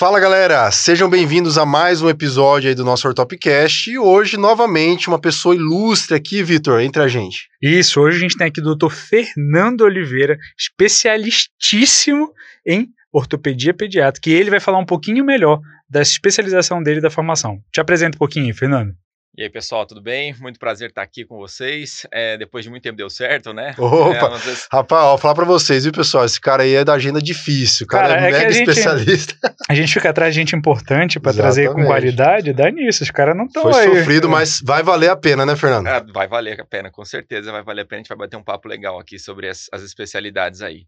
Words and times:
Fala 0.00 0.18
galera, 0.18 0.70
sejam 0.70 1.10
bem-vindos 1.10 1.58
a 1.58 1.66
mais 1.66 2.00
um 2.00 2.08
episódio 2.08 2.70
aí 2.70 2.74
do 2.74 2.82
nosso 2.82 3.06
Ortopcast 3.06 3.90
e 3.90 3.98
hoje 3.98 4.38
novamente 4.38 5.08
uma 5.08 5.20
pessoa 5.20 5.54
ilustre 5.54 6.16
aqui, 6.16 6.42
Vitor, 6.42 6.80
entre 6.80 7.02
a 7.02 7.06
gente. 7.06 7.50
Isso, 7.60 8.00
hoje 8.00 8.16
a 8.16 8.20
gente 8.20 8.34
tem 8.34 8.46
aqui 8.46 8.62
o 8.62 8.74
Dr. 8.74 8.88
Fernando 8.88 9.82
Oliveira, 9.82 10.38
especialistíssimo 10.58 12.32
em 12.66 12.88
ortopedia 13.12 13.74
pediátrica, 13.74 14.30
e 14.30 14.32
ele 14.32 14.48
vai 14.48 14.58
falar 14.58 14.78
um 14.78 14.86
pouquinho 14.86 15.22
melhor 15.22 15.60
da 15.86 16.00
especialização 16.00 16.82
dele 16.82 17.00
e 17.00 17.02
da 17.02 17.10
formação. 17.10 17.58
Te 17.70 17.78
apresenta 17.78 18.16
um 18.16 18.20
pouquinho, 18.20 18.54
Fernando. 18.54 18.94
E 19.38 19.44
aí, 19.44 19.48
pessoal, 19.48 19.86
tudo 19.86 20.02
bem? 20.02 20.34
Muito 20.40 20.58
prazer 20.58 20.88
estar 20.88 21.02
aqui 21.02 21.24
com 21.24 21.36
vocês. 21.36 22.04
É, 22.12 22.36
depois 22.36 22.64
de 22.64 22.70
muito 22.70 22.82
tempo 22.82 22.96
deu 22.96 23.08
certo, 23.08 23.52
né? 23.52 23.76
Opa! 23.78 24.26
É, 24.26 24.38
vezes... 24.38 24.66
Rapaz, 24.70 25.04
ó, 25.04 25.08
vou 25.10 25.18
falar 25.18 25.34
pra 25.36 25.44
vocês, 25.44 25.84
viu, 25.84 25.92
pessoal? 25.92 26.24
Esse 26.24 26.40
cara 26.40 26.64
aí 26.64 26.74
é 26.74 26.84
da 26.84 26.94
agenda 26.94 27.22
difícil. 27.22 27.84
O 27.84 27.88
cara, 27.88 28.08
cara 28.08 28.20
é, 28.20 28.28
é 28.28 28.32
mega 28.32 28.52
gente, 28.52 28.68
especialista. 28.68 29.36
A 29.70 29.74
gente 29.74 29.92
fica 29.92 30.10
atrás 30.10 30.34
de 30.34 30.40
gente 30.40 30.56
importante 30.56 31.20
para 31.20 31.32
trazer 31.32 31.72
com 31.72 31.86
qualidade, 31.86 32.52
dá 32.52 32.68
nisso. 32.72 33.04
Os 33.04 33.10
caras 33.12 33.36
não 33.36 33.44
estão 33.44 33.68
aí. 33.68 33.86
Foi 33.86 33.98
sofrido, 34.00 34.28
mas 34.28 34.60
vai 34.64 34.82
valer 34.82 35.10
a 35.10 35.16
pena, 35.16 35.46
né, 35.46 35.54
Fernando? 35.54 35.86
É, 35.86 36.00
vai 36.12 36.26
valer 36.26 36.60
a 36.60 36.66
pena, 36.66 36.90
com 36.90 37.04
certeza 37.04 37.52
vai 37.52 37.62
valer 37.62 37.82
a 37.82 37.86
pena. 37.86 38.00
A 38.00 38.02
gente 38.02 38.08
vai 38.08 38.18
bater 38.18 38.36
um 38.36 38.42
papo 38.42 38.66
legal 38.66 38.98
aqui 38.98 39.16
sobre 39.16 39.48
as, 39.48 39.68
as 39.72 39.82
especialidades 39.82 40.60
aí. 40.60 40.86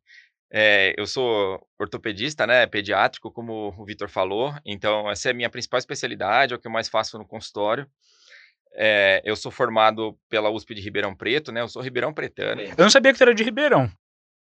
É, 0.53 0.93
eu 0.99 1.07
sou 1.07 1.65
ortopedista, 1.79 2.45
né, 2.45 2.67
pediátrico, 2.67 3.31
como 3.31 3.73
o 3.79 3.85
Vitor 3.87 4.11
falou, 4.11 4.53
então 4.67 5.11
essa 5.11 5.29
é 5.29 5.31
a 5.31 5.35
minha 5.35 5.49
principal 5.49 5.79
especialidade, 5.79 6.53
é 6.53 6.57
o 6.57 6.59
que 6.59 6.67
eu 6.67 6.73
mais 6.73 6.89
faço 6.91 7.17
no 7.17 7.25
consultório. 7.25 7.87
É, 8.75 9.21
eu 9.25 9.37
sou 9.37 9.53
formado 9.53 10.17
pela 10.29 10.51
USP 10.51 10.75
de 10.75 10.81
Ribeirão 10.81 11.15
Preto, 11.15 11.53
né? 11.53 11.61
Eu 11.61 11.69
sou 11.69 11.83
Ribeirão 11.83 12.13
Pretano. 12.13 12.63
Eu 12.63 12.75
não 12.79 12.91
sabia 12.91 13.13
que 13.13 13.19
tu 13.19 13.23
era 13.23 13.35
de 13.35 13.43
Ribeirão. 13.43 13.91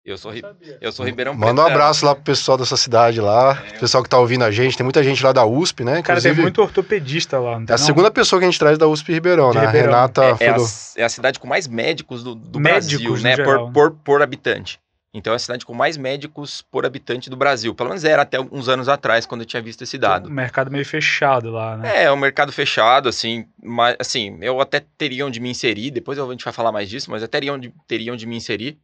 Eu 0.05 0.19
sou, 0.19 0.31
eu 0.79 0.91
sou 0.91 1.03
Ribeirão 1.03 1.33
Manda 1.33 1.45
Pretano. 1.45 1.63
Manda 1.63 1.69
um 1.69 1.73
abraço 1.73 2.05
lá 2.05 2.13
pro 2.13 2.23
pessoal 2.23 2.59
dessa 2.59 2.77
cidade 2.77 3.19
lá, 3.19 3.63
é, 3.67 3.79
pessoal 3.79 4.03
que 4.03 4.09
tá 4.09 4.19
ouvindo 4.19 4.43
a 4.43 4.51
gente. 4.51 4.77
Tem 4.77 4.83
muita 4.83 5.03
gente 5.03 5.23
lá 5.23 5.31
da 5.31 5.43
USP, 5.43 5.83
né? 5.83 6.03
Cara, 6.03 6.21
tem 6.21 6.31
muito 6.31 6.61
ortopedista 6.61 7.39
lá. 7.39 7.59
é 7.67 7.73
a 7.73 7.77
segunda 7.77 8.11
pessoa 8.11 8.39
que 8.39 8.45
a 8.45 8.49
gente 8.49 8.59
traz 8.59 8.77
da 8.77 8.87
USP 8.87 9.11
Ribeirão, 9.13 9.49
de 9.49 9.57
né? 9.57 9.65
Ribeirão. 9.65 9.93
A 9.93 9.95
Renata 9.95 10.23
é, 10.23 10.45
é, 10.45 10.49
a, 10.51 10.57
é, 10.97 11.03
a, 11.03 11.09
cidade 11.09 11.39
com 11.39 11.47
mais 11.47 11.67
médicos 11.67 12.23
do, 12.23 12.35
do 12.35 12.59
médicos, 12.59 13.19
Brasil, 13.21 13.23
né? 13.23 13.43
Por, 13.43 13.71
por, 13.71 13.91
por 13.91 14.21
habitante. 14.21 14.79
Então 15.15 15.31
é 15.31 15.37
a 15.37 15.39
cidade 15.39 15.65
com 15.65 15.73
mais 15.73 15.95
médicos 15.95 16.61
por 16.61 16.85
habitante 16.85 17.29
do 17.29 17.37
Brasil. 17.37 17.73
Pelo 17.73 17.87
menos 17.87 18.03
era 18.03 18.23
até 18.23 18.35
alguns 18.35 18.67
anos 18.67 18.89
atrás, 18.89 19.25
quando 19.25 19.41
eu 19.41 19.45
tinha 19.45 19.61
visto 19.61 19.81
esse 19.81 19.97
dado. 19.97 20.27
Um 20.27 20.33
mercado 20.33 20.69
meio 20.69 20.85
fechado 20.85 21.49
lá, 21.49 21.77
né? 21.77 22.03
É, 22.03 22.11
um 22.11 22.17
mercado 22.17 22.51
fechado, 22.51 23.07
assim. 23.07 23.47
Mas, 23.63 23.95
assim, 23.97 24.37
eu 24.41 24.59
até 24.59 24.83
teria 24.97 25.25
onde 25.25 25.39
me 25.39 25.49
inserir. 25.49 25.89
Depois 25.89 26.19
a 26.19 26.25
gente 26.25 26.43
vai 26.43 26.53
falar 26.53 26.73
mais 26.73 26.89
disso, 26.89 27.09
mas 27.09 27.21
eu 27.21 27.29
teria 27.29 27.53
onde, 27.53 27.73
teria 27.87 28.11
onde 28.11 28.25
me 28.25 28.35
inserir. 28.35 28.77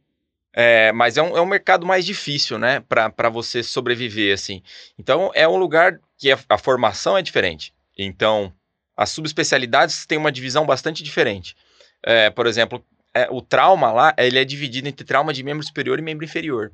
É, 0.54 0.90
mas 0.92 1.18
é 1.18 1.22
um, 1.22 1.36
é 1.36 1.40
um 1.42 1.46
mercado 1.46 1.84
mais 1.84 2.02
difícil, 2.02 2.58
né? 2.58 2.80
Para 2.80 3.28
você 3.28 3.62
sobreviver, 3.62 4.32
assim. 4.32 4.62
Então 4.98 5.30
é 5.34 5.46
um 5.46 5.56
lugar 5.56 6.00
que 6.16 6.32
a, 6.32 6.38
a 6.48 6.56
formação 6.56 7.14
é 7.14 7.20
diferente. 7.20 7.74
Então 7.98 8.50
as 8.96 9.10
subespecialidades 9.10 10.06
têm 10.06 10.16
uma 10.16 10.32
divisão 10.32 10.64
bastante 10.64 11.02
diferente. 11.02 11.54
É, 12.02 12.30
por 12.30 12.46
exemplo, 12.46 12.82
é, 13.14 13.28
o 13.30 13.40
trauma 13.40 13.92
lá, 13.92 14.14
ele 14.18 14.38
é 14.38 14.44
dividido 14.44 14.88
entre 14.88 15.04
trauma 15.04 15.32
de 15.32 15.42
membro 15.42 15.64
superior 15.64 15.98
e 15.98 16.02
membro 16.02 16.24
inferior. 16.24 16.72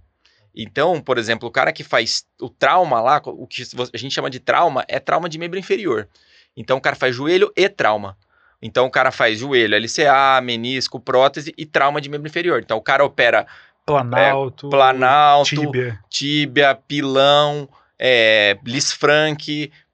Então, 0.54 1.00
por 1.00 1.18
exemplo, 1.18 1.48
o 1.48 1.52
cara 1.52 1.72
que 1.72 1.84
faz 1.84 2.26
o 2.40 2.48
trauma 2.48 3.00
lá, 3.00 3.20
o 3.24 3.46
que 3.46 3.62
a 3.62 3.98
gente 3.98 4.14
chama 4.14 4.30
de 4.30 4.40
trauma, 4.40 4.84
é 4.88 4.98
trauma 4.98 5.28
de 5.28 5.38
membro 5.38 5.58
inferior. 5.58 6.08
Então, 6.56 6.78
o 6.78 6.80
cara 6.80 6.96
faz 6.96 7.14
joelho 7.14 7.52
e 7.56 7.68
trauma. 7.68 8.16
Então, 8.60 8.86
o 8.86 8.90
cara 8.90 9.12
faz 9.12 9.38
joelho, 9.38 9.78
LCA, 9.78 10.40
menisco, 10.42 10.98
prótese 10.98 11.54
e 11.56 11.64
trauma 11.64 12.00
de 12.00 12.08
membro 12.08 12.26
inferior. 12.26 12.60
Então, 12.60 12.76
o 12.76 12.82
cara 12.82 13.04
opera 13.04 13.46
planalto, 13.86 14.66
é, 14.66 14.70
planalto 14.70 15.48
tíbia. 15.48 16.00
tíbia, 16.10 16.74
pilão, 16.74 17.68
é, 17.98 18.58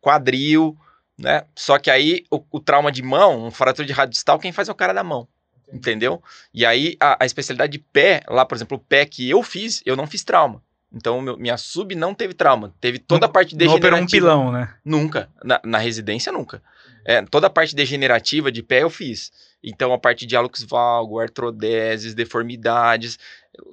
quadril, 0.00 0.76
né? 1.18 1.44
Só 1.54 1.78
que 1.78 1.90
aí 1.90 2.24
o, 2.30 2.42
o 2.50 2.60
trauma 2.60 2.90
de 2.90 3.02
mão, 3.02 3.46
um 3.46 3.50
fratura 3.50 3.86
de 3.86 3.92
rádio 3.92 4.12
distal, 4.12 4.38
quem 4.38 4.52
faz 4.52 4.68
é 4.68 4.72
o 4.72 4.74
cara 4.74 4.92
da 4.92 5.04
mão. 5.04 5.28
Entendeu? 5.72 6.22
E 6.52 6.64
aí, 6.64 6.96
a, 7.00 7.22
a, 7.22 7.26
especialidade 7.26 7.72
de 7.72 7.78
pé, 7.78 8.22
lá, 8.28 8.44
por 8.44 8.54
exemplo, 8.54 8.76
o 8.76 8.80
pé 8.80 9.04
que 9.04 9.28
eu 9.28 9.42
fiz, 9.42 9.82
eu 9.84 9.96
não 9.96 10.06
fiz 10.06 10.22
trauma. 10.22 10.62
Então, 10.92 11.20
meu, 11.20 11.36
minha 11.36 11.56
sub 11.56 11.94
não 11.94 12.14
teve 12.14 12.34
trauma. 12.34 12.72
Teve 12.80 12.98
toda 12.98 13.26
a 13.26 13.28
parte 13.28 13.56
degenerativa. 13.56 13.90
Não 13.90 13.98
operou 13.98 14.04
um 14.04 14.06
pilão, 14.06 14.52
né? 14.52 14.74
Nunca. 14.84 15.28
Na, 15.42 15.60
na 15.64 15.78
residência, 15.78 16.30
nunca. 16.30 16.62
É, 17.04 17.20
toda 17.22 17.48
a 17.48 17.50
parte 17.50 17.74
degenerativa 17.74 18.52
de 18.52 18.62
pé 18.62 18.82
eu 18.82 18.90
fiz. 18.90 19.32
Então, 19.62 19.92
a 19.92 19.98
parte 19.98 20.24
de 20.24 20.36
hálux 20.36 20.62
valgo, 20.62 21.18
artrodeses, 21.18 22.14
deformidades. 22.14 23.18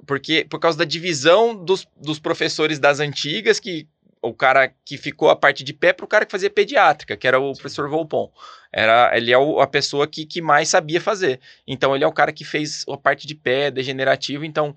Porque, 0.04 0.44
por 0.48 0.58
causa 0.58 0.76
da 0.76 0.84
divisão 0.84 1.54
dos, 1.54 1.86
dos 1.96 2.18
professores 2.18 2.80
das 2.80 2.98
antigas, 2.98 3.60
que 3.60 3.86
o 4.22 4.32
cara 4.32 4.72
que 4.84 4.96
ficou 4.96 5.28
a 5.30 5.36
parte 5.36 5.64
de 5.64 5.72
pé 5.72 5.92
para 5.92 6.04
o 6.04 6.08
cara 6.08 6.24
que 6.24 6.30
fazia 6.30 6.48
pediátrica, 6.48 7.16
que 7.16 7.26
era 7.26 7.40
o 7.40 7.52
Sim. 7.52 7.60
professor 7.60 7.88
Volpon. 7.90 8.32
Era, 8.72 9.14
ele 9.16 9.32
é 9.32 9.36
o, 9.36 9.60
a 9.60 9.66
pessoa 9.66 10.06
que, 10.06 10.24
que 10.24 10.40
mais 10.40 10.68
sabia 10.68 11.00
fazer. 11.00 11.40
Então, 11.66 11.94
ele 11.94 12.04
é 12.04 12.06
o 12.06 12.12
cara 12.12 12.32
que 12.32 12.44
fez 12.44 12.84
a 12.88 12.96
parte 12.96 13.26
de 13.26 13.34
pé 13.34 13.70
degenerativo. 13.70 14.44
Então, 14.44 14.76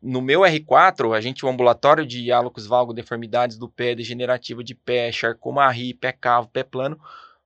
no 0.00 0.22
meu 0.22 0.42
R4, 0.42 1.14
a 1.14 1.20
gente, 1.20 1.44
o 1.44 1.48
ambulatório 1.48 2.06
de 2.06 2.30
hálux 2.30 2.66
valgo, 2.66 2.94
deformidades 2.94 3.58
do 3.58 3.68
pé, 3.68 3.96
degenerativa 3.96 4.62
de 4.62 4.74
pé, 4.74 5.10
charcot-marie, 5.10 5.92
pé 5.92 6.12
cavo, 6.12 6.48
pé 6.48 6.62
plano, 6.62 6.98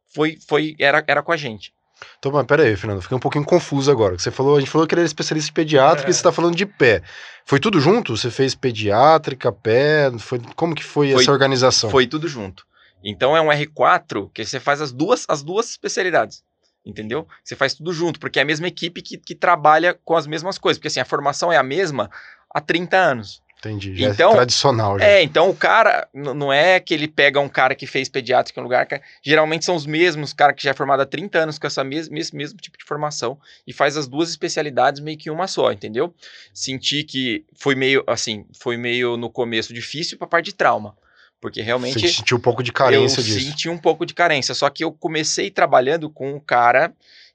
foi, 0.07 0.37
foi, 0.47 0.77
era, 0.79 1.03
era 1.07 1.23
com 1.23 1.33
a 1.33 1.37
gente. 1.37 1.73
Então, 2.19 2.33
mas 2.33 2.47
pera 2.47 2.63
aí, 2.63 2.77
Fernando, 2.77 3.03
fiquei 3.03 3.17
um 3.17 3.21
pouquinho 3.21 3.45
confuso 3.45 3.91
agora. 3.91 4.19
Você 4.19 4.31
falou, 4.31 4.57
a 4.57 4.61
gente 4.61 4.71
falou 4.71 4.87
que 4.87 4.95
ele 4.95 5.03
era 5.03 5.07
especialista 5.07 5.51
em 5.51 5.55
pediátrica 5.55 6.09
é. 6.09 6.11
e 6.11 6.15
você 6.15 6.19
está 6.19 6.33
falando 6.33 6.57
de 6.57 6.67
pé. 6.67 7.03
Foi 7.45 7.59
tudo 7.59 7.81
junto? 7.81 8.17
Você 8.17 8.31
fez 8.31 8.55
pediátrica, 8.55 9.51
pé? 9.53 10.11
Foi, 10.19 10.41
como 10.55 10.75
que 10.75 10.85
foi, 10.85 11.13
foi 11.13 11.23
essa 11.23 11.33
organização? 11.33 11.91
Foi 11.91 12.07
tudo 12.07 12.29
junto. 12.29 12.67
Então 13.03 13.37
é 13.37 13.41
um 13.41 13.49
R4 13.49 14.31
que 14.33 14.45
você 14.45 14.59
faz 14.59 14.81
as 14.81 14.93
duas, 14.93 15.25
as 15.29 15.43
duas 15.43 15.71
especialidades. 15.71 16.43
Entendeu? 16.85 17.27
Você 17.45 17.55
faz 17.55 17.75
tudo 17.75 17.93
junto, 17.93 18.19
porque 18.19 18.39
é 18.39 18.43
a 18.43 18.47
mesma 18.47 18.67
equipe 18.67 19.03
que, 19.03 19.19
que 19.19 19.35
trabalha 19.35 19.99
com 20.05 20.17
as 20.17 20.27
mesmas 20.27 20.57
coisas. 20.59 20.79
Porque 20.79 20.89
assim, 20.89 21.01
a 21.01 21.05
formação 21.05 21.53
é 21.53 21.57
a 21.57 21.63
mesma 21.63 22.11
há 22.53 22.61
30 22.61 22.97
anos. 22.97 23.43
Entendi, 23.59 23.97
já 23.97 24.09
é 24.09 24.11
então, 24.11 24.31
é 24.31 24.35
tradicional. 24.35 24.99
Já. 24.99 25.05
É, 25.05 25.23
então 25.23 25.51
o 25.51 25.55
cara, 25.55 26.09
não 26.15 26.53
é 26.53 26.79
que 26.79 26.95
ele 26.95 27.09
pega 27.09 27.41
um 27.41 27.49
cara 27.49 27.75
que 27.75 27.87
fez 27.87 28.09
pediátrica 28.09 28.61
em 28.61 28.63
um 28.63 28.65
lugar, 28.65 28.87
que 28.87 29.01
geralmente 29.23 29.65
são 29.65 29.75
os 29.75 29.85
mesmos, 29.85 30.33
cara 30.33 30.53
que 30.53 30.63
já 30.63 30.71
é 30.71 30.75
formado 30.75 31.01
há 31.01 31.07
30 31.07 31.39
anos 31.41 31.59
com 31.59 31.67
essa 31.67 31.83
mes 31.83 32.09
mesmo, 32.09 32.39
mesmo 32.39 32.59
tipo 32.61 32.79
de 32.79 32.85
formação 32.85 33.37
e 33.67 33.73
faz 33.73 33.97
as 33.97 34.07
duas 34.07 34.31
especialidades 34.31 35.01
meio 35.01 35.19
que 35.19 35.29
uma 35.29 35.49
só, 35.49 35.73
entendeu? 35.73 36.15
Senti 36.55 37.03
que 37.03 37.45
foi 37.57 37.75
meio, 37.75 38.05
assim, 38.07 38.47
foi 38.59 38.77
meio 38.77 39.17
no 39.17 39.29
começo 39.29 39.75
difícil 39.75 40.17
para 40.17 40.29
parte 40.29 40.47
de 40.47 40.55
trauma. 40.55 40.97
Porque 41.41 41.63
realmente. 41.63 42.01
Você 42.01 42.09
sentiu 42.09 42.37
um 42.37 42.41
pouco 42.41 42.63
de 42.63 42.73
carência 42.73 43.21
eu 43.21 43.25
disso. 43.25 43.41
senti 43.41 43.69
um 43.69 43.79
pouco 43.79 44.05
de 44.05 44.13
carência. 44.13 44.55
Só 44.55 44.69
que 44.71 44.83
eu 44.83 44.93
comecei 44.93 45.51
trabalhando 45.51 46.11
com 46.11 46.35
um 46.35 46.41
cara 46.41 46.93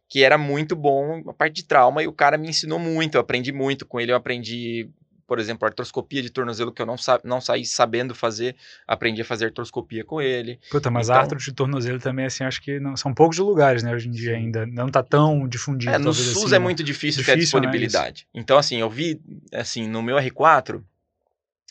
que 0.10 0.24
era 0.24 0.38
muito 0.38 0.76
bom 0.76 1.24
na 1.24 1.34
parte 1.34 1.54
de 1.56 1.64
trauma 1.64 2.04
e 2.04 2.08
o 2.08 2.12
cara 2.12 2.38
me 2.38 2.50
ensinou 2.50 2.80
muito. 2.80 3.16
Eu 3.16 3.22
aprendi 3.22 3.54
muito 3.54 3.86
com 3.86 4.00
ele. 4.00 4.12
Eu 4.12 4.18
aprendi 4.18 4.90
por 5.28 5.40
exemplo, 5.40 5.66
artroscopia 5.66 6.22
de 6.22 6.30
tornozelo 6.30 6.72
que 6.72 6.82
eu 6.82 6.86
não, 6.86 6.98
sa 6.98 7.20
não 7.24 7.40
saí 7.40 7.66
sabendo 7.66 8.14
fazer, 8.14 8.56
aprendi 8.88 9.22
a 9.22 9.26
fazer 9.26 9.46
artroscopia 9.46 10.04
com 10.04 10.22
ele. 10.22 10.60
Puta, 10.70 10.90
mas 10.90 11.10
então, 11.10 11.20
artro 11.20 11.38
de 11.38 11.52
tornozelo 11.52 12.00
também, 12.00 12.26
assim, 12.26 12.44
acho 12.44 12.62
que 12.62 12.80
não, 12.80 12.96
são 12.96 13.14
poucos 13.14 13.38
lugares, 13.38 13.84
né, 13.84 13.94
hoje 13.94 14.08
em 14.08 14.12
dia 14.12 14.36
ainda, 14.36 14.66
não 14.66 14.90
tá 14.90 15.04
tão 15.04 15.48
difundido. 15.48 15.94
É, 15.94 15.98
no 15.98 16.14
SUS 16.14 16.46
assim, 16.46 16.56
é 16.56 16.60
muito 16.60 16.84
difícil, 16.84 17.22
difícil 17.22 17.26
ter 17.26 17.32
a 17.32 17.36
disponibilidade. 17.36 18.28
Né, 18.34 18.42
então, 18.42 18.58
assim, 18.58 18.78
eu 18.78 18.90
vi, 18.90 19.22
assim, 19.54 19.88
no 19.88 20.02
meu 20.02 20.18
R4, 20.18 20.82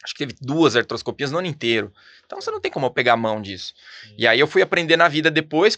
acho 0.02 0.14
que 0.14 0.26
teve 0.26 0.34
duas 0.40 0.74
artroscopias 0.74 1.30
no 1.30 1.38
ano 1.38 1.46
inteiro. 1.46 1.92
Então 2.26 2.40
você 2.40 2.50
não 2.50 2.60
tem 2.60 2.70
como 2.70 2.86
eu 2.86 2.90
pegar 2.90 3.12
a 3.12 3.16
mão 3.16 3.40
disso. 3.40 3.72
E 4.18 4.26
aí 4.26 4.40
eu 4.40 4.46
fui 4.46 4.62
aprender 4.62 4.96
na 4.96 5.08
vida 5.08 5.30
depois, 5.30 5.76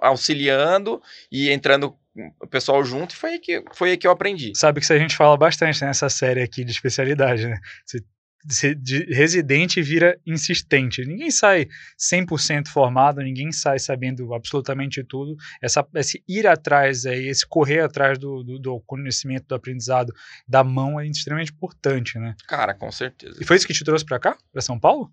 auxiliando 0.00 1.02
e 1.30 1.50
entrando 1.50 1.96
o 2.40 2.46
pessoal 2.46 2.84
junto, 2.84 3.14
e 3.14 3.16
foi 3.16 3.30
aí, 3.30 3.38
que, 3.38 3.64
foi 3.72 3.90
aí 3.90 3.96
que 3.96 4.06
eu 4.06 4.10
aprendi. 4.10 4.52
Sabe 4.54 4.80
que 4.80 4.84
isso 4.84 4.92
a 4.92 4.98
gente 4.98 5.16
fala 5.16 5.36
bastante 5.36 5.82
nessa 5.82 6.10
série 6.10 6.42
aqui 6.42 6.62
de 6.62 6.70
especialidade, 6.70 7.48
né? 7.48 7.58
Você, 7.86 8.04
de 8.44 9.04
residente 9.14 9.80
vira 9.80 10.18
insistente. 10.26 11.04
Ninguém 11.04 11.30
sai 11.30 11.68
100% 11.98 12.68
formado, 12.68 13.20
ninguém 13.20 13.52
sai 13.52 13.78
sabendo 13.78 14.34
absolutamente 14.34 15.02
tudo. 15.04 15.36
Essa, 15.62 15.86
esse 15.94 16.22
ir 16.28 16.46
atrás, 16.46 17.06
aí, 17.06 17.28
esse 17.28 17.46
correr 17.46 17.80
atrás 17.80 18.18
do, 18.18 18.42
do, 18.42 18.58
do, 18.58 18.80
conhecimento, 18.80 19.46
do 19.46 19.54
aprendizado 19.54 20.12
da 20.46 20.64
mão 20.64 20.98
é 20.98 21.06
extremamente 21.06 21.52
importante, 21.52 22.18
né? 22.18 22.34
Cara, 22.48 22.74
com 22.74 22.90
certeza. 22.90 23.38
E 23.40 23.44
foi 23.44 23.56
isso 23.56 23.66
que 23.66 23.74
te 23.74 23.84
trouxe 23.84 24.04
para 24.04 24.18
cá, 24.18 24.36
para 24.52 24.60
São 24.60 24.78
Paulo? 24.78 25.12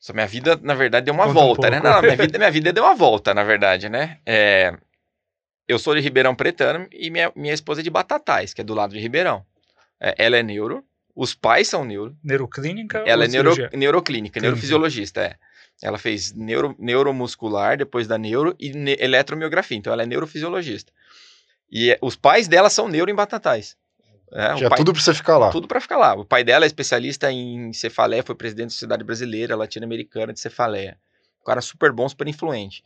Só 0.00 0.12
minha 0.12 0.26
vida, 0.26 0.58
na 0.62 0.74
verdade, 0.74 1.06
deu 1.06 1.14
uma 1.14 1.26
Conta 1.26 1.40
volta, 1.40 1.68
um 1.68 1.70
né? 1.70 1.80
Não, 1.80 2.00
minha 2.00 2.16
vida, 2.16 2.38
minha 2.38 2.50
vida 2.50 2.72
deu 2.72 2.84
uma 2.84 2.94
volta, 2.94 3.34
na 3.34 3.42
verdade, 3.42 3.88
né? 3.88 4.18
É, 4.24 4.76
eu 5.66 5.78
sou 5.78 5.94
de 5.94 6.00
Ribeirão 6.00 6.34
Pretano 6.34 6.88
e 6.92 7.10
minha, 7.10 7.32
minha 7.36 7.52
esposa 7.52 7.80
é 7.80 7.84
de 7.84 7.90
Batatais, 7.90 8.54
que 8.54 8.60
é 8.60 8.64
do 8.64 8.74
lado 8.74 8.94
de 8.94 9.00
Ribeirão. 9.00 9.44
É, 10.00 10.14
ela 10.16 10.36
é 10.36 10.42
neuro, 10.42 10.84
os 11.18 11.34
pais 11.34 11.66
são 11.66 11.84
neuro. 11.84 12.16
Neuroclínica? 12.22 12.98
Ela 13.04 13.24
é 13.24 13.28
neuro, 13.28 13.50
neuroclínica, 13.72 14.02
Clínica. 14.04 14.40
neurofisiologista, 14.40 15.20
é. 15.20 15.34
Ela 15.82 15.98
fez 15.98 16.32
neuro, 16.32 16.76
neuromuscular, 16.78 17.76
depois 17.76 18.06
da 18.06 18.16
neuro, 18.16 18.54
e 18.56 18.70
ne, 18.70 18.96
eletromiografia, 19.00 19.76
então 19.76 19.92
ela 19.92 20.04
é 20.04 20.06
neurofisiologista. 20.06 20.92
E 21.68 21.90
é, 21.90 21.98
os 22.00 22.14
pais 22.14 22.46
dela 22.46 22.70
são 22.70 22.86
neuro 22.88 23.10
em 23.10 23.16
Batatais. 23.16 23.76
É, 24.30 24.56
Já 24.58 24.68
pai, 24.68 24.78
tudo 24.78 24.92
para 24.92 25.02
você 25.02 25.12
ficar 25.12 25.38
lá. 25.38 25.50
Tudo 25.50 25.66
para 25.66 25.80
ficar 25.80 25.98
lá. 25.98 26.14
O 26.14 26.24
pai 26.24 26.44
dela 26.44 26.64
é 26.64 26.68
especialista 26.68 27.32
em 27.32 27.72
cefaleia, 27.72 28.22
foi 28.22 28.36
presidente 28.36 28.68
da 28.68 28.74
Sociedade 28.74 29.02
Brasileira 29.02 29.56
Latino-Americana 29.56 30.32
de 30.32 30.38
Cefaleia. 30.38 30.96
um 31.42 31.44
cara 31.44 31.60
super 31.60 31.90
bom, 31.90 32.08
super 32.08 32.28
influente 32.28 32.84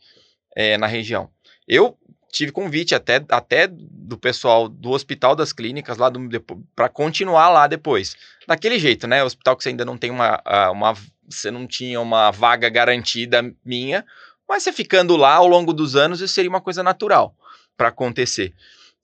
é, 0.55 0.75
na 0.79 0.87
região. 0.87 1.29
Eu 1.67 1.95
tive 2.33 2.51
convite 2.51 2.95
até, 2.95 3.23
até 3.29 3.67
do 3.69 4.17
pessoal 4.17 4.67
do 4.67 4.89
Hospital 4.89 5.35
das 5.35 5.53
Clínicas 5.53 5.97
lá 5.97 6.11
para 6.75 6.89
continuar 6.89 7.49
lá 7.49 7.67
depois. 7.67 8.17
Daquele 8.47 8.79
jeito, 8.79 9.07
né? 9.07 9.23
Hospital 9.23 9.55
que 9.55 9.63
você 9.63 9.69
ainda 9.69 9.85
não 9.85 9.97
tem 9.97 10.09
uma, 10.09 10.41
uma 10.71 10.95
você 11.29 11.51
não 11.51 11.67
tinha 11.67 12.01
uma 12.01 12.31
vaga 12.31 12.67
garantida 12.69 13.53
minha, 13.63 14.03
mas 14.49 14.63
você 14.63 14.73
ficando 14.73 15.15
lá 15.15 15.35
ao 15.35 15.47
longo 15.47 15.71
dos 15.71 15.95
anos, 15.95 16.19
isso 16.19 16.33
seria 16.33 16.49
uma 16.49 16.59
coisa 16.59 16.81
natural 16.81 17.35
para 17.77 17.89
acontecer. 17.89 18.53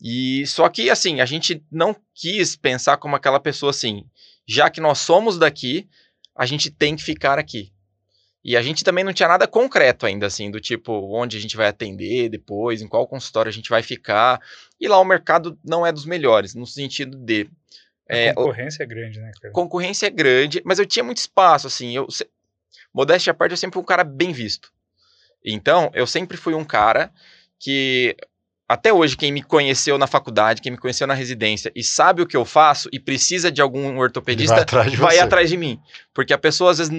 E 0.02 0.46
só 0.48 0.68
que 0.68 0.90
assim, 0.90 1.22
a 1.22 1.26
gente 1.26 1.64
não 1.72 1.96
quis 2.16 2.56
pensar 2.56 2.98
como 2.98 3.16
aquela 3.16 3.40
pessoa 3.40 3.70
assim, 3.70 4.06
já 4.48 4.72
que 4.72 4.82
nós 4.82 4.98
somos 4.98 5.38
daqui, 5.38 5.88
a 6.36 6.48
gente 6.48 6.72
tem 6.72 6.96
que 6.96 7.04
ficar 7.04 7.38
aqui. 7.38 7.72
E 8.44 8.56
a 8.56 8.62
gente 8.62 8.84
também 8.84 9.04
não 9.04 9.12
tinha 9.12 9.28
nada 9.28 9.48
concreto 9.48 10.06
ainda, 10.06 10.26
assim, 10.26 10.50
do 10.50 10.62
tipo 10.62 10.94
onde 11.14 11.38
a 11.38 11.40
gente 11.42 11.58
vai 11.58 11.68
atender 11.68 12.30
depois, 12.30 12.82
em 12.82 12.88
qual 12.88 13.08
consultório 13.08 13.50
a 13.50 13.54
gente 13.54 13.70
vai 13.70 13.84
ficar. 13.84 14.42
E 14.80 14.88
lá 14.88 15.00
o 15.00 15.06
mercado 15.06 15.60
não 15.64 15.86
é 15.86 15.92
dos 15.92 16.06
melhores, 16.06 16.56
no 16.56 16.66
sentido 16.66 17.18
de. 17.18 17.50
A 18.10 18.16
é, 18.16 18.34
concorrência 18.34 18.82
o, 18.82 18.84
é 18.84 18.88
grande, 18.88 19.20
né? 19.20 19.32
Cara? 19.42 19.54
Concorrência 19.54 20.08
é 20.08 20.10
grande, 20.10 20.62
mas 20.66 20.80
eu 20.80 20.86
tinha 20.86 21.04
muito 21.04 21.18
espaço, 21.18 21.68
assim. 21.68 21.96
Eu, 21.96 22.10
se, 22.10 22.28
modéstia 22.94 23.32
à 23.32 23.34
parte, 23.34 23.52
eu 23.52 23.58
sempre 23.58 23.74
fui 23.74 23.84
um 23.84 23.86
cara 23.86 24.04
bem 24.04 24.32
visto. 24.32 24.72
Então, 25.44 25.92
eu 25.94 26.08
sempre 26.08 26.38
fui 26.38 26.54
um 26.54 26.66
cara 26.66 27.12
que 27.60 28.16
até 28.70 28.94
hoje, 28.94 29.18
quem 29.18 29.32
me 29.32 29.42
conheceu 29.42 29.98
na 29.98 30.06
faculdade, 30.06 30.62
quem 30.62 30.72
me 30.72 30.78
conheceu 30.78 31.08
na 31.08 31.16
residência 31.16 31.72
e 31.76 31.84
sabe 31.84 32.22
o 32.22 32.28
que 32.28 32.38
eu 32.38 32.46
faço 32.46 32.88
e 32.94 33.00
precisa 33.00 33.52
de 33.52 33.64
algum 33.64 33.98
ortopedista, 33.98 34.54
vai 34.54 34.62
atrás 34.62 34.92
de, 34.92 34.98
vai 34.98 35.20
atrás 35.20 35.50
de 35.50 35.58
mim. 35.58 35.82
Porque 36.14 36.32
a 36.32 36.38
pessoa, 36.38 36.70
às 36.70 36.78
vezes, 36.78 36.94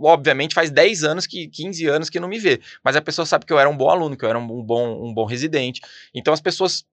obviamente, 0.00 0.52
faz 0.52 0.68
10 0.68 1.04
anos, 1.04 1.24
que 1.24 1.46
15 1.46 1.86
anos 1.86 2.10
que 2.10 2.18
não 2.18 2.26
me 2.26 2.40
vê. 2.40 2.60
Mas 2.82 2.96
a 2.96 3.00
pessoa 3.00 3.24
sabe 3.24 3.46
que 3.46 3.52
eu 3.52 3.58
era 3.60 3.70
um 3.70 3.76
bom 3.76 3.88
aluno, 3.88 4.16
que 4.16 4.24
eu 4.24 4.28
era 4.28 4.36
um 4.36 4.62
bom, 4.64 5.00
um 5.00 5.14
bom 5.14 5.24
residente. 5.24 5.80
Então, 6.12 6.34
as 6.34 6.40
pessoas, 6.40 6.84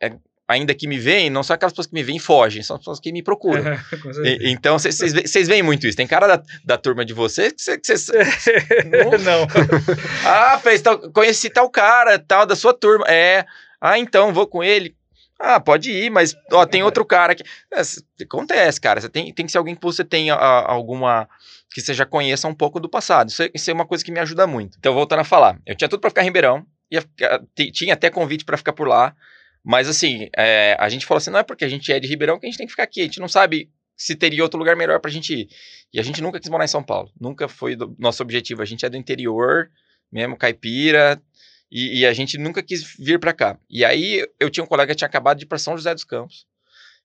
é, 0.00 0.08
é 0.08 0.18
ainda 0.50 0.74
que 0.74 0.88
me 0.88 0.98
veem, 0.98 1.30
não 1.30 1.42
são 1.42 1.54
aquelas 1.54 1.72
pessoas 1.72 1.86
que 1.86 1.94
me 1.94 2.02
veem 2.02 2.16
e 2.16 2.20
fogem, 2.20 2.62
são 2.62 2.76
as 2.76 2.80
pessoas 2.80 3.00
que 3.00 3.12
me 3.12 3.22
procuram. 3.22 3.62
e, 4.24 4.50
então, 4.50 4.78
vocês 4.78 5.48
veem 5.48 5.62
muito 5.62 5.86
isso. 5.86 5.96
Tem 5.96 6.06
cara 6.06 6.26
da, 6.26 6.42
da 6.64 6.76
turma 6.76 7.04
de 7.04 7.14
vocês 7.14 7.52
que 7.52 7.80
vocês... 7.84 8.08
não. 8.90 9.10
não. 9.18 9.46
ah, 10.26 10.58
fez 10.58 10.82
tal, 10.82 10.98
conheci 11.12 11.48
tal 11.48 11.70
cara, 11.70 12.18
tal, 12.18 12.44
da 12.44 12.56
sua 12.56 12.74
turma. 12.74 13.04
É, 13.08 13.46
ah, 13.80 13.98
então, 13.98 14.32
vou 14.32 14.46
com 14.46 14.62
ele. 14.62 14.94
Ah, 15.38 15.58
pode 15.58 15.90
ir, 15.90 16.10
mas 16.10 16.36
ó, 16.52 16.66
tem 16.66 16.82
outro 16.82 17.04
cara 17.04 17.34
que. 17.34 17.42
É, 17.72 17.80
acontece, 18.22 18.78
cara. 18.78 19.00
Você 19.00 19.08
tem, 19.08 19.32
tem 19.32 19.46
que 19.46 19.52
ser 19.52 19.56
alguém 19.56 19.74
que 19.74 19.82
você 19.82 20.04
tenha 20.04 20.34
a, 20.34 20.70
alguma. 20.70 21.26
que 21.72 21.80
você 21.80 21.94
já 21.94 22.04
conheça 22.04 22.46
um 22.46 22.54
pouco 22.54 22.78
do 22.78 22.90
passado. 22.90 23.30
Isso 23.30 23.42
é, 23.44 23.50
isso 23.54 23.70
é, 23.70 23.72
uma 23.72 23.86
coisa 23.86 24.04
que 24.04 24.12
me 24.12 24.20
ajuda 24.20 24.46
muito. 24.46 24.76
Então, 24.78 24.92
voltando 24.92 25.20
a 25.20 25.24
falar, 25.24 25.58
eu 25.64 25.74
tinha 25.74 25.88
tudo 25.88 26.00
para 26.00 26.10
ficar 26.10 26.22
em 26.22 26.26
Ribeirão, 26.26 26.66
ia, 26.90 27.02
tinha 27.72 27.94
até 27.94 28.10
convite 28.10 28.44
para 28.44 28.58
ficar 28.58 28.74
por 28.74 28.86
lá. 28.86 29.14
Mas 29.64 29.88
assim, 29.88 30.28
é, 30.36 30.76
a 30.78 30.88
gente 30.88 31.06
falou 31.06 31.18
assim: 31.18 31.30
não 31.30 31.38
é 31.38 31.42
porque 31.42 31.64
a 31.64 31.68
gente 31.68 31.92
é 31.92 32.00
de 32.00 32.08
Ribeirão 32.08 32.38
que 32.38 32.46
a 32.46 32.48
gente 32.48 32.58
tem 32.58 32.66
que 32.66 32.72
ficar 32.72 32.84
aqui. 32.84 33.00
A 33.00 33.04
gente 33.04 33.20
não 33.20 33.28
sabe 33.28 33.70
se 33.96 34.16
teria 34.16 34.42
outro 34.42 34.58
lugar 34.58 34.76
melhor 34.76 34.98
pra 35.00 35.10
gente 35.10 35.34
ir. 35.34 35.48
E 35.92 36.00
a 36.00 36.02
gente 36.02 36.22
nunca 36.22 36.40
quis 36.40 36.48
morar 36.48 36.64
em 36.64 36.68
São 36.68 36.82
Paulo. 36.82 37.10
Nunca 37.20 37.48
foi 37.48 37.76
do 37.76 37.94
nosso 37.98 38.22
objetivo. 38.22 38.62
A 38.62 38.64
gente 38.64 38.84
é 38.86 38.88
do 38.88 38.96
interior, 38.96 39.70
mesmo 40.10 40.36
caipira. 40.36 41.20
E, 41.70 42.00
e 42.00 42.06
a 42.06 42.12
gente 42.12 42.38
nunca 42.38 42.62
quis 42.62 42.96
vir 42.98 43.20
para 43.20 43.32
cá. 43.32 43.58
E 43.68 43.84
aí 43.84 44.26
eu 44.40 44.50
tinha 44.50 44.64
um 44.64 44.66
colega 44.66 44.92
que 44.92 44.98
tinha 44.98 45.06
acabado 45.06 45.38
de 45.38 45.44
ir 45.44 45.46
pra 45.46 45.58
São 45.58 45.76
José 45.76 45.94
dos 45.94 46.04
Campos. 46.04 46.46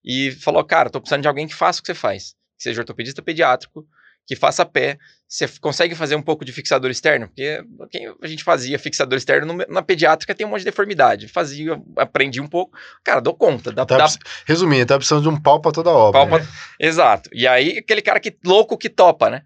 E 0.03 0.31
falou: 0.31 0.63
Cara, 0.63 0.89
tô 0.89 1.01
precisando 1.01 1.21
de 1.21 1.27
alguém 1.27 1.47
que 1.47 1.53
faça 1.53 1.79
o 1.79 1.83
que 1.83 1.87
você 1.87 1.95
faz. 1.95 2.35
Que 2.57 2.63
seja 2.63 2.81
ortopedista 2.81 3.21
pediátrico, 3.21 3.85
que 4.25 4.35
faça 4.35 4.65
pé. 4.65 4.97
Você 5.27 5.47
consegue 5.59 5.95
fazer 5.95 6.15
um 6.15 6.21
pouco 6.21 6.45
de 6.45 6.51
fixador 6.51 6.91
externo? 6.91 7.27
Porque 7.27 8.13
a 8.21 8.27
gente 8.27 8.43
fazia 8.43 8.77
fixador 8.77 9.17
externo 9.17 9.57
na 9.67 9.81
pediátrica 9.81 10.35
tem 10.35 10.45
um 10.45 10.49
monte 10.49 10.59
de 10.59 10.65
deformidade. 10.65 11.27
Fazia, 11.27 11.81
aprendi 11.97 12.39
um 12.39 12.47
pouco. 12.47 12.77
Cara, 13.03 13.19
dou 13.19 13.33
conta. 13.33 13.71
Dá, 13.71 13.85
tá, 13.85 13.97
dá... 13.97 14.07
Resumindo, 14.45 14.85
tá 14.85 14.97
precisando 14.97 15.23
de 15.23 15.29
um 15.29 15.41
pau 15.41 15.59
pra 15.59 15.71
toda 15.71 15.89
obra. 15.89 16.19
Pau 16.19 16.27
pra... 16.27 16.39
Né? 16.39 16.47
Exato. 16.79 17.29
E 17.33 17.47
aí, 17.47 17.79
aquele 17.79 18.01
cara 18.01 18.19
que 18.19 18.37
louco 18.45 18.77
que 18.77 18.89
topa, 18.89 19.29
né? 19.29 19.41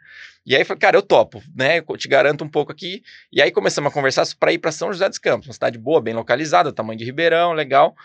E 0.46 0.56
aí, 0.56 0.66
falei, 0.66 0.80
cara, 0.80 0.98
eu 0.98 1.02
topo, 1.02 1.42
né? 1.56 1.80
Eu 1.88 1.98
te 1.98 2.08
garanto 2.08 2.44
um 2.44 2.50
pouco 2.50 2.72
aqui. 2.72 3.02
E 3.32 3.42
aí 3.42 3.52
começamos 3.52 3.90
a 3.90 3.94
conversar 3.94 4.28
para 4.40 4.52
ir 4.52 4.58
para 4.58 4.72
São 4.72 4.92
José 4.92 5.08
dos 5.08 5.18
Campos, 5.18 5.48
uma 5.48 5.54
cidade 5.54 5.78
boa, 5.78 6.02
bem 6.02 6.14
localizada, 6.14 6.74
tamanho 6.74 6.98
de 6.98 7.06
Ribeirão, 7.06 7.54
legal. 7.54 7.96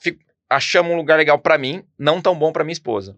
Fico... 0.00 0.18
Achamos 0.50 0.92
um 0.92 0.96
lugar 0.96 1.16
legal 1.16 1.38
para 1.38 1.56
mim, 1.56 1.82
não 1.98 2.20
tão 2.20 2.38
bom 2.38 2.52
para 2.52 2.62
minha 2.62 2.72
esposa. 2.74 3.16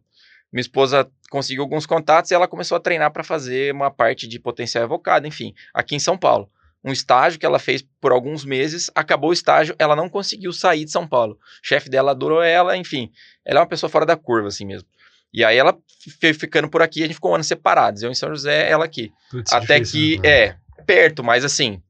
Minha 0.54 0.60
esposa 0.60 1.10
conseguiu 1.30 1.64
alguns 1.64 1.84
contatos 1.84 2.30
e 2.30 2.34
ela 2.34 2.46
começou 2.46 2.76
a 2.76 2.80
treinar 2.80 3.10
para 3.10 3.24
fazer 3.24 3.74
uma 3.74 3.90
parte 3.90 4.28
de 4.28 4.38
potencial 4.38 4.84
evocado, 4.84 5.26
enfim, 5.26 5.52
aqui 5.74 5.96
em 5.96 5.98
São 5.98 6.16
Paulo. 6.16 6.48
Um 6.84 6.92
estágio 6.92 7.40
que 7.40 7.44
ela 7.44 7.58
fez 7.58 7.84
por 8.00 8.12
alguns 8.12 8.44
meses, 8.44 8.88
acabou 8.94 9.30
o 9.30 9.32
estágio, 9.32 9.74
ela 9.80 9.96
não 9.96 10.08
conseguiu 10.08 10.52
sair 10.52 10.84
de 10.84 10.92
São 10.92 11.08
Paulo. 11.08 11.34
O 11.34 11.66
chefe 11.66 11.90
dela 11.90 12.12
adorou 12.12 12.40
ela, 12.40 12.76
enfim. 12.76 13.10
Ela 13.44 13.58
é 13.58 13.62
uma 13.62 13.68
pessoa 13.68 13.90
fora 13.90 14.06
da 14.06 14.16
curva, 14.16 14.46
assim 14.46 14.64
mesmo. 14.64 14.88
E 15.32 15.44
aí 15.44 15.56
ela 15.56 15.76
foi 16.20 16.32
ficando 16.32 16.68
por 16.68 16.82
aqui, 16.82 17.02
a 17.02 17.06
gente 17.06 17.16
ficou 17.16 17.32
um 17.32 17.34
ano 17.34 17.42
separados. 17.42 18.04
Eu 18.04 18.12
em 18.12 18.14
São 18.14 18.28
José, 18.28 18.70
ela 18.70 18.84
aqui. 18.84 19.12
Putz, 19.32 19.52
Até 19.52 19.80
difícil, 19.80 20.22
que, 20.22 20.28
né? 20.28 20.28
é, 20.28 20.56
perto, 20.86 21.24
mas 21.24 21.44
assim, 21.44 21.82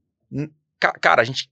cara, 1.02 1.20
a 1.20 1.24
gente 1.24 1.50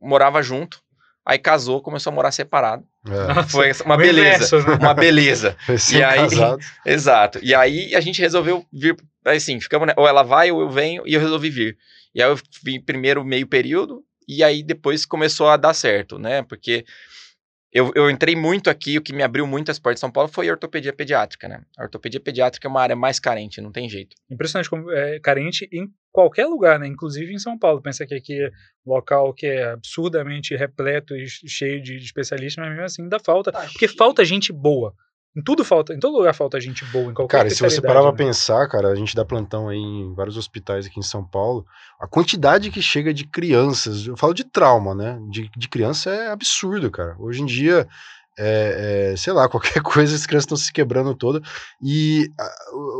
morava 0.00 0.42
junto, 0.42 0.82
aí 1.28 1.38
casou, 1.38 1.82
começou 1.82 2.10
a 2.10 2.14
morar 2.14 2.32
separado. 2.32 2.82
É. 3.06 3.42
Foi 3.44 3.70
uma 3.84 3.98
beleza, 3.98 4.56
inverso, 4.56 4.56
né? 4.56 4.78
uma 4.80 4.94
beleza. 4.94 5.56
e 5.92 6.02
aí, 6.02 6.26
exato. 6.86 7.38
E 7.42 7.54
aí 7.54 7.94
a 7.94 8.00
gente 8.00 8.22
resolveu 8.22 8.64
vir, 8.72 8.96
assim, 9.26 9.60
ficamos, 9.60 9.86
né, 9.86 9.94
ou 9.98 10.08
ela 10.08 10.22
vai 10.22 10.50
ou 10.50 10.62
eu 10.62 10.70
venho, 10.70 11.02
e 11.06 11.12
eu 11.12 11.20
resolvi 11.20 11.50
vir. 11.50 11.76
E 12.14 12.22
aí 12.22 12.30
eu 12.30 12.38
vim 12.64 12.80
primeiro 12.80 13.22
meio 13.22 13.46
período, 13.46 14.02
e 14.26 14.42
aí 14.42 14.62
depois 14.62 15.04
começou 15.04 15.48
a 15.48 15.58
dar 15.58 15.74
certo, 15.74 16.18
né? 16.18 16.42
Porque 16.42 16.86
eu, 17.72 17.92
eu 17.94 18.10
entrei 18.10 18.34
muito 18.34 18.70
aqui, 18.70 18.96
o 18.96 19.02
que 19.02 19.12
me 19.12 19.22
abriu 19.22 19.46
muito 19.46 19.70
as 19.70 19.78
portas 19.78 19.96
de 19.96 20.00
São 20.00 20.10
Paulo 20.10 20.28
foi 20.28 20.48
a 20.48 20.52
ortopedia 20.52 20.92
pediátrica, 20.92 21.48
né? 21.48 21.60
A 21.76 21.82
ortopedia 21.82 22.20
pediátrica 22.20 22.66
é 22.66 22.70
uma 22.70 22.80
área 22.80 22.96
mais 22.96 23.20
carente, 23.20 23.60
não 23.60 23.70
tem 23.70 23.88
jeito. 23.88 24.16
Impressionante 24.30 24.70
como 24.70 24.90
é 24.90 25.20
carente 25.20 25.68
em 25.70 25.86
qualquer 26.10 26.46
lugar, 26.46 26.78
né? 26.78 26.86
Inclusive 26.86 27.32
em 27.32 27.38
São 27.38 27.58
Paulo. 27.58 27.82
Pensa 27.82 28.06
que 28.06 28.14
aqui 28.14 28.40
é 28.42 28.50
um 28.86 28.92
local 28.92 29.34
que 29.34 29.46
é 29.46 29.70
absurdamente 29.72 30.56
repleto 30.56 31.14
e 31.14 31.26
cheio 31.28 31.82
de 31.82 31.96
especialistas, 31.96 32.64
mas 32.64 32.72
mesmo 32.72 32.84
assim 32.84 33.02
ainda 33.02 33.18
falta. 33.18 33.52
Tá 33.52 33.60
porque 33.60 33.86
falta 33.86 34.24
gente 34.24 34.50
boa. 34.52 34.94
Em 35.38 35.42
tudo 35.42 35.64
falta, 35.64 35.94
em 35.94 36.00
todo 36.00 36.16
lugar 36.16 36.34
falta 36.34 36.60
gente 36.60 36.84
boa, 36.86 37.12
em 37.12 37.14
qualquer 37.14 37.36
Cara, 37.36 37.50
se 37.50 37.62
você 37.62 37.80
parar 37.80 38.02
pra 38.02 38.10
né? 38.10 38.16
pensar, 38.16 38.66
cara, 38.66 38.88
a 38.88 38.94
gente 38.96 39.14
dá 39.14 39.24
plantão 39.24 39.68
aí 39.68 39.78
em 39.78 40.12
vários 40.12 40.36
hospitais 40.36 40.86
aqui 40.86 40.98
em 40.98 41.02
São 41.02 41.24
Paulo, 41.24 41.64
a 42.00 42.08
quantidade 42.08 42.72
que 42.72 42.82
chega 42.82 43.14
de 43.14 43.24
crianças, 43.24 44.04
eu 44.08 44.16
falo 44.16 44.34
de 44.34 44.42
trauma, 44.42 44.96
né? 44.96 45.16
De, 45.30 45.48
de 45.56 45.68
criança 45.68 46.10
é 46.10 46.32
absurdo, 46.32 46.90
cara. 46.90 47.14
Hoje 47.20 47.40
em 47.40 47.46
dia, 47.46 47.86
é, 48.36 49.12
é, 49.12 49.16
sei 49.16 49.32
lá, 49.32 49.46
qualquer 49.48 49.80
coisa, 49.80 50.16
as 50.16 50.26
crianças 50.26 50.46
estão 50.46 50.56
se 50.56 50.72
quebrando 50.72 51.14
toda. 51.14 51.40
E 51.80 52.28
a, 52.36 52.50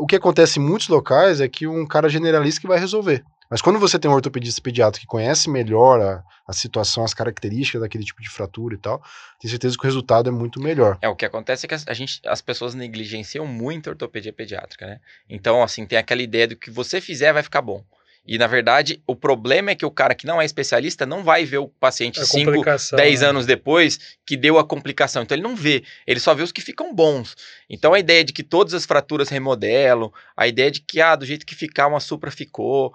o 0.00 0.06
que 0.06 0.14
acontece 0.14 0.60
em 0.60 0.62
muitos 0.62 0.86
locais 0.86 1.40
é 1.40 1.48
que 1.48 1.66
um 1.66 1.84
cara 1.84 2.08
generalista 2.08 2.60
que 2.60 2.68
vai 2.68 2.78
resolver. 2.78 3.24
Mas 3.50 3.62
quando 3.62 3.78
você 3.78 3.98
tem 3.98 4.10
um 4.10 4.14
ortopedista 4.14 4.60
pediatra 4.60 5.00
que 5.00 5.06
conhece 5.06 5.48
melhor 5.48 6.00
a, 6.00 6.24
a 6.46 6.52
situação, 6.52 7.04
as 7.04 7.14
características 7.14 7.80
daquele 7.80 8.04
tipo 8.04 8.20
de 8.20 8.28
fratura 8.28 8.74
e 8.74 8.78
tal, 8.78 9.02
tem 9.40 9.50
certeza 9.50 9.76
que 9.76 9.84
o 9.84 9.86
resultado 9.86 10.28
é 10.28 10.32
muito 10.32 10.60
melhor. 10.60 10.98
É, 11.00 11.08
o 11.08 11.16
que 11.16 11.24
acontece 11.24 11.66
é 11.66 11.68
que 11.68 11.74
a 11.74 11.94
gente, 11.94 12.20
as 12.26 12.42
pessoas 12.42 12.74
negligenciam 12.74 13.46
muito 13.46 13.88
a 13.88 13.92
ortopedia 13.92 14.32
pediátrica, 14.32 14.86
né? 14.86 15.00
Então, 15.28 15.62
assim, 15.62 15.86
tem 15.86 15.98
aquela 15.98 16.22
ideia 16.22 16.48
do 16.48 16.56
que 16.56 16.70
você 16.70 17.00
fizer 17.00 17.32
vai 17.32 17.42
ficar 17.42 17.62
bom. 17.62 17.82
E, 18.28 18.36
na 18.36 18.46
verdade, 18.46 19.02
o 19.06 19.16
problema 19.16 19.70
é 19.70 19.74
que 19.74 19.86
o 19.86 19.90
cara 19.90 20.14
que 20.14 20.26
não 20.26 20.38
é 20.38 20.44
especialista 20.44 21.06
não 21.06 21.24
vai 21.24 21.46
ver 21.46 21.56
o 21.56 21.68
paciente 21.68 22.22
5, 22.22 22.62
10 22.94 23.20
né? 23.22 23.26
anos 23.26 23.46
depois 23.46 23.98
que 24.26 24.36
deu 24.36 24.58
a 24.58 24.66
complicação. 24.66 25.22
Então, 25.22 25.34
ele 25.34 25.42
não 25.42 25.56
vê, 25.56 25.82
ele 26.06 26.20
só 26.20 26.34
vê 26.34 26.42
os 26.42 26.52
que 26.52 26.60
ficam 26.60 26.94
bons. 26.94 27.34
Então, 27.70 27.94
a 27.94 27.98
ideia 27.98 28.22
de 28.22 28.34
que 28.34 28.42
todas 28.42 28.74
as 28.74 28.84
fraturas 28.84 29.30
remodelam, 29.30 30.12
a 30.36 30.46
ideia 30.46 30.70
de 30.70 30.82
que, 30.82 31.00
ah, 31.00 31.16
do 31.16 31.24
jeito 31.24 31.46
que 31.46 31.54
ficar, 31.54 31.86
uma 31.86 32.00
supra 32.00 32.30
ficou, 32.30 32.92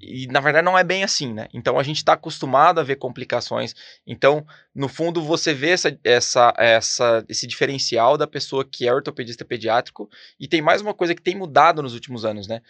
e 0.00 0.26
na 0.28 0.40
verdade 0.40 0.64
não 0.64 0.78
é 0.78 0.84
bem 0.84 1.02
assim, 1.04 1.32
né? 1.32 1.48
Então 1.52 1.78
a 1.78 1.82
gente 1.82 1.98
está 1.98 2.12
acostumado 2.14 2.80
a 2.80 2.84
ver 2.84 2.96
complicações. 2.96 3.74
Então, 4.06 4.46
no 4.74 4.88
fundo, 4.88 5.22
você 5.22 5.52
vê 5.54 5.70
essa, 5.70 5.98
essa, 6.04 6.54
essa, 6.56 7.24
esse 7.28 7.46
diferencial 7.46 8.16
da 8.16 8.26
pessoa 8.26 8.64
que 8.64 8.86
é 8.86 8.92
ortopedista 8.92 9.44
pediátrico. 9.44 10.08
E 10.38 10.46
tem 10.46 10.62
mais 10.62 10.80
uma 10.80 10.94
coisa 10.94 11.14
que 11.14 11.22
tem 11.22 11.36
mudado 11.36 11.82
nos 11.82 11.94
últimos 11.94 12.24
anos, 12.24 12.46
né? 12.46 12.60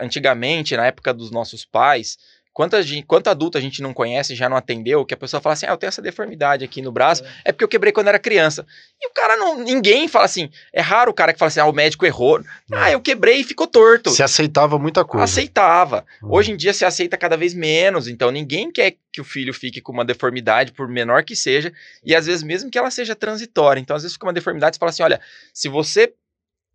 antigamente, 0.00 0.76
na 0.76 0.86
época 0.86 1.14
dos 1.14 1.30
nossos 1.30 1.64
pais, 1.64 2.18
Quanta, 2.52 2.82
gente, 2.82 3.06
quanto 3.06 3.28
adulto 3.28 3.56
a 3.56 3.60
gente 3.60 3.80
não 3.80 3.94
conhece, 3.94 4.34
já 4.34 4.48
não 4.48 4.56
atendeu, 4.56 5.04
que 5.04 5.14
a 5.14 5.16
pessoa 5.16 5.40
fala 5.40 5.52
assim, 5.52 5.66
ah, 5.66 5.70
eu 5.70 5.76
tenho 5.76 5.88
essa 5.88 6.02
deformidade 6.02 6.64
aqui 6.64 6.82
no 6.82 6.90
braço, 6.90 7.22
é, 7.24 7.50
é 7.50 7.52
porque 7.52 7.64
eu 7.64 7.68
quebrei 7.68 7.92
quando 7.92 8.08
era 8.08 8.18
criança. 8.18 8.66
E 9.00 9.06
o 9.06 9.10
cara 9.12 9.36
não, 9.36 9.62
ninguém 9.62 10.08
fala 10.08 10.24
assim, 10.24 10.50
é 10.72 10.80
raro 10.80 11.12
o 11.12 11.14
cara 11.14 11.32
que 11.32 11.38
fala 11.38 11.48
assim, 11.48 11.60
ah, 11.60 11.66
o 11.66 11.72
médico 11.72 12.04
errou. 12.04 12.42
Ah, 12.72 12.90
eu 12.90 13.00
quebrei 13.00 13.40
e 13.40 13.44
ficou 13.44 13.68
torto. 13.68 14.10
Se 14.10 14.22
aceitava 14.22 14.78
muita 14.78 15.04
coisa. 15.04 15.24
Aceitava. 15.24 16.04
Hum. 16.22 16.28
Hoje 16.32 16.52
em 16.52 16.56
dia 16.56 16.72
se 16.72 16.84
aceita 16.84 17.16
cada 17.16 17.36
vez 17.36 17.54
menos, 17.54 18.08
então 18.08 18.32
ninguém 18.32 18.70
quer 18.70 18.96
que 19.12 19.20
o 19.20 19.24
filho 19.24 19.54
fique 19.54 19.80
com 19.80 19.92
uma 19.92 20.04
deformidade, 20.04 20.72
por 20.72 20.88
menor 20.88 21.22
que 21.22 21.36
seja, 21.36 21.72
e 22.04 22.14
às 22.14 22.26
vezes 22.26 22.42
mesmo 22.42 22.68
que 22.68 22.78
ela 22.78 22.90
seja 22.90 23.14
transitória. 23.14 23.80
Então 23.80 23.94
às 23.94 24.02
vezes 24.02 24.14
fica 24.14 24.26
uma 24.26 24.32
deformidade, 24.32 24.74
você 24.74 24.80
fala 24.80 24.90
assim, 24.90 25.02
olha, 25.04 25.20
se 25.54 25.68
você 25.68 26.12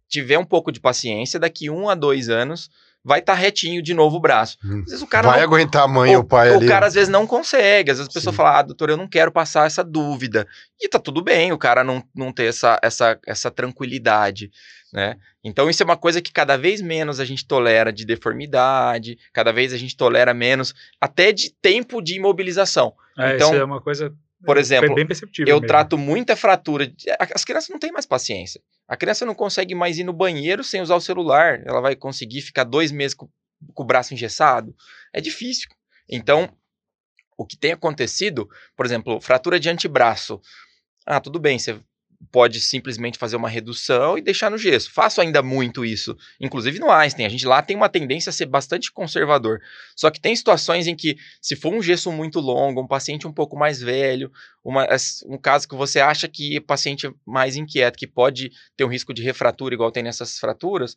tiver 0.07 0.37
um 0.37 0.45
pouco 0.45 0.71
de 0.71 0.79
paciência, 0.79 1.39
daqui 1.39 1.69
um 1.69 1.89
a 1.89 1.95
dois 1.95 2.29
anos 2.29 2.69
vai 3.05 3.19
estar 3.19 3.35
tá 3.35 3.39
retinho 3.39 3.83
de 3.83 3.93
novo 3.93 4.17
o 4.17 4.19
braço. 4.19 4.57
Hum. 4.65 4.79
Às 4.79 4.85
vezes 4.85 5.01
o 5.03 5.07
cara 5.07 5.27
vai 5.27 5.37
não, 5.37 5.45
aguentar 5.45 5.83
a 5.83 5.87
mãe 5.87 6.15
o, 6.15 6.17
ou 6.17 6.23
o 6.23 6.27
pai 6.27 6.49
o 6.49 6.55
ali. 6.55 6.65
O 6.65 6.67
cara 6.67 6.87
às 6.87 6.95
vezes 6.95 7.07
não 7.07 7.27
consegue, 7.27 7.91
às 7.91 7.99
vezes 7.99 8.09
a 8.09 8.13
pessoa 8.13 8.33
Sim. 8.33 8.37
fala, 8.37 8.59
ah, 8.59 8.61
doutor, 8.63 8.89
eu 8.89 8.97
não 8.97 9.07
quero 9.07 9.31
passar 9.31 9.67
essa 9.67 9.83
dúvida. 9.83 10.47
E 10.81 10.89
tá 10.89 10.97
tudo 10.97 11.21
bem 11.21 11.51
o 11.51 11.57
cara 11.57 11.83
não, 11.83 12.03
não 12.15 12.33
ter 12.33 12.45
essa, 12.45 12.79
essa, 12.81 13.19
essa 13.27 13.51
tranquilidade, 13.51 14.49
né? 14.91 15.17
Então 15.43 15.69
isso 15.69 15.83
é 15.83 15.85
uma 15.85 15.95
coisa 15.95 16.19
que 16.19 16.33
cada 16.33 16.57
vez 16.57 16.81
menos 16.81 17.19
a 17.19 17.25
gente 17.25 17.45
tolera 17.45 17.93
de 17.93 18.03
deformidade, 18.03 19.19
cada 19.31 19.53
vez 19.53 19.71
a 19.71 19.77
gente 19.77 19.95
tolera 19.95 20.33
menos 20.33 20.73
até 20.99 21.31
de 21.31 21.53
tempo 21.61 22.01
de 22.01 22.15
imobilização. 22.15 22.93
É, 23.17 23.35
então, 23.35 23.51
isso 23.51 23.61
é 23.61 23.63
uma 23.63 23.79
coisa 23.79 24.11
por 24.45 24.57
exemplo, 24.57 24.95
bem 24.95 25.07
perceptível 25.07 25.49
eu 25.49 25.55
mesmo. 25.59 25.67
trato 25.67 25.97
muita 25.97 26.35
fratura. 26.35 26.91
As 27.33 27.43
crianças 27.43 27.69
não 27.69 27.79
têm 27.79 27.91
mais 27.91 28.05
paciência. 28.05 28.61
A 28.87 28.95
criança 28.95 29.25
não 29.25 29.35
consegue 29.35 29.73
mais 29.73 29.97
ir 29.97 30.03
no 30.03 30.13
banheiro 30.13 30.63
sem 30.63 30.81
usar 30.81 30.95
o 30.95 31.01
celular. 31.01 31.61
Ela 31.65 31.81
vai 31.81 31.95
conseguir 31.95 32.41
ficar 32.41 32.63
dois 32.63 32.91
meses 32.91 33.15
com, 33.15 33.27
com 33.73 33.83
o 33.83 33.85
braço 33.85 34.13
engessado. 34.13 34.75
É 35.13 35.19
difícil. 35.19 35.69
Então, 36.09 36.49
o 37.37 37.45
que 37.45 37.57
tem 37.57 37.71
acontecido, 37.71 38.47
por 38.75 38.85
exemplo, 38.85 39.19
fratura 39.19 39.59
de 39.59 39.69
antebraço. 39.69 40.39
Ah, 41.05 41.19
tudo 41.19 41.39
bem, 41.39 41.59
você 41.59 41.79
pode 42.31 42.59
simplesmente 42.59 43.17
fazer 43.17 43.35
uma 43.35 43.49
redução 43.49 44.17
e 44.17 44.21
deixar 44.21 44.49
no 44.49 44.57
gesso. 44.57 44.91
Faço 44.91 45.21
ainda 45.21 45.41
muito 45.41 45.85
isso, 45.85 46.15
inclusive 46.39 46.79
no 46.79 46.91
Einstein. 46.91 47.25
A 47.25 47.29
gente 47.29 47.45
lá 47.45 47.61
tem 47.61 47.75
uma 47.75 47.89
tendência 47.89 48.29
a 48.29 48.33
ser 48.33 48.45
bastante 48.45 48.91
conservador. 48.91 49.59
Só 49.95 50.09
que 50.09 50.19
tem 50.19 50.35
situações 50.35 50.87
em 50.87 50.95
que, 50.95 51.17
se 51.41 51.55
for 51.55 51.73
um 51.73 51.81
gesso 51.81 52.11
muito 52.11 52.39
longo, 52.39 52.81
um 52.81 52.87
paciente 52.87 53.27
um 53.27 53.33
pouco 53.33 53.57
mais 53.57 53.81
velho, 53.81 54.31
uma, 54.63 54.87
um 55.27 55.37
caso 55.37 55.67
que 55.67 55.75
você 55.75 55.99
acha 55.99 56.27
que 56.27 56.57
o 56.57 56.61
paciente 56.61 57.11
mais 57.25 57.55
inquieto, 57.55 57.97
que 57.97 58.07
pode 58.07 58.51
ter 58.75 58.83
um 58.83 58.89
risco 58.89 59.13
de 59.13 59.21
refratura, 59.21 59.75
igual 59.75 59.91
tem 59.91 60.03
nessas 60.03 60.39
fraturas, 60.39 60.95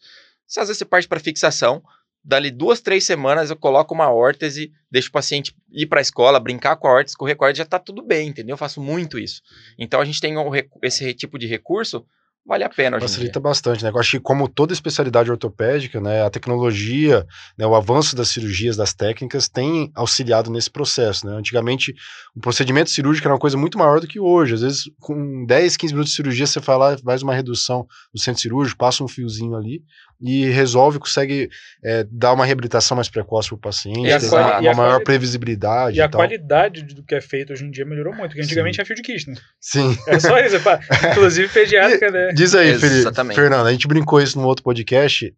às 0.56 0.68
vezes 0.68 0.78
você 0.78 0.84
parte 0.84 1.06
para 1.06 1.20
fixação, 1.20 1.82
dali 2.28 2.50
duas, 2.50 2.82
três 2.82 3.04
semanas 3.04 3.48
eu 3.48 3.56
coloco 3.56 3.94
uma 3.94 4.12
órtese, 4.12 4.70
deixo 4.90 5.08
o 5.08 5.12
paciente 5.12 5.56
ir 5.72 5.86
para 5.86 5.98
a 5.98 6.02
escola, 6.02 6.38
brincar 6.38 6.76
com 6.76 6.86
a 6.86 6.92
órtese, 6.92 7.16
correr 7.16 7.34
com 7.34 7.44
a 7.44 7.48
órtese, 7.48 7.58
já 7.58 7.64
está 7.64 7.78
tudo 7.78 8.02
bem, 8.02 8.28
entendeu? 8.28 8.52
Eu 8.52 8.58
faço 8.58 8.82
muito 8.82 9.18
isso. 9.18 9.40
Então 9.78 9.98
a 9.98 10.04
gente 10.04 10.20
tem 10.20 10.36
um, 10.36 10.50
esse 10.82 11.14
tipo 11.14 11.38
de 11.38 11.46
recurso 11.46 12.04
vale 12.48 12.64
a 12.64 12.68
pena. 12.68 12.98
Facilita 12.98 13.38
bastante, 13.38 13.84
né? 13.84 13.90
Eu 13.90 13.98
acho 13.98 14.12
que 14.12 14.20
como 14.20 14.48
toda 14.48 14.72
especialidade 14.72 15.30
ortopédica, 15.30 16.00
né, 16.00 16.22
a 16.22 16.30
tecnologia, 16.30 17.26
né, 17.58 17.66
o 17.66 17.74
avanço 17.74 18.16
das 18.16 18.30
cirurgias, 18.30 18.74
das 18.74 18.94
técnicas, 18.94 19.48
tem 19.48 19.92
auxiliado 19.94 20.50
nesse 20.50 20.70
processo, 20.70 21.26
né? 21.26 21.36
Antigamente, 21.36 21.94
o 22.34 22.40
procedimento 22.40 22.88
cirúrgico 22.88 23.26
era 23.26 23.34
uma 23.34 23.40
coisa 23.40 23.58
muito 23.58 23.76
maior 23.76 24.00
do 24.00 24.06
que 24.06 24.18
hoje. 24.18 24.54
Às 24.54 24.62
vezes, 24.62 24.90
com 24.98 25.44
10, 25.44 25.76
15 25.76 25.92
minutos 25.92 26.10
de 26.10 26.16
cirurgia, 26.16 26.46
você 26.46 26.60
fala, 26.60 26.96
faz 26.98 27.22
uma 27.22 27.34
redução 27.34 27.86
do 28.14 28.20
centro 28.20 28.40
cirúrgico, 28.40 28.78
passa 28.78 29.04
um 29.04 29.08
fiozinho 29.08 29.54
ali 29.54 29.82
e 30.20 30.46
resolve, 30.46 30.98
consegue 30.98 31.48
é, 31.82 32.04
dar 32.10 32.32
uma 32.32 32.44
reabilitação 32.44 32.96
mais 32.96 33.08
precoce 33.08 33.48
para 33.48 33.56
o 33.56 33.58
paciente, 33.58 34.08
e 34.08 34.18
ter 34.18 34.26
uma, 34.28 34.58
uma 34.58 34.74
maior 34.74 35.02
previsibilidade. 35.04 35.96
E, 35.96 35.98
e 35.98 36.02
a 36.02 36.08
tal. 36.08 36.20
qualidade 36.20 36.82
do 36.82 37.02
que 37.04 37.14
é 37.14 37.20
feito 37.20 37.52
hoje 37.52 37.64
em 37.64 37.70
dia 37.70 37.84
melhorou 37.84 38.14
muito, 38.14 38.30
porque 38.30 38.42
antigamente 38.42 38.76
Sim. 38.76 38.82
é 38.82 38.84
fio 38.84 38.96
de 38.96 39.02
Kirchner. 39.02 39.38
Sim. 39.60 39.96
É 40.06 40.18
só 40.18 40.38
isso, 40.40 40.56
é 40.56 40.80
inclusive 41.12 41.48
pediátrica, 41.48 42.10
né? 42.10 42.32
Diz 42.32 42.54
aí, 42.54 42.70
Exatamente. 42.70 43.36
Fernando, 43.36 43.66
a 43.66 43.72
gente 43.72 43.86
brincou 43.86 44.20
isso 44.20 44.38
no 44.38 44.46
outro 44.46 44.64
podcast 44.64 45.32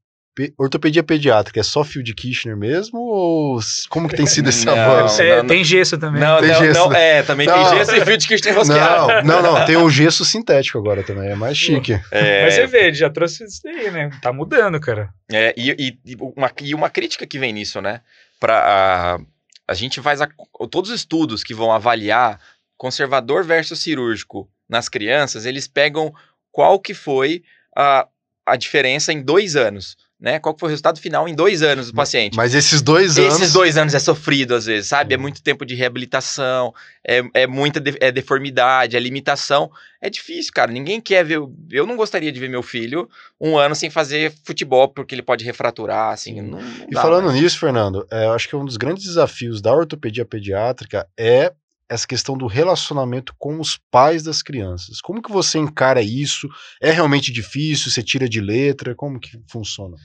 ortopedia 0.56 1.02
pediátrica 1.02 1.60
é 1.60 1.62
só 1.62 1.82
fio 1.82 2.02
de 2.02 2.14
Kirchner 2.14 2.56
mesmo? 2.56 2.98
Ou 2.98 3.60
como 3.88 4.08
que 4.08 4.16
tem 4.16 4.26
sido 4.26 4.48
esse 4.48 4.64
não, 4.66 4.74
avanço? 4.74 5.20
É, 5.20 5.42
tem 5.44 5.64
gesso 5.64 5.98
também. 5.98 6.20
Não, 6.20 6.40
tem 6.40 6.48
não, 6.48 6.58
gesso. 6.58 6.80
não, 6.80 6.92
é, 6.92 7.22
também 7.22 7.46
não. 7.46 7.54
tem 7.54 7.78
gesso 7.78 7.96
e 7.96 8.04
fio 8.04 8.16
de 8.16 8.28
Kirchner 8.28 8.54
rosqueado. 8.56 9.26
Não, 9.26 9.42
não, 9.42 9.58
não, 9.58 9.64
tem 9.66 9.76
um 9.76 9.88
gesso 9.90 10.24
sintético 10.24 10.78
agora 10.78 11.02
também, 11.02 11.30
é 11.30 11.34
mais 11.34 11.56
chique. 11.56 12.00
É... 12.10 12.44
Mas 12.44 12.54
você 12.54 12.66
vê, 12.66 12.86
ele 12.86 12.94
já 12.96 13.10
trouxe 13.10 13.44
isso 13.44 13.66
aí, 13.66 13.90
né? 13.90 14.10
Tá 14.22 14.32
mudando, 14.32 14.80
cara. 14.80 15.10
É, 15.30 15.54
e, 15.56 15.98
e, 16.04 16.16
uma, 16.16 16.50
e 16.62 16.74
uma 16.74 16.90
crítica 16.90 17.26
que 17.26 17.38
vem 17.38 17.52
nisso, 17.52 17.80
né? 17.80 18.00
Pra, 18.38 18.58
a, 18.58 19.20
a 19.68 19.74
gente 19.74 20.00
faz 20.00 20.20
a, 20.20 20.28
todos 20.70 20.90
os 20.90 20.96
estudos 20.96 21.42
que 21.44 21.54
vão 21.54 21.72
avaliar 21.72 22.40
conservador 22.76 23.44
versus 23.44 23.80
cirúrgico 23.80 24.48
nas 24.68 24.88
crianças, 24.88 25.44
eles 25.44 25.68
pegam 25.68 26.14
qual 26.50 26.80
que 26.80 26.94
foi 26.94 27.42
a, 27.76 28.06
a 28.46 28.56
diferença 28.56 29.12
em 29.12 29.22
dois 29.22 29.56
anos 29.56 29.96
né? 30.20 30.38
Qual 30.38 30.54
foi 30.58 30.68
o 30.68 30.70
resultado 30.70 31.00
final 31.00 31.26
em 31.26 31.34
dois 31.34 31.62
anos 31.62 31.86
do 31.86 31.94
paciente? 31.94 32.36
Mas 32.36 32.54
esses 32.54 32.82
dois 32.82 33.18
anos. 33.18 33.34
Esses 33.36 33.52
dois 33.52 33.78
anos 33.78 33.94
é 33.94 33.98
sofrido 33.98 34.54
às 34.54 34.66
vezes, 34.66 34.88
sabe? 34.88 35.14
É 35.14 35.16
uhum. 35.16 35.22
muito 35.22 35.42
tempo 35.42 35.64
de 35.64 35.74
reabilitação, 35.74 36.74
é, 37.06 37.22
é 37.32 37.46
muita 37.46 37.80
de, 37.80 37.96
é 38.00 38.12
deformidade, 38.12 38.96
é 38.96 39.00
limitação. 39.00 39.70
É 40.02 40.10
difícil, 40.10 40.52
cara. 40.52 40.70
Ninguém 40.70 41.00
quer 41.00 41.24
ver. 41.24 41.40
Eu 41.70 41.86
não 41.86 41.96
gostaria 41.96 42.30
de 42.30 42.38
ver 42.38 42.48
meu 42.48 42.62
filho 42.62 43.08
um 43.40 43.56
ano 43.56 43.74
sem 43.74 43.88
fazer 43.88 44.32
futebol, 44.44 44.88
porque 44.88 45.14
ele 45.14 45.22
pode 45.22 45.44
refraturar, 45.44 46.12
assim. 46.12 46.40
Não, 46.42 46.60
não 46.60 46.86
e 46.90 46.94
falando 46.94 47.32
né? 47.32 47.40
nisso, 47.40 47.58
Fernando, 47.58 48.06
é, 48.10 48.26
eu 48.26 48.32
acho 48.32 48.48
que 48.48 48.56
um 48.56 48.64
dos 48.64 48.76
grandes 48.76 49.04
desafios 49.04 49.62
da 49.62 49.72
ortopedia 49.72 50.24
pediátrica 50.24 51.06
é 51.18 51.52
essa 51.90 52.06
questão 52.06 52.38
do 52.38 52.46
relacionamento 52.46 53.34
com 53.36 53.58
os 53.58 53.76
pais 53.90 54.22
das 54.22 54.42
crianças. 54.42 55.00
Como 55.00 55.20
que 55.20 55.32
você 55.32 55.58
encara 55.58 56.00
isso? 56.00 56.48
É 56.80 56.92
realmente 56.92 57.32
difícil? 57.32 57.90
Você 57.90 58.00
tira 58.00 58.28
de 58.28 58.40
letra? 58.40 58.94
Como 58.94 59.18
que 59.18 59.40
funciona? 59.48 59.96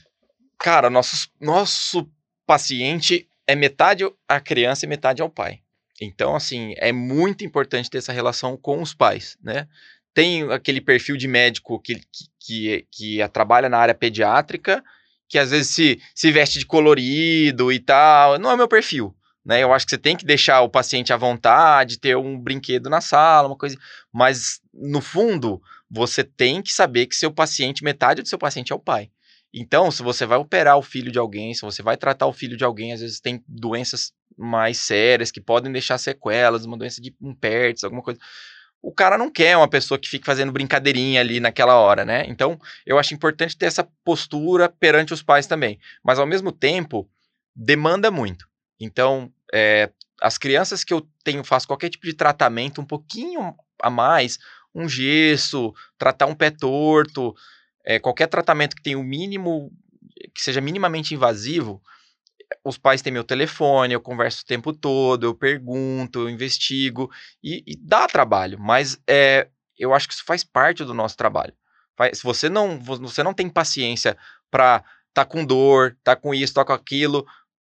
Cara, 0.60 0.90
nosso, 0.90 1.30
nosso 1.40 2.10
paciente 2.46 3.28
é 3.48 3.56
metade 3.56 4.04
a 4.28 4.40
criança 4.40 4.86
e 4.86 4.90
metade 4.90 5.22
ao 5.22 5.30
pai. 5.30 5.60
Então, 6.02 6.36
assim, 6.36 6.74
é 6.78 6.92
muito 6.92 7.46
importante 7.46 7.90
ter 7.90 8.00
essa 8.00 8.12
relação 8.12 8.58
com 8.58 8.82
os 8.82 8.94
pais, 8.94 9.38
né? 9.42 9.68
Tem 10.14 10.50
aquele 10.52 10.82
perfil 10.82 11.18
de 11.18 11.28
médico 11.28 11.80
que, 11.80 11.96
que, 11.96 12.30
que, 12.40 12.88
que 12.92 13.30
trabalha 13.30 13.68
na 13.70 13.78
área 13.78 13.94
pediátrica, 13.94 14.84
que 15.28 15.38
às 15.38 15.52
vezes 15.52 15.74
se, 15.74 16.02
se 16.14 16.32
veste 16.32 16.60
de 16.60 16.66
colorido 16.66 17.72
e 17.72 17.80
tal. 17.80 18.40
Não 18.40 18.52
é 18.52 18.58
meu 18.58 18.68
perfil. 18.68 19.16
Né? 19.44 19.62
Eu 19.62 19.74
acho 19.74 19.86
que 19.86 19.92
você 19.92 19.98
tem 19.98 20.16
que 20.16 20.26
deixar 20.26 20.62
o 20.62 20.70
paciente 20.70 21.14
à 21.14 21.18
vontade, 21.18 22.00
ter 22.00 22.16
um 22.16 22.40
brinquedo 22.40 22.90
na 22.90 23.02
sala, 23.02 23.48
uma 23.48 23.58
coisa. 23.58 23.78
Mas, 24.12 24.62
no 24.74 25.02
fundo, 25.02 25.62
você 25.90 26.24
tem 26.24 26.62
que 26.62 26.74
saber 26.74 27.06
que 27.06 27.16
seu 27.16 27.32
paciente, 27.32 27.84
metade 27.84 28.22
do 28.22 28.28
seu 28.28 28.40
paciente 28.40 28.72
é 28.72 28.76
o 28.76 28.80
pai. 28.80 29.12
Então, 29.58 29.90
se 29.90 30.04
você 30.04 30.26
vai 30.26 30.38
operar 30.38 30.78
o 30.78 30.82
filho 30.82 31.10
de 31.10 31.18
alguém, 31.18 31.54
se 31.54 31.62
você 31.62 31.82
vai 31.82 31.96
tratar 31.96 32.28
o 32.28 32.34
filho 32.34 32.58
de 32.58 32.66
alguém, 32.66 32.92
às 32.92 33.00
vezes 33.00 33.22
tem 33.22 33.42
doenças 33.48 34.12
mais 34.38 34.78
sérias 34.80 35.32
que 35.32 35.40
podem 35.40 35.72
deixar 35.72 35.98
sequelas, 35.98 36.66
uma 36.66 36.78
doença 36.78 37.02
de 37.02 37.16
um 37.22 37.34
alguma 37.82 38.02
coisa. 38.02 38.20
O 38.82 38.92
cara 38.92 39.18
não 39.18 39.32
quer 39.32 39.56
uma 39.56 39.70
pessoa 39.70 39.98
que 39.98 40.10
fique 40.10 40.26
fazendo 40.26 40.52
brincadeirinha 40.52 41.22
ali 41.22 41.40
naquela 41.40 41.76
hora, 41.76 42.04
né? 42.04 42.26
Então, 42.28 42.60
eu 42.86 43.00
acho 43.00 43.14
importante 43.14 43.58
ter 43.58 43.68
essa 43.68 43.88
postura 44.04 44.68
perante 44.68 45.14
os 45.14 45.24
pais 45.24 45.48
também. 45.48 45.80
Mas, 46.04 46.20
ao 46.20 46.28
mesmo 46.28 46.52
tempo, 46.52 47.10
demanda 47.56 48.12
muito. 48.12 48.50
Então, 48.78 49.32
é, 49.54 49.90
as 50.22 50.38
crianças 50.38 50.84
que 50.84 50.94
eu 50.94 51.08
tenho, 51.24 51.46
faço 51.46 51.66
qualquer 51.66 51.90
tipo 51.90 52.06
de 52.06 52.14
tratamento 52.14 52.82
um 52.82 52.86
pouquinho 52.86 53.56
a 53.82 53.90
mais, 53.90 54.38
um 54.76 54.90
gesso, 54.90 55.74
tratar 55.98 56.26
um 56.26 56.36
pé 56.36 56.52
torto, 56.52 57.34
é, 57.86 58.00
qualquer 58.00 58.28
tratamento 58.28 58.76
que 58.76 58.82
tenha 58.82 58.98
o 58.98 59.04
mínimo, 59.04 59.72
que 60.34 60.42
seja 60.42 60.60
minimamente 60.60 61.14
invasivo, 61.14 61.82
os 62.64 62.78
pais 62.78 63.02
têm 63.02 63.14
meu 63.14 63.24
telefone, 63.24 63.94
eu 63.94 64.02
converso 64.02 64.42
o 64.42 64.46
tempo 64.46 64.74
todo, 64.74 65.26
eu 65.26 65.36
pergunto, 65.36 66.20
eu 66.20 66.30
investigo, 66.30 67.12
e, 67.44 67.64
e 67.66 67.76
dá 67.78 68.08
trabalho, 68.08 68.60
mas 68.60 69.00
é, 69.08 69.48
eu 69.78 69.94
acho 69.94 70.08
que 70.08 70.14
isso 70.14 70.24
faz 70.26 70.44
parte 70.44 70.84
do 70.84 70.94
nosso 70.94 71.16
trabalho. 71.16 71.54
Se 72.14 72.24
você 72.24 72.50
não, 72.50 72.80
você 72.80 73.24
não 73.24 73.34
tem 73.34 73.50
paciência 73.50 74.18
para 74.52 74.84
tá 75.14 75.24
com 75.24 75.46
dor, 75.46 75.98
tá 76.04 76.14
com 76.14 76.34
isso, 76.36 76.54
tá 76.54 76.66
com 76.66 76.74
aquilo, 76.74 77.26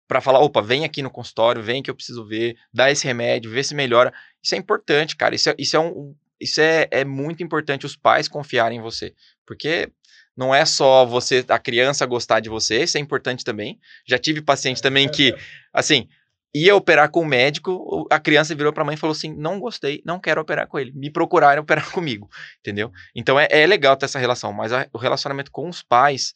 para 0.08 0.20
falar, 0.20 0.40
opa, 0.40 0.60
vem 0.60 0.84
aqui 0.84 1.00
no 1.00 1.10
consultório, 1.10 1.62
vem 1.62 1.82
que 1.82 1.90
eu 1.90 1.94
preciso 1.94 2.24
ver, 2.26 2.56
dá 2.72 2.90
esse 2.90 3.06
remédio, 3.06 3.50
vê 3.50 3.62
se 3.62 3.74
melhora. 3.74 4.12
Isso 4.42 4.54
é 4.54 4.58
importante, 4.58 5.16
cara. 5.16 5.34
Isso 5.34 5.50
é, 5.50 5.54
isso 5.58 5.76
é, 5.76 5.80
um, 5.80 6.14
isso 6.40 6.60
é, 6.60 6.88
é 6.90 7.04
muito 7.04 7.42
importante 7.42 7.86
os 7.86 7.96
pais 7.96 8.28
confiarem 8.28 8.78
em 8.78 8.82
você. 8.82 9.14
Porque 9.46 9.92
não 10.36 10.54
é 10.54 10.64
só 10.64 11.06
você, 11.06 11.44
a 11.48 11.58
criança 11.58 12.04
gostar 12.04 12.40
de 12.40 12.48
você, 12.48 12.82
isso 12.82 12.98
é 12.98 13.00
importante 13.00 13.44
também. 13.44 13.80
Já 14.06 14.18
tive 14.18 14.42
paciente 14.42 14.82
também 14.82 15.08
que, 15.08 15.34
assim, 15.72 16.08
ia 16.54 16.74
operar 16.74 17.10
com 17.10 17.20
o 17.20 17.26
médico, 17.26 18.06
a 18.10 18.18
criança 18.18 18.54
virou 18.54 18.72
para 18.72 18.82
a 18.82 18.86
mãe 18.86 18.94
e 18.94 18.98
falou 18.98 19.12
assim: 19.12 19.34
não 19.34 19.60
gostei, 19.60 20.02
não 20.04 20.18
quero 20.18 20.40
operar 20.40 20.66
com 20.66 20.78
ele. 20.78 20.92
Me 20.94 21.10
procuraram 21.10 21.62
operar 21.62 21.88
comigo, 21.92 22.28
entendeu? 22.60 22.92
Então 23.14 23.38
é, 23.38 23.46
é 23.50 23.66
legal 23.66 23.96
ter 23.96 24.06
essa 24.06 24.18
relação, 24.18 24.52
mas 24.52 24.72
a, 24.72 24.86
o 24.92 24.98
relacionamento 24.98 25.50
com 25.50 25.68
os 25.68 25.82
pais, 25.82 26.34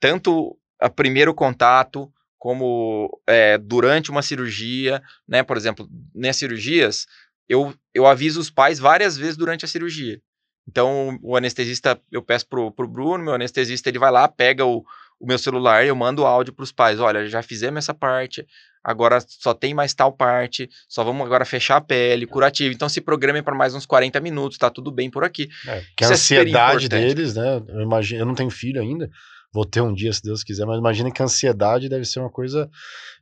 tanto 0.00 0.58
o 0.80 0.90
primeiro 0.90 1.34
contato, 1.34 2.12
como 2.38 3.20
é, 3.26 3.56
durante 3.56 4.10
uma 4.10 4.22
cirurgia, 4.22 5.02
né? 5.28 5.42
Por 5.42 5.56
exemplo, 5.56 5.88
nas 6.14 6.36
cirurgias, 6.36 7.06
eu, 7.48 7.74
eu 7.94 8.06
aviso 8.06 8.40
os 8.40 8.50
pais 8.50 8.78
várias 8.78 9.16
vezes 9.16 9.36
durante 9.36 9.64
a 9.64 9.68
cirurgia. 9.68 10.20
Então, 10.68 11.18
o 11.22 11.36
anestesista, 11.36 12.00
eu 12.10 12.22
peço 12.22 12.46
pro, 12.46 12.70
pro 12.70 12.88
Bruno, 12.88 13.24
meu 13.24 13.34
anestesista, 13.34 13.88
ele 13.88 13.98
vai 13.98 14.10
lá, 14.10 14.28
pega 14.28 14.64
o, 14.64 14.84
o 15.18 15.26
meu 15.26 15.38
celular, 15.38 15.84
eu 15.84 15.94
mando 15.94 16.22
o 16.22 16.26
áudio 16.26 16.52
para 16.52 16.62
os 16.62 16.72
pais. 16.72 17.00
Olha, 17.00 17.26
já 17.26 17.42
fizemos 17.42 17.78
essa 17.78 17.92
parte, 17.92 18.46
agora 18.82 19.18
só 19.26 19.52
tem 19.54 19.74
mais 19.74 19.92
tal 19.92 20.12
parte, 20.12 20.68
só 20.88 21.02
vamos 21.04 21.26
agora 21.26 21.44
fechar 21.44 21.76
a 21.76 21.80
pele, 21.80 22.26
curativo. 22.26 22.74
Então, 22.74 22.88
se 22.88 23.00
programem 23.00 23.42
para 23.42 23.54
mais 23.54 23.74
uns 23.74 23.86
40 23.86 24.20
minutos, 24.20 24.58
tá 24.58 24.70
tudo 24.70 24.90
bem 24.90 25.10
por 25.10 25.24
aqui. 25.24 25.48
É, 25.66 25.82
que 25.96 26.04
a 26.04 26.08
é 26.08 26.12
ansiedade 26.12 26.86
é 26.86 26.88
deles, 26.88 27.34
né? 27.34 27.62
Eu 27.68 27.80
imagino, 27.80 28.20
eu 28.20 28.26
não 28.26 28.34
tenho 28.34 28.50
filho 28.50 28.80
ainda, 28.80 29.10
vou 29.52 29.64
ter 29.64 29.80
um 29.80 29.92
dia, 29.92 30.12
se 30.12 30.22
Deus 30.22 30.42
quiser, 30.42 30.64
mas 30.64 30.78
imagina 30.78 31.10
que 31.10 31.20
a 31.20 31.26
ansiedade 31.26 31.88
deve 31.88 32.04
ser 32.04 32.20
uma 32.20 32.30
coisa 32.30 32.70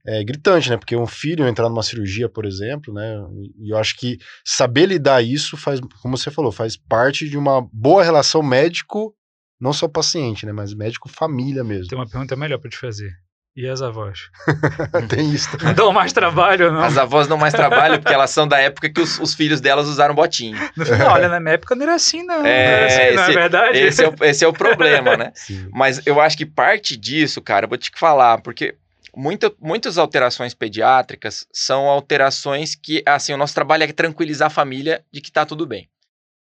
é, 0.07 0.23
gritante, 0.23 0.71
né? 0.71 0.77
Porque 0.77 0.97
um 0.97 1.07
filho 1.07 1.47
entrar 1.47 1.69
numa 1.69 1.83
cirurgia, 1.83 2.29
por 2.29 2.45
exemplo, 2.45 2.95
né? 2.95 3.17
E 3.59 3.71
eu 3.71 3.77
acho 3.77 3.97
que 3.97 4.19
saber 4.45 4.87
lidar 4.87 5.23
isso 5.23 5.57
faz, 5.57 5.81
como 6.01 6.17
você 6.17 6.31
falou, 6.31 6.53
faz 6.53 6.77
parte 6.77 7.29
de 7.29 7.37
uma 7.37 7.61
boa 7.73 8.03
relação 8.03 8.43
médico, 8.43 9.15
não 9.61 9.73
só 9.73 9.89
paciente, 9.89 10.47
né? 10.47 10.53
Mas 10.53 10.73
médico-família 10.73 11.65
mesmo. 11.65 11.89
Tem 11.89 11.99
uma 11.99 12.09
pergunta 12.09 12.37
melhor 12.37 12.59
para 12.59 12.71
te 12.71 12.79
fazer. 12.79 13.13
E 13.57 13.67
as 13.67 13.83
avós? 13.83 14.31
Tem 15.11 15.33
isso. 15.33 15.49
Não 15.63 15.75
dão 15.75 15.93
mais 15.93 16.13
trabalho, 16.13 16.73
não? 16.73 16.83
As 16.83 16.97
avós 16.97 17.27
não 17.27 17.37
mais 17.37 17.53
trabalham 17.53 17.99
porque 18.01 18.15
elas 18.15 18.31
são 18.31 18.47
da 18.47 18.59
época 18.61 18.89
que 18.89 19.01
os, 19.01 19.19
os 19.19 19.35
filhos 19.35 19.61
delas 19.61 19.89
usaram 19.89 20.15
botinho. 20.15 20.57
Final, 20.73 21.13
olha, 21.15 21.29
na 21.29 21.41
minha 21.41 21.55
época 21.55 21.75
não 21.75 21.83
era 21.83 21.95
assim, 21.97 22.23
não. 22.23 22.47
É, 22.47 22.65
não 22.65 22.73
era 22.73 22.87
assim, 22.87 22.97
não 23.17 23.23
é 23.23 23.27
esse- 23.27 23.33
verdade? 23.35 23.79
Esse 23.79 24.05
é, 24.05 24.09
o, 24.09 24.15
esse 24.23 24.45
é 24.45 24.49
o 24.49 24.53
problema, 24.53 25.17
né? 25.17 25.33
Sim. 25.35 25.69
Mas 25.73 26.01
eu 26.07 26.21
acho 26.21 26.37
que 26.37 26.47
parte 26.47 26.97
disso, 26.97 27.43
cara, 27.43 27.65
eu 27.65 27.69
vou 27.69 27.77
te 27.77 27.91
falar, 27.97 28.41
porque 28.41 28.77
muita, 29.17 29.53
muitas 29.61 29.99
alterações 29.99 30.55
pediátricas 30.55 31.45
são 31.53 31.87
alterações 31.89 32.77
que, 32.77 33.03
assim, 33.05 33.33
o 33.35 33.37
nosso 33.37 33.55
trabalho 33.55 33.83
é 33.83 33.93
tranquilizar 33.93 34.47
a 34.47 34.51
família 34.51 35.05
de 35.13 35.21
que 35.21 35.33
tá 35.33 35.45
tudo 35.45 35.67
bem. 35.67 35.89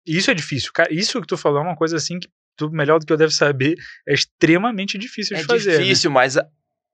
Isso 0.05 0.31
é 0.31 0.33
difícil. 0.33 0.71
Cara, 0.73 0.91
isso 0.91 1.21
que 1.21 1.27
tu 1.27 1.37
falou 1.37 1.59
é 1.59 1.63
uma 1.63 1.75
coisa 1.75 1.95
assim 1.97 2.17
que 2.19 2.27
tu, 2.57 2.71
melhor 2.71 2.97
do 2.99 3.05
que 3.05 3.13
eu 3.13 3.17
deve 3.17 3.33
saber, 3.33 3.75
é 4.07 4.13
extremamente 4.15 4.97
difícil 4.97 5.37
É 5.37 5.41
de 5.41 5.45
fazer. 5.45 5.73
né? 5.73 5.77
difícil, 5.83 6.09
mas 6.09 6.37
a- 6.37 6.47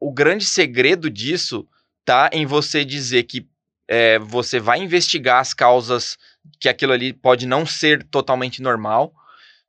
o 0.04 0.12
grande 0.12 0.46
segredo 0.46 1.10
disso 1.10 1.66
tá 2.04 2.30
em 2.34 2.46
você 2.46 2.84
dizer 2.84 3.24
que 3.24 3.48
é, 3.88 4.20
você 4.20 4.60
vai 4.60 4.80
investigar 4.80 5.40
as 5.40 5.54
causas 5.54 6.18
que 6.60 6.68
aquilo 6.68 6.92
ali 6.92 7.14
pode 7.14 7.46
não 7.46 7.66
ser 7.66 8.04
totalmente 8.04 8.62
normal, 8.62 9.14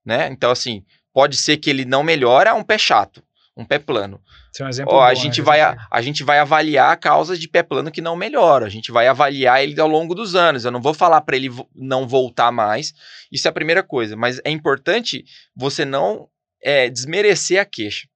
né? 0.05 0.29
Então, 0.33 0.51
assim, 0.51 0.85
pode 1.13 1.37
ser 1.37 1.59
que 1.59 1.71
ele 1.71 1.85
não 1.85 2.03
melhora 2.03 2.53
um 2.53 2.65
pé 2.65 2.77
chato, 2.77 3.23
um 3.57 3.65
pé 3.65 3.79
plano. 3.79 4.21
É 4.59 4.65
um 4.65 4.69
exemplo 4.69 4.95
Ó, 4.95 5.01
a 5.01 5.15
bom, 5.15 5.15
gente 5.15 5.41
né? 5.41 5.45
vai 5.45 5.61
a, 5.61 5.87
a 5.89 6.03
gente 6.03 6.25
vai 6.25 6.41
avaliar 6.41 6.97
causas 6.99 7.39
de 7.39 7.49
pé 7.49 7.63
plano 7.63 7.93
que 7.93 8.01
não 8.01 8.17
melhoram. 8.17 8.67
A 8.67 8.71
gente 8.71 8.91
vai 8.91 9.07
avaliar 9.07 9.63
ele 9.63 9.81
ao 9.81 9.89
longo 9.89 10.17
dos 10.17 10.35
anos. 10.35 10.65
Eu 10.65 10.73
não 10.73 10.81
vou 10.81 10.95
falar 10.95 11.21
para 11.21 11.37
ele 11.37 11.51
não 11.75 12.09
voltar 12.09 12.51
mais. 12.51 12.93
Isso 13.31 13.47
é 13.47 13.51
a 13.51 13.55
primeira 13.55 13.85
coisa. 13.85 14.17
Mas 14.17 14.41
é 14.45 14.51
importante 14.51 15.25
você 15.55 15.85
não 15.85 16.29
é, 16.63 16.89
desmerecer 16.89 17.61
a 17.61 17.65
queixa. 17.65 18.09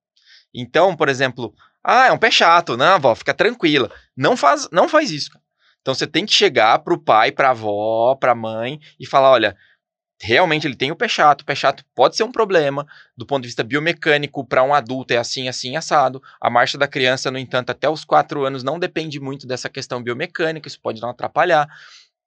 Então, 0.54 0.96
por 0.96 1.08
exemplo, 1.08 1.54
ah, 1.90 2.08
é 2.08 2.12
um 2.12 2.18
pé 2.18 2.30
chato, 2.30 2.76
não, 2.76 2.96
avó, 2.96 3.14
fica 3.14 3.32
tranquila. 3.32 3.90
Não 4.14 4.36
faz, 4.36 4.68
não 4.70 4.86
faz 4.86 5.10
isso. 5.10 5.30
Então 5.80 5.94
você 5.94 6.06
tem 6.06 6.26
que 6.26 6.34
chegar 6.34 6.78
pro 6.80 7.02
pai, 7.02 7.32
pra 7.32 7.48
avó, 7.48 8.14
pra 8.14 8.34
mãe 8.34 8.78
e 9.00 9.06
falar, 9.06 9.30
olha, 9.30 9.56
realmente 10.20 10.66
ele 10.66 10.76
tem 10.76 10.90
o 10.90 10.96
pé 10.96 11.08
chato. 11.08 11.40
O 11.40 11.44
pé 11.46 11.54
chato 11.54 11.82
pode 11.94 12.14
ser 12.14 12.24
um 12.24 12.30
problema 12.30 12.86
do 13.16 13.24
ponto 13.24 13.40
de 13.40 13.48
vista 13.48 13.64
biomecânico 13.64 14.44
para 14.44 14.62
um 14.62 14.74
adulto 14.74 15.14
é 15.14 15.16
assim, 15.16 15.48
assim, 15.48 15.76
assado. 15.76 16.22
A 16.38 16.50
marcha 16.50 16.76
da 16.76 16.86
criança, 16.86 17.30
no 17.30 17.38
entanto, 17.38 17.70
até 17.70 17.88
os 17.88 18.04
quatro 18.04 18.44
anos 18.44 18.62
não 18.62 18.78
depende 18.78 19.18
muito 19.18 19.46
dessa 19.46 19.70
questão 19.70 20.02
biomecânica, 20.02 20.68
isso 20.68 20.78
pode 20.82 21.00
não 21.00 21.08
atrapalhar. 21.08 21.66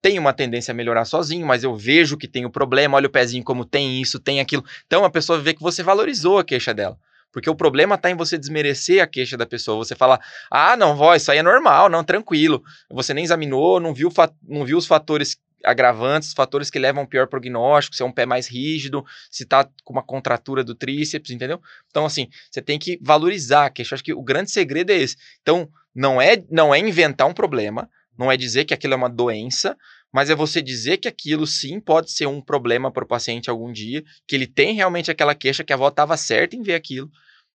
Tem 0.02 0.18
uma 0.18 0.34
tendência 0.34 0.72
a 0.72 0.76
melhorar 0.76 1.06
sozinho, 1.06 1.46
mas 1.46 1.64
eu 1.64 1.76
vejo 1.76 2.18
que 2.18 2.28
tem 2.28 2.46
o 2.48 2.50
problema, 2.50 2.98
olha 2.98 3.06
o 3.06 3.12
pezinho 3.12 3.44
como 3.44 3.64
tem 3.64 4.02
isso, 4.02 4.20
tem 4.20 4.40
aquilo. 4.40 4.66
Então 4.88 5.06
a 5.06 5.10
pessoa 5.12 5.40
vê 5.40 5.54
que 5.54 5.62
você 5.62 5.84
valorizou 5.84 6.40
a 6.40 6.44
queixa 6.44 6.74
dela. 6.74 6.98
Porque 7.32 7.50
o 7.50 7.56
problema 7.56 7.96
está 7.96 8.10
em 8.12 8.16
você 8.16 8.38
desmerecer 8.38 9.02
a 9.02 9.08
queixa 9.08 9.38
da 9.38 9.46
pessoa. 9.46 9.78
Você 9.78 9.96
falar, 9.96 10.20
ah, 10.50 10.76
não, 10.76 10.96
vó, 10.96 11.16
isso 11.16 11.32
aí 11.32 11.38
é 11.38 11.44
normal, 11.44 11.90
não, 11.90 12.04
tranquilo. 12.04 12.62
Você 12.90 13.14
nem 13.14 13.24
examinou, 13.24 13.80
não 13.80 13.94
viu, 13.94 14.12
não 14.48 14.66
viu 14.66 14.78
os 14.78 14.86
fatores 14.86 15.38
agravantes, 15.64 16.30
os 16.30 16.34
fatores 16.34 16.70
que 16.70 16.80
levam 16.80 17.04
ao 17.04 17.08
pior 17.08 17.28
prognóstico, 17.28 17.96
se 17.96 18.02
é 18.02 18.06
um 18.06 18.12
pé 18.12 18.26
mais 18.26 18.48
rígido, 18.48 19.06
se 19.30 19.46
tá 19.46 19.68
com 19.84 19.94
uma 19.94 20.04
contratura 20.04 20.64
do 20.64 20.76
tríceps, 20.76 21.32
entendeu? 21.32 21.62
Então, 21.90 22.06
assim, 22.06 22.28
você 22.50 22.62
tem 22.62 22.80
que 22.80 23.00
valorizar 23.02 23.66
a 23.66 23.70
queixa. 23.70 23.96
Acho 23.96 24.04
que 24.04 24.14
o 24.14 24.24
grande 24.24 24.52
segredo 24.52 24.92
é 24.92 24.98
esse. 24.98 25.16
Então, 25.42 25.70
não 25.94 26.22
é, 26.22 26.44
não 26.50 26.74
é 26.74 26.80
inventar 26.80 27.28
um 27.28 27.34
problema, 27.34 27.90
não 28.18 28.32
é 28.32 28.38
dizer 28.38 28.66
que 28.66 28.74
aquilo 28.74 28.94
é 28.94 28.98
uma 28.98 29.10
doença, 29.10 29.78
mas 30.14 30.30
é 30.30 30.36
você 30.36 30.62
dizer 30.62 30.98
que 30.98 31.08
aquilo 31.08 31.48
sim 31.48 31.80
pode 31.80 32.12
ser 32.12 32.28
um 32.28 32.42
problema 32.42 32.92
para 32.92 33.04
o 33.04 33.08
paciente 33.08 33.50
algum 33.50 33.72
dia, 33.72 34.04
que 34.28 34.36
ele 34.36 34.48
tem 34.48 34.76
realmente 34.76 35.10
aquela 35.10 35.36
queixa, 35.36 35.64
que 35.64 35.72
a 35.72 35.76
avó 35.76 35.88
estava 35.88 36.18
certa 36.18 36.56
em 36.56 36.62
ver 36.62 36.76
aquilo. 36.76 37.10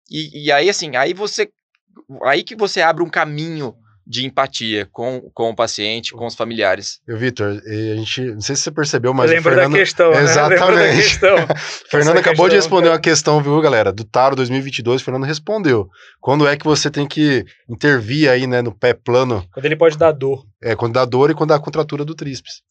E, 0.10 0.46
e 0.46 0.52
aí, 0.52 0.70
assim, 0.70 0.96
aí 0.96 1.14
você. 1.14 1.50
Aí 2.24 2.44
que 2.44 2.56
você 2.56 2.82
abre 2.82 3.04
um 3.04 3.10
caminho 3.10 3.76
de 4.06 4.26
empatia 4.26 4.88
com, 4.92 5.30
com 5.34 5.50
o 5.50 5.56
paciente, 5.56 6.12
com 6.12 6.26
os 6.26 6.36
familiares. 6.36 7.00
Eu, 7.08 7.18
Vitor, 7.18 7.62
a 7.66 7.96
gente, 7.96 8.22
não 8.22 8.42
sei 8.42 8.56
se 8.56 8.64
você 8.64 8.72
percebeu, 8.72 9.14
mas 9.14 9.32
Lembra 9.32 9.54
Fernando, 9.54 9.72
da 9.72 9.78
questão, 9.78 10.12
né? 10.12 10.18
Lembra 10.18 10.34
da 10.34 10.56
Exatamente. 10.56 10.96
questão. 10.98 11.38
Fernando 11.90 12.18
Essa 12.18 12.20
acabou 12.20 12.50
de 12.50 12.56
questão, 12.56 12.58
responder 12.58 12.84
cara. 12.88 12.96
uma 12.96 13.02
questão, 13.02 13.42
viu, 13.42 13.62
galera? 13.62 13.92
Do 13.92 14.04
Taro 14.04 14.36
2022, 14.36 15.02
o 15.02 15.06
Fernando 15.06 15.24
respondeu. 15.24 15.88
Quando 16.20 16.48
é 16.48 16.58
que 16.58 16.66
você 16.66 16.92
tem 16.92 17.08
que 17.08 17.46
intervir 17.70 18.30
aí, 18.30 18.46
né, 18.46 18.62
no 18.62 18.78
pé 18.78 18.94
plano? 18.94 19.46
Quando 19.54 19.66
ele 19.66 19.78
pode 19.78 19.98
dar 19.98 20.12
dor. 20.12 20.44
É, 20.64 20.76
quando 20.76 20.94
dá 20.94 21.04
dor 21.04 21.30
e 21.30 21.34
quando 21.34 21.50
dá 21.50 21.60
contratura 21.60 22.06
do 22.06 22.16
tríceps. 22.16 22.62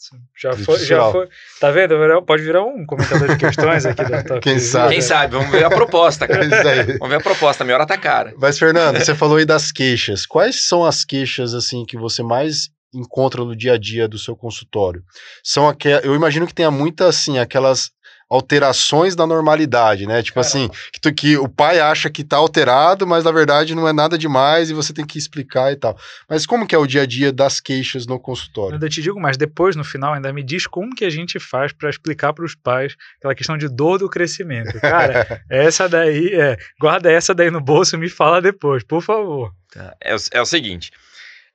Já 0.40 0.50
Tríceps 0.50 0.78
foi, 0.78 0.86
já 0.86 1.10
foi. 1.10 1.28
Tá 1.60 1.70
vendo? 1.70 1.94
Pode 2.24 2.42
virar 2.42 2.62
um 2.62 2.86
comentador 2.86 3.28
de 3.28 3.36
questões 3.36 3.84
aqui 3.84 4.02
da 4.02 4.22
Top 4.24 4.40
Quem 4.40 4.58
sabe? 4.58 4.94
Quem 4.94 5.02
sabe? 5.02 5.36
Vamos 5.36 5.50
ver 5.50 5.64
a 5.64 5.70
proposta, 5.70 6.26
cara. 6.26 6.44
isso 6.44 6.68
aí. 6.68 6.98
Vamos 6.98 7.08
ver 7.10 7.16
a 7.16 7.20
proposta. 7.20 7.62
A 7.62 7.66
minha 7.66 7.76
hora 7.76 7.86
tá 7.86 7.98
cara. 7.98 8.32
Mas, 8.38 8.58
Fernando, 8.58 8.98
você 8.98 9.14
falou 9.14 9.36
aí 9.36 9.44
das 9.44 9.70
queixas. 9.70 10.24
Quais 10.24 10.66
são 10.66 10.84
as 10.84 11.04
queixas, 11.04 11.52
assim, 11.52 11.84
que 11.84 11.98
você 11.98 12.22
mais 12.22 12.70
encontra 12.94 13.44
no 13.44 13.54
dia 13.54 13.74
a 13.74 13.78
dia 13.78 14.08
do 14.08 14.18
seu 14.18 14.34
consultório? 14.34 15.02
São 15.44 15.68
aquelas. 15.68 16.02
Eu 16.02 16.14
imagino 16.14 16.46
que 16.46 16.54
tenha 16.54 16.70
muitas, 16.70 17.08
assim, 17.08 17.38
aquelas 17.38 17.90
alterações 18.34 19.14
da 19.14 19.26
normalidade, 19.26 20.06
né? 20.06 20.22
Tipo 20.22 20.40
assim, 20.40 20.68
que, 20.92 21.00
tu- 21.00 21.12
que 21.14 21.36
o 21.36 21.48
pai 21.48 21.80
acha 21.80 22.08
que 22.10 22.24
tá 22.24 22.36
alterado, 22.36 23.06
mas 23.06 23.24
na 23.24 23.30
verdade 23.30 23.74
não 23.74 23.86
é 23.86 23.92
nada 23.92 24.16
demais 24.16 24.70
e 24.70 24.74
você 24.74 24.92
tem 24.92 25.04
que 25.06 25.18
explicar 25.18 25.70
e 25.72 25.76
tal. 25.76 25.96
Mas 26.28 26.46
como 26.46 26.66
que 26.66 26.74
é 26.74 26.78
o 26.78 26.86
dia 26.86 27.02
a 27.02 27.06
dia 27.06 27.32
das 27.32 27.60
queixas 27.60 28.06
no 28.06 28.14
Eu 28.14 28.18
consultório? 28.20 28.74
ainda 28.74 28.88
te 28.88 29.02
digo 29.02 29.20
mais, 29.20 29.36
depois 29.36 29.76
no 29.76 29.84
final 29.84 30.14
ainda 30.14 30.32
me 30.32 30.42
diz 30.42 30.66
como 30.66 30.94
que 30.94 31.04
a 31.04 31.10
gente 31.10 31.38
faz 31.38 31.72
pra 31.72 31.90
explicar 31.90 32.32
para 32.32 32.44
os 32.44 32.54
pais 32.54 32.96
aquela 33.18 33.34
questão 33.34 33.56
de 33.58 33.68
dor 33.68 33.98
do 33.98 34.08
crescimento. 34.08 34.80
Cara, 34.80 35.42
essa 35.50 35.88
daí, 35.88 36.28
é, 36.34 36.56
guarda 36.80 37.10
essa 37.12 37.34
daí 37.34 37.50
no 37.50 37.60
bolso 37.60 37.96
e 37.96 37.98
me 37.98 38.08
fala 38.08 38.40
depois, 38.40 38.82
por 38.82 39.02
favor. 39.02 39.52
Tá. 39.72 39.94
É, 40.00 40.14
o, 40.14 40.18
é 40.32 40.40
o 40.40 40.46
seguinte. 40.46 40.90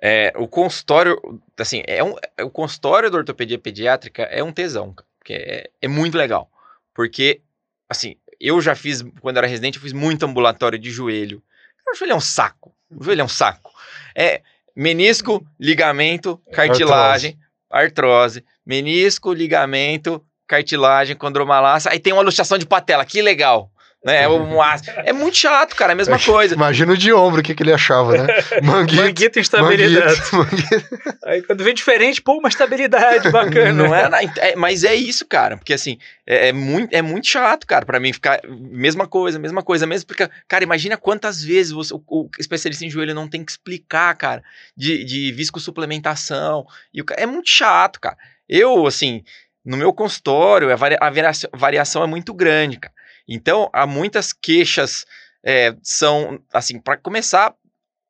é, 0.01 0.31
o 0.35 0.47
consultório, 0.47 1.17
assim, 1.59 1.81
é 1.87 2.03
um, 2.03 2.15
é- 2.37 2.43
o 2.43 2.49
consultório 2.49 3.09
da 3.09 3.17
ortopedia 3.17 3.57
pediátrica 3.57 4.23
é 4.23 4.43
um 4.43 4.51
tesão, 4.51 4.93
cara, 4.93 5.07
porque 5.19 5.33
é, 5.33 5.69
é 5.81 5.87
muito 5.87 6.17
legal. 6.17 6.49
Porque, 6.97 7.41
assim, 7.88 8.15
eu 8.39 8.60
já 8.60 8.73
fiz, 8.73 9.05
quando 9.21 9.38
era 9.38 9.45
residente, 9.45 9.77
eu 9.77 9.83
fiz 9.83 9.93
muito 9.93 10.25
ambulatório 10.25 10.79
de 10.79 10.89
joelho. 10.89 11.43
O 11.88 11.95
joelho 11.95 12.13
é 12.13 12.15
um 12.15 12.19
saco. 12.19 12.75
O 12.89 13.03
joelho 13.03 13.21
é 13.21 13.23
um 13.23 13.27
saco. 13.27 13.71
É 14.15 14.41
menisco, 14.75 15.45
ligamento, 15.60 16.41
cartilagem, 16.51 17.38
artrose. 17.69 18.43
Menisco, 18.65 19.31
ligamento, 19.31 20.25
cartilagem, 20.47 21.15
condromalácia. 21.15 21.91
Aí 21.91 21.99
tem 21.99 22.13
uma 22.13 22.23
luxação 22.23 22.57
de 22.57 22.65
patela. 22.65 23.05
Que 23.05 23.21
legal. 23.21 23.71
Né? 24.07 24.23
É, 24.23 24.29
um 24.29 24.61
ácido. 24.61 24.89
é 25.03 25.11
muito 25.11 25.35
chato, 25.35 25.75
cara. 25.75 25.91
É 25.91 25.93
a 25.93 25.97
mesma 25.97 26.17
coisa. 26.17 26.55
Imagina 26.55 26.93
o 26.93 26.97
de 26.97 27.11
ombro, 27.11 27.41
o 27.41 27.43
que, 27.43 27.53
que 27.53 27.61
ele 27.61 27.73
achava, 27.73 28.13
né? 28.17 28.25
Manguito. 28.63 29.01
Manguito 29.03 29.37
e 29.37 29.41
instabilidade. 29.41 30.21
manguito, 30.31 30.35
manguito. 30.37 31.17
Aí 31.25 31.41
quando 31.41 31.61
vem 31.61 31.73
diferente, 31.73 32.21
pô, 32.21 32.37
uma 32.37 32.47
estabilidade 32.47 33.29
bacana. 33.29 33.73
Não 33.73 33.93
é, 33.93 34.09
é- 34.39 34.55
mas 34.55 34.85
é 34.85 34.95
isso, 34.95 35.25
cara. 35.27 35.57
Porque 35.57 35.73
assim, 35.73 35.97
é, 36.25 36.47
é 36.47 36.53
muito, 36.53 36.93
é 36.95 37.01
muito 37.01 37.27
chato, 37.27 37.67
cara, 37.67 37.85
pra 37.85 37.99
mim 37.99 38.13
ficar. 38.13 38.39
Mesma 38.47 39.05
coisa, 39.07 39.37
mesma 39.37 39.61
coisa, 39.61 39.85
mesmo 39.85 40.07
porque, 40.07 40.29
cara, 40.47 40.63
imagina 40.63 40.95
quantas 40.95 41.43
vezes 41.43 41.73
você- 41.73 41.93
o, 41.93 42.01
o 42.07 42.29
especialista 42.39 42.85
em 42.85 42.89
joelho 42.89 43.13
não 43.13 43.27
tem 43.27 43.43
que 43.43 43.51
explicar, 43.51 44.15
cara, 44.15 44.41
de, 44.75 45.03
de 45.03 45.33
viscosuplementação. 45.33 46.65
E 46.93 47.01
o 47.01 47.05
é 47.17 47.25
muito 47.25 47.49
chato, 47.49 47.99
cara. 47.99 48.17
Eu, 48.47 48.85
assim, 48.87 49.21
no 49.65 49.75
meu 49.75 49.91
consultório, 49.91 50.71
a, 50.71 50.75
varia- 50.77 50.97
a 51.01 51.09
variação, 51.09 51.49
variação 51.53 52.03
é 52.03 52.07
muito 52.07 52.33
grande, 52.33 52.77
cara. 52.79 52.93
Então, 53.27 53.69
há 53.73 53.85
muitas 53.85 54.31
queixas. 54.33 55.05
é, 55.43 55.75
são, 55.81 56.39
assim, 56.51 56.79
pra 56.79 56.97
começar, 56.97 57.53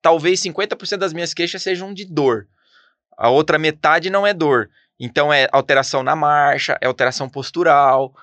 talvez 0.01 0.41
50% 0.41 0.97
das 0.97 1.13
minhas 1.13 1.33
queixas 1.33 1.61
sejam 1.61 1.93
de 1.93 2.05
dor. 2.05 2.47
A 3.17 3.29
outra 3.29 3.59
metade 3.59 4.09
não 4.09 4.25
é 4.25 4.33
dor. 4.33 4.69
Então 4.99 5.31
é 5.31 5.47
alteração 5.51 6.03
na 6.03 6.15
marcha, 6.15 6.77
é 6.81 6.87
alteração 6.87 7.29
postural, 7.29 8.15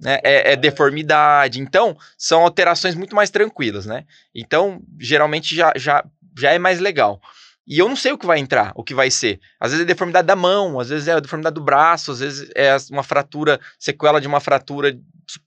né? 0.00 0.18
é, 0.22 0.52
é 0.52 0.56
deformidade. 0.56 1.60
Então 1.60 1.96
são 2.16 2.42
alterações 2.42 2.94
muito 2.94 3.14
mais 3.14 3.30
tranquilas, 3.30 3.86
né? 3.86 4.04
Então 4.34 4.82
geralmente 4.98 5.54
já, 5.54 5.72
já, 5.76 6.04
já 6.38 6.52
é 6.52 6.58
mais 6.58 6.80
legal. 6.80 7.20
E 7.66 7.78
eu 7.78 7.88
não 7.88 7.96
sei 7.96 8.12
o 8.12 8.18
que 8.18 8.26
vai 8.26 8.38
entrar, 8.38 8.72
o 8.74 8.82
que 8.82 8.94
vai 8.94 9.10
ser. 9.10 9.38
Às 9.60 9.70
vezes 9.70 9.84
é 9.84 9.86
deformidade 9.86 10.26
da 10.26 10.34
mão, 10.34 10.80
às 10.80 10.88
vezes 10.88 11.06
é 11.06 11.20
deformidade 11.20 11.54
do 11.54 11.62
braço, 11.62 12.10
às 12.10 12.20
vezes 12.20 12.50
é 12.56 12.76
uma 12.90 13.02
fratura, 13.02 13.60
sequela 13.78 14.20
de 14.20 14.26
uma 14.26 14.40
fratura 14.40 14.98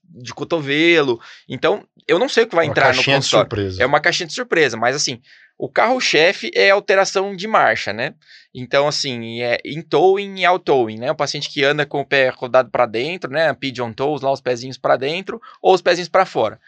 de 0.04 0.32
cotovelo. 0.34 1.20
Então 1.48 1.86
eu 2.08 2.18
não 2.18 2.28
sei 2.28 2.44
o 2.44 2.46
que 2.46 2.54
vai 2.54 2.66
Uma 2.66 2.70
entrar 2.70 2.88
no 2.88 2.94
caixinha 2.94 3.18
de 3.18 3.22
consultório. 3.24 3.50
surpresa. 3.50 3.82
É 3.82 3.86
uma 3.86 4.00
caixinha 4.00 4.26
de 4.26 4.32
surpresa, 4.32 4.76
mas 4.76 4.96
assim, 4.96 5.20
o 5.58 5.68
carro-chefe 5.68 6.50
é 6.54 6.70
alteração 6.70 7.34
de 7.34 7.46
marcha, 7.46 7.92
né? 7.92 8.14
Então, 8.54 8.86
assim, 8.88 9.42
é 9.42 9.58
in 9.64 9.82
towing 9.82 10.40
e 10.40 10.44
out 10.46 10.64
towing, 10.64 10.98
né? 10.98 11.10
O 11.10 11.14
paciente 11.16 11.50
que 11.50 11.62
anda 11.64 11.84
com 11.84 12.00
o 12.00 12.06
pé 12.06 12.28
rodado 12.28 12.70
para 12.70 12.86
dentro, 12.86 13.30
né? 13.30 13.52
Pigeon 13.54 13.92
toes, 13.92 14.22
lá 14.22 14.32
os 14.32 14.40
pezinhos 14.40 14.78
para 14.78 14.96
dentro, 14.96 15.40
ou 15.60 15.74
os 15.74 15.82
pezinhos 15.82 16.08
para 16.08 16.24
fora. 16.24 16.58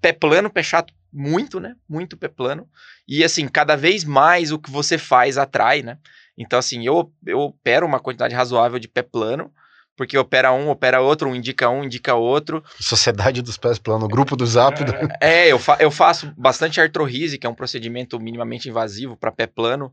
Pé 0.00 0.12
plano, 0.12 0.50
pé 0.50 0.62
chato, 0.62 0.92
muito, 1.12 1.60
né? 1.60 1.76
Muito 1.88 2.16
pé 2.16 2.28
plano. 2.28 2.68
E 3.06 3.22
assim, 3.22 3.46
cada 3.46 3.76
vez 3.76 4.04
mais 4.04 4.52
o 4.52 4.58
que 4.58 4.70
você 4.70 4.96
faz 4.96 5.36
atrai, 5.36 5.82
né? 5.82 5.98
Então, 6.36 6.58
assim, 6.58 6.86
eu, 6.86 7.12
eu 7.26 7.40
opero 7.40 7.86
uma 7.86 8.00
quantidade 8.00 8.34
razoável 8.34 8.78
de 8.78 8.88
pé 8.88 9.02
plano, 9.02 9.52
porque 9.96 10.16
opera 10.16 10.52
um, 10.52 10.70
opera 10.70 11.00
outro, 11.00 11.28
um 11.28 11.34
indica 11.34 11.68
um, 11.68 11.84
indica 11.84 12.14
outro. 12.14 12.64
Sociedade 12.80 13.42
dos 13.42 13.58
Pés 13.58 13.78
Plano, 13.78 14.08
grupo 14.08 14.34
do 14.34 14.46
Zap. 14.46 14.78
É, 15.20 15.48
eu, 15.48 15.58
fa 15.58 15.76
eu 15.78 15.90
faço 15.90 16.32
bastante 16.36 16.80
artrorrise, 16.80 17.38
que 17.38 17.46
é 17.46 17.50
um 17.50 17.54
procedimento 17.54 18.18
minimamente 18.18 18.68
invasivo 18.68 19.16
para 19.16 19.30
pé 19.30 19.46
plano. 19.46 19.92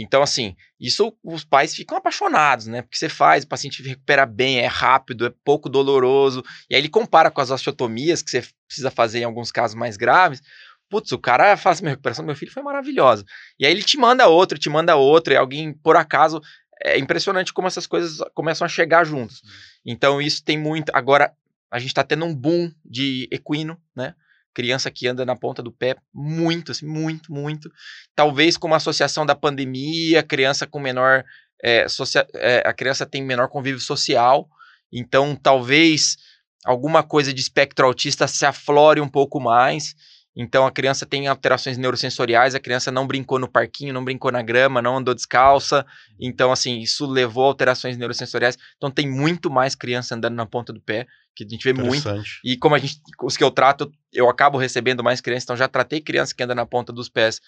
Então, 0.00 0.22
assim, 0.22 0.54
isso 0.78 1.12
os 1.24 1.44
pais 1.44 1.74
ficam 1.74 1.98
apaixonados, 1.98 2.68
né? 2.68 2.82
Porque 2.82 2.96
você 2.96 3.08
faz, 3.08 3.42
o 3.42 3.48
paciente 3.48 3.82
recupera 3.82 4.24
bem, 4.24 4.60
é 4.60 4.66
rápido, 4.66 5.26
é 5.26 5.32
pouco 5.44 5.68
doloroso. 5.68 6.44
E 6.70 6.76
aí 6.76 6.80
ele 6.80 6.88
compara 6.88 7.32
com 7.32 7.40
as 7.40 7.50
osteotomias 7.50 8.22
que 8.22 8.30
você 8.30 8.44
precisa 8.68 8.92
fazer 8.92 9.18
em 9.18 9.24
alguns 9.24 9.50
casos 9.50 9.74
mais 9.74 9.96
graves. 9.96 10.40
Putz, 10.88 11.10
o 11.10 11.18
cara 11.18 11.56
fala 11.56 11.72
assim: 11.72 11.82
minha 11.82 11.90
recuperação 11.90 12.24
do 12.24 12.28
meu 12.28 12.36
filho 12.36 12.52
foi 12.52 12.62
maravilhosa. 12.62 13.24
E 13.58 13.66
aí 13.66 13.72
ele 13.72 13.82
te 13.82 13.98
manda 13.98 14.28
outro, 14.28 14.56
te 14.56 14.70
manda 14.70 14.94
outro, 14.94 15.32
e 15.32 15.36
alguém, 15.36 15.72
por 15.72 15.96
acaso. 15.96 16.40
É 16.80 16.96
impressionante 16.96 17.52
como 17.52 17.66
essas 17.66 17.88
coisas 17.88 18.20
começam 18.32 18.64
a 18.64 18.68
chegar 18.68 19.02
juntos. 19.02 19.42
Então, 19.84 20.22
isso 20.22 20.44
tem 20.44 20.56
muito. 20.56 20.92
Agora, 20.94 21.34
a 21.68 21.80
gente 21.80 21.88
está 21.88 22.04
tendo 22.04 22.24
um 22.24 22.32
boom 22.32 22.70
de 22.84 23.28
equino, 23.32 23.76
né? 23.96 24.14
Criança 24.58 24.90
que 24.90 25.06
anda 25.06 25.24
na 25.24 25.36
ponta 25.36 25.62
do 25.62 25.70
pé, 25.70 25.94
muito, 26.12 26.72
assim, 26.72 26.84
muito, 26.84 27.32
muito. 27.32 27.70
Talvez 28.12 28.56
com 28.56 28.66
uma 28.66 28.78
associação 28.78 29.24
da 29.24 29.36
pandemia, 29.36 30.20
criança 30.20 30.66
com 30.66 30.80
menor. 30.80 31.24
É, 31.62 31.86
é, 32.34 32.62
a 32.66 32.72
criança 32.72 33.06
tem 33.06 33.22
menor 33.22 33.48
convívio 33.48 33.78
social, 33.78 34.48
então 34.92 35.36
talvez 35.36 36.16
alguma 36.64 37.04
coisa 37.04 37.32
de 37.32 37.40
espectro 37.40 37.86
autista 37.86 38.26
se 38.26 38.44
aflore 38.44 39.00
um 39.00 39.08
pouco 39.08 39.38
mais. 39.38 39.94
Então 40.40 40.64
a 40.64 40.70
criança 40.70 41.04
tem 41.04 41.26
alterações 41.26 41.76
neurosensoriais, 41.76 42.54
a 42.54 42.60
criança 42.60 42.92
não 42.92 43.08
brincou 43.08 43.40
no 43.40 43.48
parquinho, 43.48 43.92
não 43.92 44.04
brincou 44.04 44.30
na 44.30 44.40
grama, 44.40 44.80
não 44.80 44.98
andou 44.98 45.12
descalça. 45.12 45.84
Então, 46.20 46.52
assim, 46.52 46.78
isso 46.78 47.06
levou 47.06 47.42
a 47.42 47.48
alterações 47.48 47.96
neurosensoriais. 47.96 48.56
Então 48.76 48.88
tem 48.88 49.10
muito 49.10 49.50
mais 49.50 49.74
criança 49.74 50.14
andando 50.14 50.36
na 50.36 50.46
ponta 50.46 50.72
do 50.72 50.80
pé, 50.80 51.08
que 51.34 51.42
a 51.42 51.48
gente 51.48 51.64
vê 51.64 51.72
muito. 51.72 52.02
E 52.44 52.56
como 52.56 52.76
a 52.76 52.78
gente, 52.78 53.00
os 53.20 53.36
que 53.36 53.42
eu 53.42 53.50
trato, 53.50 53.90
eu 54.12 54.30
acabo 54.30 54.56
recebendo 54.58 55.02
mais 55.02 55.20
crianças. 55.20 55.42
Então 55.42 55.56
já 55.56 55.66
tratei 55.66 56.00
criança 56.00 56.32
que 56.32 56.42
anda 56.44 56.54
na 56.54 56.64
ponta 56.64 56.92
dos 56.92 57.08
pés 57.08 57.40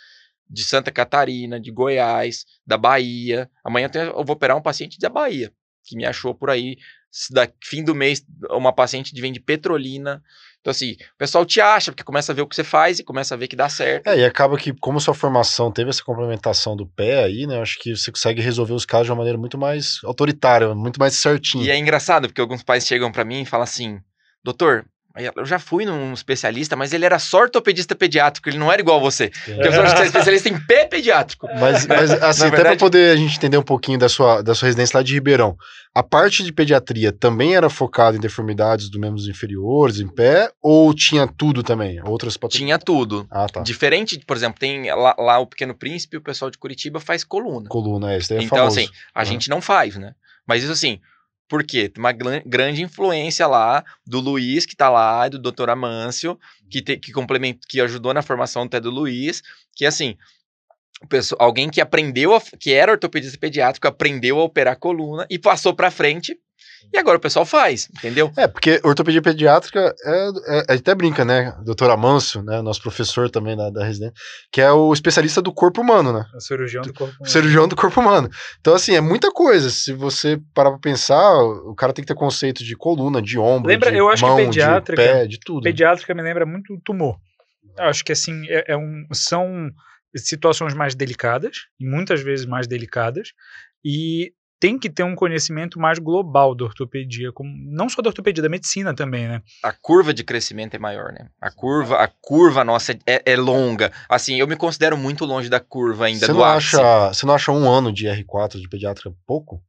de 0.48 0.64
Santa 0.64 0.90
Catarina, 0.90 1.60
de 1.60 1.70
Goiás, 1.70 2.44
da 2.66 2.76
Bahia. 2.76 3.48
Amanhã 3.64 3.88
eu 3.94 4.24
vou 4.24 4.34
operar 4.34 4.56
um 4.56 4.62
paciente 4.62 4.98
da 4.98 5.08
Bahia, 5.08 5.52
que 5.84 5.96
me 5.96 6.04
achou 6.04 6.34
por 6.34 6.50
aí. 6.50 6.76
Da 7.30 7.48
fim 7.62 7.84
do 7.84 7.94
mês, 7.94 8.24
uma 8.50 8.72
paciente 8.72 9.12
vem 9.20 9.32
de 9.32 9.40
Petrolina. 9.40 10.20
Então, 10.60 10.70
assim, 10.70 10.92
o 10.92 11.18
pessoal 11.18 11.44
te 11.46 11.60
acha, 11.60 11.90
porque 11.90 12.04
começa 12.04 12.32
a 12.32 12.34
ver 12.34 12.42
o 12.42 12.46
que 12.46 12.54
você 12.54 12.62
faz 12.62 12.98
e 12.98 13.04
começa 13.04 13.34
a 13.34 13.38
ver 13.38 13.48
que 13.48 13.56
dá 13.56 13.68
certo. 13.68 14.06
É, 14.06 14.18
e 14.18 14.24
acaba 14.24 14.58
que, 14.58 14.74
como 14.78 15.00
sua 15.00 15.14
formação 15.14 15.72
teve 15.72 15.88
essa 15.88 16.04
complementação 16.04 16.76
do 16.76 16.86
pé 16.86 17.24
aí, 17.24 17.46
né? 17.46 17.56
Eu 17.56 17.62
acho 17.62 17.78
que 17.78 17.96
você 17.96 18.12
consegue 18.12 18.42
resolver 18.42 18.74
os 18.74 18.84
casos 18.84 19.06
de 19.06 19.12
uma 19.12 19.18
maneira 19.18 19.38
muito 19.38 19.56
mais 19.56 20.00
autoritária, 20.04 20.74
muito 20.74 21.00
mais 21.00 21.14
certinha. 21.14 21.64
E 21.64 21.70
é 21.70 21.78
engraçado, 21.78 22.28
porque 22.28 22.40
alguns 22.40 22.62
pais 22.62 22.86
chegam 22.86 23.10
para 23.10 23.24
mim 23.24 23.40
e 23.40 23.46
falam 23.46 23.64
assim: 23.64 23.98
doutor, 24.44 24.84
eu 25.34 25.44
já 25.44 25.58
fui 25.58 25.84
num 25.84 26.12
especialista, 26.12 26.76
mas 26.76 26.92
ele 26.92 27.04
era 27.04 27.18
só 27.18 27.40
ortopedista 27.40 27.94
pediátrico, 27.94 28.48
ele 28.48 28.58
não 28.58 28.70
era 28.70 28.80
igual 28.80 28.98
a 28.98 29.00
você. 29.00 29.24
É. 29.24 29.54
Porque 29.54 29.68
eu 29.68 29.72
sou 29.72 30.04
especialista 30.04 30.48
em 30.48 30.58
pé 30.66 30.86
pediátrico. 30.86 31.48
Mas, 31.60 31.86
mas 31.86 32.10
assim, 32.10 32.46
até 32.46 32.62
para 32.62 32.76
poder 32.76 33.12
a 33.12 33.16
gente 33.16 33.36
entender 33.36 33.58
um 33.58 33.62
pouquinho 33.62 33.98
da 33.98 34.08
sua, 34.08 34.40
da 34.40 34.54
sua 34.54 34.66
residência 34.66 34.96
lá 34.96 35.02
de 35.02 35.12
Ribeirão, 35.14 35.56
a 35.94 36.02
parte 36.02 36.42
de 36.44 36.52
pediatria 36.52 37.10
também 37.12 37.56
era 37.56 37.68
focada 37.68 38.16
em 38.16 38.20
deformidades 38.20 38.88
dos 38.88 39.00
membros 39.00 39.26
inferiores, 39.28 39.98
em 39.98 40.08
pé, 40.08 40.50
ou 40.62 40.94
tinha 40.94 41.26
tudo 41.26 41.62
também? 41.62 42.00
Outras 42.04 42.36
patologias? 42.36 42.66
Tinha 42.66 42.78
tudo. 42.78 43.26
Ah, 43.30 43.46
tá. 43.46 43.60
Diferente, 43.62 44.18
por 44.26 44.36
exemplo, 44.36 44.58
tem 44.60 44.92
lá, 44.94 45.14
lá, 45.18 45.38
o 45.38 45.46
Pequeno 45.46 45.74
Príncipe, 45.74 46.16
o 46.16 46.22
pessoal 46.22 46.50
de 46.50 46.58
Curitiba 46.58 47.00
faz 47.00 47.24
coluna. 47.24 47.68
Coluna, 47.68 48.12
é, 48.14 48.18
isso 48.18 48.28
daí 48.28 48.38
é 48.38 48.42
Então, 48.42 48.58
famoso. 48.58 48.78
assim, 48.78 48.88
a 49.14 49.24
gente 49.24 49.50
não 49.50 49.60
faz, 49.60 49.96
né? 49.96 50.14
Mas 50.46 50.62
isso 50.62 50.72
assim, 50.72 51.00
por 51.50 51.64
quê? 51.64 51.88
Tem 51.88 52.00
uma 52.00 52.12
grande 52.12 52.80
influência 52.80 53.44
lá 53.44 53.84
do 54.06 54.20
Luiz, 54.20 54.64
que 54.64 54.74
está 54.74 54.88
lá, 54.88 55.28
do 55.28 55.36
Dr. 55.36 55.68
Amâncio, 55.68 56.38
que, 56.70 56.80
te, 56.80 56.96
que, 56.96 57.10
complement, 57.10 57.54
que 57.68 57.80
ajudou 57.80 58.14
na 58.14 58.22
formação 58.22 58.62
até 58.62 58.78
do 58.78 58.88
Luiz, 58.88 59.42
que 59.74 59.84
assim, 59.84 60.16
pessoa, 61.08 61.42
alguém 61.42 61.68
que 61.68 61.80
aprendeu, 61.80 62.36
a, 62.36 62.40
que 62.40 62.72
era 62.72 62.92
ortopedista 62.92 63.36
pediátrico, 63.36 63.88
aprendeu 63.88 64.38
a 64.38 64.44
operar 64.44 64.74
a 64.74 64.76
coluna 64.76 65.26
e 65.28 65.40
passou 65.40 65.74
para 65.74 65.90
frente 65.90 66.38
e 66.92 66.98
agora 66.98 67.18
o 67.18 67.20
pessoal 67.20 67.44
faz, 67.44 67.88
entendeu? 67.96 68.32
É, 68.36 68.46
porque 68.46 68.80
ortopedia 68.82 69.22
pediátrica 69.22 69.94
é, 70.04 70.28
é, 70.46 70.64
é 70.70 70.74
até 70.74 70.94
brinca, 70.94 71.24
né? 71.24 71.54
Doutor 71.64 71.90
Amâncio, 71.90 72.42
né? 72.42 72.60
Nosso 72.62 72.82
professor 72.82 73.30
também 73.30 73.56
da, 73.56 73.70
da 73.70 73.84
residência, 73.84 74.14
que 74.50 74.60
é 74.60 74.70
o 74.72 74.92
especialista 74.92 75.40
do 75.40 75.52
corpo 75.52 75.80
humano, 75.80 76.12
né? 76.12 76.24
O 76.34 76.40
cirurgião 76.40 76.82
do 76.82 76.92
corpo 76.92 77.14
humano. 77.14 77.30
Cirurgião 77.30 77.68
do 77.68 77.76
corpo 77.76 78.00
humano. 78.00 78.30
Então, 78.60 78.74
assim, 78.74 78.94
é 78.94 79.00
muita 79.00 79.30
coisa. 79.30 79.70
Se 79.70 79.92
você 79.92 80.40
parar 80.54 80.70
pra 80.70 80.80
pensar, 80.80 81.32
o 81.42 81.74
cara 81.74 81.92
tem 81.92 82.04
que 82.04 82.08
ter 82.12 82.18
conceito 82.18 82.64
de 82.64 82.76
coluna, 82.76 83.22
de 83.22 83.38
ombro, 83.38 83.68
lembra, 83.68 83.90
de 83.90 83.98
eu 83.98 84.08
acho 84.08 84.26
mão, 84.26 84.36
que 84.36 84.44
pediátrica, 84.46 85.02
de 85.02 85.08
pé, 85.08 85.26
de 85.26 85.40
tudo. 85.40 85.62
Pediátrica 85.62 86.14
me 86.14 86.22
lembra 86.22 86.46
muito 86.46 86.80
tumor. 86.84 87.16
Eu 87.78 87.84
acho 87.84 88.04
que, 88.04 88.12
assim, 88.12 88.46
é, 88.48 88.72
é 88.72 88.76
um, 88.76 89.06
são 89.12 89.70
situações 90.16 90.74
mais 90.74 90.94
delicadas, 90.94 91.66
e 91.78 91.86
muitas 91.86 92.20
vezes 92.20 92.46
mais 92.46 92.66
delicadas, 92.66 93.28
e 93.84 94.32
tem 94.60 94.78
que 94.78 94.90
ter 94.90 95.02
um 95.02 95.14
conhecimento 95.14 95.80
mais 95.80 95.98
global 95.98 96.54
da 96.54 96.64
ortopedia, 96.66 97.32
como, 97.32 97.50
não 97.56 97.88
só 97.88 98.02
da 98.02 98.10
ortopedia, 98.10 98.42
da 98.42 98.48
medicina 98.48 98.94
também, 98.94 99.26
né? 99.26 99.42
A 99.62 99.72
curva 99.72 100.12
de 100.12 100.22
crescimento 100.22 100.74
é 100.74 100.78
maior, 100.78 101.12
né? 101.12 101.30
A 101.40 101.50
curva, 101.50 101.96
a 101.96 102.06
curva 102.06 102.62
nossa 102.62 102.92
é, 103.06 103.22
é 103.24 103.36
longa. 103.36 103.90
Assim, 104.06 104.36
eu 104.36 104.46
me 104.46 104.56
considero 104.56 104.98
muito 104.98 105.24
longe 105.24 105.48
da 105.48 105.58
curva 105.58 106.04
ainda 106.04 106.26
você 106.26 106.32
do 106.32 106.38
não 106.38 106.44
ápice. 106.44 106.76
acha, 106.76 107.08
Você 107.14 107.24
não 107.26 107.34
acha 107.34 107.50
um 107.50 107.66
ano 107.68 107.90
de 107.90 108.06
R4 108.06 108.60
de 108.60 108.68
pediátrica 108.68 109.10
pouco? 109.26 109.62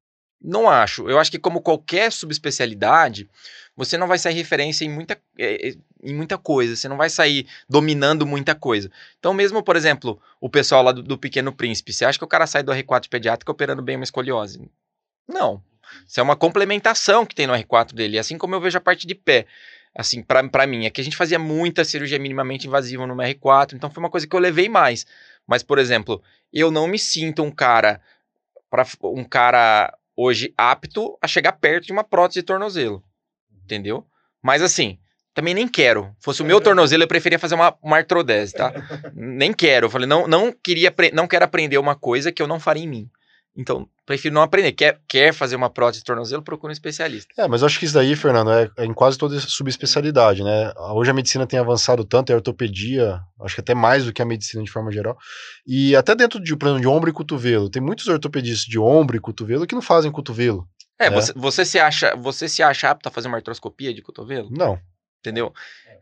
Não 0.44 0.68
acho. 0.68 1.08
Eu 1.08 1.20
acho 1.20 1.32
que 1.32 1.40
como 1.40 1.62
qualquer 1.62 2.12
subespecialidade, 2.12 3.30
você 3.76 3.98
não 3.98 4.08
vai 4.08 4.18
sair 4.18 4.34
referência 4.34 4.84
em 4.84 4.90
muita, 4.90 5.18
em 5.38 6.14
muita 6.14 6.38
coisa, 6.38 6.76
você 6.76 6.90
não 6.90 6.98
vai 6.98 7.10
sair 7.10 7.48
dominando 7.70 8.26
muita 8.26 8.56
coisa. 8.56 8.92
Então, 9.20 9.34
mesmo, 9.34 9.64
por 9.64 9.76
exemplo, 9.76 10.20
o 10.42 10.50
pessoal 10.50 10.84
lá 10.84 10.92
do, 10.92 11.04
do 11.04 11.18
Pequeno 11.18 11.54
Príncipe, 11.54 11.94
você 11.94 12.04
acha 12.06 12.18
que 12.18 12.26
o 12.26 12.28
cara 12.28 12.48
sai 12.48 12.64
do 12.64 12.72
R4 12.72 13.08
pediátrico 13.08 13.52
operando 13.52 13.82
bem 13.84 13.96
uma 13.96 14.04
escoliose? 14.04 14.68
Não. 15.32 15.64
Isso 16.08 16.20
é 16.20 16.24
uma 16.24 16.36
complementação 16.36 17.26
que 17.26 17.36
tem 17.36 17.48
no 17.48 17.54
R4 17.54 17.94
dele, 17.94 18.20
assim 18.20 18.38
como 18.38 18.56
eu 18.56 18.62
vejo 18.62 18.78
a 18.78 18.82
parte 18.82 19.08
de 19.08 19.16
pé. 19.16 19.46
Assim, 19.94 20.24
para 20.24 20.66
mim, 20.66 20.86
é 20.86 20.90
que 20.90 21.02
a 21.02 21.04
gente 21.04 21.18
fazia 21.18 21.38
muita 21.38 21.84
cirurgia 21.84 22.18
minimamente 22.18 22.68
invasiva 22.68 23.06
no 23.06 23.16
R4, 23.16 23.74
então 23.74 23.90
foi 23.90 24.02
uma 24.02 24.10
coisa 24.10 24.26
que 24.26 24.36
eu 24.36 24.40
levei 24.40 24.70
mais. 24.70 25.06
Mas, 25.46 25.64
por 25.64 25.78
exemplo, 25.80 26.22
eu 26.54 26.72
não 26.72 26.88
me 26.88 26.98
sinto 26.98 27.44
um 27.44 27.52
cara 27.52 28.00
para 28.70 28.86
um 29.04 29.24
cara 29.26 29.94
hoje 30.16 30.54
apto 30.58 31.18
a 31.22 31.28
chegar 31.28 31.54
perto 31.54 31.88
de 31.88 31.92
uma 31.92 32.06
prótese 32.06 32.40
de 32.40 32.46
tornozelo. 32.46 33.04
Entendeu? 33.66 34.06
Mas 34.42 34.62
assim, 34.62 34.98
também 35.34 35.54
nem 35.54 35.68
quero. 35.68 36.16
Fosse 36.20 36.42
o 36.42 36.46
meu 36.46 36.62
tornozelo, 36.62 37.04
eu 37.04 37.08
preferia 37.08 37.40
fazer 37.40 37.56
uma, 37.56 37.76
uma 37.82 37.98
artrodese, 37.98 38.54
tá? 38.54 38.74
nem 39.14 39.54
quero. 39.54 39.88
Eu 39.88 39.90
falei, 39.90 40.08
não, 40.08 40.28
não 40.28 40.52
queria, 40.52 40.94
não 41.14 41.28
quero 41.28 41.46
aprender 41.46 41.78
uma 41.78 41.96
coisa 41.96 42.32
que 42.32 42.42
eu 42.42 42.48
não 42.48 42.60
faria 42.60 42.84
em 42.84 42.88
mim. 42.88 43.10
Então, 43.56 43.88
prefiro 44.06 44.34
não 44.34 44.42
aprender. 44.42 44.72
Quer, 44.72 45.00
quer 45.08 45.34
fazer 45.34 45.56
uma 45.56 45.70
prótese 45.70 46.00
de 46.00 46.06
tornozelo, 46.06 46.42
procura 46.42 46.72
um 46.72 46.74
especialista. 46.74 47.34
É, 47.38 47.48
mas 47.48 47.62
eu 47.62 47.66
acho 47.66 47.78
que 47.78 47.86
isso 47.86 47.94
daí, 47.94 48.16
Fernando, 48.16 48.52
é, 48.52 48.70
é 48.78 48.86
em 48.86 48.94
quase 48.94 49.18
toda 49.18 49.38
subespecialidade, 49.40 50.44
né? 50.44 50.72
Hoje 50.94 51.12
a 51.12 51.14
medicina 51.14 51.46
tem 51.46 51.60
avançado 51.60 52.06
tanto, 52.06 52.32
a 52.32 52.36
ortopedia, 52.36 53.20
acho 53.42 53.56
que 53.56 53.62
até 53.62 53.76
mais 53.76 54.06
do 54.06 54.14
que 54.14 54.22
a 54.22 54.26
medicina 54.26 54.64
de 54.64 54.72
forma 54.72 54.92
geral. 54.92 55.18
E 55.68 55.96
até 55.96 56.16
dentro 56.16 56.42
de, 56.42 56.56
por 56.56 56.68
exemplo, 56.68 56.82
de 56.82 56.88
ombro 56.88 57.10
e 57.10 57.14
cotovelo, 57.14 57.70
tem 57.70 57.82
muitos 57.82 58.08
ortopedistas 58.08 58.66
de 58.66 58.80
ombro 58.80 59.18
e 59.18 59.20
cotovelo 59.20 59.68
que 59.68 59.76
não 59.76 59.82
fazem 59.82 60.12
cotovelo. 60.12 60.66
É, 60.98 61.10
né? 61.10 61.16
Você, 61.16 61.34
você, 61.34 61.66
se 61.66 61.80
acha, 61.80 62.16
você 62.16 62.48
se 62.48 62.64
acha 62.64 62.90
apto 62.90 63.10
a 63.10 63.12
fazer 63.12 63.28
uma 63.28 63.38
artroscopia 63.38 63.94
de 63.94 64.02
cotovelo? 64.02 64.50
Não. 64.50 64.80
Entendeu? 65.20 65.54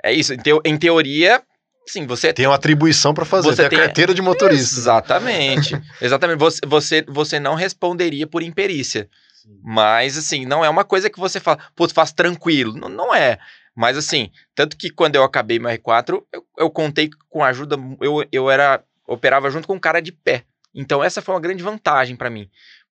É 0.03 0.13
isso. 0.13 0.33
Em, 0.33 0.37
teo, 0.37 0.61
em 0.63 0.77
teoria, 0.77 1.41
Sim, 1.89 2.05
você 2.05 2.31
tem 2.31 2.45
uma 2.45 2.53
atribuição 2.53 3.15
para 3.15 3.25
fazer, 3.25 3.47
você 3.47 3.67
tem 3.67 3.79
a 3.79 3.85
carteira 3.85 4.13
de 4.13 4.21
motorista. 4.21 4.79
Exatamente. 4.79 5.81
Exatamente. 5.99 6.37
Você, 6.37 6.59
você, 6.67 7.05
você 7.07 7.39
não 7.39 7.55
responderia 7.55 8.27
por 8.27 8.43
imperícia. 8.43 9.09
Sim. 9.33 9.59
Mas, 9.63 10.15
assim, 10.15 10.45
não 10.45 10.63
é 10.63 10.69
uma 10.69 10.83
coisa 10.83 11.09
que 11.09 11.19
você 11.19 11.39
fala, 11.39 11.57
putz, 11.75 11.91
faz 11.91 12.11
tranquilo. 12.11 12.73
Não, 12.77 12.89
não 12.89 13.15
é. 13.15 13.39
Mas, 13.75 13.97
assim, 13.97 14.29
tanto 14.53 14.77
que 14.77 14.91
quando 14.91 15.15
eu 15.15 15.23
acabei 15.23 15.57
meu 15.57 15.71
R4, 15.71 16.21
eu, 16.31 16.45
eu 16.59 16.69
contei 16.69 17.09
com 17.27 17.43
ajuda, 17.43 17.75
eu, 18.01 18.23
eu 18.31 18.51
era, 18.51 18.83
operava 19.07 19.49
junto 19.49 19.67
com 19.67 19.73
um 19.73 19.79
cara 19.79 19.99
de 19.99 20.11
pé. 20.11 20.43
Então, 20.75 21.03
essa 21.03 21.23
foi 21.23 21.33
uma 21.33 21.41
grande 21.41 21.63
vantagem 21.63 22.15
para 22.15 22.29
mim. 22.29 22.47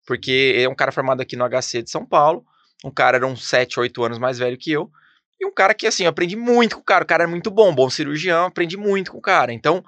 Porque 0.08 0.56
é 0.58 0.68
um 0.68 0.74
cara 0.74 0.92
formado 0.92 1.22
aqui 1.22 1.36
no 1.36 1.48
HC 1.48 1.84
de 1.84 1.92
São 1.92 2.04
Paulo, 2.04 2.44
um 2.84 2.90
cara 2.90 3.18
era 3.18 3.28
uns 3.28 3.48
7, 3.48 3.80
8 3.80 4.04
anos 4.04 4.18
mais 4.18 4.40
velho 4.40 4.58
que 4.58 4.72
eu, 4.72 4.90
e 5.40 5.46
um 5.46 5.54
cara 5.54 5.74
que, 5.74 5.88
assim, 5.88 6.04
eu 6.04 6.10
aprendi 6.10 6.36
muito 6.36 6.76
com 6.76 6.82
o 6.82 6.86
cara. 6.86 7.04
O 7.04 7.08
cara 7.08 7.24
é 7.24 7.28
muito 7.28 7.52
bom, 7.52 7.74
bom 7.74 7.90
cirurgião, 7.90 8.46
aprendi 8.46 8.78
muito 8.78 9.12
com 9.12 9.18
o 9.18 9.22
cara. 9.22 9.54
Então, 9.54 9.84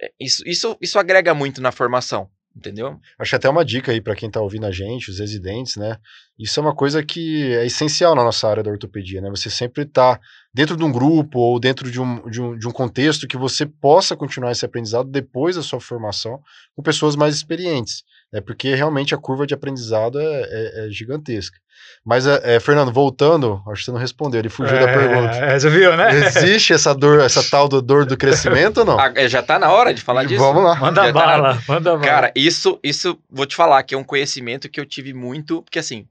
é, 0.00 0.10
isso, 0.20 0.42
isso, 0.46 0.76
isso 0.80 0.98
agrega 0.98 1.34
muito 1.34 1.60
na 1.60 1.72
formação. 1.72 2.28
entendeu? 2.56 2.98
Acho 3.18 3.36
até 3.36 3.48
uma 3.48 3.64
dica 3.64 3.92
aí 3.92 4.00
para 4.00 4.16
quem 4.16 4.30
tá 4.30 4.40
ouvindo 4.40 4.66
a 4.66 4.72
gente, 4.72 5.10
os 5.10 5.18
residentes, 5.18 5.76
né? 5.76 5.98
Isso 6.38 6.58
é 6.58 6.62
uma 6.62 6.74
coisa 6.74 7.02
que 7.02 7.52
é 7.54 7.66
essencial 7.66 8.14
na 8.14 8.24
nossa 8.24 8.48
área 8.48 8.62
da 8.62 8.70
ortopedia, 8.70 9.20
né? 9.20 9.30
Você 9.30 9.48
sempre 9.50 9.84
tá 9.84 10.18
dentro 10.52 10.76
de 10.76 10.82
um 10.82 10.90
grupo 10.90 11.38
ou 11.38 11.60
dentro 11.60 11.90
de 11.90 12.00
um, 12.00 12.28
de 12.28 12.40
um, 12.40 12.58
de 12.58 12.66
um 12.66 12.72
contexto 12.72 13.28
que 13.28 13.36
você 13.36 13.64
possa 13.66 14.16
continuar 14.16 14.50
esse 14.50 14.64
aprendizado 14.64 15.08
depois 15.08 15.56
da 15.56 15.62
sua 15.62 15.80
formação 15.80 16.40
com 16.74 16.82
pessoas 16.82 17.14
mais 17.14 17.34
experientes, 17.36 18.02
né? 18.32 18.40
Porque 18.40 18.74
realmente 18.74 19.14
a 19.14 19.18
curva 19.18 19.46
de 19.46 19.54
aprendizado 19.54 20.20
é, 20.20 20.24
é, 20.24 20.86
é 20.86 20.90
gigantesca. 20.90 21.58
Mas, 22.04 22.26
é, 22.26 22.56
é, 22.56 22.60
Fernando, 22.60 22.92
voltando, 22.92 23.62
acho 23.68 23.80
que 23.80 23.84
você 23.86 23.90
não 23.90 23.98
respondeu, 23.98 24.40
ele 24.40 24.48
fugiu 24.48 24.78
da 24.78 24.86
pergunta. 24.86 25.36
É, 25.36 25.58
você 25.58 25.68
viu, 25.68 25.96
né? 25.96 26.14
Existe 26.26 26.72
essa 26.72 26.94
dor, 26.94 27.20
essa 27.20 27.42
tal 27.42 27.68
do 27.68 27.82
dor 27.82 28.06
do 28.06 28.16
crescimento 28.16 28.78
ou 28.78 28.84
não? 28.84 28.98
Ah, 28.98 29.12
já 29.28 29.42
tá 29.42 29.58
na 29.58 29.70
hora 29.70 29.92
de 29.92 30.00
falar 30.00 30.24
disso? 30.24 30.42
Vamos 30.42 30.62
lá. 30.62 30.76
Manda 30.76 31.06
Já 31.06 31.12
tá 31.12 31.12
bala, 31.12 31.62
manda 31.68 31.90
bala. 31.92 32.04
Cara, 32.04 32.32
isso, 32.34 32.78
isso, 32.82 33.18
vou 33.30 33.44
te 33.44 33.54
falar 33.54 33.82
que 33.82 33.94
é 33.94 33.98
um 33.98 34.04
conhecimento 34.04 34.68
que 34.68 34.80
eu 34.80 34.86
tive 34.86 35.12
muito, 35.12 35.62
porque 35.62 35.78
assim, 35.78 36.06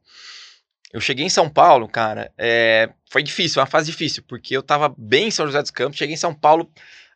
eu 0.93 0.99
cheguei 0.99 1.25
em 1.25 1.29
São 1.29 1.49
Paulo, 1.49 1.87
cara, 1.87 2.31
é, 2.37 2.89
foi 3.09 3.23
difícil, 3.23 3.59
uma 3.59 3.67
fase 3.67 3.91
difícil, 3.91 4.23
porque 4.27 4.55
eu 4.55 4.63
tava 4.63 4.93
bem 4.97 5.27
em 5.27 5.31
São 5.31 5.45
José 5.45 5.61
dos 5.61 5.71
Campos, 5.71 5.97
cheguei 5.97 6.13
em 6.13 6.17
São 6.17 6.33
Paulo, 6.33 6.69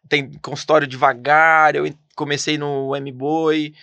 tem 0.07 0.31
consultório 0.41 0.87
devagar, 0.87 1.75
eu 1.75 1.91
comecei 2.15 2.57
no 2.57 2.95
M-Boy, 2.95 3.73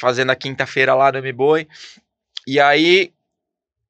fazendo 0.00 0.30
a 0.30 0.36
quinta-feira 0.36 0.94
lá 0.94 1.12
no 1.12 1.18
M-Boy, 1.18 1.68
e 2.46 2.58
aí 2.60 3.12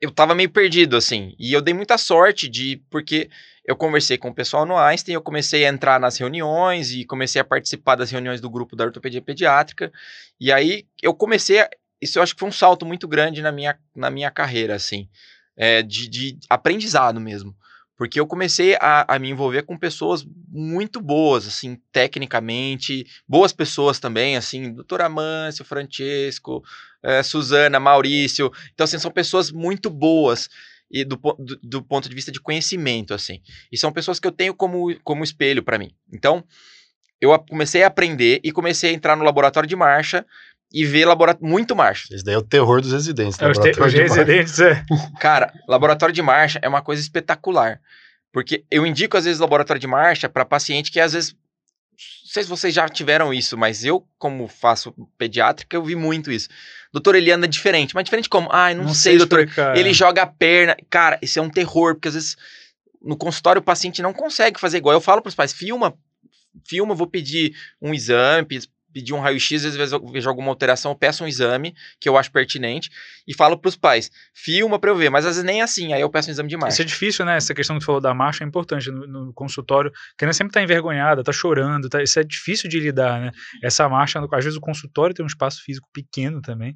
eu 0.01 0.11
tava 0.11 0.35
meio 0.35 0.51
perdido, 0.51 0.97
assim, 0.97 1.35
e 1.39 1.53
eu 1.53 1.63
dei 1.63 1.73
muita 1.73 1.97
sorte 1.97 2.49
de, 2.49 2.83
porque 2.91 3.31
eu 3.65 3.75
conversei 3.75 4.19
com 4.19 4.29
o 4.29 4.35
pessoal 4.35 4.67
no 4.67 4.77
Einstein, 4.77 5.15
eu 5.15 5.23
comecei 5.23 5.65
a 5.65 5.69
entrar 5.69 5.99
nas 5.99 6.19
reuniões 6.19 6.93
e 6.93 7.05
comecei 7.05 7.41
a 7.41 7.45
participar 7.45 7.97
das 7.97 8.11
reuniões 8.11 8.41
do 8.41 8.51
grupo 8.51 8.77
da 8.77 8.85
ortopedia 8.85 9.23
pediátrica, 9.23 9.91
e 10.39 10.53
aí 10.53 10.87
eu 11.03 11.15
comecei 11.15 11.61
a, 11.61 11.71
isso 12.01 12.19
eu 12.19 12.23
acho 12.23 12.35
que 12.35 12.41
foi 12.41 12.49
um 12.49 12.53
salto 12.53 12.85
muito 12.85 13.09
grande 13.09 13.41
na 13.41 13.51
minha, 13.51 13.79
na 13.95 14.11
minha 14.11 14.31
carreira, 14.31 14.75
assim, 14.75 15.09
é, 15.57 15.83
de, 15.83 16.09
de 16.09 16.39
aprendizado 16.49 17.19
mesmo. 17.19 17.57
Porque 17.97 18.21
eu 18.21 18.27
comecei 18.27 18.75
a, 18.75 19.15
a, 19.15 19.19
me 19.19 19.31
envolver 19.31 19.63
com 19.63 19.77
pessoas 19.77 20.27
muito 20.49 21.01
boas, 21.01 21.47
assim, 21.47 21.81
tecnicamente, 21.91 23.07
boas 23.27 23.53
pessoas 23.53 23.99
também, 23.99 24.37
assim, 24.37 24.73
doutor 24.73 25.01
Amâncio, 25.01 25.65
Francesco, 25.65 26.63
é, 27.03 27.23
Suzana, 27.23 27.81
Maurício. 27.81 28.53
Então, 28.75 28.85
assim, 28.85 28.99
são 28.99 29.11
pessoas 29.11 29.51
muito 29.51 29.89
boas 29.89 30.49
e 30.91 31.05
do, 31.05 31.17
do, 31.17 31.59
do, 31.63 31.83
ponto 31.83 32.09
de 32.09 32.15
vista 32.15 32.31
de 32.31 32.41
conhecimento, 32.41 33.15
assim. 33.15 33.41
E 33.73 33.79
são 33.79 33.93
pessoas 33.93 34.21
que 34.21 34.29
eu 34.29 34.33
tenho 34.33 34.55
como, 34.55 34.95
como 35.01 35.25
espelho 35.25 35.63
para 35.63 35.79
mim. 35.79 35.91
Então, 36.13 36.45
eu 37.21 37.37
comecei 37.39 37.83
a 37.83 37.87
aprender 37.87 38.41
e 38.45 38.53
comecei 38.53 38.91
a 38.91 38.93
entrar 38.93 39.17
no 39.17 39.25
laboratório 39.25 39.69
de 39.69 39.75
marcha 39.75 40.25
e 40.73 40.85
ver 40.85 41.05
laboratório 41.05 41.49
muito 41.49 41.75
marcha. 41.75 42.13
Esse 42.13 42.25
daí 42.25 42.35
é 42.35 42.39
o 42.39 42.43
terror 42.43 42.81
dos 42.81 42.93
residentes. 42.93 43.41
É, 43.41 43.51
os, 43.51 43.59
te, 43.59 43.71
os 43.71 43.93
residentes, 43.93 44.61
é. 44.61 44.85
Cara, 45.21 45.53
laboratório 45.69 46.15
de 46.15 46.23
marcha 46.23 46.59
é 46.63 46.69
uma 46.69 46.83
coisa 46.83 47.01
espetacular. 47.01 47.81
Porque 48.33 48.65
eu 48.71 48.85
indico, 48.85 49.17
às 49.17 49.25
vezes, 49.25 49.41
laboratório 49.41 49.81
de 49.81 49.87
marcha 49.87 50.29
para 50.29 50.45
paciente 50.45 50.91
que, 50.91 51.01
às 51.01 51.13
vezes, 51.13 51.33
não 51.33 52.31
sei 52.31 52.43
se 52.43 52.49
vocês 52.49 52.75
já 52.75 52.87
tiveram 52.89 53.33
isso, 53.33 53.57
mas 53.57 53.85
eu, 53.85 54.07
como 54.19 54.47
faço 54.47 54.93
pediátrica, 55.17 55.77
eu 55.77 55.83
vi 55.83 55.95
muito 55.95 56.31
isso. 56.31 56.49
Doutor, 56.93 57.15
ele 57.15 57.31
anda 57.31 57.49
diferente. 57.49 57.95
Mas 57.95 58.05
diferente 58.05 58.29
como? 58.29 58.49
Ai, 58.53 58.75
não, 58.75 58.85
não 58.85 58.95
sei, 58.95 59.13
sei 59.13 59.19
doutor. 59.19 59.41
Explicar. 59.41 59.77
Ele 59.77 59.93
joga 59.95 60.23
a 60.23 60.27
perna. 60.27 60.77
Cara, 60.91 61.19
isso 61.23 61.39
é 61.39 61.43
um 61.43 61.49
terror, 61.49 61.95
porque 61.95 62.09
às 62.09 62.15
vezes 62.15 62.37
no 63.01 63.17
consultório 63.17 63.61
o 63.61 63.65
paciente 63.65 64.03
não 64.03 64.13
consegue 64.13 64.61
fazer 64.61 64.79
igual. 64.79 64.95
Eu 64.95 65.01
falo 65.01 65.23
para 65.23 65.29
os 65.29 65.35
pais, 65.35 65.53
filma, 65.53 65.97
filma, 66.69 66.95
vou 66.95 67.07
pedir 67.07 67.55
um 67.81 67.95
exame, 67.95 68.47
pedir 68.97 69.13
um 69.13 69.21
raio-x, 69.21 69.63
às 69.63 69.77
vezes 69.77 69.95
vejo 70.11 70.27
alguma 70.27 70.49
alteração, 70.49 70.95
peço 70.95 71.23
um 71.23 71.29
exame 71.29 71.75
que 72.01 72.09
eu 72.09 72.17
acho 72.17 72.33
pertinente 72.33 72.89
e 73.29 73.35
falo 73.35 73.59
para 73.59 73.69
os 73.69 73.77
pais, 73.77 74.11
filma 74.33 74.79
para 74.79 74.91
eu 74.91 74.97
ver, 74.97 75.11
mas 75.11 75.27
às 75.27 75.37
vezes 75.37 75.45
nem 75.45 75.61
assim, 75.61 75.93
aí 75.93 76.01
eu 76.01 76.09
peço 76.09 76.31
um 76.31 76.33
exame 76.33 76.49
de 76.49 76.57
marcha. 76.57 76.77
Isso 76.77 76.83
é 76.83 76.85
difícil, 76.87 77.27
né? 77.27 77.37
Essa 77.37 77.53
questão 77.53 77.77
que 77.77 77.81
tu 77.81 77.85
falou 77.85 78.01
da 78.01 78.15
marcha 78.15 78.43
é 78.43 78.47
importante 78.47 78.91
no, 78.91 79.07
no 79.07 79.35
consultório, 79.35 79.93
a 80.19 80.33
sempre 80.33 80.55
tá 80.55 80.63
envergonhada, 80.63 81.23
tá 81.23 81.31
chorando, 81.31 81.91
tá, 81.91 82.03
isso 82.03 82.19
é 82.19 82.25
difícil 82.25 82.71
de 82.71 82.81
lidar, 82.81 83.21
né? 83.21 83.33
Essa 83.63 83.87
marcha, 83.87 84.19
às 84.33 84.45
vezes 84.45 84.57
o 84.57 84.63
consultório 84.63 85.15
tem 85.15 85.23
um 85.23 85.29
espaço 85.29 85.63
físico 85.63 85.87
pequeno 85.93 86.41
também, 86.41 86.75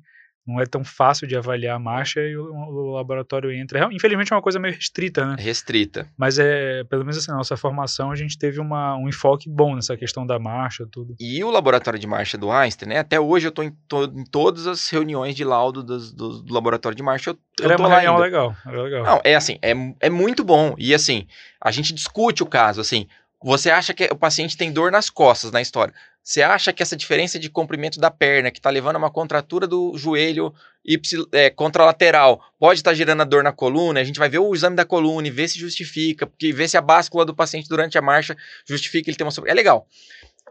não 0.50 0.60
é 0.60 0.66
tão 0.66 0.84
fácil 0.84 1.26
de 1.26 1.36
avaliar 1.36 1.76
a 1.76 1.78
marcha 1.78 2.20
e 2.20 2.36
o, 2.36 2.44
o, 2.44 2.92
laboratório 2.92 3.52
entra. 3.52 3.88
Infelizmente 3.92 4.32
é 4.32 4.36
uma 4.36 4.42
coisa 4.42 4.58
meio 4.58 4.74
restrita, 4.74 5.24
né? 5.24 5.36
Restrita. 5.38 6.08
Mas 6.16 6.38
é, 6.38 6.84
pelo 6.84 7.02
menos 7.02 7.18
assim, 7.18 7.30
na 7.30 7.36
nossa 7.36 7.56
formação 7.56 8.10
a 8.10 8.16
gente 8.16 8.38
teve 8.38 8.60
uma, 8.60 8.96
um 8.96 9.08
enfoque 9.08 9.48
bom 9.48 9.74
nessa 9.74 9.96
questão 9.96 10.26
da 10.26 10.38
marcha, 10.38 10.86
tudo. 10.90 11.14
E 11.20 11.42
o 11.44 11.50
laboratório 11.50 11.98
de 11.98 12.06
marcha 12.06 12.36
do 12.36 12.50
Einstein, 12.50 12.88
né? 12.88 12.98
Até 12.98 13.20
hoje 13.20 13.46
eu 13.46 13.50
estou 13.50 13.64
em, 13.64 13.70
to, 13.88 14.04
em, 14.04 14.24
todas 14.24 14.66
as 14.66 14.88
reuniões 14.88 15.34
de 15.34 15.44
laudo 15.44 15.82
do, 15.82 15.98
do, 16.12 16.42
do 16.42 16.54
laboratório 16.54 16.96
de 16.96 17.02
marcha. 17.02 17.30
Eu, 17.30 17.38
eu 17.60 17.70
é 17.70 17.76
uma 17.76 17.88
reunião 17.88 18.18
legal, 18.18 18.54
é 18.66 18.70
legal. 18.70 19.04
Não, 19.04 19.20
é 19.22 19.34
assim, 19.34 19.58
é, 19.62 19.72
é 20.00 20.10
muito 20.10 20.42
bom. 20.42 20.74
E 20.78 20.94
assim, 20.94 21.26
a 21.60 21.70
gente 21.70 21.92
discute 21.92 22.42
o 22.42 22.46
caso, 22.46 22.80
assim, 22.80 23.06
você 23.42 23.70
acha 23.70 23.94
que 23.94 24.04
o 24.04 24.16
paciente 24.16 24.56
tem 24.56 24.72
dor 24.72 24.92
nas 24.92 25.08
costas 25.08 25.50
na 25.50 25.62
história. 25.62 25.94
Você 26.22 26.42
acha 26.42 26.72
que 26.72 26.82
essa 26.82 26.96
diferença 26.96 27.38
de 27.38 27.48
comprimento 27.48 27.98
da 27.98 28.10
perna, 28.10 28.50
que 28.50 28.58
está 28.58 28.68
levando 28.68 28.96
a 28.96 28.98
uma 28.98 29.10
contratura 29.10 29.66
do 29.66 29.96
joelho 29.96 30.52
y, 30.84 31.00
é, 31.32 31.48
contralateral, 31.48 32.40
pode 32.58 32.80
estar 32.80 32.90
tá 32.90 32.94
gerando 32.94 33.22
a 33.22 33.24
dor 33.24 33.42
na 33.42 33.52
coluna? 33.52 34.00
A 34.00 34.04
gente 34.04 34.18
vai 34.18 34.28
ver 34.28 34.38
o 34.38 34.54
exame 34.54 34.76
da 34.76 34.84
coluna 34.84 35.26
e 35.26 35.30
ver 35.30 35.48
se 35.48 35.58
justifica, 35.58 36.26
porque 36.26 36.52
ver 36.52 36.68
se 36.68 36.76
a 36.76 36.82
báscula 36.82 37.24
do 37.24 37.34
paciente 37.34 37.68
durante 37.68 37.96
a 37.96 38.02
marcha 38.02 38.36
justifica 38.66 39.08
ele 39.08 39.16
ter 39.16 39.24
uma 39.24 39.30
sobre... 39.30 39.50
É 39.50 39.54
legal. 39.54 39.88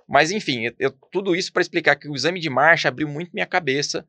Mas 0.07 0.31
enfim, 0.31 0.71
eu, 0.79 0.91
tudo 1.11 1.35
isso 1.35 1.53
para 1.53 1.61
explicar 1.61 1.95
que 1.95 2.09
o 2.09 2.15
exame 2.15 2.39
de 2.39 2.49
marcha 2.49 2.87
abriu 2.87 3.07
muito 3.07 3.31
minha 3.31 3.45
cabeça 3.45 4.03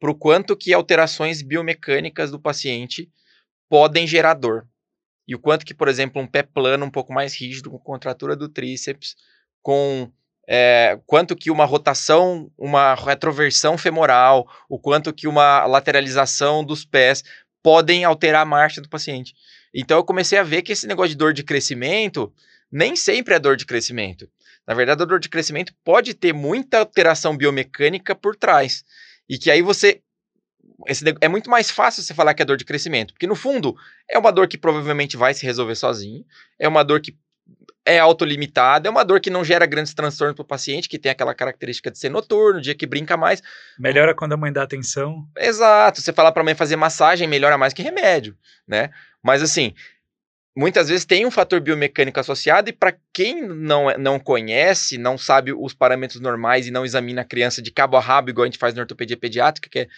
para 0.00 0.10
o 0.10 0.14
quanto 0.14 0.56
que 0.56 0.74
alterações 0.74 1.40
biomecânicas 1.40 2.32
do 2.32 2.40
paciente 2.40 3.08
podem 3.68 4.04
gerar 4.04 4.34
dor. 4.34 4.66
E 5.26 5.34
o 5.34 5.38
quanto 5.38 5.64
que, 5.64 5.74
por 5.74 5.88
exemplo, 5.88 6.20
um 6.20 6.26
pé 6.26 6.42
plano 6.42 6.84
um 6.84 6.90
pouco 6.90 7.12
mais 7.12 7.34
rígido, 7.34 7.70
com 7.70 7.78
contratura 7.78 8.36
do 8.36 8.48
tríceps, 8.48 9.16
com 9.62 10.10
é, 10.46 10.98
quanto 11.06 11.34
que 11.34 11.50
uma 11.50 11.64
rotação, 11.64 12.50
uma 12.58 12.94
retroversão 12.94 13.78
femoral, 13.78 14.46
o 14.68 14.78
quanto 14.78 15.12
que 15.12 15.26
uma 15.26 15.64
lateralização 15.66 16.62
dos 16.62 16.84
pés 16.84 17.24
podem 17.62 18.04
alterar 18.04 18.42
a 18.42 18.46
marcha 18.46 18.80
do 18.80 18.88
paciente. 18.88 19.34
Então 19.74 19.96
eu 19.96 20.04
comecei 20.04 20.38
a 20.38 20.42
ver 20.42 20.62
que 20.62 20.72
esse 20.72 20.86
negócio 20.86 21.10
de 21.10 21.16
dor 21.16 21.32
de 21.32 21.42
crescimento 21.42 22.32
nem 22.70 22.94
sempre 22.94 23.34
é 23.34 23.38
dor 23.38 23.56
de 23.56 23.64
crescimento. 23.64 24.28
Na 24.66 24.74
verdade, 24.74 25.02
a 25.02 25.04
dor 25.04 25.20
de 25.20 25.28
crescimento 25.28 25.74
pode 25.84 26.14
ter 26.14 26.32
muita 26.32 26.78
alteração 26.78 27.36
biomecânica 27.36 28.14
por 28.14 28.34
trás. 28.36 28.84
E 29.28 29.38
que 29.38 29.50
aí 29.50 29.62
você. 29.62 30.00
Esse, 30.86 31.04
é 31.20 31.28
muito 31.28 31.50
mais 31.50 31.70
fácil 31.70 32.02
você 32.02 32.14
falar 32.14 32.34
que 32.34 32.42
é 32.42 32.44
dor 32.44 32.56
de 32.56 32.64
crescimento, 32.64 33.12
porque 33.14 33.26
no 33.26 33.34
fundo 33.34 33.76
é 34.08 34.18
uma 34.18 34.30
dor 34.30 34.48
que 34.48 34.58
provavelmente 34.58 35.16
vai 35.16 35.34
se 35.34 35.44
resolver 35.44 35.74
sozinho, 35.74 36.24
é 36.58 36.68
uma 36.68 36.82
dor 36.82 37.00
que 37.00 37.16
é 37.86 37.98
autolimitada, 37.98 38.88
é 38.88 38.90
uma 38.90 39.04
dor 39.04 39.20
que 39.20 39.28
não 39.28 39.44
gera 39.44 39.66
grandes 39.66 39.92
transtornos 39.92 40.34
para 40.34 40.42
o 40.42 40.46
paciente, 40.46 40.88
que 40.88 40.98
tem 40.98 41.12
aquela 41.12 41.34
característica 41.34 41.90
de 41.90 41.98
ser 41.98 42.08
noturno, 42.08 42.60
dia 42.60 42.74
que 42.74 42.86
brinca 42.86 43.16
mais. 43.16 43.42
Melhora 43.78 44.14
quando 44.14 44.32
a 44.32 44.36
mãe 44.36 44.50
dá 44.50 44.62
atenção. 44.62 45.26
Exato, 45.36 46.00
você 46.00 46.12
falar 46.12 46.32
para 46.32 46.40
a 46.40 46.44
mãe 46.44 46.54
fazer 46.54 46.76
massagem 46.76 47.28
melhora 47.28 47.58
mais 47.58 47.74
que 47.74 47.82
remédio, 47.82 48.36
né? 48.66 48.90
Mas 49.22 49.42
assim, 49.42 49.74
muitas 50.56 50.88
vezes 50.88 51.04
tem 51.04 51.26
um 51.26 51.30
fator 51.30 51.60
biomecânico 51.60 52.18
associado 52.18 52.70
e 52.70 52.72
para 52.72 52.94
quem 53.12 53.46
não, 53.46 53.90
é, 53.90 53.98
não 53.98 54.18
conhece, 54.18 54.96
não 54.96 55.18
sabe 55.18 55.52
os 55.52 55.74
parâmetros 55.74 56.20
normais 56.20 56.66
e 56.66 56.70
não 56.70 56.86
examina 56.86 57.20
a 57.20 57.24
criança 57.24 57.60
de 57.60 57.70
cabo 57.70 57.98
a 57.98 58.00
rabo, 58.00 58.30
igual 58.30 58.44
a 58.44 58.46
gente 58.46 58.58
faz 58.58 58.72
na 58.72 58.80
ortopedia 58.80 59.16
pediátrica, 59.16 59.68
que 59.68 59.80
é 59.80 59.88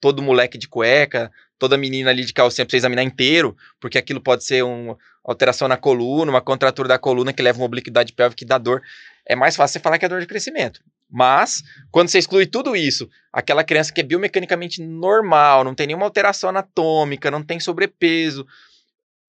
todo 0.00 0.22
moleque 0.22 0.56
de 0.56 0.66
cueca, 0.66 1.30
toda 1.58 1.76
menina 1.76 2.10
ali 2.10 2.24
de 2.24 2.32
calcinha 2.32 2.64
pra 2.64 2.70
você 2.70 2.78
examinar 2.78 3.02
inteiro, 3.02 3.56
porque 3.78 3.98
aquilo 3.98 4.20
pode 4.20 4.44
ser 4.44 4.64
uma 4.64 4.96
alteração 5.22 5.68
na 5.68 5.76
coluna, 5.76 6.30
uma 6.30 6.40
contratura 6.40 6.88
da 6.88 6.98
coluna 6.98 7.32
que 7.32 7.42
leva 7.42 7.58
uma 7.58 7.66
obliquidade 7.66 8.12
pélvica 8.12 8.38
que 8.38 8.44
dá 8.44 8.56
dor. 8.56 8.82
É 9.26 9.36
mais 9.36 9.54
fácil 9.54 9.74
você 9.74 9.80
falar 9.80 9.98
que 9.98 10.06
é 10.06 10.08
dor 10.08 10.20
de 10.20 10.26
crescimento. 10.26 10.82
Mas, 11.08 11.62
quando 11.90 12.08
você 12.08 12.18
exclui 12.18 12.46
tudo 12.46 12.74
isso, 12.74 13.08
aquela 13.32 13.62
criança 13.62 13.92
que 13.92 14.00
é 14.00 14.04
biomecanicamente 14.04 14.82
normal, 14.82 15.64
não 15.64 15.74
tem 15.74 15.88
nenhuma 15.88 16.06
alteração 16.06 16.48
anatômica, 16.48 17.30
não 17.30 17.42
tem 17.42 17.60
sobrepeso, 17.60 18.46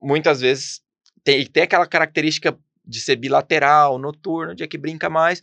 muitas 0.02 0.42
vezes 0.42 0.82
tem, 1.24 1.46
tem 1.46 1.64
aquela 1.64 1.86
característica 1.86 2.58
de 2.86 3.00
ser 3.00 3.16
bilateral, 3.16 3.98
noturno, 3.98 4.56
dia 4.56 4.68
que 4.68 4.78
brinca 4.78 5.10
mais, 5.10 5.42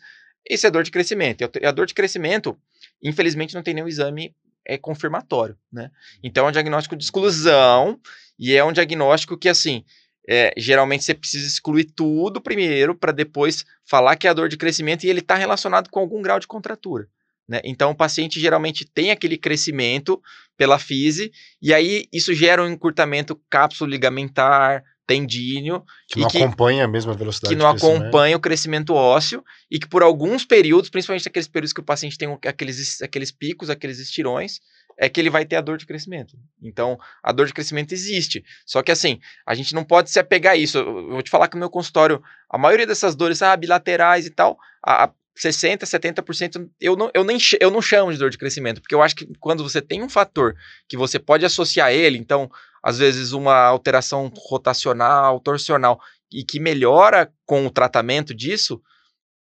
isso 0.48 0.66
é 0.66 0.70
dor 0.70 0.82
de 0.82 0.90
crescimento. 0.90 1.42
E 1.60 1.66
a 1.66 1.72
dor 1.72 1.86
de 1.86 1.94
crescimento, 1.94 2.56
infelizmente, 3.02 3.54
não 3.54 3.62
tem 3.62 3.74
nenhum 3.74 3.88
exame 3.88 4.34
é 4.68 4.76
confirmatório, 4.76 5.57
né? 5.72 5.90
Então 6.22 6.46
é 6.46 6.50
um 6.50 6.52
diagnóstico 6.52 6.94
de 6.94 7.02
exclusão 7.02 7.98
e 8.38 8.54
é 8.54 8.62
um 8.62 8.72
diagnóstico 8.72 9.37
que, 9.37 9.48
assim, 9.48 9.83
é, 10.28 10.52
geralmente 10.59 11.04
você 11.04 11.14
precisa 11.14 11.46
excluir 11.46 11.85
tudo 11.85 12.40
primeiro 12.40 12.94
para 12.94 13.11
depois 13.11 13.64
falar 13.85 14.14
que 14.14 14.26
é 14.26 14.31
a 14.31 14.35
dor 14.35 14.48
de 14.48 14.59
crescimento 14.59 15.04
e 15.04 15.09
ele 15.09 15.20
está 15.20 15.35
relacionado 15.35 15.88
com 15.88 15.98
algum 15.98 16.20
grau 16.20 16.38
de 16.38 16.46
contratura. 16.46 17.09
Né? 17.48 17.62
Então, 17.64 17.90
o 17.90 17.96
paciente 17.96 18.38
geralmente 18.38 18.85
tem 18.85 19.11
aquele 19.11 19.38
crescimento 19.38 20.20
pela 20.54 20.78
fise, 20.78 21.33
e 21.62 21.72
aí 21.72 22.04
isso 22.12 22.35
gera 22.35 22.62
um 22.62 22.68
encurtamento 22.68 23.40
cápsulo 23.48 23.90
ligamentar, 23.90 24.85
tendíneo. 25.08 25.82
Que 26.06 26.20
não 26.20 26.28
que, 26.28 26.36
acompanha 26.36 26.84
a 26.84 26.88
mesma 26.88 27.14
velocidade. 27.14 27.52
Que 27.52 27.58
não 27.58 27.66
acompanha 27.66 28.36
o 28.36 28.40
crescimento 28.40 28.94
ósseo 28.94 29.42
e 29.70 29.78
que 29.78 29.88
por 29.88 30.02
alguns 30.02 30.44
períodos, 30.44 30.90
principalmente 30.90 31.26
aqueles 31.26 31.48
períodos 31.48 31.72
que 31.72 31.80
o 31.80 31.84
paciente 31.84 32.18
tem 32.18 32.38
aqueles, 32.46 33.00
aqueles 33.00 33.32
picos, 33.32 33.70
aqueles 33.70 33.98
estirões, 33.98 34.60
é 34.98 35.08
que 35.08 35.18
ele 35.18 35.30
vai 35.30 35.46
ter 35.46 35.56
a 35.56 35.60
dor 35.62 35.78
de 35.78 35.86
crescimento. 35.86 36.36
Então, 36.62 36.98
a 37.22 37.32
dor 37.32 37.46
de 37.46 37.54
crescimento 37.54 37.92
existe. 37.92 38.44
Só 38.66 38.82
que 38.82 38.92
assim, 38.92 39.18
a 39.46 39.54
gente 39.54 39.74
não 39.74 39.82
pode 39.82 40.10
se 40.10 40.20
apegar 40.20 40.52
a 40.52 40.56
isso. 40.56 40.76
Eu 40.76 41.08
vou 41.08 41.22
te 41.22 41.30
falar 41.30 41.48
que 41.48 41.54
no 41.54 41.60
meu 41.60 41.70
consultório, 41.70 42.22
a 42.50 42.58
maioria 42.58 42.86
dessas 42.86 43.16
dores, 43.16 43.40
ah, 43.40 43.56
bilaterais 43.56 44.26
e 44.26 44.30
tal, 44.30 44.58
a, 44.84 45.04
a 45.04 45.10
60%, 45.38 45.84
70% 45.84 46.68
eu 46.80 46.96
não, 46.96 47.10
eu, 47.14 47.24
nem, 47.24 47.38
eu 47.60 47.70
não 47.70 47.80
chamo 47.80 48.12
de 48.12 48.18
dor 48.18 48.28
de 48.28 48.36
crescimento, 48.36 48.80
porque 48.80 48.94
eu 48.94 49.00
acho 49.00 49.14
que 49.14 49.26
quando 49.38 49.62
você 49.62 49.80
tem 49.80 50.02
um 50.02 50.08
fator 50.08 50.56
que 50.88 50.96
você 50.96 51.18
pode 51.18 51.46
associar 51.46 51.86
a 51.86 51.92
ele, 51.92 52.18
então, 52.18 52.50
às 52.82 52.98
vezes, 52.98 53.32
uma 53.32 53.54
alteração 53.54 54.30
rotacional, 54.36 55.40
torsional, 55.40 56.00
e 56.30 56.44
que 56.44 56.60
melhora 56.60 57.32
com 57.46 57.66
o 57.66 57.70
tratamento 57.70 58.34
disso, 58.34 58.82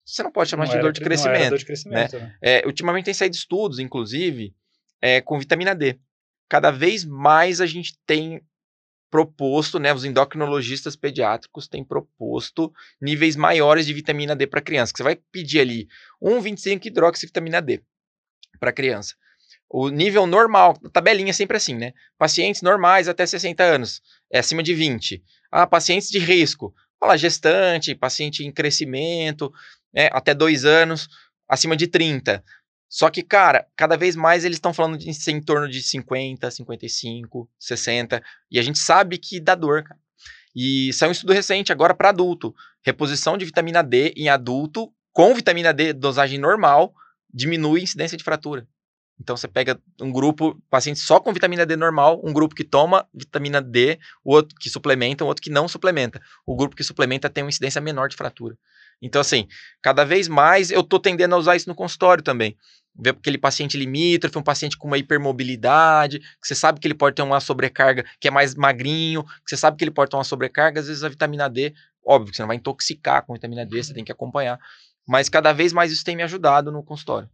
você 0.05 0.21
não 0.21 0.31
pode 0.31 0.49
chamar 0.49 0.65
não 0.65 0.73
de, 0.73 0.79
dor 0.79 0.91
de, 0.91 1.01
crescimento, 1.01 1.49
dor 1.51 1.59
de 1.59 1.65
crescimento. 1.65 2.17
Né? 2.17 2.21
Né? 2.21 2.37
É, 2.41 2.63
ultimamente 2.65 3.05
tem 3.05 3.13
saído 3.13 3.35
estudos, 3.35 3.79
inclusive, 3.79 4.53
é, 5.01 5.21
com 5.21 5.39
vitamina 5.39 5.73
D. 5.73 5.97
Cada 6.49 6.71
vez 6.71 7.05
mais 7.05 7.61
a 7.61 7.65
gente 7.65 7.97
tem 8.05 8.41
proposto, 9.09 9.77
né, 9.77 9.93
os 9.93 10.03
endocrinologistas 10.03 10.95
pediátricos 10.95 11.67
têm 11.67 11.83
proposto 11.83 12.73
níveis 12.99 13.35
maiores 13.35 13.85
de 13.85 13.93
vitamina 13.93 14.35
D 14.35 14.47
para 14.47 14.59
criança. 14.59 14.91
Que 14.91 14.97
você 14.97 15.03
vai 15.03 15.15
pedir 15.31 15.59
ali 15.59 15.87
1,25 16.21 16.87
hidroxivitamina 16.87 17.61
D 17.61 17.81
para 18.59 18.73
criança. 18.73 19.13
O 19.75 19.89
nível 19.89 20.27
normal, 20.27 20.77
tabelinha 20.93 21.31
é 21.31 21.33
sempre 21.33 21.57
assim, 21.57 21.73
né? 21.73 21.93
Pacientes 22.15 22.61
normais 22.61 23.07
até 23.07 23.25
60 23.25 23.63
anos, 23.63 24.03
é 24.31 24.37
acima 24.37 24.61
de 24.61 24.71
20. 24.71 25.23
Ah, 25.51 25.65
pacientes 25.65 26.09
de 26.09 26.19
risco, 26.19 26.75
fala 26.99 27.17
gestante, 27.17 27.95
paciente 27.95 28.45
em 28.45 28.51
crescimento, 28.51 29.51
né, 29.91 30.09
até 30.11 30.35
2 30.35 30.63
anos, 30.63 31.09
acima 31.49 31.75
de 31.75 31.87
30. 31.87 32.43
Só 32.87 33.09
que, 33.09 33.23
cara, 33.23 33.65
cada 33.75 33.97
vez 33.97 34.15
mais 34.15 34.45
eles 34.45 34.57
estão 34.57 34.75
falando 34.75 34.95
de 34.95 35.09
em 35.31 35.41
torno 35.41 35.67
de 35.67 35.81
50, 35.81 36.51
55, 36.51 37.49
60. 37.57 38.21
E 38.51 38.59
a 38.59 38.61
gente 38.61 38.77
sabe 38.77 39.17
que 39.17 39.39
dá 39.39 39.55
dor, 39.55 39.81
cara. 39.81 39.99
E 40.55 40.93
saiu 40.93 41.09
um 41.09 41.13
estudo 41.13 41.33
recente 41.33 41.71
agora 41.71 41.95
para 41.95 42.09
adulto. 42.09 42.53
Reposição 42.85 43.39
de 43.39 43.45
vitamina 43.45 43.81
D 43.81 44.13
em 44.15 44.29
adulto 44.29 44.93
com 45.11 45.33
vitamina 45.33 45.73
D 45.73 45.93
dosagem 45.93 46.37
normal 46.37 46.93
diminui 47.33 47.79
a 47.79 47.83
incidência 47.83 48.15
de 48.15 48.23
fratura. 48.23 48.67
Então 49.23 49.37
você 49.37 49.47
pega 49.47 49.79
um 50.01 50.11
grupo, 50.11 50.61
paciente 50.69 50.99
só 50.99 51.19
com 51.19 51.31
vitamina 51.31 51.65
D 51.65 51.75
normal, 51.77 52.21
um 52.23 52.33
grupo 52.33 52.53
que 52.53 52.63
toma 52.63 53.07
vitamina 53.13 53.61
D, 53.61 53.97
o 54.23 54.33
outro 54.33 54.53
que 54.59 54.69
suplementa, 54.69 55.23
o 55.23 55.27
outro 55.27 55.41
que 55.41 55.49
não 55.49 55.67
suplementa. 55.67 56.21
O 56.45 56.55
grupo 56.55 56.75
que 56.75 56.83
suplementa 56.83 57.29
tem 57.29 57.43
uma 57.43 57.49
incidência 57.49 57.79
menor 57.79 58.09
de 58.09 58.17
fratura. 58.17 58.57
Então, 59.01 59.21
assim, 59.21 59.47
cada 59.81 60.03
vez 60.03 60.27
mais 60.27 60.71
eu 60.71 60.83
tô 60.83 60.99
tendendo 60.99 61.35
a 61.35 61.37
usar 61.37 61.55
isso 61.55 61.69
no 61.69 61.75
consultório 61.75 62.23
também 62.23 62.55
ver 62.95 63.09
aquele 63.09 63.37
paciente 63.37 63.75
limítrofe, 63.77 64.37
um 64.37 64.43
paciente 64.43 64.77
com 64.77 64.87
uma 64.87 64.97
hipermobilidade, 64.97 66.19
que 66.19 66.47
você 66.47 66.53
sabe 66.53 66.79
que 66.79 66.87
ele 66.87 66.93
pode 66.93 67.15
ter 67.15 67.23
uma 67.23 67.39
sobrecarga, 67.39 68.05
que 68.19 68.27
é 68.27 68.31
mais 68.31 68.53
magrinho, 68.53 69.23
que 69.23 69.49
você 69.49 69.57
sabe 69.57 69.77
que 69.77 69.83
ele 69.83 69.89
pode 69.89 70.11
ter 70.11 70.17
uma 70.17 70.23
sobrecarga, 70.23 70.79
às 70.79 70.87
vezes 70.87 71.03
a 71.03 71.09
vitamina 71.09 71.49
D, 71.49 71.73
óbvio 72.05 72.29
que 72.29 72.37
você 72.37 72.43
não 72.43 72.47
vai 72.47 72.57
intoxicar 72.57 73.25
com 73.25 73.33
vitamina 73.33 73.65
D, 73.65 73.83
você 73.83 73.93
tem 73.93 74.03
que 74.03 74.11
acompanhar. 74.11 74.59
Mas 75.07 75.27
cada 75.27 75.51
vez 75.51 75.73
mais 75.73 75.91
isso 75.91 76.03
tem 76.03 76.15
me 76.15 76.23
ajudado 76.23 76.71
no 76.71 76.83
consultório. 76.83 77.27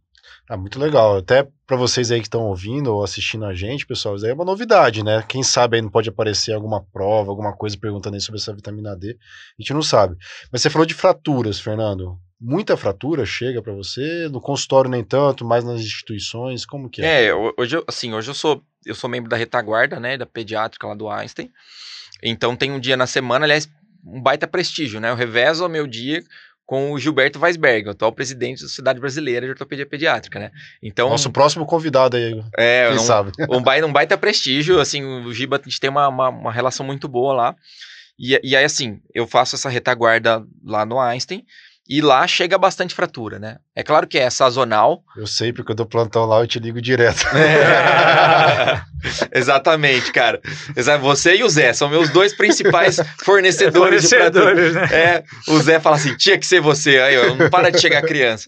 Ah, 0.48 0.56
muito 0.56 0.78
legal. 0.78 1.18
Até 1.18 1.46
para 1.66 1.76
vocês 1.76 2.10
aí 2.10 2.20
que 2.20 2.26
estão 2.26 2.42
ouvindo 2.42 2.94
ou 2.94 3.04
assistindo 3.04 3.44
a 3.44 3.54
gente, 3.54 3.86
pessoal, 3.86 4.16
isso 4.16 4.24
aí 4.24 4.32
é 4.32 4.34
uma 4.34 4.44
novidade, 4.44 5.04
né? 5.04 5.24
Quem 5.28 5.42
sabe 5.42 5.76
aí 5.76 5.82
não 5.82 5.90
pode 5.90 6.08
aparecer 6.08 6.52
alguma 6.52 6.82
prova, 6.92 7.30
alguma 7.30 7.56
coisa 7.56 7.78
perguntando 7.78 8.16
aí 8.16 8.20
sobre 8.20 8.40
essa 8.40 8.54
vitamina 8.54 8.96
D. 8.96 9.10
A 9.10 9.62
gente 9.62 9.72
não 9.72 9.82
sabe. 9.82 10.16
Mas 10.50 10.62
você 10.62 10.70
falou 10.70 10.86
de 10.86 10.94
fraturas, 10.94 11.60
Fernando 11.60 12.18
muita 12.40 12.76
fratura 12.76 13.26
chega 13.26 13.60
para 13.60 13.74
você? 13.74 14.28
No 14.30 14.40
consultório 14.40 14.90
nem 14.90 15.04
tanto, 15.04 15.44
mais 15.44 15.62
nas 15.62 15.80
instituições, 15.80 16.64
como 16.64 16.88
que 16.88 17.02
é? 17.02 17.26
É, 17.26 17.34
hoje, 17.34 17.82
assim, 17.86 18.14
hoje 18.14 18.30
eu 18.30 18.34
sou, 18.34 18.62
eu 18.86 18.94
sou 18.94 19.10
membro 19.10 19.28
da 19.28 19.36
retaguarda, 19.36 20.00
né, 20.00 20.16
da 20.16 20.24
pediátrica 20.24 20.86
lá 20.86 20.94
do 20.94 21.08
Einstein. 21.08 21.52
Então 22.22 22.56
tem 22.56 22.72
um 22.72 22.80
dia 22.80 22.96
na 22.96 23.06
semana, 23.06 23.44
aliás, 23.44 23.68
um 24.04 24.20
baita 24.20 24.46
prestígio, 24.46 25.00
né? 25.00 25.10
Eu 25.10 25.14
revezo 25.14 25.64
o 25.64 25.68
meu 25.68 25.86
dia 25.86 26.24
com 26.70 26.92
o 26.92 26.98
Gilberto 27.00 27.40
Weisberg, 27.40 27.88
atual 27.88 28.12
presidente 28.12 28.62
da 28.62 28.68
Sociedade 28.68 29.00
Brasileira 29.00 29.44
de 29.44 29.50
Ortopedia 29.50 29.84
Pediátrica, 29.84 30.38
né? 30.38 30.52
Então 30.80 31.08
nosso 31.08 31.28
próximo 31.28 31.66
convidado 31.66 32.16
aí, 32.16 32.40
é, 32.56 32.86
quem 32.86 32.96
um, 32.96 33.00
sabe? 33.00 33.32
Um 33.50 33.60
baita, 33.60 33.86
um 33.88 33.92
baita 33.92 34.16
prestígio, 34.16 34.78
assim, 34.78 35.02
o 35.02 35.34
Giba 35.34 35.56
a 35.56 35.68
gente 35.68 35.80
tem 35.80 35.90
uma, 35.90 36.06
uma, 36.06 36.28
uma 36.28 36.52
relação 36.52 36.86
muito 36.86 37.08
boa 37.08 37.34
lá. 37.34 37.56
E, 38.16 38.38
e 38.44 38.54
aí 38.54 38.64
assim, 38.64 39.00
eu 39.12 39.26
faço 39.26 39.56
essa 39.56 39.68
retaguarda 39.68 40.44
lá 40.64 40.86
no 40.86 41.00
Einstein. 41.00 41.44
E 41.92 42.00
lá 42.00 42.24
chega 42.24 42.56
bastante 42.56 42.94
fratura, 42.94 43.40
né? 43.40 43.58
É 43.74 43.82
claro 43.82 44.06
que 44.06 44.16
é 44.16 44.30
sazonal. 44.30 45.02
Eu 45.16 45.26
sei, 45.26 45.52
porque 45.52 45.72
eu 45.72 45.74
dou 45.76 45.84
plantão 45.84 46.24
lá, 46.24 46.38
eu 46.38 46.46
te 46.46 46.60
ligo 46.60 46.80
direto. 46.80 47.26
É. 49.02 49.38
Exatamente, 49.38 50.12
cara. 50.12 50.40
Você 51.00 51.36
e 51.36 51.42
o 51.42 51.48
Zé 51.48 51.72
são 51.72 51.88
meus 51.88 52.10
dois 52.10 52.34
principais 52.34 52.96
fornecedores, 53.24 54.08
fornecedores. 54.10 54.74
Né? 54.74 54.84
É, 54.92 55.24
o 55.48 55.58
Zé 55.58 55.80
fala 55.80 55.96
assim, 55.96 56.14
tinha 56.16 56.38
que 56.38 56.46
ser 56.46 56.60
você. 56.60 57.00
Aí, 57.00 57.16
ó, 57.16 57.34
não 57.34 57.48
para 57.48 57.70
de 57.70 57.80
chegar 57.80 58.02
criança. 58.02 58.46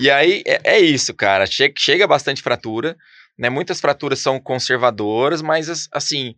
E 0.00 0.10
aí, 0.10 0.42
é, 0.44 0.60
é 0.74 0.78
isso, 0.80 1.14
cara. 1.14 1.46
Chega, 1.46 1.74
chega 1.78 2.06
bastante 2.06 2.42
fratura, 2.42 2.96
né? 3.38 3.48
Muitas 3.48 3.80
fraturas 3.80 4.18
são 4.18 4.40
conservadoras, 4.40 5.40
mas, 5.40 5.88
assim, 5.92 6.34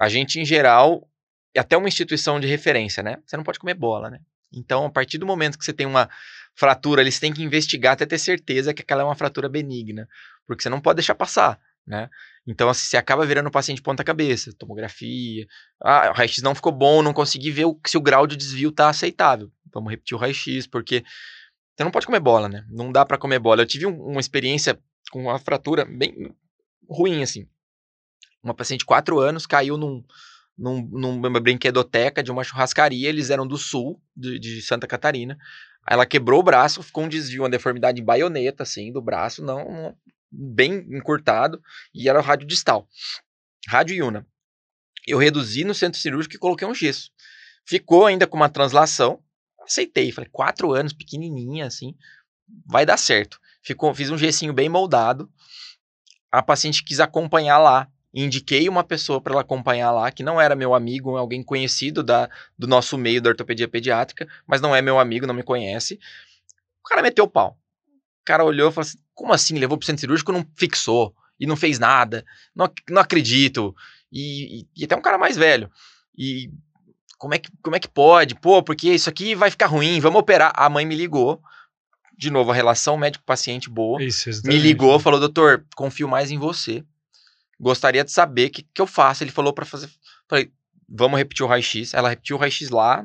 a 0.00 0.08
gente, 0.08 0.40
em 0.40 0.44
geral, 0.46 1.06
é 1.54 1.60
até 1.60 1.76
uma 1.76 1.88
instituição 1.88 2.40
de 2.40 2.46
referência, 2.46 3.02
né? 3.02 3.18
Você 3.26 3.36
não 3.36 3.44
pode 3.44 3.58
comer 3.58 3.74
bola, 3.74 4.10
né? 4.10 4.18
Então, 4.52 4.86
a 4.86 4.90
partir 4.90 5.18
do 5.18 5.26
momento 5.26 5.58
que 5.58 5.64
você 5.64 5.72
tem 5.72 5.86
uma 5.86 6.08
fratura, 6.54 7.00
eles 7.00 7.18
têm 7.18 7.32
que 7.32 7.42
investigar 7.42 7.94
até 7.94 8.06
ter 8.06 8.18
certeza 8.18 8.72
que 8.72 8.82
aquela 8.82 9.02
é 9.02 9.04
uma 9.04 9.16
fratura 9.16 9.48
benigna, 9.48 10.08
porque 10.46 10.62
você 10.62 10.68
não 10.68 10.80
pode 10.80 10.96
deixar 10.96 11.14
passar, 11.14 11.58
né? 11.86 12.08
Então, 12.46 12.68
assim, 12.68 12.84
você 12.84 12.96
acaba 12.96 13.26
virando 13.26 13.48
o 13.48 13.52
paciente 13.52 13.82
ponta-cabeça, 13.82 14.52
tomografia, 14.58 15.46
ah, 15.82 16.10
o 16.10 16.14
raio-x 16.14 16.42
não 16.42 16.54
ficou 16.54 16.70
bom, 16.70 17.02
não 17.02 17.12
consegui 17.12 17.50
ver 17.50 17.64
o, 17.64 17.78
se 17.86 17.96
o 17.96 18.02
grau 18.02 18.26
de 18.26 18.36
desvio 18.36 18.70
tá 18.70 18.88
aceitável. 18.88 19.50
Vamos 19.72 19.90
repetir 19.90 20.14
o 20.14 20.20
raio-x, 20.20 20.66
porque 20.66 21.02
você 21.74 21.82
não 21.82 21.90
pode 21.90 22.06
comer 22.06 22.20
bola, 22.20 22.48
né? 22.48 22.64
Não 22.68 22.92
dá 22.92 23.04
para 23.04 23.18
comer 23.18 23.38
bola. 23.38 23.62
Eu 23.62 23.66
tive 23.66 23.86
um, 23.86 23.98
uma 23.98 24.20
experiência 24.20 24.78
com 25.10 25.22
uma 25.22 25.38
fratura 25.38 25.84
bem 25.84 26.34
ruim, 26.88 27.22
assim. 27.22 27.48
Uma 28.42 28.54
paciente 28.54 28.80
de 28.80 28.86
4 28.86 29.18
anos 29.18 29.46
caiu 29.46 29.78
num, 29.78 30.04
num, 30.56 30.82
numa 30.82 31.40
brinquedoteca 31.40 32.22
de 32.22 32.30
uma 32.30 32.44
churrascaria, 32.44 33.08
eles 33.08 33.30
eram 33.30 33.46
do 33.46 33.56
sul, 33.56 34.00
de, 34.16 34.38
de 34.38 34.62
Santa 34.62 34.86
Catarina. 34.86 35.36
Ela 35.88 36.06
quebrou 36.06 36.40
o 36.40 36.44
braço, 36.44 36.82
ficou 36.82 37.04
um 37.04 37.08
desvio, 37.08 37.42
uma 37.42 37.50
deformidade 37.50 38.00
em 38.00 38.04
baioneta, 38.04 38.62
assim, 38.62 38.92
do 38.92 39.02
braço, 39.02 39.44
não, 39.44 39.64
não 39.70 39.96
bem 40.30 40.86
encurtado, 40.90 41.60
e 41.94 42.08
era 42.08 42.18
o 42.18 42.22
rádio 42.22 42.46
distal. 42.46 42.88
Rádio 43.68 43.96
Iuna. 43.96 44.26
Eu 45.06 45.18
reduzi 45.18 45.64
no 45.64 45.74
centro 45.74 46.00
cirúrgico 46.00 46.34
e 46.34 46.38
coloquei 46.38 46.66
um 46.66 46.74
gesso. 46.74 47.10
Ficou 47.66 48.06
ainda 48.06 48.26
com 48.26 48.36
uma 48.36 48.48
translação, 48.48 49.22
aceitei. 49.62 50.10
Falei, 50.10 50.30
quatro 50.32 50.72
anos, 50.72 50.92
pequenininha, 50.92 51.66
assim, 51.66 51.94
vai 52.66 52.86
dar 52.86 52.96
certo. 52.96 53.38
Ficou, 53.62 53.94
fiz 53.94 54.10
um 54.10 54.18
gessinho 54.18 54.52
bem 54.52 54.68
moldado. 54.68 55.30
A 56.32 56.42
paciente 56.42 56.82
quis 56.82 57.00
acompanhar 57.00 57.58
lá 57.58 57.88
indiquei 58.14 58.68
uma 58.68 58.84
pessoa 58.84 59.20
para 59.20 59.32
ela 59.32 59.40
acompanhar 59.40 59.90
lá, 59.90 60.10
que 60.10 60.22
não 60.22 60.40
era 60.40 60.54
meu 60.54 60.72
amigo, 60.72 61.16
alguém 61.16 61.42
conhecido 61.42 62.02
da, 62.02 62.30
do 62.56 62.68
nosso 62.68 62.96
meio 62.96 63.20
da 63.20 63.30
ortopedia 63.30 63.66
pediátrica, 63.66 64.28
mas 64.46 64.60
não 64.60 64.74
é 64.74 64.80
meu 64.80 65.00
amigo, 65.00 65.26
não 65.26 65.34
me 65.34 65.42
conhece. 65.42 65.98
O 66.84 66.88
cara 66.88 67.02
meteu 67.02 67.24
o 67.24 67.28
pau. 67.28 67.58
O 68.22 68.24
cara 68.24 68.44
olhou 68.44 68.70
e 68.70 68.72
falou 68.72 68.86
assim: 68.86 68.98
como 69.12 69.32
assim? 69.32 69.58
Levou 69.58 69.76
pro 69.76 69.84
centro 69.84 70.00
cirúrgico 70.00 70.32
não 70.32 70.46
fixou 70.56 71.12
e 71.40 71.46
não 71.46 71.56
fez 71.56 71.78
nada. 71.78 72.24
Não, 72.54 72.70
não 72.88 73.02
acredito. 73.02 73.74
E, 74.12 74.60
e, 74.60 74.66
e 74.76 74.84
até 74.84 74.94
um 74.94 75.02
cara 75.02 75.18
mais 75.18 75.36
velho. 75.36 75.68
E 76.16 76.50
como 77.18 77.34
é, 77.34 77.38
que, 77.38 77.50
como 77.62 77.74
é 77.74 77.80
que 77.80 77.88
pode? 77.88 78.36
Pô, 78.36 78.62
porque 78.62 78.92
isso 78.92 79.10
aqui 79.10 79.34
vai 79.34 79.50
ficar 79.50 79.66
ruim, 79.66 79.98
vamos 79.98 80.20
operar. 80.20 80.52
A 80.54 80.68
mãe 80.70 80.86
me 80.86 80.94
ligou. 80.94 81.42
De 82.16 82.30
novo, 82.30 82.52
a 82.52 82.54
relação 82.54 82.96
médico-paciente 82.96 83.68
boa. 83.68 84.00
Isso, 84.00 84.30
me 84.44 84.56
ligou, 84.56 85.00
falou: 85.00 85.18
doutor, 85.18 85.66
confio 85.74 86.06
mais 86.06 86.30
em 86.30 86.38
você 86.38 86.84
gostaria 87.64 88.04
de 88.04 88.12
saber 88.12 88.48
o 88.48 88.50
que, 88.50 88.62
que 88.62 88.82
eu 88.82 88.86
faço. 88.86 89.24
Ele 89.24 89.30
falou 89.30 89.52
para 89.52 89.64
fazer. 89.64 89.88
Falei, 90.28 90.52
vamos 90.86 91.18
repetir 91.18 91.44
o 91.44 91.48
raio-x. 91.48 91.94
Ela 91.94 92.10
repetiu 92.10 92.36
o 92.36 92.38
raio-x 92.38 92.68
lá 92.68 93.04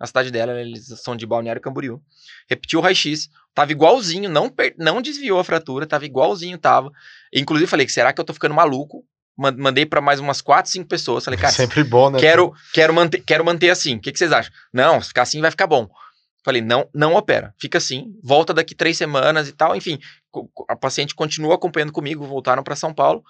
na 0.00 0.06
cidade 0.06 0.30
dela, 0.30 0.58
eles 0.60 0.86
são 1.02 1.16
de 1.16 1.26
Balneário 1.26 1.60
Camboriú. 1.60 2.00
Repetiu 2.48 2.78
o 2.78 2.82
raio-x, 2.82 3.28
tava 3.52 3.72
igualzinho, 3.72 4.30
não, 4.30 4.48
per... 4.48 4.72
não 4.78 5.02
desviou 5.02 5.40
a 5.40 5.44
fratura, 5.44 5.86
tava 5.86 6.06
igualzinho, 6.06 6.56
tava. 6.56 6.90
Inclusive 7.34 7.68
falei, 7.68 7.88
será 7.88 8.12
que 8.12 8.20
eu 8.20 8.24
tô 8.24 8.32
ficando 8.32 8.54
maluco? 8.54 9.04
Mandei 9.36 9.84
para 9.84 10.00
mais 10.00 10.20
umas 10.20 10.40
4, 10.40 10.70
5 10.70 10.88
pessoas. 10.88 11.24
Falei, 11.24 11.38
cara, 11.38 11.52
sempre 11.52 11.82
bom, 11.84 12.10
né? 12.10 12.18
Quero, 12.18 12.52
quero, 12.72 12.94
manter, 12.94 13.20
quero 13.20 13.44
manter 13.44 13.70
assim. 13.70 13.96
O 13.96 14.00
que, 14.00 14.12
que 14.12 14.18
vocês 14.18 14.32
acham? 14.32 14.52
Não, 14.72 15.00
se 15.00 15.08
ficar 15.08 15.22
assim 15.22 15.40
vai 15.40 15.50
ficar 15.50 15.66
bom. 15.66 15.88
Falei, 16.44 16.62
não, 16.62 16.88
não 16.94 17.14
opera. 17.14 17.52
Fica 17.58 17.78
assim, 17.78 18.14
volta 18.22 18.54
daqui 18.54 18.74
três 18.74 18.96
semanas 18.96 19.48
e 19.48 19.52
tal. 19.52 19.74
Enfim, 19.76 19.98
a 20.68 20.76
paciente 20.76 21.14
continua 21.14 21.56
acompanhando 21.56 21.92
comigo, 21.92 22.24
voltaram 22.24 22.62
para 22.62 22.76
São 22.76 22.94
Paulo 22.94 23.22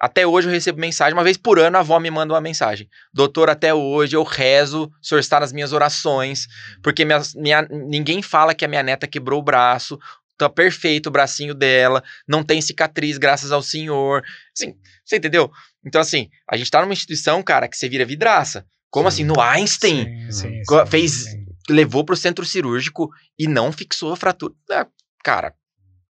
Até 0.00 0.26
hoje 0.26 0.48
eu 0.48 0.52
recebo 0.52 0.80
mensagem, 0.80 1.14
uma 1.14 1.24
vez 1.24 1.36
por 1.36 1.58
ano 1.58 1.76
a 1.76 1.80
avó 1.80 1.98
me 1.98 2.10
manda 2.10 2.32
uma 2.32 2.40
mensagem. 2.40 2.88
Doutor, 3.12 3.50
até 3.50 3.74
hoje 3.74 4.16
eu 4.16 4.22
rezo, 4.22 4.84
o 4.84 5.06
senhor 5.06 5.18
está 5.18 5.40
nas 5.40 5.52
minhas 5.52 5.72
orações, 5.72 6.46
porque 6.82 7.04
minha, 7.04 7.20
minha, 7.34 7.62
ninguém 7.62 8.22
fala 8.22 8.54
que 8.54 8.64
a 8.64 8.68
minha 8.68 8.82
neta 8.82 9.08
quebrou 9.08 9.40
o 9.40 9.42
braço, 9.44 9.98
tá 10.38 10.48
perfeito 10.48 11.08
o 11.08 11.10
bracinho 11.10 11.52
dela, 11.52 12.02
não 12.26 12.44
tem 12.44 12.60
cicatriz 12.60 13.18
graças 13.18 13.50
ao 13.50 13.60
senhor. 13.60 14.22
Assim, 14.56 14.76
você 15.04 15.16
entendeu? 15.16 15.50
Então, 15.84 16.00
assim, 16.00 16.28
a 16.48 16.56
gente 16.56 16.70
tá 16.70 16.80
numa 16.80 16.92
instituição, 16.92 17.42
cara, 17.42 17.66
que 17.66 17.76
você 17.76 17.88
vira 17.88 18.04
vidraça. 18.04 18.64
Como 18.90 19.10
sim. 19.10 19.24
assim? 19.24 19.24
No 19.24 19.40
Einstein? 19.40 20.30
Sim, 20.30 20.62
sim, 20.64 20.86
fez, 20.88 21.24
levou 21.68 22.04
pro 22.04 22.16
centro 22.16 22.44
cirúrgico 22.44 23.10
e 23.38 23.48
não 23.48 23.72
fixou 23.72 24.12
a 24.12 24.16
fratura. 24.16 24.54
Ah, 24.70 24.86
cara, 25.24 25.52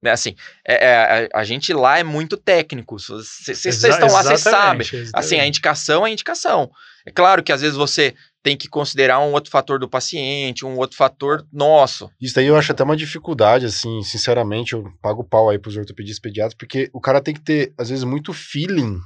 assim, 0.06 0.34
é, 0.66 0.74
é, 0.74 1.28
a, 1.34 1.44
gente 1.44 1.72
lá 1.72 1.98
é 1.98 2.04
muito 2.04 2.36
técnico. 2.36 2.98
Vocês 2.98 3.64
estão 3.64 4.08
lá, 4.08 4.22
vocês 4.22 4.40
sabem. 4.40 4.86
Assim, 5.12 5.40
a 5.40 5.46
indicação 5.46 6.06
é 6.06 6.10
a 6.10 6.12
indicação. 6.12 6.70
É 7.04 7.10
claro 7.10 7.42
que 7.42 7.52
às 7.52 7.60
vezes 7.60 7.76
você 7.76 8.14
tem 8.42 8.56
que 8.56 8.68
considerar 8.68 9.18
um 9.18 9.32
outro 9.32 9.50
fator 9.50 9.78
do 9.78 9.88
paciente, 9.88 10.64
um 10.64 10.76
outro 10.76 10.96
fator 10.96 11.44
nosso. 11.52 12.10
Isso 12.20 12.38
aí 12.38 12.46
eu 12.46 12.56
acho 12.56 12.70
até 12.72 12.84
uma 12.84 12.96
dificuldade, 12.96 13.66
assim, 13.66 14.02
sinceramente, 14.02 14.74
eu 14.74 14.84
pago 15.02 15.24
pau 15.24 15.50
aí 15.50 15.58
pros 15.58 15.76
ortopedistas 15.76 16.20
pediatras, 16.20 16.54
porque 16.54 16.88
o 16.92 17.00
cara 17.00 17.20
tem 17.20 17.34
que 17.34 17.40
ter, 17.40 17.72
às 17.76 17.90
vezes, 17.90 18.04
muito 18.04 18.32
feeling 18.32 18.98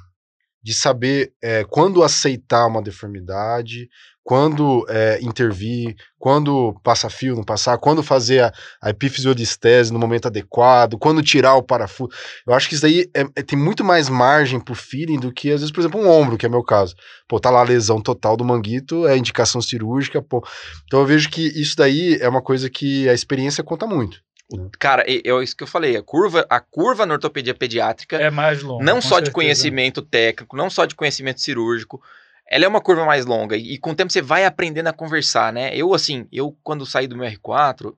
de 0.63 0.73
saber 0.73 1.33
é, 1.43 1.65
quando 1.65 2.03
aceitar 2.03 2.67
uma 2.67 2.83
deformidade, 2.83 3.89
quando 4.25 4.87
é, 4.89 5.19
intervir, 5.21 5.97
quando 6.19 6.79
passar 6.85 7.11
fio, 7.11 7.35
não 7.35 7.43
passar, 7.43 7.77
quando 7.79 8.03
fazer 8.03 8.45
a, 8.45 8.53
a 8.81 8.91
epifisiodistese 8.91 9.93
no 9.93 9.99
momento 9.99 10.27
adequado, 10.27 10.97
quando 10.97 11.23
tirar 11.23 11.57
o 11.57 11.63
parafuso. 11.63 12.11
Eu 12.47 12.55
acho 12.55 12.69
que 12.69 12.75
isso 12.75 12.83
daí 12.83 13.11
é, 13.15 13.23
é, 13.35 13.43
tem 13.43 13.59
muito 13.59 13.85
mais 13.85 14.09
margem 14.09 14.61
pro 14.61 14.75
feeling 14.75 15.19
do 15.19 15.33
que, 15.33 15.51
às 15.51 15.61
vezes, 15.61 15.73
por 15.73 15.81
exemplo, 15.81 16.01
um 16.01 16.09
ombro, 16.09 16.39
que 16.39 16.47
é 16.47 16.49
meu 16.49 16.63
caso. 16.63 16.95
Pô, 17.29 17.41
tá 17.41 17.51
lá 17.51 17.61
a 17.61 17.65
lesão 17.65 18.01
total 18.01 18.37
do 18.37 18.45
manguito, 18.45 19.07
é 19.09 19.17
indicação 19.17 19.61
cirúrgica, 19.61 20.23
pô. 20.23 20.47
Então 20.85 21.01
eu 21.01 21.07
vejo 21.07 21.29
que 21.29 21.43
isso 21.61 21.77
daí 21.77 22.17
é 22.21 22.29
uma 22.29 22.43
coisa 22.43 22.71
que 22.71 23.09
a 23.09 23.15
experiência 23.15 23.65
conta 23.65 23.87
muito. 23.87 24.21
Né? 24.57 24.69
Cara, 24.79 25.05
é 25.07 25.43
isso 25.43 25.57
que 25.57 25.63
eu 25.63 25.69
falei, 25.69 25.97
a 25.97 26.03
curva, 26.03 26.47
a 26.49 26.61
curva 26.61 27.07
na 27.07 27.15
ortopedia 27.15 27.55
pediátrica 27.55 28.17
é 28.17 28.31
mais 28.31 28.63
longa. 28.63 28.85
Não 28.85 29.01
só 29.01 29.17
certeza. 29.17 29.23
de 29.23 29.31
conhecimento 29.31 30.03
técnico, 30.03 30.57
não 30.57 30.71
só 30.71 30.85
de 30.85 30.95
conhecimento 30.95 31.41
cirúrgico, 31.41 32.03
ela 32.49 32.65
é 32.65 32.69
uma 32.69 32.81
curva 32.81 33.05
mais 33.05 33.25
longa 33.25 33.57
e, 33.57 33.75
e, 33.75 33.79
com 33.79 33.91
o 33.91 33.95
tempo 33.95 34.13
você 34.13 34.21
vai 34.21 34.45
aprendendo 34.45 34.89
a 34.89 34.93
conversar, 34.93 35.53
né? 35.53 35.75
Eu, 35.75 35.95
assim, 35.95 36.27
eu 36.31 36.57
quando 36.63 36.85
saí 36.85 37.07
do 37.07 37.17
meu 37.17 37.27
R4, 37.31 37.95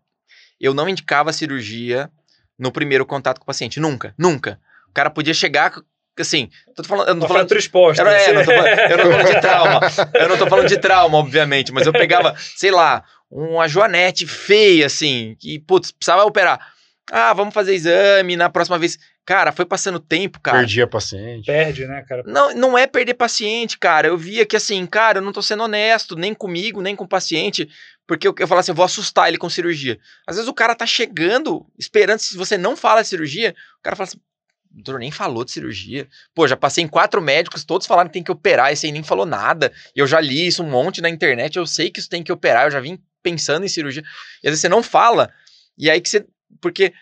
eu 0.60 0.72
não 0.72 0.88
indicava 0.88 1.32
cirurgia 1.32 2.10
no 2.58 2.70
primeiro 2.70 3.04
contato 3.04 3.38
com 3.38 3.44
o 3.44 3.46
paciente. 3.46 3.80
Nunca, 3.80 4.14
nunca. 4.16 4.60
O 4.88 4.92
cara 4.94 5.10
podia 5.10 5.34
chegar, 5.34 5.72
assim, 6.18 6.48
tô 6.74 6.84
falando, 6.84 7.08
eu 7.08 7.14
não 7.14 7.22
tô 7.22 7.28
falando 7.28 7.48
de 7.48 7.58
exposta. 7.58 8.02
Eu, 8.02 8.08
é, 8.08 8.32
não 8.32 8.44
tô 8.44 8.52
falando, 8.52 8.68
eu 8.68 8.96
não 8.96 9.04
tô 9.04 9.10
falando 9.10 9.34
de 9.34 9.40
trauma. 9.42 9.80
Eu 10.14 10.28
não 10.28 10.38
tô 10.38 10.46
falando 10.46 10.68
de 10.68 10.78
trauma, 10.78 11.18
obviamente, 11.18 11.72
mas 11.72 11.86
eu 11.86 11.92
pegava, 11.92 12.34
sei 12.38 12.70
lá, 12.70 13.02
uma 13.34 13.66
joanete 13.66 14.28
feia, 14.28 14.86
assim, 14.86 15.36
que, 15.40 15.58
putz, 15.58 15.90
precisava 15.90 16.22
operar. 16.22 16.72
Ah, 17.10 17.32
vamos 17.34 17.52
fazer 17.52 17.74
exame 17.74 18.36
na 18.36 18.48
próxima 18.48 18.78
vez. 18.78 18.96
Cara, 19.26 19.50
foi 19.50 19.66
passando 19.66 19.98
tempo, 19.98 20.40
cara. 20.40 20.58
Perdia 20.58 20.86
paciente. 20.86 21.46
Perde, 21.46 21.84
né, 21.86 22.04
cara? 22.08 22.22
Não, 22.26 22.54
não 22.54 22.78
é 22.78 22.86
perder 22.86 23.14
paciente, 23.14 23.76
cara. 23.76 24.06
Eu 24.06 24.16
via 24.16 24.46
que 24.46 24.56
assim, 24.56 24.86
cara, 24.86 25.18
eu 25.18 25.22
não 25.22 25.32
tô 25.32 25.42
sendo 25.42 25.64
honesto, 25.64 26.14
nem 26.14 26.32
comigo, 26.32 26.80
nem 26.80 26.94
com 26.94 27.04
o 27.04 27.08
paciente, 27.08 27.68
porque 28.06 28.28
eu, 28.28 28.34
eu 28.38 28.46
falo 28.46 28.60
assim, 28.60 28.70
eu 28.70 28.76
vou 28.76 28.84
assustar 28.84 29.28
ele 29.28 29.36
com 29.36 29.50
cirurgia. 29.50 29.98
Às 30.26 30.36
vezes 30.36 30.48
o 30.48 30.54
cara 30.54 30.74
tá 30.74 30.86
chegando, 30.86 31.66
esperando, 31.76 32.20
se 32.20 32.36
você 32.36 32.56
não 32.56 32.76
fala 32.76 33.02
de 33.02 33.08
cirurgia, 33.08 33.54
o 33.80 33.82
cara 33.82 33.96
fala 33.96 34.08
assim, 34.08 34.18
o 34.18 34.76
doutor 34.76 35.00
nem 35.00 35.10
falou 35.10 35.44
de 35.44 35.50
cirurgia. 35.50 36.06
Pô, 36.34 36.46
já 36.46 36.56
passei 36.56 36.84
em 36.84 36.88
quatro 36.88 37.20
médicos, 37.20 37.64
todos 37.64 37.86
falaram 37.86 38.08
que 38.08 38.14
tem 38.14 38.22
que 38.22 38.32
operar, 38.32 38.72
esse 38.72 38.86
aí 38.86 38.92
nem 38.92 39.02
falou 39.02 39.26
nada. 39.26 39.72
E 39.96 39.98
eu 39.98 40.06
já 40.06 40.20
li 40.20 40.46
isso 40.46 40.62
um 40.62 40.70
monte 40.70 41.00
na 41.00 41.10
internet, 41.10 41.56
eu 41.56 41.66
sei 41.66 41.90
que 41.90 41.98
isso 41.98 42.08
tem 42.08 42.22
que 42.22 42.32
operar, 42.32 42.66
eu 42.66 42.70
já 42.70 42.80
vim 42.80 42.98
pensando 43.24 43.66
em 43.66 43.68
cirurgia. 43.68 44.04
E 44.42 44.46
às 44.46 44.52
vezes 44.52 44.60
você 44.60 44.68
não 44.68 44.84
fala, 44.84 45.28
e 45.76 45.90
aí 45.90 46.00
que 46.00 46.08
você. 46.08 46.24
Porque 46.60 46.92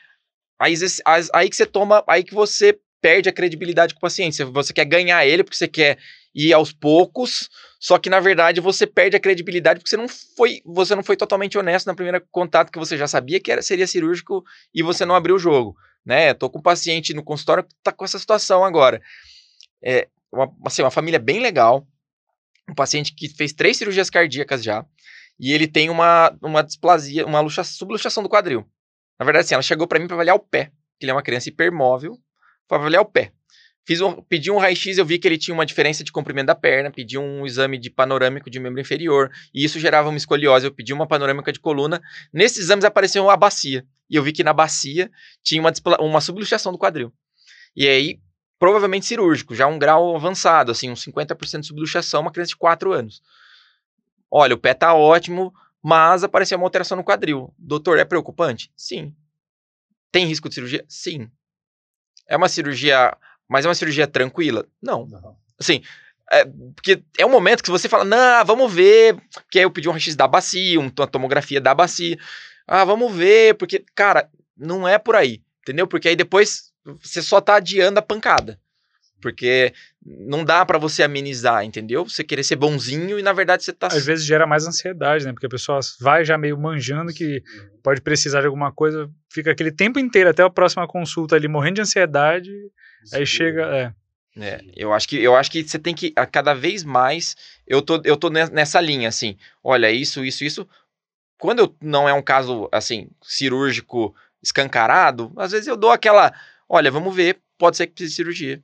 Aí, 0.62 0.74
aí 1.34 1.50
que 1.50 1.56
você 1.56 1.66
toma, 1.66 2.04
aí 2.06 2.22
que 2.22 2.32
você 2.32 2.78
perde 3.00 3.28
a 3.28 3.32
credibilidade 3.32 3.94
com 3.94 3.98
o 3.98 4.00
paciente. 4.00 4.44
Você 4.44 4.72
quer 4.72 4.84
ganhar 4.84 5.26
ele 5.26 5.42
porque 5.42 5.56
você 5.56 5.66
quer 5.66 5.98
ir 6.32 6.52
aos 6.52 6.72
poucos, 6.72 7.50
só 7.80 7.98
que 7.98 8.08
na 8.08 8.20
verdade 8.20 8.60
você 8.60 8.86
perde 8.86 9.16
a 9.16 9.20
credibilidade 9.20 9.80
porque 9.80 9.90
você 9.90 9.96
não 9.96 10.06
foi, 10.08 10.62
você 10.64 10.94
não 10.94 11.02
foi 11.02 11.16
totalmente 11.16 11.58
honesto 11.58 11.86
na 11.88 11.96
primeira 11.96 12.20
contato 12.30 12.70
que 12.70 12.78
você 12.78 12.96
já 12.96 13.08
sabia 13.08 13.40
que 13.40 13.50
era, 13.50 13.60
seria 13.60 13.88
cirúrgico 13.88 14.44
e 14.72 14.84
você 14.84 15.04
não 15.04 15.16
abriu 15.16 15.34
o 15.34 15.38
jogo, 15.38 15.76
né? 16.06 16.32
Tô 16.32 16.48
com 16.48 16.60
um 16.60 16.62
paciente 16.62 17.12
no 17.12 17.24
consultório 17.24 17.64
que 17.64 17.74
tá 17.82 17.90
com 17.90 18.04
essa 18.04 18.18
situação 18.20 18.64
agora. 18.64 19.02
É 19.82 20.06
uma, 20.30 20.48
assim, 20.64 20.80
uma 20.80 20.92
família 20.92 21.18
bem 21.18 21.40
legal, 21.40 21.84
um 22.70 22.74
paciente 22.74 23.12
que 23.12 23.28
fez 23.28 23.52
três 23.52 23.76
cirurgias 23.76 24.08
cardíacas 24.08 24.62
já, 24.62 24.86
e 25.42 25.52
ele 25.52 25.66
tem 25.66 25.90
uma, 25.90 26.32
uma 26.40 26.62
displasia, 26.62 27.26
uma 27.26 27.40
luxa, 27.40 27.64
subluxação 27.64 28.22
do 28.22 28.28
quadril. 28.28 28.64
Na 29.18 29.24
verdade, 29.24 29.44
assim, 29.44 29.54
ela 29.54 29.62
chegou 29.62 29.88
para 29.88 29.98
mim 29.98 30.06
para 30.06 30.14
avaliar 30.14 30.36
o 30.36 30.38
pé, 30.38 30.70
que 31.00 31.04
ele 31.04 31.10
é 31.10 31.14
uma 31.14 31.22
criança 31.22 31.48
hipermóvel, 31.48 32.16
para 32.68 32.78
avaliar 32.78 33.02
o 33.02 33.04
pé. 33.04 33.32
Fiz 33.84 34.00
um, 34.00 34.22
pedi 34.22 34.52
um 34.52 34.58
raio-x, 34.58 34.98
eu 34.98 35.04
vi 35.04 35.18
que 35.18 35.26
ele 35.26 35.36
tinha 35.36 35.52
uma 35.52 35.66
diferença 35.66 36.04
de 36.04 36.12
comprimento 36.12 36.46
da 36.46 36.54
perna, 36.54 36.92
pedi 36.92 37.18
um 37.18 37.44
exame 37.44 37.76
de 37.76 37.90
panorâmico 37.90 38.48
de 38.48 38.60
membro 38.60 38.80
inferior, 38.80 39.32
e 39.52 39.64
isso 39.64 39.80
gerava 39.80 40.08
uma 40.08 40.16
escoliose, 40.16 40.64
eu 40.64 40.72
pedi 40.72 40.92
uma 40.92 41.08
panorâmica 41.08 41.52
de 41.52 41.58
coluna. 41.58 42.00
Nesses 42.32 42.58
exames 42.58 42.84
apareceu 42.84 43.24
uma 43.24 43.36
bacia, 43.36 43.84
e 44.08 44.14
eu 44.14 44.22
vi 44.22 44.30
que 44.30 44.44
na 44.44 44.52
bacia 44.52 45.10
tinha 45.42 45.60
uma, 45.60 45.72
uma 45.98 46.20
subluxação 46.20 46.70
do 46.70 46.78
quadril. 46.78 47.12
E 47.74 47.88
aí, 47.88 48.20
provavelmente 48.60 49.06
cirúrgico, 49.06 49.56
já 49.56 49.66
um 49.66 49.76
grau 49.76 50.14
avançado, 50.14 50.70
assim, 50.70 50.88
uns 50.88 51.04
50% 51.04 51.62
de 51.62 51.66
subluxação, 51.66 52.20
uma 52.20 52.30
criança 52.30 52.50
de 52.50 52.56
4 52.56 52.92
anos. 52.92 53.20
Olha, 54.34 54.54
o 54.54 54.58
pé 54.58 54.72
tá 54.72 54.94
ótimo, 54.94 55.52
mas 55.82 56.24
apareceu 56.24 56.56
uma 56.56 56.66
alteração 56.66 56.96
no 56.96 57.04
quadril. 57.04 57.52
Doutor, 57.58 57.98
é 57.98 58.04
preocupante? 58.04 58.72
Sim. 58.74 59.14
Tem 60.10 60.24
risco 60.24 60.48
de 60.48 60.54
cirurgia? 60.54 60.82
Sim. 60.88 61.30
É 62.26 62.34
uma 62.34 62.48
cirurgia, 62.48 63.14
mas 63.46 63.66
é 63.66 63.68
uma 63.68 63.74
cirurgia 63.74 64.06
tranquila? 64.06 64.66
Não. 64.80 65.06
Não. 65.06 65.36
Assim, 65.60 65.82
é, 66.30 66.46
porque 66.74 67.02
é 67.18 67.26
um 67.26 67.30
momento 67.30 67.62
que 67.62 67.70
você 67.70 67.90
fala, 67.90 68.06
não, 68.06 68.42
vamos 68.46 68.72
ver, 68.72 69.16
porque 69.34 69.58
aí 69.58 69.66
eu 69.66 69.70
pedi 69.70 69.86
um 69.86 69.92
raio-x 69.92 70.16
da 70.16 70.26
bacia, 70.26 70.80
uma 70.80 70.90
tomografia 70.90 71.60
da 71.60 71.74
bacia. 71.74 72.18
Ah, 72.66 72.86
vamos 72.86 73.14
ver, 73.14 73.54
porque, 73.56 73.84
cara, 73.94 74.30
não 74.56 74.88
é 74.88 74.98
por 74.98 75.14
aí, 75.14 75.42
entendeu? 75.60 75.86
Porque 75.86 76.08
aí 76.08 76.16
depois 76.16 76.72
você 77.02 77.20
só 77.20 77.38
tá 77.38 77.56
adiando 77.56 77.98
a 77.98 78.02
pancada. 78.02 78.58
Porque 79.22 79.72
não 80.04 80.44
dá 80.44 80.66
para 80.66 80.76
você 80.78 81.02
amenizar, 81.04 81.64
entendeu? 81.64 82.04
Você 82.04 82.24
querer 82.24 82.42
ser 82.42 82.56
bonzinho 82.56 83.18
e 83.18 83.22
na 83.22 83.32
verdade 83.32 83.62
você 83.62 83.72
tá. 83.72 83.86
Às 83.86 84.04
vezes 84.04 84.26
gera 84.26 84.46
mais 84.46 84.66
ansiedade, 84.66 85.24
né? 85.24 85.32
Porque 85.32 85.46
a 85.46 85.50
pessoa 85.50 85.78
vai 86.00 86.24
já 86.24 86.36
meio 86.36 86.58
manjando 86.58 87.14
que 87.14 87.42
pode 87.82 88.00
precisar 88.00 88.40
de 88.40 88.46
alguma 88.46 88.72
coisa, 88.72 89.08
fica 89.30 89.52
aquele 89.52 89.70
tempo 89.70 89.98
inteiro 89.98 90.28
até 90.28 90.42
a 90.42 90.50
próxima 90.50 90.86
consulta 90.86 91.36
ali 91.36 91.46
morrendo 91.46 91.76
de 91.76 91.82
ansiedade, 91.82 92.50
Sim. 93.04 93.16
aí 93.16 93.24
chega. 93.24 93.62
É. 93.62 94.02
É, 94.34 94.64
eu 94.74 94.94
acho 94.94 95.06
que 95.06 95.22
eu 95.22 95.36
acho 95.36 95.50
que 95.50 95.62
você 95.62 95.78
tem 95.78 95.94
que 95.94 96.10
a 96.16 96.24
cada 96.24 96.54
vez 96.54 96.82
mais 96.82 97.36
eu 97.66 97.82
tô 97.82 98.00
eu 98.02 98.16
tô 98.16 98.30
nessa 98.30 98.80
linha 98.80 99.08
assim. 99.08 99.36
Olha, 99.62 99.90
isso, 99.90 100.24
isso, 100.24 100.42
isso. 100.42 100.66
Quando 101.38 101.58
eu, 101.58 101.76
não 101.82 102.08
é 102.08 102.14
um 102.14 102.22
caso 102.22 102.66
assim 102.72 103.08
cirúrgico 103.22 104.14
escancarado, 104.42 105.30
às 105.36 105.52
vezes 105.52 105.68
eu 105.68 105.76
dou 105.76 105.90
aquela, 105.90 106.32
olha, 106.68 106.90
vamos 106.90 107.14
ver, 107.14 107.40
pode 107.58 107.76
ser 107.76 107.86
que 107.86 107.92
precise 107.92 108.10
de 108.10 108.16
cirurgia 108.16 108.62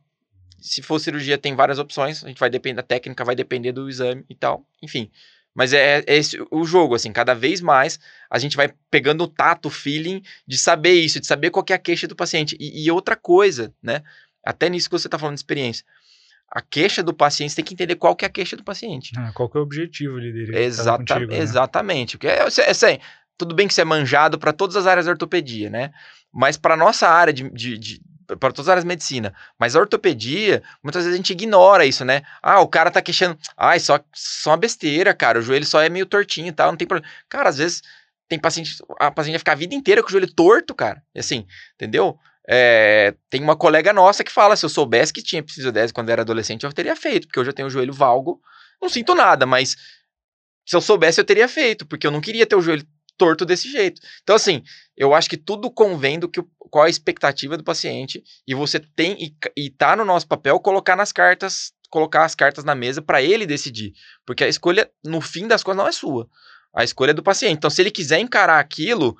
se 0.60 0.82
for 0.82 0.98
cirurgia, 0.98 1.38
tem 1.38 1.54
várias 1.54 1.78
opções. 1.78 2.24
A 2.24 2.28
gente 2.28 2.38
vai 2.38 2.50
depender 2.50 2.76
da 2.76 2.82
técnica, 2.82 3.24
vai 3.24 3.34
depender 3.34 3.72
do 3.72 3.88
exame 3.88 4.24
e 4.28 4.34
tal. 4.34 4.66
Enfim. 4.82 5.10
Mas 5.54 5.72
é, 5.72 6.04
é 6.06 6.16
esse 6.16 6.38
o 6.50 6.64
jogo, 6.64 6.94
assim, 6.94 7.12
cada 7.12 7.34
vez 7.34 7.60
mais 7.60 7.98
a 8.30 8.38
gente 8.38 8.56
vai 8.56 8.72
pegando 8.90 9.24
o 9.24 9.28
tato, 9.28 9.66
o 9.66 9.70
feeling 9.70 10.22
de 10.46 10.56
saber 10.56 10.92
isso, 10.92 11.18
de 11.18 11.26
saber 11.26 11.50
qual 11.50 11.64
é 11.68 11.72
a 11.72 11.78
queixa 11.78 12.06
do 12.06 12.14
paciente. 12.14 12.56
E, 12.60 12.84
e 12.84 12.90
outra 12.90 13.16
coisa, 13.16 13.72
né? 13.82 14.02
Até 14.44 14.68
nisso 14.68 14.88
que 14.88 14.98
você 14.98 15.08
está 15.08 15.18
falando 15.18 15.34
de 15.34 15.40
experiência. 15.40 15.84
A 16.50 16.62
queixa 16.62 17.02
do 17.02 17.12
paciente, 17.12 17.50
você 17.50 17.56
tem 17.56 17.64
que 17.64 17.74
entender 17.74 17.96
qual 17.96 18.16
que 18.16 18.24
é 18.24 18.28
a 18.28 18.30
queixa 18.30 18.56
do 18.56 18.64
paciente. 18.64 19.12
Ah, 19.16 19.32
qual 19.34 19.50
que 19.50 19.56
é 19.58 19.60
o 19.60 19.64
objetivo 19.64 20.16
dele. 20.16 20.56
Exata, 20.56 20.98
contigo, 20.98 21.32
né? 21.32 21.38
Exatamente. 21.38 22.16
Porque 22.16 22.28
é, 22.28 22.38
é, 22.38 22.70
assim, 22.70 22.98
tudo 23.36 23.54
bem 23.54 23.66
que 23.66 23.72
isso 23.72 23.80
é 23.80 23.84
manjado 23.84 24.38
para 24.38 24.52
todas 24.52 24.76
as 24.76 24.86
áreas 24.86 25.06
da 25.06 25.12
ortopedia, 25.12 25.68
né? 25.68 25.92
Mas 26.32 26.56
para 26.56 26.76
nossa 26.76 27.08
área 27.08 27.32
de, 27.32 27.50
de, 27.50 27.76
de 27.76 28.00
para 28.36 28.52
todas 28.52 28.60
as 28.60 28.68
áreas 28.68 28.84
de 28.84 28.88
medicina. 28.88 29.34
Mas 29.58 29.74
a 29.74 29.80
ortopedia, 29.80 30.62
muitas 30.82 31.04
vezes 31.04 31.14
a 31.14 31.16
gente 31.16 31.32
ignora 31.32 31.86
isso, 31.86 32.04
né? 32.04 32.22
Ah, 32.42 32.60
o 32.60 32.68
cara 32.68 32.90
tá 32.90 33.00
queixando. 33.00 33.38
Ai, 33.56 33.80
só, 33.80 33.98
só 34.14 34.50
uma 34.50 34.56
besteira, 34.56 35.14
cara. 35.14 35.38
O 35.38 35.42
joelho 35.42 35.64
só 35.64 35.80
é 35.80 35.88
meio 35.88 36.06
tortinho 36.06 36.48
e 36.48 36.52
tal, 36.52 36.70
não 36.70 36.76
tem 36.76 36.86
problema. 36.86 37.10
Cara, 37.28 37.48
às 37.48 37.58
vezes 37.58 37.82
tem 38.28 38.38
paciente. 38.38 38.76
A 38.98 39.10
paciente 39.10 39.34
vai 39.34 39.38
ficar 39.38 39.52
a 39.52 39.56
vida 39.56 39.74
inteira 39.74 40.02
com 40.02 40.08
o 40.08 40.12
joelho 40.12 40.32
torto, 40.32 40.74
cara. 40.74 41.02
E 41.14 41.20
assim, 41.20 41.46
entendeu? 41.74 42.18
É, 42.46 43.14
tem 43.28 43.42
uma 43.42 43.56
colega 43.56 43.92
nossa 43.92 44.22
que 44.22 44.32
fala: 44.32 44.56
se 44.56 44.64
eu 44.64 44.70
soubesse 44.70 45.12
que 45.12 45.22
tinha 45.22 45.40
episodese 45.40 45.92
quando 45.92 46.10
era 46.10 46.22
adolescente, 46.22 46.64
eu 46.64 46.72
teria 46.72 46.96
feito, 46.96 47.26
porque 47.26 47.40
hoje 47.40 47.50
eu 47.50 47.54
tenho 47.54 47.68
o 47.68 47.70
joelho 47.70 47.92
valgo. 47.92 48.40
Não 48.80 48.88
sinto 48.88 49.14
nada, 49.14 49.44
mas 49.44 49.76
se 50.66 50.76
eu 50.76 50.80
soubesse, 50.80 51.20
eu 51.20 51.24
teria 51.24 51.48
feito, 51.48 51.86
porque 51.86 52.06
eu 52.06 52.10
não 52.10 52.20
queria 52.20 52.46
ter 52.46 52.54
o 52.54 52.60
joelho 52.60 52.86
torto 53.18 53.44
desse 53.44 53.70
jeito. 53.70 54.00
Então, 54.22 54.36
assim, 54.36 54.62
eu 54.96 55.12
acho 55.12 55.28
que 55.28 55.36
tudo 55.36 55.70
convém 55.70 56.18
do 56.18 56.28
que 56.28 56.40
qual 56.70 56.84
a 56.84 56.88
expectativa 56.88 57.56
do 57.56 57.64
paciente 57.64 58.22
e 58.46 58.54
você 58.54 58.78
tem 58.78 59.16
e, 59.22 59.36
e 59.56 59.70
tá 59.70 59.96
no 59.96 60.04
nosso 60.04 60.26
papel 60.26 60.60
colocar 60.60 60.96
nas 60.96 61.12
cartas, 61.12 61.72
colocar 61.90 62.24
as 62.24 62.34
cartas 62.34 62.64
na 62.64 62.74
mesa 62.74 63.02
para 63.02 63.20
ele 63.20 63.46
decidir, 63.46 63.92
porque 64.24 64.44
a 64.44 64.48
escolha 64.48 64.90
no 65.04 65.20
fim 65.20 65.46
das 65.46 65.62
contas 65.62 65.78
não 65.78 65.88
é 65.88 65.92
sua. 65.92 66.28
A 66.74 66.84
escolha 66.84 67.10
é 67.10 67.14
do 67.14 67.22
paciente. 67.22 67.56
Então, 67.56 67.70
se 67.70 67.82
ele 67.82 67.90
quiser 67.90 68.20
encarar 68.20 68.60
aquilo, 68.60 69.16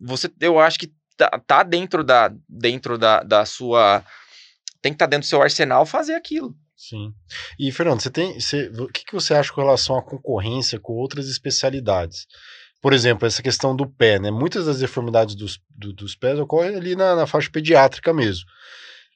você 0.00 0.30
eu 0.40 0.58
acho 0.58 0.78
que 0.78 0.92
tá, 1.16 1.30
tá 1.46 1.62
dentro 1.62 2.02
da 2.02 2.32
dentro 2.48 2.98
da, 2.98 3.22
da 3.22 3.44
sua 3.44 4.02
tem 4.82 4.92
que 4.92 4.96
estar 4.96 5.06
tá 5.06 5.10
dentro 5.10 5.26
do 5.26 5.30
seu 5.30 5.42
arsenal 5.42 5.86
fazer 5.86 6.14
aquilo. 6.14 6.54
Sim. 6.76 7.14
E, 7.58 7.72
Fernando, 7.72 8.00
você 8.00 8.10
tem. 8.10 8.38
Você, 8.38 8.68
o 8.68 8.86
que, 8.88 9.04
que 9.04 9.14
você 9.14 9.34
acha 9.34 9.52
com 9.52 9.62
relação 9.62 9.96
à 9.96 10.02
concorrência 10.02 10.78
com 10.78 10.92
outras 10.92 11.26
especialidades? 11.28 12.26
Por 12.86 12.92
exemplo, 12.92 13.26
essa 13.26 13.42
questão 13.42 13.74
do 13.74 13.84
pé, 13.84 14.20
né? 14.20 14.30
Muitas 14.30 14.66
das 14.66 14.78
deformidades 14.78 15.34
dos, 15.34 15.58
do, 15.76 15.92
dos 15.92 16.14
pés 16.14 16.38
ocorrem 16.38 16.76
ali 16.76 16.94
na, 16.94 17.16
na 17.16 17.26
faixa 17.26 17.50
pediátrica 17.50 18.12
mesmo. 18.14 18.44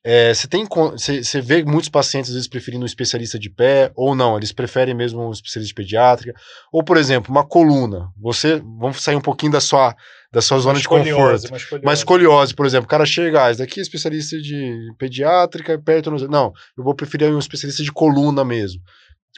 É, 0.02 0.34
você 0.34 0.48
tem 0.48 0.66
você, 0.66 1.22
você 1.22 1.40
vê 1.40 1.62
muitos 1.62 1.88
pacientes 1.88 2.30
às 2.30 2.34
vezes 2.34 2.48
preferindo 2.48 2.82
um 2.82 2.86
especialista 2.86 3.38
de 3.38 3.48
pé 3.48 3.92
ou 3.94 4.16
não, 4.16 4.36
eles 4.36 4.50
preferem 4.50 4.92
mesmo 4.92 5.24
um 5.24 5.30
especialista 5.30 5.68
de 5.68 5.74
pediátrica. 5.84 6.34
Ou, 6.72 6.82
por 6.82 6.96
exemplo, 6.96 7.30
uma 7.30 7.46
coluna. 7.46 8.08
Você, 8.20 8.56
vamos 8.56 9.00
sair 9.04 9.14
um 9.14 9.20
pouquinho 9.20 9.52
da 9.52 9.60
sua 9.60 9.94
da 10.32 10.42
sua 10.42 10.58
zona 10.58 10.80
de 10.80 10.88
conforto. 10.88 11.48
Mas 11.84 12.00
escoliose, 12.00 12.52
por 12.56 12.66
exemplo, 12.66 12.86
o 12.86 12.90
cara 12.90 13.06
chega, 13.06 13.44
ah, 13.44 13.50
esse 13.52 13.60
daqui 13.60 13.78
é 13.78 13.82
especialista 13.84 14.36
de 14.36 14.92
pediátrica, 14.98 15.78
perto 15.78 16.10
não, 16.28 16.52
eu 16.76 16.82
vou 16.82 16.94
preferir 16.94 17.32
um 17.32 17.38
especialista 17.38 17.84
de 17.84 17.92
coluna 17.92 18.44
mesmo. 18.44 18.80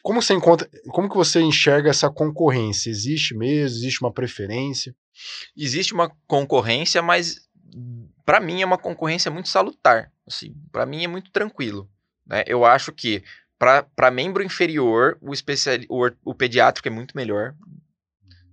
Como 0.02 0.22
você 0.22 0.34
encontra, 0.34 0.68
como 0.88 1.08
que 1.08 1.16
você 1.16 1.40
enxerga 1.40 1.90
essa 1.90 2.10
concorrência? 2.10 2.90
Existe 2.90 3.34
mesmo? 3.34 3.76
Existe 3.78 4.00
uma 4.00 4.12
preferência? 4.12 4.94
Existe 5.56 5.92
uma 5.92 6.10
concorrência, 6.26 7.02
mas 7.02 7.48
para 8.24 8.40
mim 8.40 8.62
é 8.62 8.66
uma 8.66 8.78
concorrência 8.78 9.30
muito 9.30 9.48
salutar. 9.48 10.12
Assim, 10.26 10.54
para 10.70 10.86
mim 10.86 11.04
é 11.04 11.08
muito 11.08 11.30
tranquilo. 11.30 11.88
Né? 12.26 12.44
Eu 12.46 12.64
acho 12.64 12.92
que 12.92 13.22
para 13.58 14.10
membro 14.10 14.42
inferior, 14.42 15.16
o, 15.20 15.32
especial, 15.32 15.78
o, 15.88 16.10
o 16.24 16.34
pediátrico 16.34 16.88
é 16.88 16.90
muito 16.90 17.16
melhor. 17.16 17.54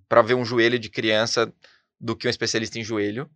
Para 0.07 0.21
ver 0.21 0.35
um 0.35 0.45
joelho 0.45 0.77
de 0.77 0.89
criança, 0.89 1.51
do 1.99 2.15
que 2.15 2.27
um 2.27 2.29
especialista 2.29 2.79
em 2.79 2.83
joelho. 2.83 3.29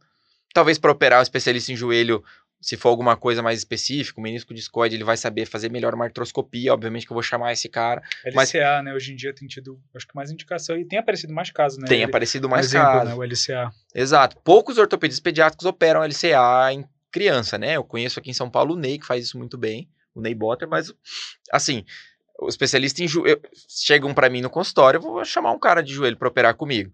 Talvez 0.53 0.77
para 0.77 0.91
operar 0.91 1.19
um 1.19 1.23
especialista 1.23 1.71
em 1.71 1.75
joelho, 1.75 2.23
se 2.63 2.77
for 2.77 2.87
alguma 2.87 3.17
coisa 3.17 3.41
mais 3.41 3.59
específica, 3.59 4.17
o 4.17 4.23
menisco 4.23 4.53
discoide, 4.53 4.95
ele 4.95 5.03
vai 5.03 5.17
saber 5.17 5.45
fazer 5.45 5.69
melhor 5.69 5.93
uma 5.93 6.05
artroscopia, 6.05 6.73
obviamente 6.73 7.05
que 7.05 7.11
eu 7.11 7.15
vou 7.15 7.21
chamar 7.21 7.51
esse 7.51 7.67
cara. 7.67 8.01
LCA, 8.25 8.33
mas... 8.33 8.53
né, 8.53 8.93
hoje 8.93 9.11
em 9.11 9.15
dia 9.17 9.35
tem 9.35 9.45
tido, 9.49 9.77
acho 9.93 10.07
que 10.07 10.15
mais 10.15 10.31
indicação, 10.31 10.77
e 10.77 10.85
tem 10.85 10.97
aparecido 10.97 11.33
mais 11.33 11.51
casos, 11.51 11.77
né? 11.77 11.85
Tem 11.89 11.97
ele, 11.97 12.05
aparecido 12.05 12.47
mais 12.47 12.71
casos. 12.71 13.09
Né, 13.09 13.15
o 13.15 13.21
LCA. 13.21 13.69
Exato. 13.93 14.37
Poucos 14.45 14.77
ortopedistas 14.77 15.21
pediátricos 15.21 15.65
operam 15.65 16.01
LCA 16.03 16.71
em 16.71 16.87
criança, 17.11 17.57
né? 17.57 17.75
Eu 17.75 17.83
conheço 17.83 18.17
aqui 18.17 18.29
em 18.29 18.33
São 18.33 18.49
Paulo 18.49 18.75
o 18.75 18.77
Ney, 18.77 18.97
que 18.97 19.05
faz 19.05 19.25
isso 19.25 19.37
muito 19.37 19.57
bem, 19.57 19.89
o 20.15 20.21
Ney 20.21 20.33
Botter, 20.33 20.65
mas, 20.65 20.93
assim, 21.51 21.83
os 22.39 22.53
especialistas 22.53 23.01
em 23.01 23.07
joelho 23.09 23.41
chegam 23.67 24.13
para 24.13 24.29
mim 24.29 24.39
no 24.39 24.49
consultório, 24.49 24.99
eu 24.99 25.01
vou 25.01 25.25
chamar 25.25 25.51
um 25.51 25.59
cara 25.59 25.83
de 25.83 25.93
joelho 25.93 26.15
para 26.15 26.29
operar 26.29 26.55
comigo 26.55 26.93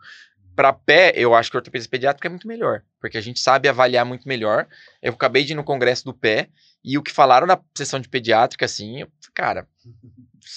para 0.59 0.73
pé, 0.73 1.13
eu 1.15 1.33
acho 1.33 1.49
que 1.49 1.55
a 1.55 1.59
ortopedia 1.59 1.87
pediátrica 1.87 2.27
é 2.27 2.29
muito 2.29 2.45
melhor, 2.45 2.81
porque 2.99 3.17
a 3.17 3.21
gente 3.21 3.39
sabe 3.39 3.69
avaliar 3.69 4.03
muito 4.03 4.27
melhor. 4.27 4.67
Eu 5.01 5.13
acabei 5.13 5.45
de 5.45 5.53
ir 5.53 5.55
no 5.55 5.63
congresso 5.63 6.03
do 6.03 6.13
pé 6.13 6.49
e 6.83 6.97
o 6.97 7.01
que 7.01 7.13
falaram 7.13 7.47
na 7.47 7.57
sessão 7.73 7.97
de 7.97 8.09
pediátrica, 8.09 8.65
assim, 8.65 8.99
eu, 8.99 9.07
cara, 9.33 9.65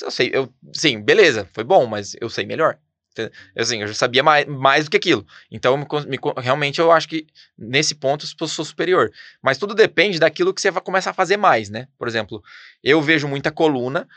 eu 0.03 0.11
sei, 0.11 0.33
eu, 0.35 0.53
sim, 0.73 1.01
beleza, 1.01 1.49
foi 1.53 1.63
bom, 1.63 1.87
mas 1.87 2.17
eu 2.21 2.29
sei 2.29 2.45
melhor. 2.45 2.81
Eu, 3.17 3.31
assim, 3.63 3.81
eu 3.81 3.87
já 3.87 3.95
sabia 3.95 4.25
mais, 4.25 4.45
mais 4.45 4.87
do 4.87 4.91
que 4.91 4.97
aquilo. 4.97 5.25
Então, 5.49 5.77
me, 5.77 5.87
me, 6.09 6.19
realmente, 6.39 6.81
eu 6.81 6.91
acho 6.91 7.09
que 7.09 7.29
nesse 7.57 7.95
ponto 7.95 8.27
eu 8.41 8.49
sou 8.49 8.65
superior. 8.65 9.09
Mas 9.41 9.57
tudo 9.57 9.73
depende 9.73 10.19
daquilo 10.19 10.53
que 10.53 10.61
você 10.61 10.73
vai 10.73 10.83
começar 10.83 11.11
a 11.11 11.15
fazer 11.15 11.37
mais, 11.37 11.71
né? 11.71 11.87
Por 11.97 12.09
exemplo, 12.09 12.43
eu 12.83 13.01
vejo 13.01 13.29
muita 13.29 13.53
coluna, 13.53 14.09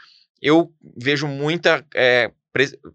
eu 0.41 0.73
vejo 0.97 1.27
muita 1.27 1.85
é, 1.93 2.31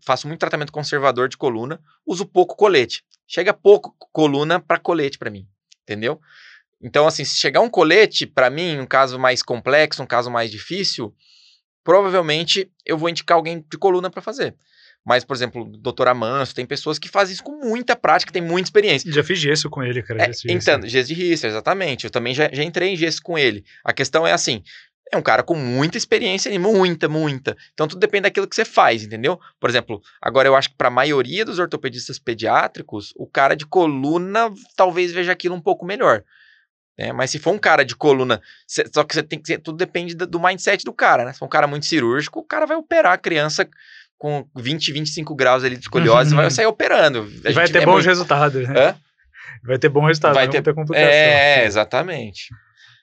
faço 0.05 0.27
muito 0.27 0.41
tratamento 0.41 0.73
conservador 0.73 1.29
de 1.29 1.37
coluna, 1.37 1.81
uso 2.07 2.25
pouco 2.27 2.57
colete. 2.57 3.05
Chega 3.27 3.53
pouco 3.53 3.95
coluna 4.13 4.59
para 4.59 4.79
colete 4.79 5.19
para 5.19 5.31
mim, 5.31 5.47
entendeu? 5.83 6.21
Então, 6.83 7.07
assim, 7.07 7.25
se 7.25 7.39
chegar 7.39 7.61
um 7.61 7.69
colete, 7.69 8.27
para 8.27 8.49
mim, 8.49 8.79
um 8.79 8.87
caso 8.87 9.19
mais 9.19 9.43
complexo, 9.43 10.03
um 10.03 10.07
caso 10.07 10.31
mais 10.31 10.51
difícil, 10.51 11.15
provavelmente 11.85 12.71
eu 12.87 12.97
vou 12.97 13.09
indicar 13.09 13.37
alguém 13.37 13.65
de 13.71 13.79
coluna 13.79 14.11
para 14.11 14.23
fazer. 14.23 14.55
Mas, 15.05 15.25
por 15.25 15.35
exemplo, 15.35 15.63
o 15.63 15.77
doutor 15.79 16.09
Amanso, 16.09 16.55
tem 16.55 16.67
pessoas 16.67 16.99
que 16.99 17.09
fazem 17.09 17.33
isso 17.33 17.43
com 17.43 17.53
muita 17.53 17.97
prática, 17.97 18.33
tem 18.33 18.43
muita 18.43 18.67
experiência. 18.67 19.11
Já 19.11 19.25
fiz 19.25 19.39
gesso 19.39 19.71
com 19.71 19.83
ele, 19.83 20.03
cara. 20.03 20.25
É, 20.25 20.31
então, 20.49 20.81
gesso 20.87 21.09
de 21.09 21.15
risco, 21.15 21.47
exatamente. 21.47 22.05
Eu 22.05 22.11
também 22.11 22.35
já, 22.35 22.51
já 22.53 22.63
entrei 22.63 22.91
em 22.91 22.97
gesso 22.97 23.23
com 23.23 23.39
ele. 23.39 23.65
A 23.83 23.93
questão 23.93 24.27
é 24.27 24.33
assim, 24.33 24.63
é 25.13 25.17
um 25.17 25.23
cara 25.23 25.43
com 25.43 25.55
muita 25.55 25.99
experiência, 25.99 26.57
muita, 26.59 27.09
muita. 27.09 27.57
Então 27.73 27.89
tudo 27.89 27.99
depende 27.99 28.23
daquilo 28.23 28.47
que 28.47 28.55
você 28.55 28.65
faz, 28.65 29.03
entendeu? 29.03 29.41
Por 29.59 29.69
exemplo, 29.69 30.01
agora 30.21 30.49
eu 30.49 30.55
acho 30.55 30.71
que 30.71 30.77
para 30.77 30.89
a 30.89 30.91
maioria 30.91 31.45
dos 31.45 31.59
ortopedistas 31.59 32.19
pediátricos, 32.19 33.13
o 33.17 33.27
cara 33.27 33.57
de 33.57 33.67
coluna 33.67 34.53
talvez 34.77 35.13
veja 35.13 35.33
aquilo 35.33 35.55
um 35.55 35.61
pouco 35.61 35.85
melhor. 35.85 36.23
Né? 36.97 37.13
Mas 37.13 37.31
se 37.31 37.39
for 37.39 37.53
um 37.53 37.59
cara 37.59 37.85
de 37.85 37.97
coluna, 37.97 38.41
cê, 38.67 38.85
só 38.93 39.03
que 39.03 39.15
você 39.15 39.23
tem 39.23 39.41
que 39.41 39.59
tudo 39.59 39.77
depende 39.77 40.15
do, 40.15 40.27
do 40.27 40.41
mindset 40.41 40.85
do 40.85 40.93
cara, 40.93 41.25
né? 41.25 41.33
Se 41.33 41.39
for 41.39 41.47
um 41.47 41.51
cara 41.51 41.67
muito 41.67 41.87
cirúrgico, 41.87 42.41
o 42.41 42.45
cara 42.45 42.67
vai 42.67 42.77
operar 42.77 43.15
a 43.15 43.19
criança 43.19 43.69
com 44.19 44.47
20, 44.55 44.93
25 44.93 45.35
graus 45.35 45.65
ali 45.65 45.77
de 45.77 45.83
escoliose, 45.83 46.31
uhum. 46.31 46.43
vai 46.43 46.51
sair 46.51 46.67
operando. 46.67 47.27
A 47.45 47.53
vai 47.53 47.67
ter 47.69 47.83
é 47.83 47.85
bons 47.87 47.95
muito... 47.95 48.07
resultados, 48.07 48.69
né? 48.69 48.89
Hã? 48.91 48.97
Vai 49.65 49.79
ter 49.79 49.89
bom 49.89 50.07
resultado, 50.07 50.35
vai 50.35 50.49
ter, 50.49 50.63
ter 50.63 50.75
complicação. 50.75 51.11
É, 51.11 51.65
exatamente. 51.65 52.49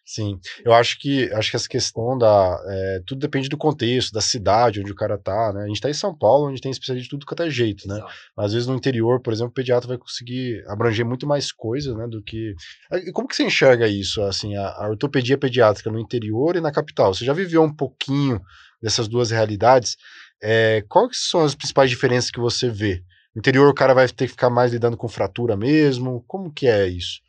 Sim, 0.10 0.40
eu 0.64 0.72
acho 0.74 0.98
que 0.98 1.30
acho 1.34 1.52
que 1.52 1.58
essa 1.58 1.68
questão 1.68 2.18
da. 2.18 2.64
É, 2.66 3.02
tudo 3.06 3.20
depende 3.20 3.50
do 3.50 3.58
contexto, 3.58 4.14
da 4.14 4.22
cidade 4.22 4.80
onde 4.80 4.90
o 4.90 4.96
cara 4.96 5.18
tá, 5.18 5.52
né? 5.52 5.66
A 5.66 5.68
gente 5.68 5.82
tá 5.82 5.90
em 5.90 5.94
São 5.94 6.18
Paulo, 6.18 6.48
onde 6.48 6.62
tem 6.62 6.72
especialista 6.72 7.04
de 7.04 7.10
tudo 7.10 7.26
que 7.26 7.44
é 7.44 7.50
jeito, 7.50 7.86
né? 7.90 8.02
Às 8.38 8.54
vezes 8.54 8.70
no 8.70 8.74
interior, 8.74 9.20
por 9.22 9.34
exemplo, 9.34 9.50
o 9.50 9.54
pediatra 9.54 9.86
vai 9.86 9.98
conseguir 9.98 10.64
abranger 10.66 11.06
muito 11.06 11.28
mais 11.28 11.52
coisas, 11.52 11.94
né? 11.94 12.08
Do 12.08 12.24
que. 12.24 12.56
E 12.90 13.12
como 13.12 13.28
que 13.28 13.36
você 13.36 13.44
enxerga 13.44 13.86
isso, 13.86 14.22
assim, 14.22 14.56
a, 14.56 14.70
a 14.78 14.88
ortopedia 14.90 15.38
pediátrica 15.38 15.92
no 15.92 16.00
interior 16.00 16.56
e 16.56 16.62
na 16.62 16.72
capital? 16.72 17.14
Você 17.14 17.26
já 17.26 17.34
viveu 17.34 17.62
um 17.62 17.76
pouquinho 17.76 18.42
dessas 18.82 19.10
duas 19.10 19.30
realidades? 19.30 19.98
É, 20.42 20.86
quais 20.88 21.18
são 21.30 21.44
as 21.44 21.54
principais 21.54 21.90
diferenças 21.90 22.32
que 22.32 22.40
você 22.40 22.70
vê? 22.70 23.04
No 23.36 23.40
interior 23.40 23.68
o 23.68 23.74
cara 23.74 23.94
vai 23.94 24.08
ter 24.08 24.28
que 24.28 24.32
ficar 24.32 24.50
mais 24.50 24.72
lidando 24.72 24.96
com 24.96 25.10
fratura 25.10 25.58
mesmo? 25.58 26.24
Como 26.26 26.50
que 26.50 26.66
é 26.66 26.88
isso? 26.88 27.27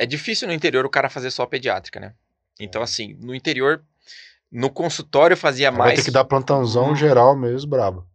É 0.00 0.06
difícil 0.06 0.46
no 0.46 0.54
interior 0.54 0.86
o 0.86 0.90
cara 0.90 1.10
fazer 1.10 1.28
só 1.32 1.44
pediátrica, 1.44 1.98
né? 1.98 2.14
Então, 2.60 2.80
assim, 2.80 3.18
no 3.20 3.34
interior, 3.34 3.82
no 4.50 4.70
consultório 4.70 5.36
fazia 5.36 5.72
mais. 5.72 5.90
Vai 5.90 5.96
ter 5.96 6.04
que 6.04 6.10
dar 6.12 6.24
plantãozão 6.24 6.92
hum. 6.92 6.96
geral 6.96 7.36
mesmo, 7.36 7.68
brabo. 7.68 8.06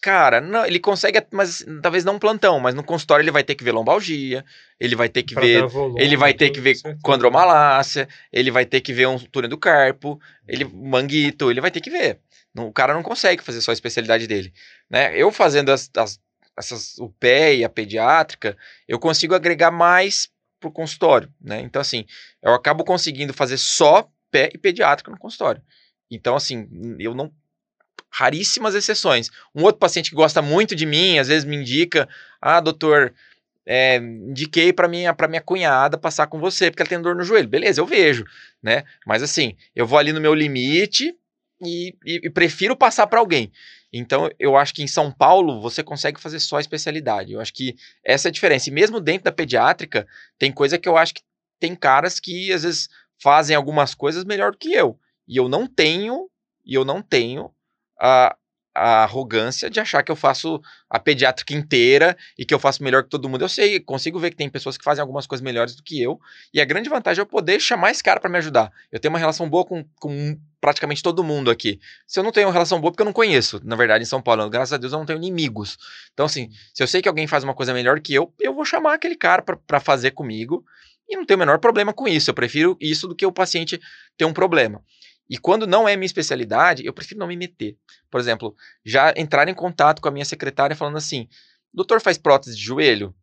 Cara, 0.00 0.40
não, 0.40 0.66
ele 0.66 0.80
consegue, 0.80 1.24
mas 1.30 1.64
talvez 1.80 2.04
não 2.04 2.18
plantão, 2.18 2.58
mas 2.58 2.74
no 2.74 2.82
consultório 2.82 3.22
ele 3.22 3.30
vai 3.30 3.44
ter 3.44 3.54
que 3.54 3.62
ver 3.62 3.70
lombalgia, 3.70 4.44
ele 4.80 4.96
vai 4.96 5.08
ter 5.08 5.22
que 5.22 5.32
pra 5.32 5.44
ver, 5.44 5.64
volume, 5.68 6.02
ele 6.02 6.16
vai 6.16 6.34
ter 6.34 6.50
que 6.50 6.60
ver 6.60 6.74
condromalácia, 7.04 8.08
ele 8.32 8.50
vai 8.50 8.66
ter 8.66 8.80
que 8.80 8.92
ver 8.92 9.06
um 9.06 9.16
túnel 9.16 9.48
do 9.48 9.56
carpo, 9.56 10.20
ele 10.48 10.64
manguito, 10.64 11.52
ele 11.52 11.60
vai 11.60 11.70
ter 11.70 11.80
que 11.80 11.88
ver. 11.88 12.18
O 12.58 12.72
cara 12.72 12.94
não 12.94 13.02
consegue 13.04 13.44
fazer 13.44 13.60
só 13.60 13.70
a 13.70 13.74
especialidade 13.74 14.26
dele, 14.26 14.52
né? 14.90 15.16
Eu 15.16 15.30
fazendo 15.30 15.70
as, 15.70 15.88
as 15.96 16.18
essas, 16.56 16.98
o 16.98 17.08
pé 17.08 17.54
e 17.54 17.64
a 17.64 17.68
pediátrica, 17.68 18.56
eu 18.86 18.98
consigo 18.98 19.36
agregar 19.36 19.70
mais 19.70 20.28
para 20.62 20.70
o 20.70 20.72
consultório, 20.72 21.32
né? 21.40 21.60
Então, 21.60 21.82
assim, 21.82 22.06
eu 22.42 22.54
acabo 22.54 22.84
conseguindo 22.84 23.34
fazer 23.34 23.58
só 23.58 24.08
pé 24.30 24.50
e 24.54 24.58
pediátrico 24.58 25.10
no 25.10 25.18
consultório. 25.18 25.60
Então, 26.10 26.34
assim, 26.34 26.68
eu 26.98 27.14
não. 27.14 27.30
Raríssimas 28.10 28.74
exceções. 28.74 29.30
Um 29.54 29.62
outro 29.62 29.78
paciente 29.78 30.10
que 30.10 30.16
gosta 30.16 30.42
muito 30.42 30.74
de 30.74 30.84
mim, 30.84 31.18
às 31.18 31.28
vezes 31.28 31.44
me 31.44 31.56
indica: 31.56 32.08
ah, 32.40 32.60
doutor, 32.60 33.14
é, 33.64 33.96
indiquei 33.96 34.72
para 34.72 34.88
minha 34.88 35.14
minha 35.28 35.40
cunhada 35.40 35.96
passar 35.96 36.26
com 36.26 36.38
você 36.38 36.70
porque 36.70 36.82
ela 36.82 36.88
tem 36.88 37.00
dor 37.00 37.16
no 37.16 37.22
joelho. 37.22 37.48
Beleza, 37.48 37.80
eu 37.80 37.86
vejo, 37.86 38.24
né? 38.62 38.84
Mas 39.06 39.22
assim, 39.22 39.56
eu 39.74 39.86
vou 39.86 39.98
ali 39.98 40.12
no 40.12 40.20
meu 40.20 40.34
limite 40.34 41.14
e, 41.60 41.94
e, 42.04 42.20
e 42.24 42.30
prefiro 42.30 42.76
passar 42.76 43.06
para 43.06 43.20
alguém. 43.20 43.50
Então, 43.92 44.30
eu 44.38 44.56
acho 44.56 44.74
que 44.74 44.82
em 44.82 44.86
São 44.86 45.12
Paulo 45.12 45.60
você 45.60 45.82
consegue 45.82 46.20
fazer 46.20 46.40
só 46.40 46.58
especialidade. 46.58 47.32
Eu 47.32 47.40
acho 47.40 47.52
que 47.52 47.76
essa 48.04 48.28
é 48.28 48.30
a 48.30 48.32
diferença. 48.32 48.70
E 48.70 48.72
mesmo 48.72 49.00
dentro 49.00 49.24
da 49.24 49.32
pediátrica, 49.32 50.06
tem 50.38 50.50
coisa 50.50 50.78
que 50.78 50.88
eu 50.88 50.96
acho 50.96 51.14
que 51.14 51.22
tem 51.60 51.76
caras 51.76 52.18
que 52.18 52.52
às 52.52 52.62
vezes 52.62 52.88
fazem 53.22 53.54
algumas 53.54 53.94
coisas 53.94 54.24
melhor 54.24 54.52
do 54.52 54.58
que 54.58 54.72
eu. 54.72 54.98
E 55.28 55.36
eu 55.36 55.48
não 55.48 55.66
tenho, 55.66 56.28
e 56.64 56.74
eu 56.74 56.84
não 56.84 57.02
tenho 57.02 57.52
a, 58.00 58.36
a 58.74 59.02
arrogância 59.02 59.68
de 59.68 59.80
achar 59.80 60.02
que 60.02 60.10
eu 60.10 60.16
faço 60.16 60.60
a 60.88 60.98
pediátrica 60.98 61.52
inteira 61.52 62.16
e 62.38 62.44
que 62.44 62.54
eu 62.54 62.58
faço 62.58 62.82
melhor 62.82 63.02
que 63.02 63.10
todo 63.10 63.28
mundo. 63.28 63.42
Eu 63.42 63.48
sei, 63.48 63.78
consigo 63.80 64.18
ver 64.18 64.30
que 64.30 64.36
tem 64.36 64.48
pessoas 64.48 64.78
que 64.78 64.84
fazem 64.84 65.02
algumas 65.02 65.26
coisas 65.26 65.42
melhores 65.42 65.74
do 65.74 65.82
que 65.82 66.00
eu. 66.00 66.18
E 66.52 66.60
a 66.60 66.64
grande 66.64 66.88
vantagem 66.88 67.20
é 67.20 67.22
eu 67.22 67.26
poder 67.26 67.60
chamar 67.60 67.90
esse 67.90 68.02
cara 68.02 68.18
para 68.18 68.30
me 68.30 68.38
ajudar. 68.38 68.72
Eu 68.90 68.98
tenho 68.98 69.12
uma 69.12 69.18
relação 69.18 69.48
boa 69.48 69.64
com, 69.64 69.84
com 70.00 70.38
praticamente 70.60 71.02
todo 71.02 71.22
mundo 71.22 71.50
aqui. 71.50 71.80
Se 72.06 72.18
eu 72.18 72.24
não 72.24 72.32
tenho 72.32 72.46
uma 72.46 72.52
relação 72.52 72.80
boa, 72.80 72.90
porque 72.90 73.02
eu 73.02 73.06
não 73.06 73.12
conheço, 73.12 73.60
na 73.64 73.76
verdade, 73.76 74.02
em 74.02 74.06
São 74.06 74.22
Paulo, 74.22 74.48
graças 74.48 74.72
a 74.72 74.76
Deus 74.76 74.92
eu 74.92 74.98
não 74.98 75.06
tenho 75.06 75.18
inimigos. 75.18 75.76
Então, 76.12 76.24
assim, 76.24 76.50
se 76.72 76.82
eu 76.82 76.86
sei 76.86 77.02
que 77.02 77.08
alguém 77.08 77.26
faz 77.26 77.44
uma 77.44 77.54
coisa 77.54 77.74
melhor 77.74 78.00
que 78.00 78.14
eu, 78.14 78.32
eu 78.40 78.54
vou 78.54 78.64
chamar 78.64 78.94
aquele 78.94 79.16
cara 79.16 79.42
para 79.42 79.80
fazer 79.80 80.12
comigo 80.12 80.64
e 81.08 81.16
não 81.16 81.26
tenho 81.26 81.36
o 81.36 81.40
menor 81.40 81.58
problema 81.58 81.92
com 81.92 82.08
isso. 82.08 82.30
Eu 82.30 82.34
prefiro 82.34 82.76
isso 82.80 83.06
do 83.06 83.14
que 83.14 83.26
o 83.26 83.32
paciente 83.32 83.80
ter 84.16 84.24
um 84.24 84.32
problema. 84.32 84.82
E 85.32 85.38
quando 85.38 85.66
não 85.66 85.88
é 85.88 85.96
minha 85.96 86.04
especialidade, 86.04 86.84
eu 86.84 86.92
prefiro 86.92 87.18
não 87.18 87.26
me 87.26 87.38
meter. 87.38 87.78
Por 88.10 88.20
exemplo, 88.20 88.54
já 88.84 89.14
entrar 89.16 89.48
em 89.48 89.54
contato 89.54 90.02
com 90.02 90.08
a 90.08 90.10
minha 90.10 90.26
secretária 90.26 90.76
falando 90.76 90.98
assim: 90.98 91.26
doutor 91.72 92.02
faz 92.02 92.18
prótese 92.18 92.54
de 92.54 92.62
joelho? 92.62 93.14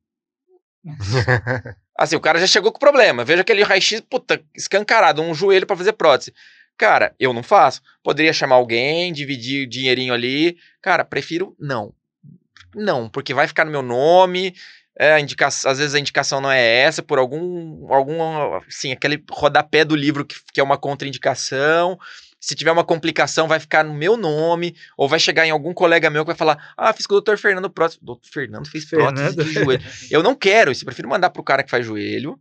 assim, 1.96 2.16
o 2.16 2.20
cara 2.20 2.40
já 2.40 2.48
chegou 2.48 2.72
com 2.72 2.78
o 2.78 2.80
problema. 2.80 3.24
Veja 3.24 3.42
aquele 3.42 3.62
raio-x, 3.62 4.02
puta, 4.02 4.44
escancarado, 4.56 5.22
um 5.22 5.36
joelho 5.36 5.68
para 5.68 5.78
fazer 5.78 5.94
prótese. 5.94 6.34
Cara, 6.76 7.14
eu 7.20 7.32
não 7.32 7.44
faço. 7.44 7.80
Poderia 8.02 8.34
chamar 8.34 8.56
alguém, 8.56 9.14
dividir 9.14 9.68
o 9.68 9.70
dinheirinho 9.70 10.12
ali. 10.12 10.58
Cara, 10.82 11.06
prefiro 11.06 11.56
não. 11.60 11.94
Não, 12.76 13.10
porque 13.10 13.34
vai 13.34 13.48
ficar 13.48 13.66
no 13.66 13.72
meu 13.72 13.82
nome, 13.82 14.54
é, 14.98 15.14
a 15.14 15.20
indicação, 15.20 15.72
às 15.72 15.78
vezes 15.78 15.96
a 15.96 16.00
indicação 16.00 16.42
não 16.42 16.52
é 16.52 16.62
essa, 16.62 17.02
por 17.02 17.18
algum, 17.18 17.92
algum 17.94 18.22
assim, 18.68 18.92
aquele 18.92 19.24
rodapé 19.32 19.86
do 19.86 19.96
livro 19.96 20.26
que, 20.26 20.36
que 20.54 20.60
é 20.60 20.64
uma 20.64 20.78
contraindicação. 20.78 21.98
Se 22.38 22.56
tiver 22.56 22.72
uma 22.72 22.84
complicação, 22.84 23.48
vai 23.48 23.60
ficar 23.60 23.84
no 23.84 23.94
meu 23.94 24.16
nome, 24.16 24.76
ou 24.98 25.08
vai 25.08 25.20
chegar 25.20 25.46
em 25.46 25.52
algum 25.52 25.74
colega 25.74 26.10
meu 26.10 26.24
que 26.24 26.28
vai 26.28 26.36
falar: 26.36 26.74
Ah, 26.78 26.94
fiz 26.94 27.08
com 27.08 27.14
o 27.14 27.18
doutor 27.18 27.38
Fernando 27.38 27.70
prótese. 27.70 28.00
Doutor 28.02 28.30
Fernando 28.30 28.68
fez 28.68 28.86
prótese 28.86 29.36
Fernando. 29.36 29.46
de 29.46 29.54
joelho. 29.54 29.84
Eu 30.12 30.22
não 30.22 30.36
quero 30.36 30.72
isso, 30.72 30.84
eu 30.84 30.86
prefiro 30.86 31.08
mandar 31.08 31.30
pro 31.30 31.44
cara 31.44 31.64
que 31.64 31.72
faz 31.72 31.86
joelho. 31.86 32.38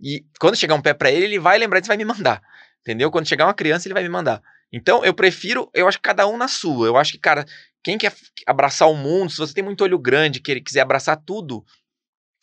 E 0.00 0.24
quando 0.38 0.56
chegar 0.56 0.74
um 0.74 0.82
pé 0.82 0.94
para 0.94 1.10
ele, 1.10 1.24
ele 1.24 1.38
vai 1.38 1.58
lembrar 1.58 1.80
disso 1.80 1.88
vai 1.88 1.96
me 1.96 2.04
mandar. 2.04 2.40
Entendeu? 2.82 3.10
Quando 3.10 3.26
chegar 3.26 3.46
uma 3.46 3.54
criança, 3.54 3.88
ele 3.88 3.94
vai 3.94 4.02
me 4.02 4.08
mandar. 4.08 4.40
Então, 4.72 5.04
eu 5.04 5.14
prefiro, 5.14 5.70
eu 5.74 5.88
acho 5.88 5.98
que 5.98 6.02
cada 6.02 6.26
um 6.26 6.36
na 6.36 6.48
sua. 6.48 6.86
Eu 6.86 6.96
acho 6.96 7.12
que, 7.12 7.18
cara, 7.18 7.44
quem 7.86 7.96
quer 7.96 8.12
abraçar 8.44 8.90
o 8.90 8.96
mundo, 8.96 9.30
se 9.30 9.38
você 9.38 9.54
tem 9.54 9.62
muito 9.62 9.84
olho 9.84 9.96
grande, 9.96 10.40
que 10.40 10.50
ele 10.50 10.60
quiser 10.60 10.80
abraçar 10.80 11.16
tudo, 11.24 11.64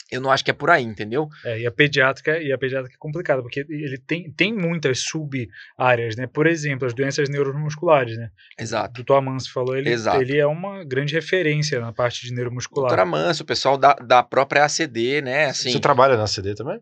eu 0.09 0.21
não 0.21 0.31
acho 0.31 0.41
que 0.41 0.49
é 0.49 0.53
por 0.53 0.69
aí, 0.69 0.85
entendeu? 0.85 1.27
É, 1.43 1.59
e 1.59 1.67
a 1.67 1.71
pediátrica, 1.71 2.41
e 2.41 2.49
a 2.53 2.57
pediátrica 2.57 2.95
é 2.95 2.97
complicada, 2.97 3.41
porque 3.41 3.59
ele 3.67 3.97
tem, 3.97 4.31
tem 4.31 4.53
muitas 4.53 4.99
sub-áreas, 4.99 6.15
né? 6.15 6.27
Por 6.27 6.47
exemplo, 6.47 6.87
as 6.87 6.93
doenças 6.93 7.27
neuromusculares, 7.27 8.17
né? 8.17 8.29
Exato. 8.57 8.91
O 8.91 8.93
doutor 9.03 9.17
Amanso 9.17 9.51
falou, 9.51 9.75
ele, 9.75 9.89
Exato. 9.89 10.21
ele 10.21 10.37
é 10.37 10.47
uma 10.47 10.85
grande 10.85 11.13
referência 11.13 11.77
na 11.81 11.91
parte 11.91 12.25
de 12.25 12.33
neuromuscular. 12.33 12.87
Doutor 12.87 13.01
Amanso, 13.01 13.43
o 13.43 13.45
pessoal 13.45 13.77
da, 13.77 13.95
da 13.95 14.23
própria 14.23 14.63
ACD, 14.63 15.21
né? 15.21 15.47
Assim, 15.47 15.73
Você 15.73 15.79
trabalha 15.81 16.15
na 16.15 16.23
ACD 16.23 16.55
também? 16.55 16.79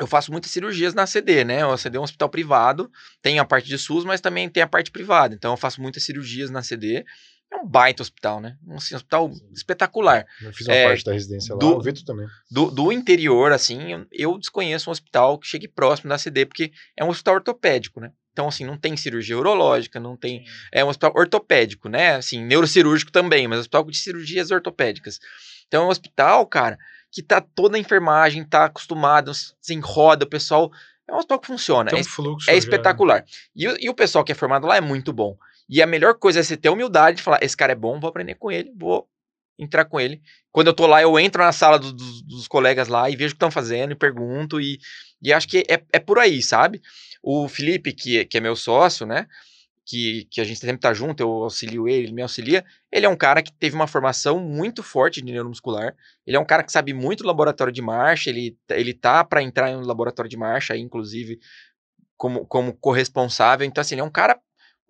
Eu 0.00 0.08
faço 0.08 0.32
muitas 0.32 0.50
cirurgias 0.50 0.94
na 0.94 1.04
ACD, 1.04 1.44
né? 1.44 1.64
O 1.64 1.70
ACD 1.70 1.96
é 1.96 2.00
um 2.00 2.02
hospital 2.02 2.28
privado, 2.28 2.90
tem 3.22 3.38
a 3.38 3.44
parte 3.44 3.68
de 3.68 3.78
SUS, 3.78 4.04
mas 4.04 4.20
também 4.20 4.48
tem 4.48 4.64
a 4.64 4.66
parte 4.66 4.90
privada. 4.90 5.32
Então 5.32 5.52
eu 5.52 5.56
faço 5.56 5.80
muitas 5.80 6.02
cirurgias 6.02 6.50
na 6.50 6.58
ACD 6.58 7.04
é 7.52 7.56
um 7.56 7.66
baita 7.66 8.02
hospital, 8.02 8.40
né? 8.40 8.56
Um 8.66 8.76
assim, 8.76 8.94
hospital 8.94 9.32
Sim. 9.32 9.48
espetacular. 9.52 10.24
Eu 10.40 10.52
fiz 10.52 10.66
uma 10.68 10.74
é, 10.74 10.86
parte 10.86 11.04
da 11.04 11.12
residência 11.12 11.54
lá, 11.54 11.58
do, 11.58 11.76
o 11.76 11.82
Vitor 11.82 12.04
também. 12.04 12.26
Do, 12.50 12.70
do 12.70 12.92
interior, 12.92 13.50
assim, 13.50 14.06
eu, 14.12 14.38
desconheço 14.38 14.88
um 14.88 14.92
hospital 14.92 15.36
que 15.36 15.48
chegue 15.48 15.66
próximo 15.66 16.08
da 16.08 16.18
CD, 16.18 16.46
porque 16.46 16.72
é 16.96 17.04
um 17.04 17.08
hospital 17.08 17.34
ortopédico, 17.34 18.00
né? 18.00 18.12
Então, 18.32 18.46
assim, 18.46 18.64
não 18.64 18.76
tem 18.76 18.96
cirurgia 18.96 19.36
urológica, 19.36 19.98
não 19.98 20.16
tem. 20.16 20.44
É 20.72 20.84
um 20.84 20.88
hospital 20.88 21.12
ortopédico, 21.16 21.88
né? 21.88 22.14
Assim, 22.14 22.44
neurocirúrgico 22.44 23.10
também, 23.10 23.48
mas 23.48 23.58
hospital 23.58 23.84
de 23.84 23.98
cirurgias 23.98 24.52
ortopédicas. 24.52 25.18
Então, 25.66 25.82
é 25.82 25.86
um 25.86 25.90
hospital, 25.90 26.46
cara, 26.46 26.78
que 27.10 27.22
tá 27.22 27.40
toda 27.40 27.76
a 27.76 27.80
enfermagem, 27.80 28.44
tá 28.44 28.66
acostumado, 28.66 29.32
assim, 29.32 29.80
roda, 29.80 30.24
o 30.24 30.28
pessoal. 30.28 30.70
É 31.08 31.12
um 31.12 31.16
hospital 31.16 31.40
que 31.40 31.46
funciona. 31.48 31.90
Tem 31.90 31.98
um 31.98 32.02
é, 32.02 32.04
fluxo 32.04 32.48
é 32.48 32.56
espetacular. 32.56 33.24
Já, 33.56 33.72
né? 33.72 33.78
e, 33.80 33.86
e 33.86 33.90
o 33.90 33.94
pessoal 33.94 34.24
que 34.24 34.30
é 34.30 34.34
formado 34.36 34.68
lá 34.68 34.76
é 34.76 34.80
muito 34.80 35.12
bom. 35.12 35.36
E 35.70 35.80
a 35.80 35.86
melhor 35.86 36.18
coisa 36.18 36.40
é 36.40 36.42
você 36.42 36.56
ter 36.56 36.68
humildade 36.68 37.18
de 37.18 37.22
falar: 37.22 37.38
esse 37.40 37.56
cara 37.56 37.72
é 37.72 37.76
bom, 37.76 38.00
vou 38.00 38.08
aprender 38.10 38.34
com 38.34 38.50
ele, 38.50 38.72
vou 38.76 39.08
entrar 39.56 39.84
com 39.84 40.00
ele. 40.00 40.20
Quando 40.50 40.66
eu 40.66 40.74
tô 40.74 40.84
lá, 40.86 41.00
eu 41.00 41.16
entro 41.18 41.44
na 41.44 41.52
sala 41.52 41.78
do, 41.78 41.92
do, 41.92 42.22
dos 42.24 42.48
colegas 42.48 42.88
lá 42.88 43.08
e 43.08 43.14
vejo 43.14 43.28
o 43.28 43.34
que 43.34 43.36
estão 43.36 43.52
fazendo 43.52 43.92
e 43.92 43.94
pergunto. 43.94 44.60
E, 44.60 44.80
e 45.22 45.32
acho 45.32 45.46
que 45.46 45.58
é, 45.68 45.80
é 45.92 45.98
por 46.00 46.18
aí, 46.18 46.42
sabe? 46.42 46.82
O 47.22 47.46
Felipe, 47.48 47.92
que, 47.92 48.24
que 48.24 48.38
é 48.38 48.40
meu 48.40 48.56
sócio, 48.56 49.06
né? 49.06 49.28
Que, 49.86 50.26
que 50.30 50.40
a 50.40 50.44
gente 50.44 50.58
sempre 50.58 50.78
tá 50.78 50.92
junto, 50.92 51.20
eu 51.20 51.28
auxilio 51.28 51.88
ele, 51.88 52.04
ele 52.04 52.12
me 52.12 52.22
auxilia. 52.22 52.64
Ele 52.90 53.06
é 53.06 53.08
um 53.08 53.16
cara 53.16 53.42
que 53.42 53.52
teve 53.52 53.76
uma 53.76 53.86
formação 53.86 54.40
muito 54.40 54.82
forte 54.82 55.20
de 55.22 55.32
neuromuscular. 55.32 55.94
Ele 56.26 56.36
é 56.36 56.40
um 56.40 56.44
cara 56.44 56.64
que 56.64 56.72
sabe 56.72 56.92
muito 56.92 57.22
do 57.22 57.28
laboratório 57.28 57.72
de 57.72 57.82
marcha. 57.82 58.30
Ele, 58.30 58.56
ele 58.70 58.94
tá 58.94 59.22
para 59.22 59.42
entrar 59.42 59.70
no 59.72 59.86
laboratório 59.86 60.28
de 60.28 60.36
marcha, 60.36 60.74
aí, 60.74 60.80
inclusive, 60.80 61.38
como, 62.16 62.44
como 62.46 62.72
corresponsável. 62.72 63.66
Então, 63.66 63.82
assim, 63.82 63.94
ele 63.94 64.02
é 64.02 64.04
um 64.04 64.10
cara 64.10 64.40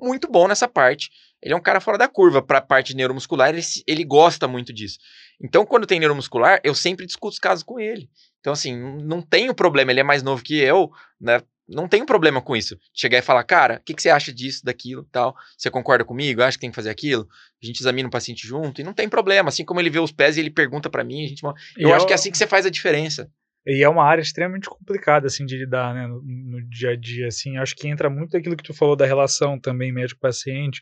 muito 0.01 0.29
bom 0.29 0.49
nessa 0.49 0.69
parte. 0.69 1.11
Ele 1.43 1.55
é 1.55 1.57
um 1.57 1.63
cara 1.63 1.81
fora 1.81 1.97
da 1.97 2.09
curva 2.09 2.43
para 2.43 2.59
a 2.59 2.63
parte 2.63 2.95
neuromuscular, 2.95 3.49
ele, 3.49 3.63
ele 3.87 4.05
gosta 4.05 4.47
muito 4.47 4.73
disso. 4.73 4.99
Então, 5.43 5.65
quando 5.65 5.87
tem 5.87 5.99
neuromuscular, 5.99 6.61
eu 6.63 6.75
sempre 6.75 7.07
discuto 7.07 7.33
os 7.33 7.39
casos 7.39 7.63
com 7.63 7.81
ele. 7.81 8.11
Então, 8.41 8.53
assim, 8.53 8.77
não 9.03 9.23
tenho 9.23 9.55
problema, 9.55 9.91
ele 9.91 10.01
é 10.01 10.05
mais 10.05 10.23
novo 10.23 10.43
que 10.43 10.59
eu, 10.59 10.91
né? 11.21 11.41
Não 11.69 11.87
tenho 11.87 12.05
problema 12.05 12.43
com 12.43 12.57
isso. 12.57 12.77
Chegar 12.93 13.19
e 13.19 13.23
falar, 13.23 13.45
cara, 13.45 13.77
o 13.77 13.85
que, 13.85 13.95
que 13.95 14.03
você 14.03 14.11
acha 14.11 14.33
disso, 14.33 14.65
daquilo, 14.65 15.05
tal? 15.13 15.37
Você 15.57 15.71
concorda 15.71 16.05
comigo? 16.05 16.43
Acha 16.43 16.57
que 16.57 16.63
tem 16.63 16.71
que 16.71 16.75
fazer 16.75 16.91
aquilo? 16.91 17.29
A 17.63 17.67
gente 17.67 17.79
examina 17.79 18.09
o 18.09 18.11
paciente 18.11 18.45
junto 18.45 18.81
e 18.81 18.85
não 18.85 18.93
tem 18.93 19.09
problema. 19.09 19.51
Assim 19.51 19.65
como 19.65 19.79
ele 19.79 19.89
vê 19.89 20.01
os 20.01 20.11
pés 20.11 20.37
e 20.37 20.41
ele 20.41 20.51
pergunta 20.51 20.91
para 20.91 21.05
mim, 21.05 21.25
a 21.25 21.29
gente... 21.29 21.45
eu 21.45 21.89
e 21.89 21.93
acho 21.93 22.03
eu... 22.03 22.07
que 22.09 22.13
é 22.13 22.17
assim 22.17 22.31
que 22.31 22.37
você 22.37 22.47
faz 22.47 22.67
a 22.67 22.71
diferença. 22.71 23.31
E 23.67 23.83
é 23.83 23.89
uma 23.89 24.05
área 24.05 24.23
extremamente 24.23 24.69
complicada, 24.69 25.27
assim, 25.27 25.45
de 25.45 25.57
lidar, 25.57 25.95
né, 25.95 26.07
no, 26.07 26.23
no, 26.23 26.69
dia 26.69 26.91
a 26.91 26.97
dia, 26.97 27.29
assim, 27.29 27.59
acho 27.59 27.77
que 27.77 27.89
entra 27.89 28.09
muito 28.09 28.37
aquilo 28.37 28.57
que 28.57 28.63
tu 28.63 28.73
falou 28.73 28.97
da 28.97 29.05
relação 29.05 29.59
também 29.61 29.93
médico-paciente, 29.93 30.81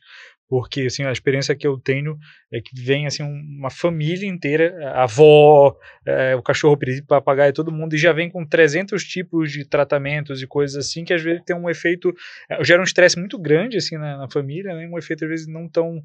porque, 0.49 0.83
assim, 0.83 1.05
a 1.05 1.13
experiência 1.13 1.55
que 1.55 1.67
eu 1.67 1.79
tenho 1.79 2.17
é 2.53 2.61
que 2.61 2.81
vem, 2.81 3.07
assim, 3.07 3.23
uma 3.23 3.69
família 3.69 4.27
inteira, 4.27 4.75
a 4.95 5.03
avó, 5.03 5.77
é, 6.07 6.35
o 6.37 6.43
cachorro, 6.43 6.75
o 6.75 7.07
papagaio, 7.07 7.53
todo 7.53 7.73
mundo, 7.73 7.95
e 7.95 7.99
já 7.99 8.13
vem 8.13 8.31
com 8.31 8.47
300 8.47 9.03
tipos 9.05 9.53
de 9.53 9.69
tratamentos 9.69 10.41
e 10.41 10.47
coisas 10.47 10.77
assim, 10.87 11.05
que 11.05 11.13
às 11.13 11.23
vezes 11.23 11.43
tem 11.45 11.55
um 11.55 11.69
efeito, 11.69 12.15
é, 12.49 12.65
gera 12.65 12.81
um 12.81 12.85
estresse 12.85 13.19
muito 13.19 13.39
grande, 13.39 13.77
assim, 13.77 13.99
na, 13.99 14.19
na 14.19 14.31
família, 14.31 14.75
né, 14.75 14.89
um 14.89 14.97
efeito, 14.97 15.25
às 15.25 15.31
vezes, 15.31 15.47
não 15.47 15.69
tão 15.69 16.03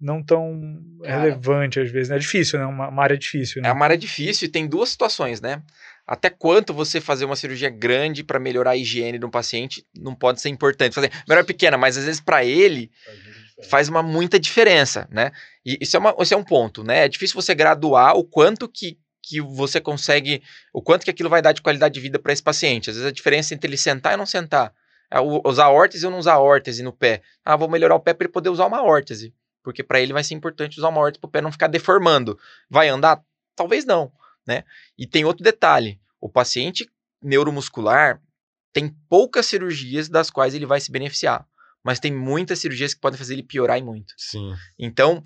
não 0.00 0.22
tão 0.22 0.60
Cara, 1.02 1.22
relevante 1.22 1.80
às 1.80 1.90
vezes, 1.90 2.08
né? 2.08 2.16
É 2.16 2.18
difícil, 2.18 2.58
né? 2.58 2.66
Uma, 2.66 2.88
uma 2.88 3.02
área 3.02 3.16
difícil, 3.16 3.62
né? 3.62 3.68
É 3.68 3.72
uma 3.72 3.84
área 3.84 3.96
difícil 3.96 4.46
e 4.46 4.50
tem 4.50 4.66
duas 4.66 4.90
situações, 4.90 5.40
né? 5.40 5.62
Até 6.06 6.28
quanto 6.28 6.74
você 6.74 7.00
fazer 7.00 7.24
uma 7.24 7.36
cirurgia 7.36 7.70
grande 7.70 8.22
para 8.22 8.38
melhorar 8.38 8.72
a 8.72 8.76
higiene 8.76 9.18
de 9.18 9.24
um 9.24 9.30
paciente 9.30 9.86
não 9.96 10.14
pode 10.14 10.40
ser 10.40 10.50
importante. 10.50 10.94
Fazer 10.94 11.10
melhor 11.26 11.44
pequena, 11.44 11.78
mas 11.78 11.96
às 11.96 12.04
vezes 12.04 12.20
para 12.20 12.44
ele 12.44 12.90
faz 13.70 13.88
uma 13.88 14.02
muita 14.02 14.38
diferença, 14.38 15.08
né? 15.10 15.32
E 15.64 15.78
isso 15.80 15.96
é, 15.96 16.00
uma, 16.00 16.14
isso 16.20 16.34
é 16.34 16.36
um 16.36 16.44
ponto, 16.44 16.84
né? 16.84 17.06
É 17.06 17.08
difícil 17.08 17.40
você 17.40 17.54
graduar 17.54 18.16
o 18.16 18.24
quanto 18.24 18.68
que, 18.68 18.98
que 19.22 19.40
você 19.40 19.80
consegue, 19.80 20.42
o 20.74 20.82
quanto 20.82 21.04
que 21.04 21.10
aquilo 21.10 21.30
vai 21.30 21.40
dar 21.40 21.52
de 21.52 21.62
qualidade 21.62 21.94
de 21.94 22.00
vida 22.00 22.18
para 22.18 22.34
esse 22.34 22.42
paciente. 22.42 22.90
Às 22.90 22.96
vezes 22.96 23.08
a 23.08 23.12
diferença 23.12 23.54
entre 23.54 23.70
ele 23.70 23.78
sentar 23.78 24.12
e 24.12 24.16
não 24.18 24.26
sentar, 24.26 24.74
é 25.10 25.18
usar 25.20 25.70
órtese 25.70 26.04
ou 26.04 26.12
não 26.12 26.18
usar 26.18 26.38
órtese 26.38 26.82
no 26.82 26.92
pé. 26.92 27.22
Ah, 27.42 27.56
vou 27.56 27.68
melhorar 27.68 27.94
o 27.94 28.00
pé 28.00 28.12
para 28.12 28.26
ele 28.26 28.32
poder 28.32 28.50
usar 28.50 28.66
uma 28.66 28.82
órtese, 28.82 29.32
porque 29.62 29.82
para 29.82 30.00
ele 30.00 30.12
vai 30.12 30.22
ser 30.22 30.34
importante 30.34 30.78
usar 30.78 30.88
uma 30.90 31.00
órtese 31.00 31.20
para 31.20 31.28
o 31.28 31.30
pé 31.30 31.40
não 31.40 31.52
ficar 31.52 31.68
deformando. 31.68 32.38
Vai 32.68 32.90
andar? 32.90 33.22
Talvez 33.56 33.86
não 33.86 34.12
né? 34.46 34.64
E 34.98 35.06
tem 35.06 35.24
outro 35.24 35.42
detalhe: 35.42 36.00
o 36.20 36.28
paciente 36.28 36.88
neuromuscular 37.22 38.20
tem 38.72 38.88
poucas 39.08 39.46
cirurgias 39.46 40.08
das 40.08 40.30
quais 40.30 40.54
ele 40.54 40.66
vai 40.66 40.80
se 40.80 40.90
beneficiar, 40.90 41.46
mas 41.82 42.00
tem 42.00 42.12
muitas 42.12 42.58
cirurgias 42.58 42.92
que 42.92 43.00
podem 43.00 43.18
fazer 43.18 43.34
ele 43.34 43.42
piorar 43.42 43.78
e 43.78 43.82
muito. 43.82 44.14
Sim. 44.16 44.52
Então, 44.78 45.22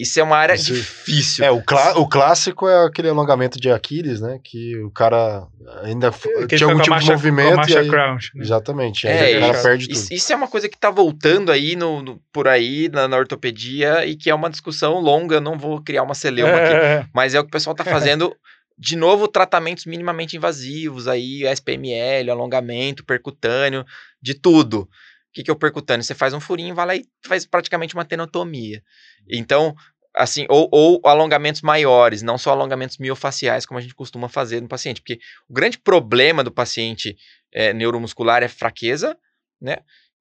isso 0.00 0.18
é 0.18 0.22
uma 0.22 0.36
área 0.36 0.54
isso, 0.54 0.72
difícil. 0.72 1.44
É, 1.44 1.50
o, 1.50 1.62
clá 1.62 1.92
o 1.98 2.08
clássico 2.08 2.66
é 2.66 2.86
aquele 2.86 3.10
alongamento 3.10 3.60
de 3.60 3.70
Aquiles, 3.70 4.18
né? 4.18 4.40
Que 4.42 4.74
o 4.78 4.90
cara 4.90 5.46
ainda 5.82 6.10
que 6.10 6.56
tinha 6.56 6.66
algum 6.68 6.80
tipo 6.80 6.94
marcha, 6.94 7.08
de 7.08 7.12
movimento. 7.12 7.68
e 7.68 7.76
aí, 7.76 7.88
crouch, 7.88 8.30
né? 8.34 8.42
Exatamente. 8.42 9.06
Aí 9.06 9.34
é, 9.34 9.36
o 9.36 9.40
cara 9.40 9.52
isso, 9.52 9.62
perde 9.62 9.88
tudo. 9.88 10.08
Isso 10.10 10.32
é 10.32 10.36
uma 10.36 10.48
coisa 10.48 10.68
que 10.70 10.78
tá 10.78 10.90
voltando 10.90 11.52
aí 11.52 11.76
no, 11.76 12.00
no 12.00 12.18
por 12.32 12.48
aí 12.48 12.88
na, 12.88 13.06
na, 13.06 13.18
ortopedia 13.18 14.06
e 14.06 14.16
que 14.16 14.30
é 14.30 14.34
uma 14.34 14.48
discussão 14.48 14.98
longa. 15.00 15.36
Eu 15.36 15.40
não 15.42 15.58
vou 15.58 15.82
criar 15.82 16.02
uma 16.02 16.14
celeuma 16.14 16.58
é. 16.58 16.96
aqui, 16.96 17.10
mas 17.12 17.34
é 17.34 17.40
o 17.40 17.42
que 17.42 17.48
o 17.48 17.52
pessoal 17.52 17.76
tá 17.76 17.84
fazendo. 17.84 18.34
de 18.78 18.96
novo, 18.96 19.28
tratamentos 19.28 19.84
minimamente 19.84 20.38
invasivos 20.38 21.06
aí, 21.08 21.44
SPML, 21.44 22.30
alongamento, 22.30 23.04
percutâneo, 23.04 23.84
de 24.22 24.32
tudo. 24.32 24.88
O 25.30 25.32
que, 25.32 25.44
que 25.44 25.50
é 25.50 25.54
o 25.54 25.58
percutâneo? 25.58 26.02
Você 26.02 26.14
faz 26.14 26.34
um 26.34 26.40
furinho, 26.40 26.74
vai 26.74 26.86
lá 26.86 26.96
e 26.96 27.04
faz 27.24 27.46
praticamente 27.46 27.94
uma 27.94 28.04
tenotomia. 28.04 28.82
Então, 29.28 29.74
assim, 30.14 30.44
ou, 30.48 30.68
ou, 30.72 31.00
alongamentos 31.04 31.62
maiores, 31.62 32.20
não 32.20 32.36
só 32.36 32.50
alongamentos 32.50 32.98
miofaciais, 32.98 33.64
como 33.64 33.78
a 33.78 33.80
gente 33.80 33.94
costuma 33.94 34.28
fazer 34.28 34.60
no 34.60 34.68
paciente. 34.68 35.00
Porque 35.00 35.20
o 35.48 35.54
grande 35.54 35.78
problema 35.78 36.42
do 36.42 36.50
paciente 36.50 37.16
é, 37.52 37.72
neuromuscular 37.72 38.42
é 38.42 38.48
fraqueza, 38.48 39.16
né? 39.60 39.78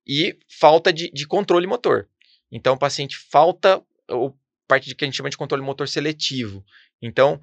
E 0.08 0.38
falta 0.60 0.94
de, 0.94 1.12
de 1.12 1.26
controle 1.26 1.66
motor. 1.66 2.08
Então, 2.52 2.76
o 2.76 2.80
paciente 2.80 3.18
falta 3.18 3.84
o 4.10 4.32
parte 4.68 4.88
de 4.88 4.94
que 4.94 5.04
a 5.04 5.08
gente 5.08 5.18
chama 5.18 5.32
de 5.32 5.38
controle 5.38 5.64
motor 5.64 5.88
seletivo. 5.88 6.64
Então, 7.02 7.42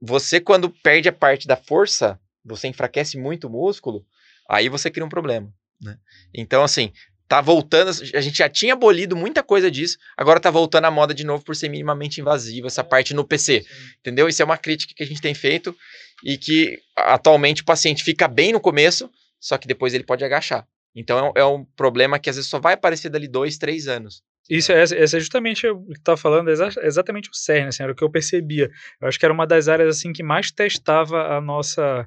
você 0.00 0.40
quando 0.40 0.70
perde 0.70 1.08
a 1.08 1.12
parte 1.12 1.46
da 1.48 1.56
força, 1.56 2.20
você 2.44 2.68
enfraquece 2.68 3.18
muito 3.18 3.48
o 3.48 3.50
músculo, 3.50 4.06
aí 4.48 4.68
você 4.68 4.88
cria 4.88 5.04
um 5.04 5.08
problema, 5.08 5.52
né? 5.82 5.96
Então, 6.32 6.62
assim, 6.62 6.92
tá 7.32 7.40
voltando, 7.40 7.88
a 7.88 8.20
gente 8.20 8.36
já 8.36 8.48
tinha 8.48 8.74
abolido 8.74 9.16
muita 9.16 9.42
coisa 9.42 9.70
disso, 9.70 9.96
agora 10.16 10.38
tá 10.38 10.50
voltando 10.50 10.84
à 10.84 10.90
moda 10.90 11.14
de 11.14 11.24
novo 11.24 11.42
por 11.42 11.56
ser 11.56 11.70
minimamente 11.70 12.20
invasiva 12.20 12.66
essa 12.66 12.84
parte 12.84 13.14
no 13.14 13.24
PC, 13.24 13.64
entendeu? 14.00 14.28
Isso 14.28 14.42
é 14.42 14.44
uma 14.44 14.58
crítica 14.58 14.92
que 14.94 15.02
a 15.02 15.06
gente 15.06 15.20
tem 15.20 15.32
feito 15.32 15.74
e 16.22 16.36
que 16.36 16.78
atualmente 16.94 17.62
o 17.62 17.64
paciente 17.64 18.04
fica 18.04 18.28
bem 18.28 18.52
no 18.52 18.60
começo, 18.60 19.10
só 19.40 19.56
que 19.56 19.66
depois 19.66 19.94
ele 19.94 20.04
pode 20.04 20.22
agachar. 20.22 20.66
Então 20.94 21.32
é, 21.34 21.40
é 21.40 21.44
um 21.46 21.64
problema 21.64 22.18
que 22.18 22.28
às 22.28 22.36
vezes 22.36 22.50
só 22.50 22.60
vai 22.60 22.74
aparecer 22.74 23.08
dali 23.08 23.26
dois, 23.26 23.56
três 23.56 23.88
anos. 23.88 24.22
Isso 24.50 24.70
é, 24.70 24.82
esse 24.82 25.16
é 25.16 25.20
justamente 25.20 25.66
o 25.66 25.86
que 25.86 26.02
tá 26.02 26.16
falando, 26.18 26.50
é 26.50 26.86
exatamente 26.86 27.30
o 27.30 27.34
cerne, 27.34 27.68
assim, 27.68 27.82
era 27.82 27.92
o 27.92 27.94
que 27.94 28.04
eu 28.04 28.10
percebia. 28.10 28.70
Eu 29.00 29.08
acho 29.08 29.18
que 29.18 29.24
era 29.24 29.32
uma 29.32 29.46
das 29.46 29.68
áreas 29.68 29.96
assim 29.96 30.12
que 30.12 30.22
mais 30.22 30.50
testava 30.50 31.34
a 31.34 31.40
nossa 31.40 32.06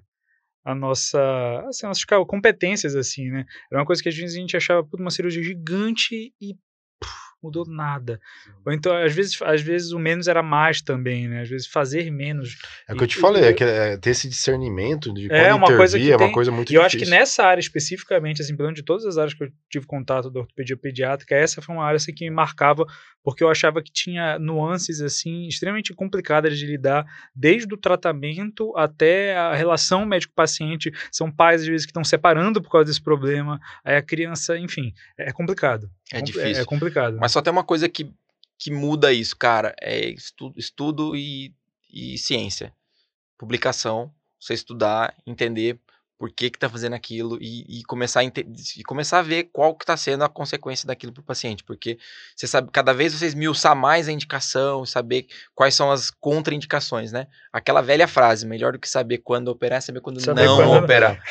a 0.66 0.74
nossa, 0.74 1.20
assim, 1.68 1.86
nossas 1.86 2.04
competências 2.26 2.96
assim, 2.96 3.30
né? 3.30 3.46
Era 3.72 3.80
uma 3.80 3.86
coisa 3.86 4.02
que 4.02 4.10
às 4.10 4.16
vezes 4.16 4.36
a 4.36 4.40
gente 4.40 4.58
achava 4.58 4.86
uma 5.00 5.12
cirurgia 5.12 5.44
gigante 5.44 6.34
e 6.42 6.58
mudou 7.46 7.66
nada. 7.68 8.20
Ou 8.66 8.74
então, 8.74 8.96
às 8.96 9.14
vezes, 9.14 9.40
às 9.42 9.62
vezes 9.62 9.92
o 9.92 10.00
menos 10.00 10.28
era 10.28 10.42
mais 10.44 10.82
também, 10.82 11.28
né? 11.28 11.42
Às 11.42 11.50
vezes 11.50 11.68
fazer 11.68 12.12
menos. 12.12 12.58
É 12.88 12.94
o 12.94 12.98
que 12.98 13.04
eu 13.04 13.08
te 13.08 13.18
falei, 13.18 13.44
é, 13.46 13.54
que 13.54 13.64
é 13.64 13.98
ter 13.98 14.10
esse 14.12 14.28
discernimento 14.28 15.14
de 15.14 15.32
é 15.32 15.54
uma 15.54 15.68
coisa 15.68 15.98
que 15.98 16.12
é 16.12 16.16
uma 16.16 16.26
tem, 16.26 16.32
coisa 16.32 16.52
muito 16.52 16.72
E 16.72 16.76
eu 16.76 16.82
difícil. 16.82 17.02
acho 17.02 17.06
que 17.06 17.18
nessa 17.18 17.44
área 17.44 17.62
especificamente, 17.62 18.42
assim, 18.42 18.56
pelo 18.56 18.68
menos 18.68 18.80
de 18.80 18.86
todas 18.86 19.06
as 19.06 19.18
áreas 19.18 19.34
que 19.34 19.44
eu 19.44 19.52
tive 19.70 19.86
contato 19.86 20.30
da 20.30 20.40
ortopedia 20.42 20.76
pediátrica, 20.76 21.36
essa 21.36 21.62
foi 21.62 21.76
uma 21.76 21.86
área 21.86 21.98
assim, 21.98 22.14
que 22.14 22.26
me 22.26 22.36
marcava, 22.36 22.86
porque 23.24 23.44
eu 23.44 23.50
achava 23.50 23.82
que 23.82 23.92
tinha 23.92 24.38
nuances 24.40 25.02
assim 25.02 25.48
extremamente 25.48 25.94
complicadas 25.94 26.58
de 26.58 26.66
lidar, 26.66 27.06
desde 27.36 27.74
o 27.74 27.78
tratamento 27.78 28.76
até 28.78 29.36
a 29.36 29.54
relação 29.56 30.06
médico-paciente. 30.06 30.92
São 31.12 31.32
pais 31.32 31.62
às 31.62 31.68
vezes 31.68 31.86
que 31.86 31.92
estão 31.92 32.04
separando 32.04 32.62
por 32.62 32.70
causa 32.72 32.86
desse 32.86 33.02
problema. 33.02 33.60
Aí 33.84 33.96
a 33.96 34.02
criança, 34.02 34.58
enfim, 34.58 34.94
é 35.18 35.32
complicado. 35.32 35.90
É 36.12 36.22
difícil. 36.22 36.60
É, 36.60 36.62
é 36.62 36.66
complicado. 36.66 37.18
Mas 37.20 37.32
só 37.32 37.42
tem 37.42 37.52
uma 37.52 37.64
coisa 37.64 37.90
que, 37.90 38.12
que 38.58 38.72
muda 38.72 39.12
isso, 39.12 39.36
cara. 39.36 39.76
É 39.82 40.10
estudo, 40.10 40.60
estudo 40.60 41.16
e, 41.16 41.54
e 41.92 42.18
ciência. 42.18 42.74
Publicação, 43.38 44.14
você 44.40 44.54
estudar, 44.54 45.16
entender 45.26 45.80
por 46.18 46.32
que 46.32 46.50
que 46.50 46.58
tá 46.58 46.70
fazendo 46.70 46.94
aquilo 46.94 47.38
e, 47.42 47.80
e 47.80 47.84
começar 47.84 48.22
a 48.22 48.24
e 48.24 48.84
começar 48.86 49.20
a 49.20 49.22
ver 49.22 49.50
qual 49.52 49.76
que 49.76 49.86
tá 49.86 49.98
sendo 49.98 50.24
a 50.24 50.30
consequência 50.30 50.88
daquilo 50.88 51.12
para 51.12 51.22
o 51.22 51.26
paciente, 51.26 51.64
porque 51.64 51.98
você 52.36 52.48
sabe, 52.48 52.70
cada 52.72 52.94
vez 52.94 53.14
você 53.14 53.26
esmiuçar 53.26 53.76
mais 53.76 54.08
a 54.08 54.12
indicação, 54.12 54.86
saber 54.86 55.28
quais 55.54 55.76
são 55.76 55.92
as 55.92 56.10
contraindicações, 56.10 57.12
né? 57.12 57.28
Aquela 57.52 57.82
velha 57.82 58.08
frase, 58.08 58.48
melhor 58.48 58.72
do 58.72 58.80
que 58.80 58.88
saber 58.88 59.18
quando 59.20 59.50
operar, 59.50 59.80
é 59.80 59.82
saber 59.82 60.00
quando 60.00 60.22
saber 60.22 60.46
não 60.46 60.56
quando 60.56 60.84
operar. 60.84 61.22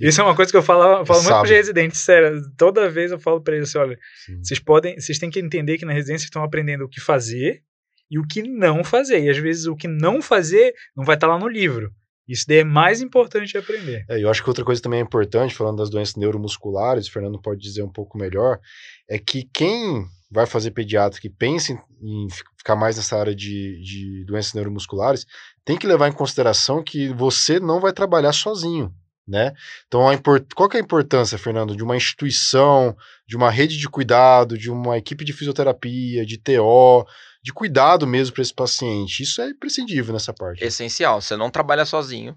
Isso 0.00 0.20
é 0.20 0.24
uma 0.24 0.34
coisa 0.34 0.50
que 0.50 0.56
eu 0.56 0.62
falo, 0.62 1.06
falo 1.06 1.22
muito 1.22 1.34
para 1.34 1.44
os 1.44 1.50
residentes, 1.50 2.00
sério, 2.00 2.42
toda 2.56 2.90
vez 2.90 3.12
eu 3.12 3.20
falo 3.20 3.40
para 3.40 3.56
eles, 3.56 3.68
assim, 3.68 3.78
olha, 3.78 3.98
Sim. 4.26 4.42
vocês 4.42 4.58
podem, 4.58 4.98
vocês 4.98 5.18
têm 5.18 5.30
que 5.30 5.38
entender 5.38 5.78
que 5.78 5.84
na 5.84 5.92
residência 5.92 6.24
estão 6.24 6.42
aprendendo 6.42 6.84
o 6.84 6.88
que 6.88 7.00
fazer 7.00 7.62
e 8.10 8.18
o 8.18 8.26
que 8.26 8.42
não 8.42 8.82
fazer, 8.82 9.22
e 9.22 9.30
às 9.30 9.38
vezes 9.38 9.66
o 9.66 9.76
que 9.76 9.86
não 9.86 10.20
fazer 10.20 10.74
não 10.96 11.04
vai 11.04 11.14
estar 11.14 11.28
tá 11.28 11.32
lá 11.32 11.38
no 11.38 11.48
livro. 11.48 11.92
Isso 12.28 12.44
daí 12.46 12.58
é 12.58 12.64
mais 12.64 13.02
importante 13.02 13.50
de 13.50 13.58
aprender. 13.58 14.04
É, 14.08 14.22
eu 14.22 14.30
acho 14.30 14.42
que 14.42 14.48
outra 14.48 14.64
coisa 14.64 14.80
também 14.80 15.00
é 15.00 15.02
importante, 15.02 15.54
falando 15.54 15.78
das 15.78 15.90
doenças 15.90 16.16
neuromusculares, 16.16 17.06
o 17.06 17.12
Fernando 17.12 17.40
pode 17.40 17.60
dizer 17.60 17.82
um 17.82 17.92
pouco 17.92 18.16
melhor, 18.16 18.60
é 19.08 19.18
que 19.18 19.48
quem 19.52 20.06
vai 20.30 20.46
fazer 20.46 20.70
pediátrica 20.70 21.26
e 21.26 21.30
pensa 21.30 21.72
em, 22.00 22.28
ficar 22.56 22.74
mais 22.74 22.96
nessa 22.96 23.18
área 23.18 23.34
de, 23.34 23.80
de 23.82 24.24
doenças 24.24 24.54
neuromusculares, 24.54 25.26
tem 25.64 25.76
que 25.76 25.86
levar 25.86 26.08
em 26.08 26.12
consideração 26.12 26.82
que 26.82 27.08
você 27.12 27.60
não 27.60 27.80
vai 27.80 27.92
trabalhar 27.92 28.32
sozinho. 28.32 28.92
Né? 29.26 29.52
Então, 29.86 30.12
import... 30.12 30.44
qual 30.54 30.68
que 30.68 30.76
é 30.76 30.80
a 30.80 30.82
importância, 30.82 31.38
Fernando, 31.38 31.76
de 31.76 31.82
uma 31.82 31.96
instituição, 31.96 32.96
de 33.26 33.36
uma 33.36 33.50
rede 33.50 33.76
de 33.78 33.88
cuidado, 33.88 34.58
de 34.58 34.70
uma 34.70 34.98
equipe 34.98 35.24
de 35.24 35.32
fisioterapia, 35.32 36.26
de 36.26 36.38
TO, 36.38 37.06
de 37.42 37.52
cuidado 37.52 38.06
mesmo 38.06 38.34
para 38.34 38.42
esse 38.42 38.54
paciente. 38.54 39.22
Isso 39.22 39.42
é 39.42 39.50
imprescindível 39.50 40.12
nessa 40.12 40.32
parte. 40.32 40.62
Essencial. 40.62 41.20
Você 41.20 41.36
não 41.36 41.50
trabalha 41.50 41.84
sozinho. 41.84 42.36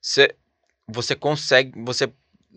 Você, 0.00 0.34
você 0.88 1.14
consegue. 1.14 1.72
Você 1.84 2.12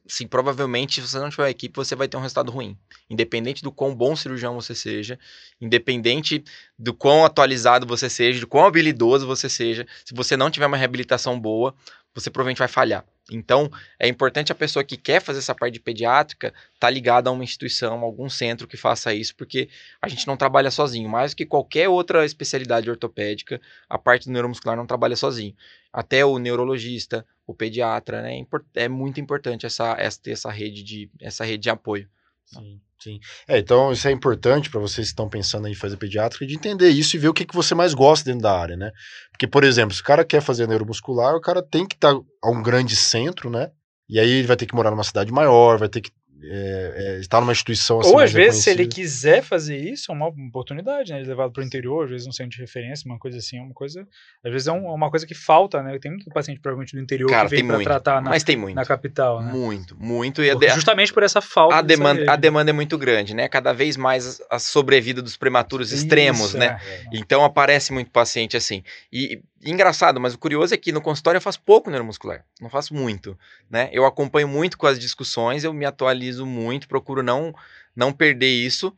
sim, 0.10 0.28
provavelmente, 0.28 1.02
se 1.02 1.08
você 1.08 1.20
não 1.20 1.30
tiver 1.30 1.44
uma 1.44 1.50
equipe, 1.50 1.76
você 1.76 1.96
vai 1.96 2.08
ter 2.08 2.18
um 2.18 2.22
resultado 2.22 2.52
ruim. 2.52 2.78
Independente 3.10 3.64
do 3.64 3.72
quão 3.72 3.96
bom 3.96 4.16
cirurgião 4.16 4.56
você 4.56 4.76
seja, 4.76 5.18
independente 5.62 6.44
do 6.78 6.94
quão 6.94 7.24
atualizado 7.24 7.86
você 7.86 8.10
seja, 8.10 8.42
do 8.42 8.48
quão 8.48 8.66
habilidoso 8.66 9.26
você 9.26 9.48
seja, 9.48 9.88
se 10.04 10.14
você 10.14 10.36
não 10.36 10.50
tiver 10.50 10.66
uma 10.66 10.78
reabilitação 10.78 11.40
boa, 11.40 11.76
você 12.14 12.30
provavelmente 12.30 12.60
vai 12.60 12.68
falhar. 12.68 13.06
Então, 13.32 13.70
é 14.00 14.08
importante 14.08 14.52
a 14.52 14.56
pessoa 14.56 14.84
que 14.84 14.98
quer 14.98 15.22
fazer 15.22 15.40
essa 15.40 15.54
parte 15.54 15.76
de 15.76 15.80
pediátrica 15.80 16.48
estar 16.48 16.58
tá 16.80 16.90
ligada 16.90 17.30
a 17.30 17.34
uma 17.34 17.44
instituição, 17.44 18.00
a 18.00 18.04
algum 18.04 18.30
centro 18.30 18.68
que 18.68 18.76
faça 18.76 19.14
isso, 19.14 19.36
porque 19.36 19.70
a 20.02 20.08
gente 20.08 20.26
não 20.26 20.36
trabalha 20.36 20.72
sozinho. 20.72 21.08
Mais 21.08 21.34
do 21.34 21.38
que 21.38 21.46
qualquer 21.46 21.88
outra 21.88 22.26
especialidade 22.26 22.90
ortopédica, 22.90 23.62
a 23.88 23.98
parte 23.98 24.26
do 24.26 24.32
neuromuscular 24.32 24.76
não 24.76 24.88
trabalha 24.88 25.16
sozinho. 25.16 25.56
Até 25.94 26.26
o 26.26 26.40
neurologista, 26.40 27.26
o 27.50 27.56
pediatra, 27.56 28.22
né? 28.22 28.40
É, 28.76 28.84
é 28.84 28.88
muito 28.88 29.20
importante 29.20 29.66
essa, 29.66 29.96
essa, 29.98 30.20
essa, 30.28 30.52
rede, 30.52 30.84
de, 30.84 31.10
essa 31.20 31.44
rede 31.44 31.64
de 31.64 31.70
apoio. 31.72 32.08
Sim. 32.46 32.80
Sim. 33.02 33.18
É, 33.48 33.58
então 33.58 33.94
isso 33.94 34.08
é 34.10 34.12
importante 34.12 34.70
para 34.70 34.80
vocês 34.82 35.08
que 35.08 35.14
estão 35.14 35.30
pensando 35.30 35.68
em 35.70 35.74
fazer 35.74 35.96
pediátrica 35.96 36.46
de 36.46 36.54
entender 36.54 36.90
isso 36.90 37.16
e 37.16 37.20
ver 37.20 37.30
o 37.30 37.34
que, 37.34 37.46
que 37.46 37.56
você 37.56 37.74
mais 37.74 37.94
gosta 37.94 38.26
dentro 38.26 38.42
da 38.42 38.60
área, 38.60 38.76
né? 38.76 38.92
Porque, 39.32 39.48
por 39.48 39.64
exemplo, 39.64 39.96
se 39.96 40.02
o 40.02 40.04
cara 40.04 40.26
quer 40.26 40.42
fazer 40.42 40.68
neuromuscular, 40.68 41.34
o 41.34 41.40
cara 41.40 41.64
tem 41.64 41.88
que 41.88 41.96
estar 41.96 42.14
tá 42.14 42.22
a 42.44 42.52
um 42.52 42.62
grande 42.62 42.98
centro, 42.98 43.50
né? 43.50 43.72
E 44.10 44.20
aí 44.20 44.30
ele 44.30 44.48
vai 44.48 44.58
ter 44.58 44.66
que 44.66 44.76
morar 44.76 44.92
numa 44.92 45.04
cidade 45.04 45.32
maior, 45.32 45.80
vai 45.80 45.88
ter 45.88 46.02
que 46.02 46.12
é, 46.42 46.94
é, 46.96 47.20
estar 47.20 47.40
numa 47.42 47.52
instituição 47.52 48.00
assim, 48.00 48.12
Ou 48.12 48.20
às 48.20 48.32
vezes, 48.32 48.64
se 48.64 48.70
ele 48.70 48.88
quiser 48.88 49.44
fazer 49.44 49.78
isso, 49.78 50.12
é 50.12 50.16
uma 50.16 50.28
oportunidade, 50.28 51.12
né? 51.12 51.20
Ele 51.20 51.28
levado 51.28 51.52
para 51.52 51.62
o 51.62 51.66
interior, 51.66 52.06
às 52.06 52.12
vezes 52.12 52.28
um 52.28 52.32
centro 52.32 52.52
de 52.52 52.62
referência, 52.62 53.06
uma 53.06 53.20
coisa 53.20 53.38
assim, 53.38 53.60
uma 53.60 53.74
coisa. 53.74 54.08
Às 54.44 54.52
vezes 54.52 54.68
é 54.68 54.72
um, 54.72 54.86
uma 54.94 55.10
coisa 55.10 55.26
que 55.28 55.36
falta, 55.36 55.84
né? 55.84 55.98
Tem 56.00 56.12
muito 56.12 56.30
paciente 56.30 56.60
provavelmente 56.60 56.96
do 56.96 57.02
interior 57.02 57.30
Cara, 57.30 57.50
que 57.50 57.56
vem 57.56 57.68
para 57.68 57.80
tratar 57.84 58.22
na, 58.22 58.30
mas 58.30 58.44
tem 58.44 58.56
muito. 58.56 58.76
na 58.76 58.86
capital, 58.86 59.42
né? 59.42 59.52
Muito, 59.52 59.98
muito. 60.00 60.44
E 60.44 60.56
de... 60.56 60.70
Justamente 60.70 61.14
por 61.14 61.24
essa 61.24 61.42
falta. 61.42 61.76
A 61.76 61.82
demanda, 61.82 62.32
a 62.32 62.36
demanda 62.36 62.70
é 62.70 62.74
muito 62.74 62.98
grande, 62.98 63.34
né? 63.34 63.48
Cada 63.48 63.74
vez 63.74 63.98
mais 63.98 64.42
a 64.50 64.60
sobrevida 64.60 65.22
dos 65.22 65.36
prematuros 65.36 65.92
isso, 65.92 66.04
extremos, 66.04 66.54
né? 66.54 66.80
É. 66.88 67.04
Então 67.14 67.44
aparece 67.44 67.92
muito 67.92 68.12
paciente 68.12 68.56
assim. 68.56 68.84
E 69.12 69.42
engraçado, 69.64 70.20
mas 70.20 70.34
o 70.34 70.38
curioso 70.38 70.74
é 70.74 70.78
que 70.78 70.92
no 70.92 71.02
consultório 71.02 71.38
eu 71.38 71.42
faço 71.42 71.62
pouco 71.62 71.90
neuromuscular, 71.90 72.46
não 72.62 72.70
faço 72.70 72.94
muito, 72.94 73.38
né? 73.70 73.90
Eu 73.92 74.06
acompanho 74.06 74.48
muito 74.48 74.78
com 74.78 74.88
as 74.88 75.00
discussões, 75.00 75.64
eu 75.64 75.74
me 75.74 75.86
atualizo 75.86 76.46
muito, 76.46 76.88
procuro 76.88 77.22
não 77.22 77.54
não 77.96 78.14
perder 78.14 78.50
isso, 78.50 78.94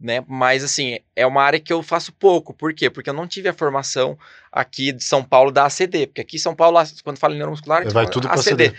né? 0.00 0.24
Mas 0.28 0.62
assim, 0.62 0.98
é 1.16 1.26
uma 1.26 1.42
área 1.42 1.58
que 1.58 1.72
eu 1.72 1.82
faço 1.82 2.12
pouco. 2.12 2.54
Por 2.54 2.72
quê? 2.72 2.88
Porque 2.88 3.10
eu 3.10 3.14
não 3.14 3.26
tive 3.26 3.48
a 3.48 3.54
formação 3.54 4.16
aqui 4.52 4.92
de 4.92 5.02
São 5.02 5.24
Paulo 5.24 5.50
da 5.50 5.66
ACD, 5.66 6.06
porque 6.06 6.20
aqui 6.20 6.36
em 6.36 6.40
São 6.40 6.54
Paulo, 6.54 6.78
quando 7.02 7.18
fala 7.18 7.34
em 7.34 7.38
neuromuscular, 7.38 7.82
vai 7.84 7.92
fala, 7.92 8.10
tudo 8.10 8.28
para 8.28 8.40
ACD. 8.40 8.72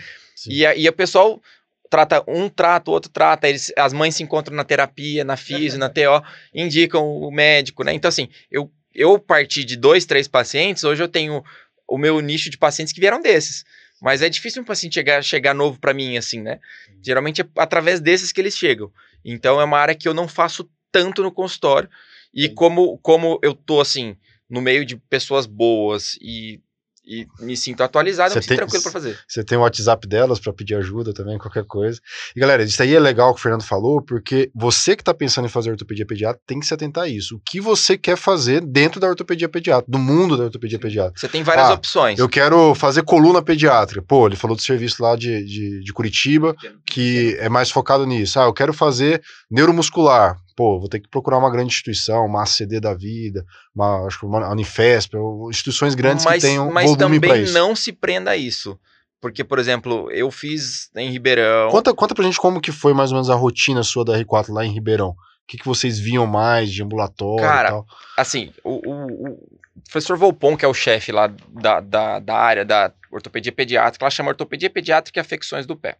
E, 0.46 0.64
a, 0.64 0.74
e 0.74 0.88
o 0.88 0.92
pessoal 0.92 1.42
trata 1.90 2.22
um 2.26 2.48
trata, 2.48 2.90
o 2.90 2.94
outro 2.94 3.10
trata, 3.10 3.48
eles, 3.48 3.72
as 3.76 3.92
mães 3.92 4.14
se 4.14 4.22
encontram 4.22 4.56
na 4.56 4.64
terapia, 4.64 5.24
na 5.24 5.36
fisio, 5.36 5.78
na 5.78 5.90
TO, 5.90 6.22
indicam 6.54 7.04
o 7.04 7.30
médico, 7.30 7.82
né? 7.82 7.92
Então 7.92 8.08
assim, 8.08 8.28
eu 8.50 8.70
eu 8.94 9.18
parti 9.18 9.64
de 9.64 9.76
dois, 9.76 10.04
três 10.04 10.26
pacientes, 10.28 10.84
hoje 10.84 11.02
eu 11.02 11.08
tenho 11.08 11.44
o 11.86 11.98
meu 11.98 12.20
nicho 12.20 12.50
de 12.50 12.58
pacientes 12.58 12.92
que 12.92 13.00
vieram 13.00 13.20
desses. 13.20 13.64
Mas 14.00 14.22
é 14.22 14.28
difícil 14.28 14.62
um 14.62 14.64
paciente 14.64 14.94
chegar, 14.94 15.22
chegar 15.22 15.54
novo 15.54 15.78
para 15.78 15.92
mim, 15.92 16.16
assim, 16.16 16.40
né? 16.40 16.58
Geralmente 17.02 17.42
é 17.42 17.48
através 17.56 18.00
desses 18.00 18.32
que 18.32 18.40
eles 18.40 18.56
chegam. 18.56 18.90
Então 19.24 19.60
é 19.60 19.64
uma 19.64 19.78
área 19.78 19.94
que 19.94 20.08
eu 20.08 20.14
não 20.14 20.26
faço 20.26 20.68
tanto 20.90 21.22
no 21.22 21.30
consultório. 21.30 21.88
E 22.32 22.48
como, 22.48 22.96
como 22.98 23.38
eu 23.42 23.54
tô, 23.54 23.80
assim, 23.80 24.16
no 24.48 24.62
meio 24.62 24.84
de 24.84 24.96
pessoas 24.96 25.44
boas 25.46 26.16
e 26.20 26.60
e 27.04 27.26
me 27.40 27.56
sinto 27.56 27.82
atualizado, 27.82 28.34
me 28.34 28.42
sinto 28.42 28.56
tranquilo 28.56 28.82
para 28.82 28.92
fazer. 28.92 29.18
Você 29.26 29.42
tem 29.42 29.56
o 29.56 29.62
WhatsApp 29.62 30.06
delas 30.06 30.38
para 30.38 30.52
pedir 30.52 30.74
ajuda 30.74 31.12
também, 31.12 31.38
qualquer 31.38 31.64
coisa. 31.64 32.00
E 32.36 32.40
galera, 32.40 32.62
isso 32.62 32.82
aí 32.82 32.94
é 32.94 33.00
legal 33.00 33.34
que 33.34 33.40
o 33.40 33.42
Fernando 33.42 33.64
falou, 33.64 34.02
porque 34.02 34.50
você 34.54 34.94
que 34.94 35.02
está 35.02 35.14
pensando 35.14 35.46
em 35.46 35.48
fazer 35.48 35.70
ortopedia 35.70 36.06
pediátrica 36.06 36.42
tem 36.46 36.60
que 36.60 36.66
se 36.66 36.74
atentar 36.74 37.04
a 37.04 37.08
isso. 37.08 37.36
O 37.36 37.40
que 37.40 37.60
você 37.60 37.96
quer 37.96 38.16
fazer 38.16 38.60
dentro 38.60 39.00
da 39.00 39.08
ortopedia 39.08 39.48
pediátrica, 39.48 39.90
do 39.90 39.98
mundo 39.98 40.36
da 40.36 40.44
ortopedia 40.44 40.78
pediátrica. 40.78 41.18
Você 41.18 41.28
tem 41.28 41.42
várias 41.42 41.70
ah, 41.70 41.74
opções. 41.74 42.18
Eu 42.18 42.28
quero 42.28 42.74
fazer 42.74 43.02
coluna 43.02 43.42
pediátrica. 43.42 44.02
Pô, 44.06 44.26
ele 44.26 44.36
falou 44.36 44.56
do 44.56 44.62
serviço 44.62 45.02
lá 45.02 45.16
de, 45.16 45.44
de, 45.44 45.80
de 45.82 45.92
Curitiba, 45.92 46.54
que 46.86 47.36
é 47.40 47.48
mais 47.48 47.70
focado 47.70 48.06
nisso. 48.06 48.38
Ah, 48.38 48.44
eu 48.44 48.52
quero 48.52 48.72
fazer 48.72 49.22
neuromuscular 49.50 50.36
pô, 50.60 50.78
vou 50.78 50.90
ter 50.90 51.00
que 51.00 51.08
procurar 51.08 51.38
uma 51.38 51.50
grande 51.50 51.68
instituição, 51.68 52.26
uma 52.26 52.42
ACD 52.42 52.78
da 52.80 52.92
vida, 52.92 53.46
uma, 53.74 54.04
acho 54.06 54.18
que 54.20 54.26
uma 54.26 54.46
Unifesp, 54.50 55.16
instituições 55.48 55.94
grandes 55.94 56.22
mas, 56.22 56.34
que 56.42 56.48
tenham 56.48 56.70
mas 56.70 56.84
volume 56.90 57.18
para 57.18 57.28
isso. 57.28 57.44
Mas 57.44 57.52
também 57.54 57.68
não 57.68 57.74
se 57.74 57.92
prenda 57.92 58.32
a 58.32 58.36
isso. 58.36 58.78
Porque, 59.22 59.42
por 59.42 59.58
exemplo, 59.58 60.10
eu 60.10 60.30
fiz 60.30 60.90
em 60.94 61.10
Ribeirão. 61.10 61.70
Conta, 61.70 61.94
conta 61.94 62.14
pra 62.14 62.24
gente 62.24 62.36
como 62.38 62.60
que 62.60 62.72
foi 62.72 62.92
mais 62.92 63.10
ou 63.10 63.16
menos 63.16 63.30
a 63.30 63.34
rotina 63.34 63.82
sua 63.82 64.04
da 64.04 64.18
R4 64.18 64.52
lá 64.52 64.62
em 64.62 64.70
Ribeirão. 64.70 65.14
que, 65.48 65.56
que 65.56 65.64
vocês 65.64 65.98
viam 65.98 66.26
mais 66.26 66.70
de 66.70 66.82
ambulatório 66.82 67.40
Cara, 67.42 67.68
e 67.68 67.70
tal? 67.72 67.86
Assim, 68.18 68.52
o, 68.62 68.80
o- 68.86 69.30
o 69.30 69.82
professor 69.90 70.18
Volpon, 70.18 70.58
que 70.58 70.64
é 70.66 70.68
o 70.68 70.74
chefe 70.74 71.10
lá 71.10 71.26
da, 71.48 71.80
da, 71.80 72.18
da 72.18 72.34
área 72.36 72.66
da 72.66 72.92
ortopedia 73.10 73.50
pediátrica, 73.50 74.04
ela 74.04 74.10
chama 74.10 74.28
ortopedia 74.28 74.68
pediátrica 74.68 75.18
e 75.18 75.22
afecções 75.22 75.64
do 75.64 75.74
pé. 75.74 75.96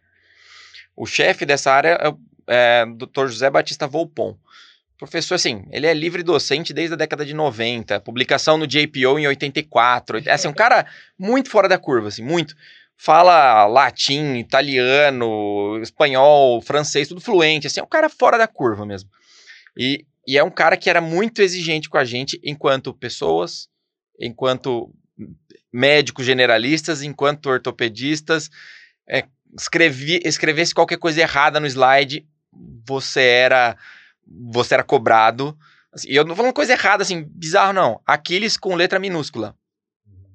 O 0.95 1.05
chefe 1.07 1.45
dessa 1.45 1.71
área 1.71 1.97
é 2.01 2.09
o 2.09 2.17
é, 2.51 2.85
Dr. 2.85 3.27
José 3.27 3.49
Batista 3.49 3.87
Volpon. 3.87 4.37
Professor, 4.97 5.35
assim, 5.35 5.63
ele 5.71 5.87
é 5.87 5.93
livre 5.93 6.21
docente 6.21 6.73
desde 6.73 6.93
a 6.93 6.97
década 6.97 7.25
de 7.25 7.33
90, 7.33 8.01
publicação 8.01 8.57
no 8.57 8.67
JPO 8.67 9.17
em 9.17 9.25
84. 9.25 10.19
É 10.27 10.33
assim, 10.33 10.49
um 10.49 10.53
cara 10.53 10.85
muito 11.17 11.49
fora 11.49 11.67
da 11.67 11.77
curva, 11.77 12.09
assim, 12.09 12.21
muito. 12.21 12.53
Fala 12.97 13.65
latim, 13.65 14.35
italiano, 14.35 15.79
espanhol, 15.81 16.61
francês, 16.61 17.07
tudo 17.07 17.21
fluente, 17.21 17.65
assim, 17.65 17.79
é 17.79 17.83
um 17.83 17.87
cara 17.87 18.09
fora 18.09 18.37
da 18.37 18.47
curva 18.47 18.85
mesmo. 18.85 19.09
E, 19.75 20.05
e 20.27 20.37
é 20.37 20.43
um 20.43 20.51
cara 20.51 20.77
que 20.77 20.89
era 20.89 21.01
muito 21.01 21.41
exigente 21.41 21.89
com 21.89 21.97
a 21.97 22.03
gente 22.05 22.39
enquanto 22.43 22.93
pessoas, 22.93 23.69
enquanto 24.19 24.93
médicos 25.73 26.25
generalistas, 26.25 27.01
enquanto 27.01 27.47
ortopedistas. 27.47 28.51
É, 29.09 29.23
escrevi, 29.57 30.19
escrevesse 30.23 30.75
qualquer 30.75 30.97
coisa 30.97 31.21
errada 31.21 31.59
no 31.59 31.67
slide, 31.67 32.25
você 32.85 33.21
era 33.21 33.77
você 34.27 34.73
era 34.75 34.83
cobrado. 34.83 35.57
Assim, 35.91 36.07
e 36.09 36.15
eu 36.15 36.23
não 36.23 36.35
falando 36.35 36.53
coisa 36.53 36.71
errada, 36.73 37.03
assim, 37.03 37.23
bizarro 37.23 37.73
não. 37.73 38.01
Aquiles 38.05 38.55
com 38.57 38.75
letra 38.75 38.99
minúscula. 38.99 39.55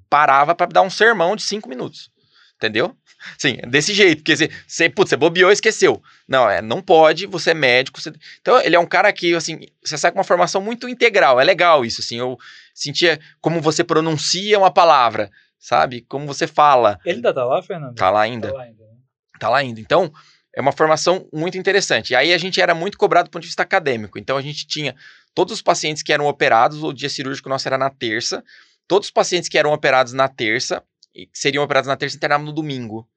Parava 0.09 0.55
pra 0.55 0.67
dar 0.67 0.81
um 0.83 0.89
sermão 0.89 1.35
de 1.35 1.43
cinco 1.43 1.67
minutos. 1.67 2.09
Entendeu? 2.55 2.95
Sim, 3.37 3.57
desse 3.67 3.93
jeito. 3.93 4.19
Porque 4.19 4.35
você, 4.35 4.49
você, 4.67 4.89
putz, 4.89 5.09
você 5.09 5.17
bobeou 5.17 5.49
e 5.49 5.53
esqueceu. 5.53 6.01
Não, 6.27 6.49
é, 6.49 6.61
não 6.61 6.81
pode, 6.81 7.25
você 7.25 7.51
é 7.51 7.53
médico. 7.53 7.99
você- 7.99 8.13
Então, 8.39 8.59
ele 8.61 8.75
é 8.75 8.79
um 8.79 8.85
cara 8.85 9.11
que, 9.11 9.33
assim, 9.35 9.59
você 9.83 9.97
sai 9.97 10.11
com 10.11 10.17
uma 10.17 10.23
formação 10.23 10.61
muito 10.61 10.87
integral. 10.87 11.39
É 11.39 11.43
legal 11.43 11.83
isso, 11.83 12.01
assim. 12.01 12.17
Eu 12.17 12.37
sentia 12.73 13.19
como 13.41 13.61
você 13.61 13.83
pronuncia 13.83 14.57
uma 14.57 14.71
palavra, 14.71 15.29
sabe? 15.59 16.01
Como 16.01 16.25
você 16.25 16.47
fala. 16.47 16.99
Ele 17.05 17.15
ainda 17.17 17.33
tá 17.33 17.43
lá, 17.43 17.61
Fernando? 17.61 17.95
Tá 17.95 18.09
lá 18.09 18.21
ainda. 18.21 18.49
Tá 18.49 18.53
lá 18.57 18.63
ainda. 18.63 18.83
né? 18.83 18.89
Tá 19.39 19.49
lá 19.49 19.57
ainda. 19.57 19.79
Então, 19.79 20.11
é 20.57 20.59
uma 20.61 20.71
formação 20.71 21.29
muito 21.31 21.55
interessante. 21.55 22.13
E 22.13 22.15
aí 22.15 22.33
a 22.33 22.37
gente 22.39 22.59
era 22.59 22.73
muito 22.73 22.97
cobrado 22.97 23.29
do 23.29 23.31
ponto 23.31 23.43
de 23.43 23.47
vista 23.47 23.61
acadêmico. 23.61 24.17
Então, 24.17 24.35
a 24.35 24.41
gente 24.41 24.65
tinha 24.65 24.95
todos 25.35 25.53
os 25.53 25.61
pacientes 25.61 26.01
que 26.01 26.11
eram 26.11 26.25
operados, 26.25 26.81
o 26.81 26.91
dia 26.91 27.09
cirúrgico 27.09 27.47
nosso 27.47 27.67
era 27.67 27.77
na 27.77 27.91
terça. 27.91 28.43
Todos 28.87 29.09
os 29.09 29.11
pacientes 29.11 29.47
que 29.47 29.55
eram 29.55 29.71
operados 29.71 30.13
na 30.13 30.27
terça, 30.27 30.83
e 31.13 31.27
que 31.27 31.37
seriam 31.37 31.63
operados 31.63 31.87
na 31.87 31.95
terça, 31.95 32.15
internavam 32.15 32.47
no 32.47 32.51
domingo. 32.51 33.07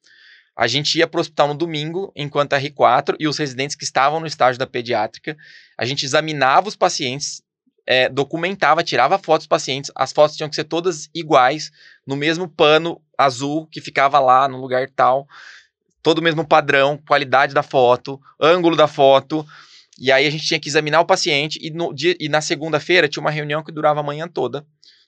A 0.55 0.67
gente 0.67 0.99
ia 0.99 1.07
para 1.07 1.17
o 1.17 1.23
hospital 1.23 1.49
no 1.49 1.55
domingo, 1.55 2.13
enquanto 2.15 2.53
a 2.53 2.61
R4 2.61 3.17
e 3.19 3.27
os 3.27 3.39
residentes 3.39 3.75
que 3.75 3.85
estavam 3.85 4.21
no 4.21 4.27
estágio 4.27 4.59
da 4.59 4.67
pediátrica, 4.67 5.35
a 5.79 5.87
gente 5.87 6.05
examinava 6.05 6.69
os 6.69 6.77
pacientes, 6.77 7.41
é, 7.87 8.11
documentava, 8.11 8.85
tirava 8.85 9.17
fotos 9.17 9.47
dos 9.47 9.49
pacientes. 9.49 9.91
As 9.95 10.13
fotos 10.13 10.37
tinham 10.37 10.51
que 10.51 10.57
ser 10.57 10.65
todas 10.65 11.09
iguais, 11.15 11.71
no 12.07 12.17
mesmo 12.17 12.47
pano 12.47 13.01
azul 13.17 13.67
que 13.67 13.81
ficava 13.81 14.21
lá 14.21 14.47
no 14.47 14.61
lugar 14.61 14.91
tal 14.91 15.27
todo 16.03 16.19
o 16.19 16.23
mesmo 16.23 16.47
padrão, 16.47 16.99
qualidade 17.07 17.55
da 17.55 17.63
foto, 17.63 18.21
ângulo 18.41 18.77
da 18.77 18.87
foto. 18.89 19.47
E 19.99 20.11
aí 20.11 20.27
a 20.27 20.31
gente 20.31 20.47
tinha 20.47 20.59
que 20.61 20.69
examinar 20.69 21.01
o 21.01 21.07
paciente 21.07 21.59
e, 21.61 21.71
no 21.71 21.93
dia, 21.93 22.17
e 22.19 22.29
na 22.29 22.41
segunda-feira 22.41 23.09
tinha 23.09 23.21
uma 23.21 23.31
reunião 23.31 23.63
que 23.63 23.73
durava 23.73 24.01
a 24.01 24.03
manhã 24.03 24.27
toda. 24.27 24.65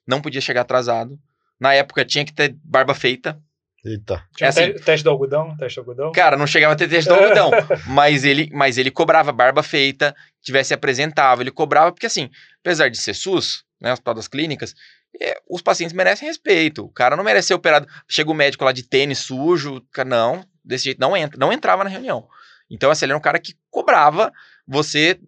Não 0.07 0.21
podia 0.21 0.41
chegar 0.41 0.63
atrasado. 0.63 1.19
Na 1.59 1.73
época 1.73 2.05
tinha 2.05 2.25
que 2.25 2.33
ter 2.33 2.55
barba 2.63 2.95
feita. 2.95 3.41
Eita. 3.85 4.23
Tinha 4.37 4.47
É 4.47 4.51
assim. 4.51 4.73
teste 4.75 5.03
do 5.03 5.11
algodão? 5.11 5.57
Teste 5.57 5.77
do 5.77 5.81
algodão? 5.81 6.13
Cara, 6.13 6.37
não 6.37 6.47
chegava 6.47 6.75
a 6.75 6.77
ter 6.77 6.89
teste 6.89 7.09
do 7.09 7.15
algodão, 7.15 7.51
mas 7.89 8.23
ele, 8.25 8.49
mas 8.53 8.79
ele 8.79 8.91
cobrava 8.91 9.33
barba 9.33 9.63
feita, 9.63 10.15
tivesse 10.41 10.73
apresentável, 10.73 11.43
ele 11.43 11.51
cobrava, 11.51 11.91
porque 11.91 12.07
assim, 12.07 12.29
apesar 12.61 12.89
de 12.89 12.99
ser 12.99 13.15
SUS, 13.15 13.65
né, 13.81 13.93
Hospital 13.93 14.15
das 14.15 14.29
Clínicas, 14.29 14.75
é, 15.21 15.37
os 15.51 15.61
pacientes 15.63 15.95
merecem 15.95 16.29
respeito. 16.29 16.85
O 16.85 16.89
cara 16.89 17.17
não 17.17 17.25
merece 17.25 17.49
ser 17.49 17.55
operado. 17.55 17.87
Chega 18.09 18.31
o 18.31 18.35
médico 18.35 18.65
lá 18.65 18.73
de 18.73 18.83
tênis 18.85 19.19
sujo, 19.19 19.83
cara, 19.93 20.09
não, 20.09 20.45
desse 20.65 20.85
jeito 20.85 21.01
não 21.01 21.17
entra, 21.17 21.39
não 21.39 21.53
entrava 21.53 21.85
na 21.85 21.91
reunião. 21.91 22.27
Então, 22.71 22.91
assim, 22.91 23.05
ele 23.05 23.13
era 23.13 23.19
um 23.19 23.23
cara 23.23 23.39
que 23.39 23.55
cobrava 23.71 24.33
você 24.67 25.19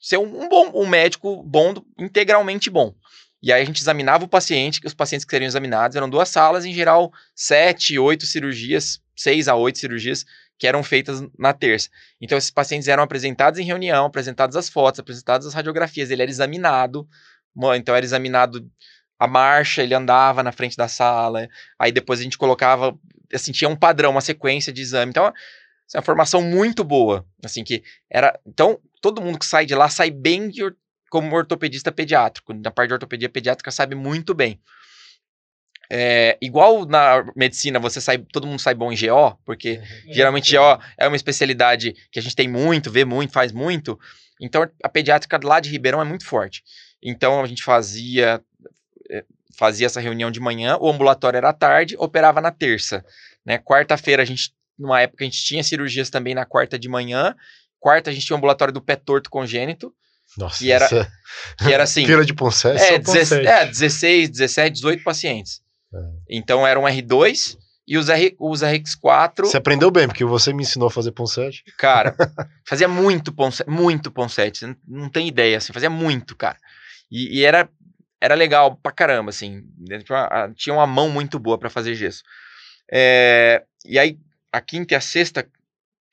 ser 0.00 0.18
um, 0.18 0.48
bom, 0.48 0.70
um 0.74 0.86
médico 0.86 1.42
bom, 1.42 1.74
integralmente 1.98 2.70
bom. 2.70 2.94
E 3.42 3.52
aí 3.52 3.62
a 3.62 3.64
gente 3.64 3.80
examinava 3.80 4.24
o 4.24 4.28
paciente, 4.28 4.80
que 4.80 4.86
os 4.86 4.94
pacientes 4.94 5.24
que 5.24 5.30
seriam 5.30 5.46
examinados 5.46 5.96
eram 5.96 6.10
duas 6.10 6.28
salas, 6.28 6.64
em 6.64 6.74
geral, 6.74 7.10
sete, 7.34 7.98
oito 7.98 8.26
cirurgias, 8.26 9.00
seis 9.16 9.48
a 9.48 9.54
oito 9.54 9.78
cirurgias 9.78 10.26
que 10.58 10.66
eram 10.66 10.82
feitas 10.82 11.22
na 11.38 11.54
terça. 11.54 11.88
Então, 12.20 12.36
esses 12.36 12.50
pacientes 12.50 12.86
eram 12.86 13.02
apresentados 13.02 13.58
em 13.58 13.64
reunião, 13.64 14.04
apresentadas 14.04 14.56
as 14.56 14.68
fotos, 14.68 15.00
apresentadas 15.00 15.46
as 15.46 15.54
radiografias, 15.54 16.10
ele 16.10 16.20
era 16.20 16.30
examinado, 16.30 17.08
então 17.74 17.96
era 17.96 18.04
examinado 18.04 18.70
a 19.18 19.26
marcha, 19.26 19.82
ele 19.82 19.94
andava 19.94 20.42
na 20.42 20.52
frente 20.52 20.76
da 20.76 20.86
sala, 20.86 21.48
aí 21.78 21.90
depois 21.90 22.20
a 22.20 22.22
gente 22.22 22.36
colocava, 22.36 22.94
assim, 23.32 23.52
tinha 23.52 23.68
um 23.68 23.76
padrão, 23.76 24.10
uma 24.10 24.20
sequência 24.20 24.72
de 24.72 24.82
exame. 24.82 25.10
Então, 25.10 25.26
assim, 25.26 25.96
uma 25.96 26.02
formação 26.02 26.42
muito 26.42 26.84
boa, 26.84 27.26
assim, 27.44 27.64
que 27.64 27.82
era... 28.10 28.38
Então, 28.46 28.80
todo 29.00 29.20
mundo 29.20 29.38
que 29.38 29.46
sai 29.46 29.66
de 29.66 29.74
lá 29.74 29.88
sai 29.88 30.10
bem 30.10 30.48
de 30.48 30.62
como 31.10 31.34
ortopedista 31.34 31.90
pediátrico, 31.90 32.54
na 32.54 32.70
parte 32.70 32.88
de 32.88 32.94
ortopedia 32.94 33.28
pediátrica 33.28 33.70
sabe 33.70 33.96
muito 33.96 34.32
bem. 34.32 34.60
É, 35.92 36.38
igual 36.40 36.86
na 36.86 37.24
medicina, 37.34 37.80
você 37.80 38.00
sai, 38.00 38.18
todo 38.18 38.46
mundo 38.46 38.60
sai 38.60 38.74
bom 38.74 38.92
em 38.92 38.96
GO, 38.96 39.36
porque 39.44 39.80
geralmente 40.08 40.56
GO 40.56 40.78
é 40.96 41.08
uma 41.08 41.16
especialidade 41.16 41.94
que 42.12 42.20
a 42.20 42.22
gente 42.22 42.36
tem 42.36 42.48
muito, 42.48 42.92
vê 42.92 43.04
muito, 43.04 43.32
faz 43.32 43.50
muito. 43.50 43.98
Então 44.40 44.70
a 44.82 44.88
pediátrica 44.88 45.38
lá 45.42 45.58
de 45.58 45.68
Ribeirão 45.68 46.00
é 46.00 46.04
muito 46.04 46.24
forte. 46.24 46.62
Então 47.02 47.42
a 47.42 47.46
gente 47.46 47.64
fazia 47.64 48.40
eh, 49.10 49.24
fazia 49.58 49.86
essa 49.86 50.00
reunião 50.00 50.30
de 50.30 50.40
manhã, 50.40 50.76
o 50.80 50.88
ambulatório 50.88 51.36
era 51.36 51.52
tarde, 51.52 51.96
operava 51.98 52.40
na 52.40 52.50
terça, 52.50 53.04
né? 53.44 53.58
Quarta-feira 53.58 54.22
a 54.22 54.26
gente 54.26 54.52
numa 54.78 55.00
época 55.00 55.24
a 55.24 55.26
gente 55.26 55.44
tinha 55.44 55.62
cirurgias 55.62 56.08
também 56.08 56.34
na 56.34 56.46
quarta 56.46 56.78
de 56.78 56.88
manhã. 56.88 57.34
Quarta 57.78 58.08
a 58.10 58.12
gente 58.12 58.24
tinha 58.26 58.34
o 58.34 58.38
ambulatório 58.38 58.72
do 58.72 58.80
pé 58.80 58.96
torto 58.96 59.28
congênito, 59.30 59.92
Nossa, 60.38 60.64
E 60.64 60.70
era- 60.70 60.86
é- 60.86 61.06
que 61.66 61.72
era 61.72 61.82
assim, 61.84 62.06
Feira 62.06 62.24
de 62.24 62.32
Poncete. 62.32 62.80
é, 62.82 62.86
São 62.88 62.98
16, 63.14 63.28
Ponsete. 63.28 63.46
é, 63.48 63.66
16, 63.66 64.30
17, 64.30 64.74
18 64.74 65.02
pacientes. 65.04 65.60
É. 65.92 65.98
Então 66.30 66.66
era 66.66 66.78
um 66.78 66.84
R2 66.84 67.56
e 67.86 67.98
os, 67.98 68.08
R, 68.08 68.36
os 68.38 68.62
RX4, 68.62 69.40
Você 69.46 69.56
aprendeu 69.56 69.90
bem, 69.90 70.06
porque 70.06 70.24
você 70.24 70.52
me 70.52 70.62
ensinou 70.62 70.86
a 70.88 70.90
fazer 70.90 71.10
Poncete. 71.12 71.64
cara, 71.76 72.14
fazia 72.66 72.86
muito 72.88 73.32
Ponsete, 73.32 73.68
muito 73.68 74.10
Ponsete, 74.10 74.64
não 74.86 75.08
tem 75.10 75.26
ideia, 75.26 75.58
assim, 75.58 75.72
fazia 75.72 75.90
muito, 75.90 76.36
cara. 76.36 76.56
E, 77.10 77.40
e 77.40 77.44
era, 77.44 77.68
era 78.20 78.34
legal 78.34 78.76
pra 78.76 78.92
caramba, 78.92 79.30
assim, 79.30 79.64
tinha 80.04 80.18
uma, 80.18 80.52
tinha 80.54 80.74
uma 80.74 80.86
mão 80.86 81.08
muito 81.10 81.38
boa 81.38 81.58
pra 81.58 81.70
fazer 81.70 81.94
gesso. 81.94 82.22
É, 82.92 83.62
e 83.84 83.98
aí, 83.98 84.18
a 84.52 84.60
quinta 84.60 84.94
e 84.94 84.96
a 84.96 85.00
sexta, 85.00 85.46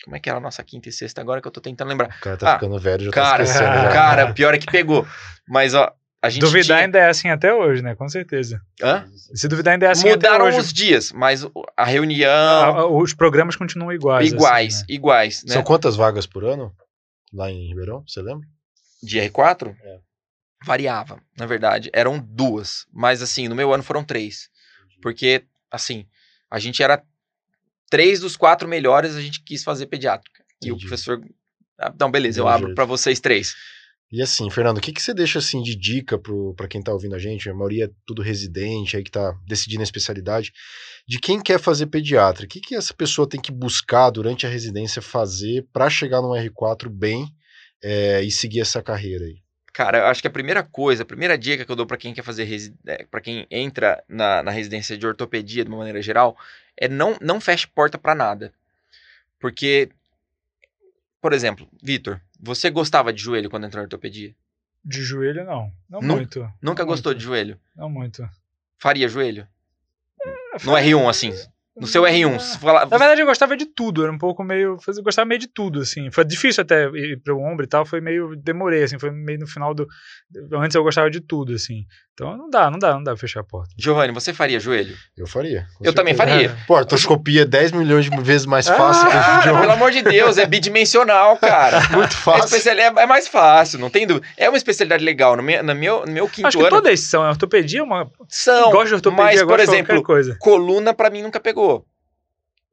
como 0.03 0.15
é 0.15 0.19
que 0.19 0.29
era 0.29 0.37
a 0.37 0.41
nossa 0.41 0.63
quinta 0.63 0.89
e 0.89 0.91
sexta 0.91 1.21
agora 1.21 1.41
que 1.41 1.47
eu 1.47 1.51
tô 1.51 1.59
tentando 1.61 1.89
lembrar? 1.89 2.15
O 2.17 2.21
cara 2.21 2.37
tá 2.37 2.51
Ah, 2.51 2.53
ficando 2.55 2.79
velho, 2.79 3.05
já 3.05 3.11
Cara, 3.11 3.37
tá 3.37 3.43
esquecendo. 3.43 3.73
já. 3.81 3.89
cara, 3.91 4.33
pior 4.33 4.53
é 4.53 4.57
que 4.57 4.67
pegou. 4.71 5.05
Mas, 5.47 5.73
ó, 5.73 5.91
a 6.21 6.29
gente 6.29 6.41
Duvidar 6.41 6.65
tinha... 6.65 6.77
ainda 6.85 6.99
é 6.99 7.09
assim 7.09 7.29
até 7.29 7.53
hoje, 7.53 7.81
né? 7.81 7.95
Com 7.95 8.07
certeza. 8.07 8.61
Hã? 8.81 9.07
Se 9.33 9.47
duvidar 9.47 9.73
ainda 9.73 9.87
é 9.87 9.89
assim 9.89 10.09
Mudaram 10.09 10.45
até 10.45 10.55
hoje. 10.55 10.59
os 10.59 10.73
dias, 10.73 11.11
mas 11.11 11.45
a 11.75 11.83
reunião... 11.85 12.29
A- 12.31 12.65
a- 12.81 12.87
os 12.87 13.13
programas 13.13 13.55
continuam 13.55 13.91
iguais. 13.91 14.31
iguais, 14.31 14.75
assim, 14.75 14.85
né? 14.89 14.95
iguais, 14.95 15.43
né? 15.45 15.53
São 15.53 15.63
quantas 15.63 15.95
vagas 15.95 16.25
por 16.25 16.43
ano? 16.45 16.73
Lá 17.33 17.49
em 17.51 17.67
Ribeirão, 17.67 18.03
você 18.07 18.21
lembra? 18.21 18.47
De 19.03 19.19
R4? 19.19 19.75
É. 19.83 19.97
Variava, 20.65 21.21
na 21.37 21.45
verdade. 21.45 21.89
Eram 21.93 22.19
duas. 22.19 22.85
Mas, 22.91 23.21
assim, 23.21 23.47
no 23.47 23.55
meu 23.55 23.73
ano 23.73 23.83
foram 23.83 24.03
três. 24.03 24.49
Porque, 25.01 25.43
assim, 25.71 26.05
a 26.49 26.59
gente 26.59 26.81
era 26.81 27.03
três 27.89 28.19
dos 28.19 28.35
quatro 28.35 28.67
melhores, 28.67 29.15
a 29.15 29.21
gente 29.21 29.43
quis 29.43 29.63
fazer 29.63 29.87
pediátrica. 29.87 30.43
E 30.63 30.71
o 30.71 30.77
professor. 30.77 31.21
Ah, 31.79 31.91
Então, 31.93 32.09
beleza, 32.09 32.39
eu 32.39 32.47
abro 32.47 32.73
pra 32.73 32.85
vocês 32.85 33.19
três. 33.19 33.55
E 34.09 34.21
assim, 34.21 34.49
Fernando, 34.49 34.77
o 34.77 34.81
que, 34.81 34.93
que 34.93 35.01
você 35.01 35.13
deixa 35.13 35.39
assim 35.39 35.61
de 35.61 35.75
dica 35.75 36.17
pro, 36.17 36.53
pra 36.55 36.67
quem 36.67 36.81
tá 36.81 36.93
ouvindo 36.93 37.13
a 37.13 37.19
gente? 37.19 37.49
A 37.49 37.53
maioria 37.53 37.85
é 37.85 37.89
tudo 38.05 38.21
residente, 38.21 38.95
aí 38.95 39.03
que 39.03 39.11
tá 39.11 39.33
decidindo 39.45 39.81
a 39.81 39.83
especialidade. 39.83 40.53
De 41.05 41.19
quem 41.19 41.41
quer 41.41 41.59
fazer 41.59 41.87
pediatra, 41.87 42.45
o 42.45 42.47
que, 42.47 42.61
que 42.61 42.73
essa 42.73 42.93
pessoa 42.93 43.27
tem 43.27 43.39
que 43.39 43.51
buscar 43.51 44.09
durante 44.09 44.45
a 44.45 44.49
residência 44.49 45.01
fazer 45.01 45.67
pra 45.73 45.89
chegar 45.89 46.21
no 46.21 46.29
R4 46.29 46.87
bem 46.89 47.27
é, 47.83 48.21
e 48.21 48.31
seguir 48.31 48.61
essa 48.61 48.81
carreira 48.81 49.25
aí? 49.25 49.41
Cara, 49.77 49.99
eu 49.99 50.05
acho 50.07 50.21
que 50.23 50.27
a 50.27 50.31
primeira 50.31 50.63
coisa, 50.63 51.03
a 51.03 51.05
primeira 51.05 51.37
dica 51.37 51.63
que 51.63 51.71
eu 51.71 51.75
dou 51.75 51.85
pra 51.85 51.97
quem 51.97 52.11
quer 52.11 52.23
fazer, 52.23 52.45
resi... 52.45 52.73
para 53.11 53.21
quem 53.21 53.45
entra 53.51 54.03
na, 54.09 54.41
na 54.41 54.49
residência 54.49 54.97
de 54.97 55.05
ortopedia 55.05 55.63
de 55.63 55.69
uma 55.69 55.77
maneira 55.77 56.01
geral, 56.01 56.35
é 56.75 56.87
não, 56.87 57.15
não 57.21 57.39
feche 57.39 57.67
porta 57.67 57.95
pra 57.95 58.15
nada. 58.15 58.51
Porque, 59.39 59.91
por 61.21 61.31
exemplo, 61.31 61.69
Vitor, 61.79 62.19
você 62.39 62.71
gostava 62.71 63.13
de 63.13 63.21
joelho 63.21 63.51
quando 63.51 63.67
entrou 63.67 63.79
na 63.79 63.83
ortopedia? 63.85 64.33
De 64.83 65.03
joelho, 65.03 65.45
não. 65.45 65.71
Não 65.87 66.01
Nu- 66.01 66.15
muito. 66.15 66.39
Nunca 66.59 66.81
Não 66.81 66.87
gostou 66.89 67.11
muito. 67.11 67.19
de 67.19 67.25
joelho? 67.25 67.59
Não 67.75 67.87
muito. 67.87 68.27
Faria 68.79 69.07
joelho? 69.07 69.47
No 70.63 70.71
R1, 70.71 71.07
assim. 71.07 71.33
No 71.79 71.87
seu 71.87 72.03
R1. 72.03 72.39
você 72.39 72.57
fala- 72.57 72.81
Na 72.85 72.97
verdade, 72.97 73.21
eu 73.21 73.25
gostava 73.27 73.55
de 73.55 73.65
tudo, 73.65 74.03
era 74.03 74.11
um 74.11 74.17
pouco 74.17 74.43
meio. 74.43 74.77
Eu 74.87 75.03
gostava 75.03 75.25
meio 75.27 75.39
de 75.39 75.47
tudo, 75.47 75.81
assim. 75.81 76.09
Foi 76.11 76.25
difícil 76.25 76.61
até 76.61 76.85
ir 76.89 77.19
pro 77.23 77.39
ombro 77.39 77.63
e 77.65 77.67
tal, 77.67 77.85
foi 77.85 78.01
meio. 78.01 78.35
Demorei, 78.35 78.83
assim, 78.83 78.97
foi 78.97 79.11
meio 79.11 79.39
no 79.39 79.47
final 79.47 79.73
do. 79.73 79.87
Antes 80.53 80.75
eu 80.75 80.83
gostava 80.83 81.09
de 81.09 81.19
tudo, 81.21 81.53
assim. 81.53 81.85
Então 82.13 82.35
não 82.35 82.49
dá, 82.49 82.71
não 82.71 82.79
dá, 82.79 82.93
não 82.95 83.03
dá 83.03 83.11
pra 83.11 83.19
fechar 83.19 83.41
a 83.41 83.43
porta. 83.43 83.69
Giovanni, 83.77 84.11
você 84.11 84.33
faria 84.33 84.59
joelho? 84.59 84.95
Eu 85.15 85.27
faria. 85.27 85.67
Eu 85.83 85.93
também 85.93 86.15
certeza. 86.15 86.49
faria. 86.49 86.57
Pô, 86.65 86.75
artroscopia 86.75 87.43
é 87.43 87.45
10 87.45 87.71
milhões 87.73 88.09
de 88.09 88.21
vezes 88.23 88.47
mais 88.47 88.67
fácil 88.67 89.05
que 89.07 89.15
a 89.15 89.21
Cara, 89.21 89.41
gente 89.51 89.59
pelo 89.61 89.71
amor 89.73 89.91
de 89.91 90.01
Deus, 90.01 90.37
é 90.39 90.45
bidimensional, 90.47 91.37
cara. 91.37 91.79
Muito 91.95 92.13
É, 92.13 92.15
fácil. 92.17 92.45
especial- 92.45 92.75
é- 92.75 93.03
é 93.03 93.05
mais 93.05 93.27
fácil, 93.27 93.77
não 93.77 93.89
tem 93.91 94.07
dúvida. 94.07 94.25
É 94.35 94.49
uma 94.49 94.57
especialidade 94.57 95.03
legal. 95.05 95.35
No 95.37 95.43
meu, 95.43 95.63
no 95.63 95.75
meu, 95.75 96.05
no 96.07 96.11
meu 96.11 96.27
quinto 96.27 96.47
Acho 96.47 96.57
que 96.57 96.63
ano, 96.63 96.75
todas 96.75 96.99
são. 97.01 97.21
A 97.23 97.29
ortopedia 97.29 97.81
é 97.81 97.83
uma. 97.83 98.09
são. 98.27 98.71
gosto 98.71 98.87
de 98.87 98.93
ortopedia, 98.95 99.23
mas, 99.25 99.43
por 99.43 99.59
exemplo, 99.59 100.01
coisa. 100.01 100.35
coluna 100.39 100.93
pra 100.95 101.11
mim 101.11 101.21
nunca 101.21 101.39
pegou. 101.39 101.66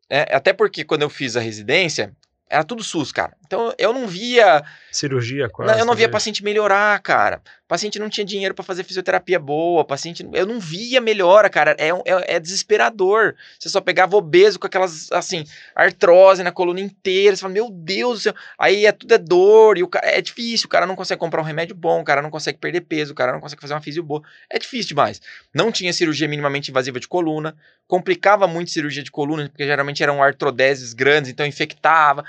É, 0.09 0.35
até 0.35 0.53
porque 0.53 0.85
quando 0.85 1.03
eu 1.03 1.11
fiz 1.11 1.37
a 1.37 1.41
residência, 1.41 2.15
era 2.49 2.63
tudo 2.63 2.85
SUS, 2.85 3.11
cara. 3.11 3.35
Então 3.47 3.73
eu 3.79 3.93
não 3.93 4.07
via. 4.07 4.63
Cirurgia, 4.93 5.49
quase. 5.49 5.73
não, 5.73 5.79
eu 5.79 5.85
não 5.85 5.95
via 5.95 6.07
talvez. 6.07 6.13
paciente 6.13 6.45
melhorar, 6.45 7.01
cara. 7.01 7.41
Paciente 7.67 7.99
não 7.99 8.11
tinha 8.11 8.25
dinheiro 8.25 8.55
pra 8.55 8.63
fazer 8.63 8.85
fisioterapia 8.85 9.39
boa. 9.39 9.85
Paciente. 9.85 10.29
Eu 10.33 10.47
não 10.47 10.61
via 10.61 11.01
melhora, 11.01 11.49
cara. 11.49 11.75
É, 11.79 11.89
é, 11.89 12.37
é 12.37 12.41
desesperador. 12.41 13.35
Você 13.59 13.69
só 13.69 13.81
pegava 13.81 14.17
obeso 14.17 14.59
com 14.59 14.67
aquelas, 14.67 15.11
assim, 15.11 15.45
artrose 15.75 16.43
na 16.43 16.53
coluna 16.53 16.81
inteira. 16.81 17.35
Você 17.35 17.41
fala, 17.41 17.55
meu 17.55 17.71
Deus 17.71 18.19
do 18.19 18.23
céu. 18.25 18.35
Aí 18.59 18.87
é 18.87 18.93
tudo 18.93 19.15
é 19.15 19.19
dor. 19.19 19.79
E 19.79 19.83
o 19.83 19.89
cara, 19.89 20.07
é 20.07 20.21
difícil. 20.21 20.67
O 20.67 20.71
cara 20.71 20.87
não 20.87 20.95
consegue 20.95 21.19
comprar 21.19 21.41
um 21.41 21.45
remédio 21.45 21.75
bom. 21.75 22.01
O 22.01 22.05
cara 22.05 22.21
não 22.21 22.31
consegue 22.31 22.59
perder 22.59 22.83
peso. 22.83 23.13
O 23.13 23.17
cara 23.17 23.33
não 23.33 23.41
consegue 23.41 23.61
fazer 23.61 23.75
uma 23.75 23.81
fisio 23.81 24.03
boa. 24.03 24.23
É 24.51 24.59
difícil 24.59 24.89
demais. 24.89 25.21
Não 25.53 25.73
tinha 25.73 25.93
cirurgia 25.93 26.29
minimamente 26.29 26.71
invasiva 26.71 27.01
de 27.01 27.09
coluna. 27.09 27.57
Complicava 27.87 28.47
muito 28.47 28.71
cirurgia 28.71 29.03
de 29.03 29.11
coluna, 29.11 29.49
porque 29.49 29.65
geralmente 29.65 30.03
eram 30.03 30.23
artrodeses 30.23 30.95
grandes, 30.95 31.31
então 31.31 31.45
infectava. 31.45 32.25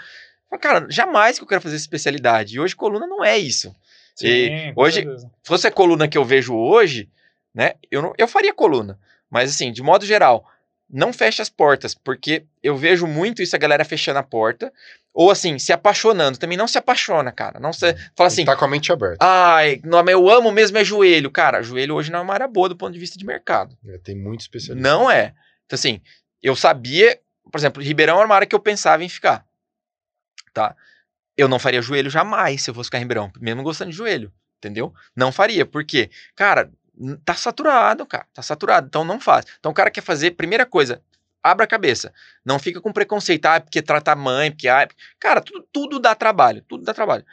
Cara, 0.57 0.85
jamais 0.89 1.37
que 1.37 1.43
eu 1.43 1.47
quero 1.47 1.61
fazer 1.61 1.75
especialidade. 1.75 2.55
E 2.55 2.59
hoje 2.59 2.75
coluna 2.75 3.07
não 3.07 3.23
é 3.23 3.37
isso. 3.37 3.75
Sim, 4.15 4.73
hoje-. 4.75 5.01
Se 5.17 5.27
fosse 5.43 5.67
a 5.67 5.71
coluna 5.71 6.07
que 6.07 6.17
eu 6.17 6.23
vejo 6.23 6.55
hoje, 6.55 7.09
né? 7.53 7.73
Eu, 7.91 8.01
não, 8.01 8.13
eu 8.17 8.27
faria 8.27 8.53
coluna. 8.53 8.97
Mas 9.29 9.49
assim, 9.51 9.71
de 9.71 9.83
modo 9.83 10.05
geral, 10.05 10.49
não 10.89 11.11
feche 11.11 11.41
as 11.41 11.49
portas, 11.49 11.93
porque 11.93 12.45
eu 12.63 12.77
vejo 12.77 13.05
muito 13.07 13.41
isso, 13.41 13.55
a 13.55 13.59
galera 13.59 13.83
fechando 13.83 14.19
a 14.19 14.23
porta. 14.23 14.71
Ou 15.13 15.31
assim, 15.31 15.57
se 15.57 15.71
apaixonando. 15.71 16.37
Também 16.37 16.57
não 16.57 16.67
se 16.67 16.77
apaixona, 16.77 17.31
cara. 17.31 17.57
Não 17.57 17.71
se. 17.71 17.95
Fala 18.15 18.27
assim. 18.27 18.43
Tá 18.43 18.55
com 18.55 18.65
a 18.65 18.67
mente 18.67 18.91
aberta. 18.91 19.17
Ai, 19.25 19.79
não, 19.83 20.03
eu 20.09 20.29
amo 20.29 20.51
mesmo 20.51 20.77
é 20.77 20.83
joelho. 20.83 21.31
Cara, 21.31 21.63
joelho 21.63 21.95
hoje 21.95 22.11
não 22.11 22.19
é 22.19 22.21
uma 22.21 22.33
área 22.33 22.47
boa 22.47 22.67
do 22.67 22.75
ponto 22.75 22.91
de 22.91 22.99
vista 22.99 23.17
de 23.17 23.25
mercado. 23.25 23.77
É, 23.87 23.97
Tem 23.97 24.15
muito 24.15 24.41
especialista. 24.41 24.89
Não 24.89 25.09
é. 25.09 25.33
Então, 25.65 25.75
assim, 25.77 26.01
eu 26.43 26.53
sabia, 26.53 27.17
por 27.49 27.57
exemplo, 27.57 27.81
Ribeirão 27.81 28.17
era 28.17 28.25
uma 28.25 28.35
área 28.35 28.45
que 28.45 28.55
eu 28.55 28.59
pensava 28.59 29.05
em 29.05 29.09
ficar. 29.09 29.45
Tá? 30.55 30.73
Eu 31.35 31.49
não 31.49 31.59
faria 31.59 31.81
joelho 31.81 32.09
jamais 32.09 32.63
se 32.63 32.69
eu 32.69 32.73
fosse 32.73 32.87
ficar 32.87 32.97
em 32.97 33.01
Ribeirão, 33.01 33.29
mesmo 33.41 33.61
gostando 33.61 33.91
de 33.91 33.97
joelho, 33.97 34.31
entendeu? 34.57 34.93
Não 35.13 35.33
faria, 35.33 35.65
porque, 35.65 36.09
cara, 36.33 36.71
tá 37.25 37.33
saturado, 37.33 38.05
cara, 38.05 38.25
tá 38.33 38.41
saturado, 38.41 38.87
então 38.87 39.03
não 39.03 39.19
faz. 39.19 39.45
Então 39.59 39.73
o 39.73 39.75
cara 39.75 39.91
quer 39.91 40.01
fazer, 40.01 40.31
primeira 40.31 40.65
coisa, 40.65 41.01
abra 41.43 41.65
a 41.65 41.67
cabeça. 41.67 42.13
Não 42.45 42.57
fica 42.57 42.79
com 42.79 42.93
preconceito, 42.93 43.45
ah, 43.47 43.59
porque 43.59 43.81
trata 43.81 44.15
mãe, 44.15 44.49
porque, 44.49 44.69
ah, 44.69 44.87
cara, 45.19 45.41
tudo, 45.41 45.67
tudo 45.73 45.99
dá 45.99 46.15
trabalho, 46.15 46.63
tudo 46.69 46.85
dá 46.85 46.93
trabalho. 46.93 47.25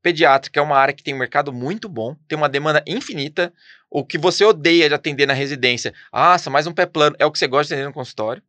Pediátrica 0.00 0.60
é 0.60 0.62
uma 0.62 0.76
área 0.76 0.94
que 0.94 1.02
tem 1.02 1.12
um 1.12 1.18
mercado 1.18 1.52
muito 1.52 1.88
bom, 1.88 2.14
tem 2.28 2.38
uma 2.38 2.48
demanda 2.48 2.80
infinita. 2.86 3.52
O 3.90 4.04
que 4.04 4.16
você 4.16 4.44
odeia 4.44 4.88
de 4.88 4.94
atender 4.94 5.26
na 5.26 5.34
residência, 5.34 5.92
ah, 6.12 6.36
mais 6.48 6.68
um 6.68 6.72
pé 6.72 6.86
plano, 6.86 7.16
é 7.18 7.26
o 7.26 7.32
que 7.32 7.40
você 7.40 7.48
gosta 7.48 7.66
de 7.66 7.74
atender 7.74 7.88
no 7.88 7.92
consultório. 7.92 8.40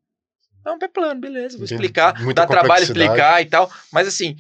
É 0.66 0.72
um 0.72 0.80
pé 0.80 0.88
plano, 0.88 1.20
beleza, 1.20 1.58
vou 1.58 1.66
explicar, 1.66 2.22
muita 2.22 2.44
dá 2.44 2.48
trabalho 2.48 2.84
explicar 2.84 3.42
e 3.42 3.46
tal, 3.46 3.72
mas 3.92 4.08
assim, 4.08 4.36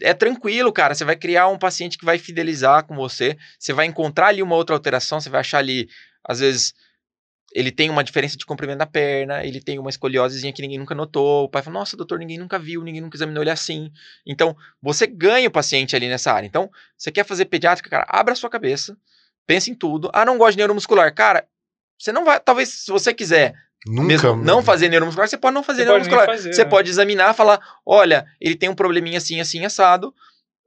é 0.00 0.14
tranquilo, 0.14 0.72
cara, 0.72 0.94
você 0.94 1.04
vai 1.04 1.16
criar 1.16 1.48
um 1.48 1.58
paciente 1.58 1.98
que 1.98 2.04
vai 2.04 2.18
fidelizar 2.18 2.84
com 2.84 2.94
você, 2.94 3.36
você 3.58 3.72
vai 3.72 3.86
encontrar 3.86 4.28
ali 4.28 4.42
uma 4.42 4.54
outra 4.54 4.74
alteração, 4.76 5.20
você 5.20 5.28
vai 5.28 5.40
achar 5.40 5.58
ali, 5.58 5.88
às 6.24 6.40
vezes, 6.40 6.74
ele 7.52 7.70
tem 7.70 7.88
uma 7.88 8.04
diferença 8.04 8.36
de 8.36 8.44
comprimento 8.44 8.78
da 8.78 8.86
perna, 8.86 9.44
ele 9.44 9.60
tem 9.60 9.78
uma 9.78 9.88
escoliosezinha 9.88 10.52
que 10.52 10.60
ninguém 10.60 10.78
nunca 10.78 10.94
notou, 10.94 11.44
o 11.44 11.48
pai 11.48 11.62
fala, 11.62 11.78
nossa, 11.78 11.96
doutor, 11.96 12.18
ninguém 12.18 12.38
nunca 12.38 12.58
viu, 12.58 12.82
ninguém 12.82 13.00
nunca 13.00 13.16
examinou 13.16 13.42
ele 13.42 13.50
assim. 13.50 13.90
Então, 14.26 14.56
você 14.82 15.06
ganha 15.06 15.48
o 15.48 15.50
paciente 15.50 15.96
ali 15.96 16.08
nessa 16.08 16.32
área. 16.32 16.46
Então, 16.46 16.70
você 16.98 17.10
quer 17.10 17.24
fazer 17.24 17.46
pediátrica, 17.46 17.88
cara, 17.88 18.06
abra 18.08 18.34
a 18.34 18.36
sua 18.36 18.50
cabeça, 18.50 18.96
pense 19.46 19.70
em 19.70 19.74
tudo. 19.74 20.10
Ah, 20.12 20.24
não 20.24 20.36
gosto 20.36 20.52
de 20.52 20.58
neuromuscular. 20.58 21.14
Cara, 21.14 21.46
você 21.98 22.12
não 22.12 22.24
vai, 22.24 22.38
talvez, 22.40 22.68
se 22.68 22.90
você 22.90 23.14
quiser 23.14 23.54
Nunca. 23.84 24.06
mesmo 24.06 24.36
não 24.36 24.62
fazer 24.62 24.88
neuromuscular, 24.88 25.28
você 25.28 25.36
pode 25.36 25.54
não 25.54 25.62
fazer 25.62 25.82
Você 25.82 25.84
neuromuscular. 25.84 26.26
fazer, 26.26 26.52
você 26.52 26.64
né? 26.64 26.70
pode 26.70 26.90
examinar, 26.90 27.34
falar, 27.34 27.60
olha, 27.84 28.26
ele 28.40 28.56
tem 28.56 28.68
um 28.68 28.74
probleminha 28.74 29.18
assim, 29.18 29.40
assim, 29.40 29.64
assado. 29.64 30.14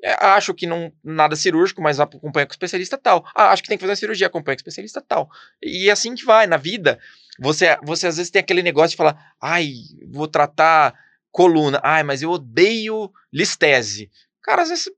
É, 0.02 0.14
acho 0.28 0.54
que 0.54 0.66
não 0.66 0.94
nada 1.04 1.36
cirúrgico, 1.36 1.82
mas 1.82 2.00
acompanha 2.00 2.46
com 2.46 2.52
o 2.52 2.54
especialista 2.54 2.98
tal. 2.98 3.26
Ah, 3.36 3.52
acho 3.52 3.62
que 3.62 3.68
tem 3.68 3.78
que 3.78 3.82
fazer 3.82 3.92
uma 3.92 3.96
cirurgia, 3.98 4.28
acompanha 4.28 4.56
com 4.56 4.60
o 4.60 4.62
especialista 4.62 5.04
tal. 5.06 5.30
E 5.62 5.90
é 5.90 5.92
assim 5.92 6.16
que 6.16 6.24
vai 6.24 6.48
na 6.48 6.56
vida. 6.56 6.98
Você, 7.40 7.78
você 7.84 8.08
às 8.08 8.16
vezes 8.18 8.32
tem 8.32 8.40
aquele 8.40 8.64
negócio 8.64 8.92
de 8.92 8.96
falar, 8.98 9.34
ai, 9.42 9.72
vou 10.10 10.28
tratar 10.28 10.94
coluna. 11.32 11.82
Ai, 11.84 12.04
mas 12.04 12.22
eu 12.22 12.32
odeio 12.32 13.12
listese. 13.32 14.10
Cara, 14.42 14.62
às 14.62 14.70
vezes 14.70 14.90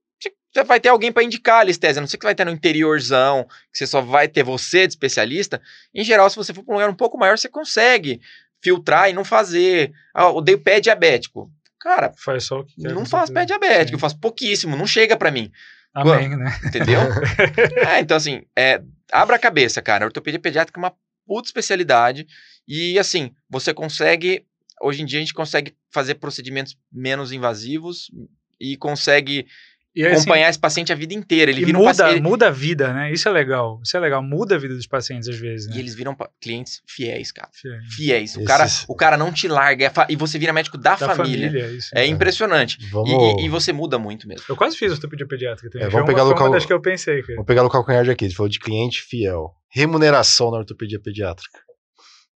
você- 0.53 0.59
você 0.59 0.63
vai 0.63 0.79
ter 0.79 0.89
alguém 0.89 1.11
para 1.11 1.23
indicar 1.23 1.61
a 1.61 1.63
listese, 1.63 1.97
a 1.99 2.01
não 2.01 2.07
ser 2.07 2.17
que 2.17 2.25
vai 2.25 2.35
ter 2.35 2.45
no 2.45 2.51
interiorzão, 2.51 3.45
que 3.71 3.77
você 3.77 3.87
só 3.87 4.01
vai 4.01 4.27
ter 4.27 4.43
você 4.43 4.85
de 4.87 4.93
especialista. 4.93 5.61
Em 5.93 6.03
geral, 6.03 6.29
se 6.29 6.35
você 6.35 6.53
for 6.53 6.63
para 6.63 6.71
um 6.73 6.75
lugar 6.77 6.89
um 6.89 6.95
pouco 6.95 7.17
maior, 7.17 7.37
você 7.37 7.49
consegue 7.49 8.21
filtrar 8.61 9.09
e 9.09 9.13
não 9.13 9.23
fazer. 9.23 9.91
Ah, 10.13 10.29
odeio 10.29 10.59
pé 10.59 10.79
diabético. 10.79 11.51
Cara, 11.79 12.13
Faz 12.15 12.43
só 12.43 12.59
o 12.59 12.65
que 12.65 12.79
quer, 12.79 12.93
não 12.93 13.05
faço 13.05 13.33
pé 13.33 13.43
diabético, 13.43 13.87
Sim. 13.89 13.93
eu 13.95 13.99
faço 13.99 14.19
pouquíssimo, 14.19 14.77
não 14.77 14.85
chega 14.85 15.17
para 15.17 15.31
mim, 15.31 15.51
Amém, 15.95 16.29
né? 16.37 16.59
entendeu? 16.63 16.99
é, 17.89 17.99
então 17.99 18.15
assim, 18.15 18.43
é, 18.55 18.79
abra 19.11 19.35
a 19.35 19.39
cabeça, 19.39 19.81
cara. 19.81 20.05
Ortopedia 20.05 20.39
pediátrica 20.39 20.79
é 20.79 20.83
uma 20.83 20.93
puta 21.25 21.47
especialidade 21.47 22.27
e 22.67 22.99
assim, 22.99 23.31
você 23.49 23.73
consegue, 23.73 24.45
hoje 24.79 25.01
em 25.01 25.05
dia 25.05 25.17
a 25.17 25.21
gente 25.21 25.33
consegue 25.33 25.75
fazer 25.89 26.15
procedimentos 26.15 26.77
menos 26.91 27.31
invasivos 27.31 28.11
e 28.59 28.77
consegue 28.77 29.47
E 29.93 30.05
assim, 30.05 30.15
acompanhar 30.21 30.49
esse 30.49 30.57
paciente 30.59 30.91
a 30.93 30.95
vida 30.95 31.13
inteira. 31.13 31.51
Ele 31.51 31.61
e 31.61 31.65
vira 31.65 31.77
um 31.77 31.81
muda, 31.81 32.03
paciente. 32.05 32.21
muda 32.23 32.47
a 32.47 32.49
vida, 32.51 32.93
né? 32.93 33.11
Isso 33.11 33.27
é 33.27 33.31
legal. 33.31 33.79
Isso 33.83 33.97
é 33.97 33.99
legal. 33.99 34.23
Muda 34.23 34.55
a 34.55 34.57
vida 34.57 34.73
dos 34.73 34.87
pacientes 34.87 35.27
às 35.27 35.37
vezes, 35.37 35.67
né? 35.67 35.75
E 35.75 35.79
eles 35.79 35.93
viram 35.93 36.15
clientes 36.39 36.81
fiéis, 36.87 37.31
cara. 37.31 37.49
Fiéis. 37.51 37.83
Fiéis. 37.95 38.35
O, 38.35 38.39
Esses- 38.39 38.47
cara, 38.47 38.67
o 38.87 38.95
cara 38.95 39.17
não 39.17 39.31
te 39.33 39.47
larga. 39.49 39.85
é 39.85 39.89
fa- 39.89 40.07
E 40.09 40.15
você 40.15 40.39
vira 40.39 40.53
médico 40.53 40.77
da, 40.77 40.95
Da 40.95 41.13
família. 41.15 41.47
família, 41.49 41.71
isso. 41.71 41.89
É 41.93 42.05
impressionante. 42.05 42.77
E- 42.81 42.85
Vamos, 42.89 43.09
E, 43.41 43.45
e 43.45 43.49
você 43.49 43.73
muda 43.73 43.99
muito 43.99 44.27
mesmo. 44.27 44.45
Eu 44.47 44.55
quase 44.55 44.77
fiz 44.77 44.91
ortopedia 44.93 45.27
pediátrica 45.27 45.69
também. 45.69 45.87
É, 45.87 45.89
vamos 45.89 46.07
pegar 46.07 46.23
uma 46.23 46.49
das 46.51 46.65
que 46.65 46.71
eu 46.73 46.81
pensei, 46.81 47.21
cara. 47.21 47.33
vamos 47.35 47.47
pegar 47.47 47.63
no 47.63 47.69
calcanhar 47.69 48.03
de 48.05 48.11
aqui. 48.11 48.25
Ele 48.25 48.33
falou 48.33 48.49
de 48.49 48.59
cliente 48.59 49.01
fiel. 49.01 49.53
Remuneração 49.69 50.51
na 50.51 50.57
ortopedia 50.57 50.99
pediátrica. 51.01 51.59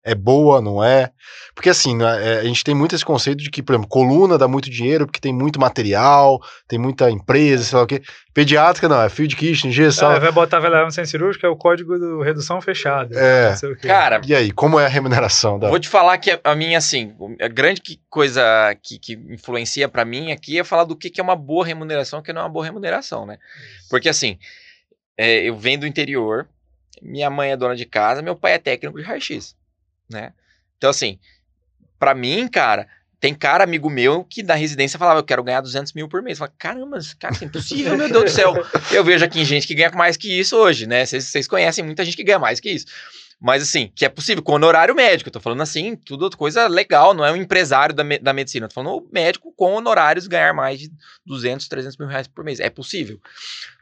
É 0.08 0.14
boa, 0.14 0.60
não 0.60 0.84
é? 0.84 1.10
Porque 1.52 1.68
assim, 1.68 1.96
né, 1.96 2.34
é, 2.36 2.38
a 2.38 2.44
gente 2.44 2.62
tem 2.62 2.76
muito 2.76 2.94
esse 2.94 3.04
conceito 3.04 3.42
de 3.42 3.50
que, 3.50 3.60
por 3.60 3.72
exemplo, 3.72 3.88
coluna 3.88 4.38
dá 4.38 4.46
muito 4.46 4.70
dinheiro 4.70 5.04
porque 5.04 5.18
tem 5.18 5.32
muito 5.32 5.58
material, 5.58 6.38
tem 6.68 6.78
muita 6.78 7.10
empresa, 7.10 7.64
sei 7.64 7.76
lá 7.76 7.82
o 7.82 7.86
quê. 7.88 8.00
Pediátrica 8.32 8.88
não, 8.88 9.02
é 9.02 9.08
fio 9.08 9.26
de 9.26 9.34
quiche, 9.34 9.66
injeção. 9.66 10.10
Ah, 10.10 10.20
vai 10.20 10.30
botar 10.30 10.60
no 10.60 10.90
centro 10.92 11.10
cirúrgico, 11.10 11.44
é 11.44 11.48
o 11.48 11.56
código 11.56 11.98
do 11.98 12.20
redução 12.22 12.60
fechada. 12.60 13.18
É. 13.18 13.50
Não 13.50 13.56
sei 13.56 13.72
o 13.72 13.76
quê. 13.76 13.88
Cara, 13.88 14.20
E 14.24 14.32
aí, 14.32 14.52
como 14.52 14.78
é 14.78 14.84
a 14.86 14.88
remuneração 14.88 15.58
da. 15.58 15.68
vou 15.68 15.80
te 15.80 15.88
falar 15.88 16.18
que 16.18 16.38
a- 16.44 16.54
minha, 16.54 16.78
assim, 16.78 17.12
a 17.40 17.48
grande 17.48 17.80
coisa 18.08 18.40
que, 18.80 19.00
que 19.00 19.14
influencia 19.30 19.88
pra 19.88 20.04
mim 20.04 20.30
aqui 20.30 20.56
é 20.60 20.62
falar 20.62 20.84
do 20.84 20.94
que, 20.94 21.10
que 21.10 21.20
é 21.20 21.24
uma 21.24 21.34
boa 21.34 21.66
remuneração 21.66 22.20
e 22.20 22.20
o 22.20 22.22
que 22.22 22.32
não 22.32 22.42
é 22.42 22.44
uma 22.44 22.50
boa 22.50 22.64
remuneração, 22.64 23.26
né? 23.26 23.38
Porque, 23.90 24.08
assim, 24.08 24.38
é, 25.18 25.48
eu 25.48 25.56
venho 25.56 25.80
do 25.80 25.86
interior, 25.86 26.46
minha 27.02 27.28
mãe 27.28 27.50
é 27.50 27.56
dona 27.56 27.74
de 27.74 27.86
casa, 27.86 28.22
meu 28.22 28.36
pai 28.36 28.52
é 28.52 28.58
técnico 28.58 28.98
de 28.98 29.04
raio-x, 29.04 29.55
né? 30.10 30.32
Então, 30.76 30.90
assim, 30.90 31.18
pra 31.98 32.14
mim, 32.14 32.48
cara, 32.48 32.86
tem 33.18 33.34
cara, 33.34 33.64
amigo 33.64 33.88
meu, 33.88 34.24
que 34.24 34.42
da 34.42 34.54
residência 34.54 34.98
falava, 34.98 35.20
eu 35.20 35.24
quero 35.24 35.42
ganhar 35.42 35.60
200 35.60 35.92
mil 35.94 36.08
por 36.08 36.22
mês. 36.22 36.36
Eu 36.36 36.40
falava, 36.40 36.54
caramba, 36.58 36.98
cara, 37.18 37.34
isso 37.34 37.44
é 37.44 37.46
impossível, 37.46 37.96
meu 37.96 38.08
Deus 38.10 38.24
do 38.24 38.30
céu. 38.30 38.54
Eu 38.92 39.02
vejo 39.02 39.24
aqui 39.24 39.44
gente 39.44 39.66
que 39.66 39.74
ganha 39.74 39.90
mais 39.92 40.16
que 40.16 40.38
isso 40.38 40.56
hoje, 40.56 40.86
né? 40.86 41.04
Vocês 41.04 41.24
vocês 41.24 41.48
conhecem 41.48 41.82
muita 41.84 42.04
gente 42.04 42.16
que 42.16 42.22
ganha 42.24 42.38
mais 42.38 42.60
que 42.60 42.70
isso. 42.70 42.86
Mas 43.40 43.62
assim, 43.62 43.90
que 43.94 44.04
é 44.04 44.08
possível, 44.08 44.42
com 44.42 44.52
honorário 44.52 44.94
médico. 44.94 45.28
Eu 45.28 45.32
tô 45.32 45.40
falando 45.40 45.62
assim, 45.62 45.96
tudo 45.96 46.30
coisa 46.36 46.66
legal, 46.68 47.12
não 47.14 47.24
é 47.24 47.32
um 47.32 47.36
empresário 47.36 47.94
da, 47.94 48.04
me- 48.04 48.18
da 48.18 48.32
medicina. 48.32 48.64
Eu 48.64 48.68
tô 48.68 48.74
falando 48.74 48.96
o 48.98 49.08
médico 49.12 49.52
com 49.56 49.74
honorários 49.74 50.26
ganhar 50.26 50.54
mais 50.54 50.78
de 50.80 50.90
200, 51.26 51.68
300 51.68 51.96
mil 51.98 52.08
reais 52.08 52.26
por 52.28 52.44
mês. 52.44 52.60
É 52.60 52.70
possível. 52.70 53.20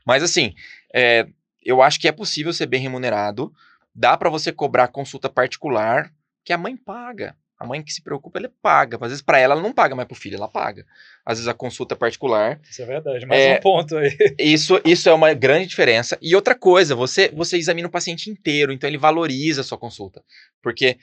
Mas 0.07 0.22
assim, 0.22 0.55
é, 0.95 1.27
eu 1.62 1.83
acho 1.83 2.01
que 2.01 2.09
é 2.09 2.12
possível 2.12 2.53
ser 2.53 2.66
bem 2.66 2.81
remunerado. 2.81 3.53
Dá 3.95 4.16
pra 4.16 4.28
você 4.28 4.51
cobrar 4.53 4.88
consulta 4.88 5.28
particular, 5.28 6.11
que 6.45 6.53
a 6.53 6.59
mãe 6.59 6.76
paga. 6.76 7.36
A 7.59 7.64
mãe 7.64 7.82
que 7.82 7.92
se 7.92 8.03
preocupa, 8.03 8.38
ela 8.38 8.51
paga. 8.61 8.97
Às 9.01 9.11
vezes 9.11 9.22
pra 9.22 9.38
ela, 9.38 9.55
ela 9.55 9.62
não 9.62 9.72
paga, 9.72 9.95
mas 9.95 10.07
pro 10.07 10.16
filho 10.16 10.36
ela 10.36 10.49
paga. 10.49 10.84
Às 11.24 11.38
vezes 11.38 11.49
a 11.49 11.55
consulta 11.55 11.95
particular 11.95 12.61
Isso 12.68 12.82
é 12.82 12.84
verdade. 12.84 13.24
Mais 13.24 13.40
É, 13.40 13.57
um 13.57 13.61
ponto 13.61 13.97
aí. 13.97 14.11
isso, 14.38 14.80
isso 14.84 15.09
é 15.09 15.14
uma 15.14 15.32
grande 15.32 15.68
diferença. 15.68 16.18
E 16.20 16.34
outra 16.34 16.55
coisa, 16.57 16.97
você, 16.97 17.30
você 17.30 17.57
examina 17.57 17.86
o 17.86 17.90
paciente 17.90 18.28
inteiro, 18.28 18.72
então 18.72 18.90
ele 18.90 18.99
valoriza 18.99 19.61
a 19.61 19.64
sua 19.64 19.78
consulta. 19.78 20.22
Porque 20.61 20.99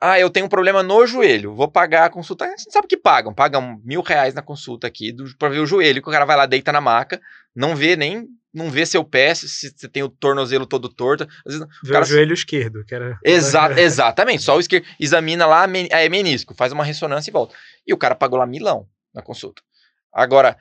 Ah, 0.00 0.20
eu 0.20 0.28
tenho 0.28 0.46
um 0.46 0.48
problema 0.48 0.82
no 0.82 1.06
joelho, 1.06 1.54
vou 1.54 1.68
pagar 1.68 2.04
a 2.04 2.10
consulta. 2.10 2.44
A 2.44 2.48
gente 2.48 2.70
sabe 2.70 2.86
que 2.86 2.96
pagam, 2.98 3.32
pagam 3.32 3.80
mil 3.84 4.02
reais 4.02 4.34
na 4.34 4.42
consulta 4.42 4.86
aqui 4.86 5.10
do, 5.10 5.24
pra 5.38 5.48
ver 5.48 5.60
o 5.60 5.66
joelho, 5.66 6.02
que 6.02 6.08
o 6.08 6.12
cara 6.12 6.24
vai 6.26 6.36
lá, 6.36 6.44
deita 6.44 6.70
na 6.70 6.80
maca, 6.82 7.20
não 7.54 7.74
vê 7.74 7.96
nem, 7.96 8.26
não 8.52 8.70
vê 8.70 8.84
seu 8.84 9.02
pé, 9.02 9.34
se 9.34 9.48
você 9.48 9.88
tem 9.88 10.02
o 10.02 10.08
tornozelo 10.10 10.66
todo 10.66 10.90
torto. 10.90 11.24
Às 11.46 11.54
vezes, 11.54 11.68
Vê 11.82 11.92
cara- 11.92 12.04
o 12.04 12.08
joelho 12.08 12.34
esquerdo, 12.34 12.84
que 12.84 12.94
era. 12.94 13.18
Exa 13.24 13.72
exatamente, 13.80 14.42
só 14.42 14.56
o 14.56 14.60
esquerdo. 14.60 14.84
Examina 15.00 15.46
lá, 15.46 15.66
men- 15.66 15.88
é 15.90 16.06
menisco, 16.10 16.54
faz 16.54 16.72
uma 16.72 16.84
ressonância 16.84 17.30
e 17.30 17.32
volta. 17.32 17.54
E 17.86 17.94
o 17.94 17.98
cara 17.98 18.14
pagou 18.14 18.38
lá 18.38 18.46
milão 18.46 18.86
na 19.14 19.22
consulta. 19.22 19.62
Agora, 20.12 20.58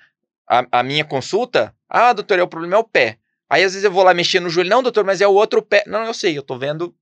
a, 0.50 0.66
a 0.80 0.84
minha 0.84 1.04
consulta, 1.04 1.76
ah, 1.90 2.14
doutor, 2.14 2.40
é 2.40 2.44
o 2.44 2.48
problema 2.48 2.76
é 2.76 2.80
o 2.80 2.84
pé. 2.86 3.18
Aí 3.50 3.64
às 3.64 3.74
vezes 3.74 3.84
eu 3.84 3.92
vou 3.92 4.04
lá 4.04 4.14
mexer 4.14 4.40
no 4.40 4.50
joelho, 4.50 4.70
não, 4.70 4.82
doutor, 4.82 5.04
mas 5.04 5.20
é 5.20 5.28
o 5.28 5.34
outro 5.34 5.62
pé. 5.62 5.84
Não, 5.88 6.06
eu 6.06 6.14
sei, 6.14 6.38
eu 6.38 6.42
tô 6.42 6.58
vendo 6.58 6.96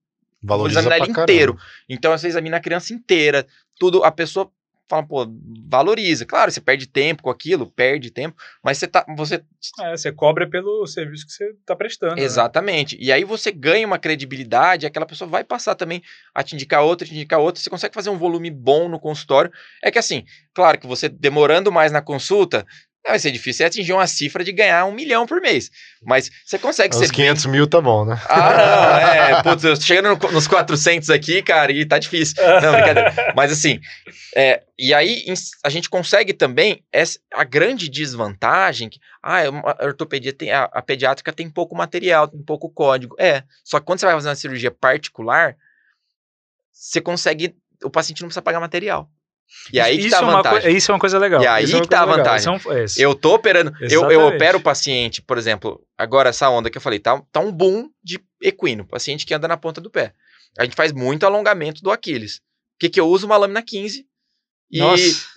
Valoriza 0.43 0.79
examinar 0.79 0.97
pra 0.97 1.05
ele 1.05 1.13
caramba. 1.13 1.31
inteiro. 1.31 1.57
Então 1.87 2.17
você 2.17 2.27
examina 2.27 2.57
a 2.57 2.61
criança 2.61 2.93
inteira, 2.93 3.47
tudo, 3.79 4.03
a 4.03 4.11
pessoa 4.11 4.51
fala, 4.87 5.03
pô, 5.03 5.25
valoriza. 5.67 6.25
Claro, 6.25 6.51
você 6.51 6.61
perde 6.61 6.85
tempo 6.87 7.23
com 7.23 7.29
aquilo, 7.29 7.65
perde 7.71 8.11
tempo, 8.11 8.35
mas 8.63 8.77
você 8.77 8.87
tá, 8.87 9.05
você 9.15 9.43
É, 9.79 9.95
você 9.97 10.11
cobra 10.11 10.47
pelo 10.47 10.85
serviço 10.85 11.25
que 11.25 11.31
você 11.31 11.55
tá 11.65 11.75
prestando. 11.75 12.15
né? 12.15 12.21
Exatamente. 12.21 12.97
E 12.99 13.11
aí 13.11 13.23
você 13.23 13.51
ganha 13.51 13.87
uma 13.87 13.97
credibilidade, 13.97 14.85
aquela 14.85 15.05
pessoa 15.05 15.29
vai 15.29 15.43
passar 15.43 15.75
também 15.75 16.03
a 16.33 16.43
te 16.43 16.53
indicar 16.55 16.83
outra, 16.83 17.07
te 17.07 17.13
indicar 17.13 17.39
outra, 17.39 17.61
você 17.61 17.69
consegue 17.69 17.93
fazer 17.93 18.09
um 18.09 18.17
volume 18.17 18.51
bom 18.51 18.87
no 18.87 18.99
consultório. 18.99 19.51
É 19.81 19.89
que 19.89 19.97
assim, 19.99 20.25
claro 20.53 20.77
que 20.77 20.85
você 20.85 21.09
demorando 21.09 21.71
mais 21.71 21.91
na 21.91 22.01
consulta, 22.01 22.65
vai 23.05 23.19
ser 23.19 23.31
difícil 23.31 23.57
você 23.57 23.63
atingir 23.65 23.91
uma 23.93 24.07
cifra 24.07 24.43
de 24.43 24.51
ganhar 24.51 24.85
um 24.85 24.91
milhão 24.93 25.25
por 25.25 25.41
mês. 25.41 25.69
Mas 26.05 26.31
você 26.45 26.57
consegue 26.57 26.95
Uns 26.95 26.99
ser. 26.99 27.07
bem- 27.07 27.15
500 27.15 27.45
mil 27.47 27.67
tá 27.67 27.81
bom, 27.81 28.05
né? 28.05 28.21
Ah, 28.29 28.53
não, 28.57 28.97
é. 29.37 29.43
Putz, 29.43 29.63
eu 29.63 29.75
tô 29.77 29.81
chegando 29.81 30.17
no- 30.17 30.31
nos 30.31 30.47
400 30.47 31.09
aqui, 31.09 31.41
cara, 31.41 31.71
e 31.71 31.85
tá 31.85 31.99
difícil. 31.99 32.35
Não, 32.61 32.71
brincadeira. 32.71 33.13
Mas 33.35 33.51
assim, 33.51 33.79
é, 34.35 34.63
e 34.79 34.93
aí 34.93 35.25
a 35.63 35.69
gente 35.69 35.89
consegue 35.89 36.33
também 36.33 36.83
essa, 36.91 37.19
a 37.33 37.43
grande 37.43 37.89
desvantagem 37.89 38.89
que 38.89 38.99
ah, 39.21 39.41
é 39.41 39.47
a 39.47 39.85
ortopedia 39.85 40.31
tem 40.33 40.51
a, 40.51 40.63
a 40.65 40.81
pediátrica 40.81 41.31
tem 41.33 41.49
pouco 41.49 41.75
material, 41.75 42.27
tem 42.27 42.41
pouco 42.41 42.69
código. 42.69 43.15
É, 43.19 43.43
só 43.63 43.79
que 43.79 43.85
quando 43.85 43.99
você 43.99 44.05
vai 44.05 44.15
fazer 44.15 44.29
uma 44.29 44.35
cirurgia 44.35 44.71
particular, 44.71 45.55
você 46.71 46.99
consegue, 47.01 47.55
o 47.83 47.89
paciente 47.89 48.21
não 48.21 48.27
precisa 48.27 48.41
pagar 48.41 48.59
material. 48.59 49.09
E 49.71 49.79
aí 49.79 49.97
que 49.97 50.07
isso, 50.07 50.09
tá 50.11 50.17
a 50.17 50.21
é 50.21 50.23
uma 50.25 50.35
vantagem. 50.37 50.61
coi- 50.61 50.71
isso 50.73 50.91
é 50.91 50.93
uma 50.93 50.99
coisa 50.99 51.17
legal. 51.19 51.41
E 51.41 51.47
aí 51.47 51.63
Isso 51.63 51.77
é 51.77 51.81
que 51.81 51.87
tá 51.87 52.01
a 52.01 52.05
vantagem. 52.05 52.47
É 52.47 52.51
um- 52.51 52.73
é. 52.77 52.85
Eu 52.97 53.15
tô 53.15 53.33
operando, 53.35 53.71
eu, 53.81 54.11
eu 54.11 54.21
opero 54.35 54.57
o 54.57 54.61
paciente, 54.61 55.21
por 55.21 55.37
exemplo, 55.37 55.81
agora 55.97 56.29
essa 56.29 56.49
onda 56.49 56.69
que 56.69 56.77
eu 56.77 56.81
falei, 56.81 56.99
tá, 56.99 57.21
tá 57.31 57.39
um 57.39 57.51
boom 57.51 57.89
de 58.03 58.19
equino, 58.41 58.85
paciente 58.85 59.25
que 59.25 59.33
anda 59.33 59.47
na 59.47 59.55
ponta 59.57 59.79
do 59.79 59.89
pé. 59.89 60.13
A 60.57 60.63
gente 60.65 60.75
faz 60.75 60.91
muito 60.91 61.25
alongamento 61.25 61.81
do 61.81 61.91
Aquiles. 61.91 62.37
O 62.37 62.39
que 62.79 62.89
que 62.89 62.99
eu 62.99 63.07
uso? 63.07 63.25
Uma 63.25 63.37
lâmina 63.37 63.61
15 63.63 64.05
e, 64.71 64.79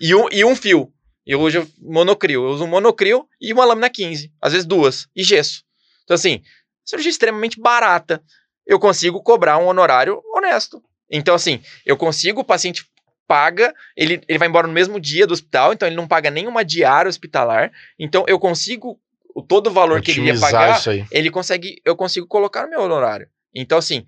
e, 0.01 0.15
um, 0.15 0.29
e 0.31 0.45
um 0.45 0.57
fio. 0.57 0.93
Eu 1.27 1.41
uso 1.41 1.67
monocrio, 1.81 2.45
eu 2.45 2.51
uso 2.51 2.65
um 2.65 2.69
monocrio 2.69 3.27
e 3.41 3.53
uma 3.53 3.65
lâmina 3.65 3.91
15, 3.91 4.33
às 4.41 4.53
vezes 4.53 4.67
duas, 4.67 5.09
e 5.15 5.23
gesso. 5.25 5.63
Então 6.05 6.15
assim, 6.15 6.43
cirurgia 6.85 7.11
extremamente 7.11 7.61
barata. 7.61 8.23
Eu 8.67 8.79
consigo 8.79 9.23
cobrar 9.23 9.59
um 9.59 9.67
honorário 9.67 10.21
honesto. 10.35 10.83
Então 11.11 11.35
assim, 11.35 11.61
eu 11.85 11.97
consigo, 11.97 12.41
o 12.41 12.45
paciente 12.45 12.85
paga, 13.27 13.75
ele, 13.97 14.21
ele 14.29 14.39
vai 14.39 14.49
embora 14.49 14.67
no 14.67 14.73
mesmo 14.73 15.01
dia 15.01 15.27
do 15.27 15.33
hospital, 15.33 15.73
então 15.73 15.87
ele 15.87 15.97
não 15.97 16.07
paga 16.07 16.31
nenhuma 16.31 16.65
diária 16.65 17.09
hospitalar. 17.09 17.73
Então 17.99 18.25
eu 18.27 18.39
consigo 18.39 18.99
o 19.35 19.43
todo 19.43 19.67
o 19.67 19.73
valor 19.73 20.01
que 20.01 20.13
ele 20.13 20.21
ia 20.21 20.33
Otimizar 20.33 20.51
pagar, 20.51 21.07
ele 21.11 21.31
consegue, 21.31 21.81
eu 21.85 21.95
consigo 21.95 22.27
colocar 22.27 22.63
no 22.63 22.71
meu 22.71 22.81
honorário. 22.81 23.29
Então 23.55 23.79
assim, 23.79 24.07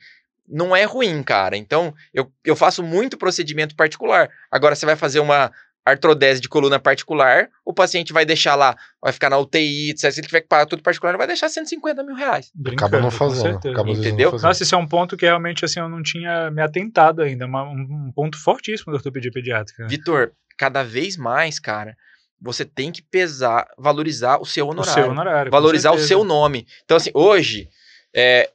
não 0.48 0.74
é 0.74 0.84
ruim, 0.84 1.22
cara. 1.22 1.56
Então 1.56 1.94
eu, 2.14 2.32
eu 2.44 2.56
faço 2.56 2.82
muito 2.82 3.18
procedimento 3.18 3.76
particular. 3.76 4.30
Agora 4.50 4.74
você 4.74 4.86
vai 4.86 4.96
fazer 4.96 5.20
uma 5.20 5.52
artrodese 5.84 6.40
de 6.40 6.48
coluna 6.48 6.78
particular, 6.78 7.48
o 7.64 7.72
paciente 7.72 8.12
vai 8.12 8.24
deixar 8.26 8.54
lá, 8.54 8.76
vai 9.02 9.12
ficar 9.12 9.30
na 9.30 9.38
UTI, 9.38 9.90
etc. 9.90 10.12
Se 10.12 10.20
ele 10.20 10.26
tiver 10.26 10.42
que 10.42 10.48
pagar 10.48 10.66
tudo 10.66 10.82
particular, 10.82 11.10
ele 11.12 11.18
vai 11.18 11.26
deixar 11.26 11.48
150 11.48 12.02
mil 12.02 12.14
reais. 12.14 12.50
Acaba 12.66 13.00
não 13.00 13.08
Brincando, 13.08 13.10
fazendo. 13.10 13.56
Acaba 13.56 13.84
vezes 13.84 13.98
não 13.98 14.04
Entendeu? 14.08 14.30
fazendo. 14.32 14.48
Nossa, 14.48 14.62
esse 14.62 14.74
é 14.74 14.76
um 14.76 14.86
ponto 14.86 15.16
que 15.16 15.24
realmente 15.24 15.64
assim 15.64 15.80
eu 15.80 15.88
não 15.88 16.02
tinha 16.02 16.50
me 16.50 16.60
atentado 16.62 17.22
ainda, 17.22 17.46
uma- 17.46 17.64
um, 17.64 18.12
ponto 18.14 18.36
fortíssimo 18.38 18.92
da 18.92 18.98
ortopedia 18.98 19.30
pediátrica. 19.32 19.82
né? 19.84 19.88
Vitor, 19.88 20.32
cada 20.58 20.82
vez 20.82 21.16
mais, 21.16 21.58
cara, 21.58 21.96
você 22.40 22.64
tem 22.64 22.92
que 22.92 23.00
pesar, 23.02 23.66
valorizar 23.78 24.38
o 24.38 24.44
seu 24.44 24.66
O 24.66 24.70
honorário. 24.70 25.02
seu 25.02 25.10
honorário. 25.10 25.50
valorizar 25.50 25.92
o 25.92 25.98
seu 25.98 26.22
nome. 26.22 26.66
Então, 26.84 26.96
assim, 26.96 27.10
hoje, 27.14 27.68
é, 28.14 28.50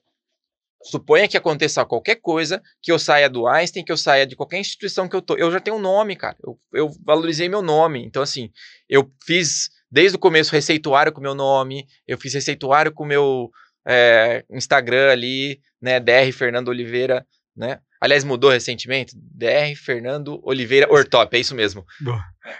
suponha 0.83 1.27
que 1.27 1.37
aconteça 1.37 1.85
qualquer 1.85 2.15
coisa, 2.15 2.61
que 2.81 2.91
eu 2.91 2.99
saia 2.99 3.29
do 3.29 3.47
Einstein, 3.47 3.83
que 3.83 3.91
eu 3.91 3.97
saia 3.97 4.25
de 4.25 4.35
qualquer 4.35 4.59
instituição 4.59 5.07
que 5.07 5.15
eu 5.15 5.21
tô. 5.21 5.35
Eu 5.35 5.51
já 5.51 5.59
tenho 5.59 5.77
um 5.77 5.81
nome, 5.81 6.15
cara. 6.15 6.35
Eu, 6.43 6.59
eu 6.73 6.91
valorizei 7.05 7.47
meu 7.47 7.61
nome. 7.61 8.05
Então, 8.05 8.21
assim, 8.21 8.51
eu 8.89 9.09
fiz 9.25 9.69
desde 9.89 10.15
o 10.15 10.19
começo 10.19 10.51
receituário 10.51 11.11
com 11.11 11.21
meu 11.21 11.35
nome, 11.35 11.85
eu 12.07 12.17
fiz 12.17 12.33
receituário 12.33 12.91
com 12.91 13.05
meu 13.05 13.49
é, 13.87 14.43
Instagram 14.49 15.11
ali, 15.11 15.59
né? 15.81 15.99
DR 15.99 16.31
Fernando 16.33 16.69
Oliveira, 16.69 17.25
né? 17.55 17.79
Aliás, 18.01 18.25
mudou 18.25 18.49
recentemente. 18.49 19.15
DR 19.15 19.75
Fernando 19.77 20.41
Oliveira 20.43 20.91
Ortop, 20.91 21.33
é 21.37 21.39
isso 21.39 21.55
mesmo. 21.55 21.85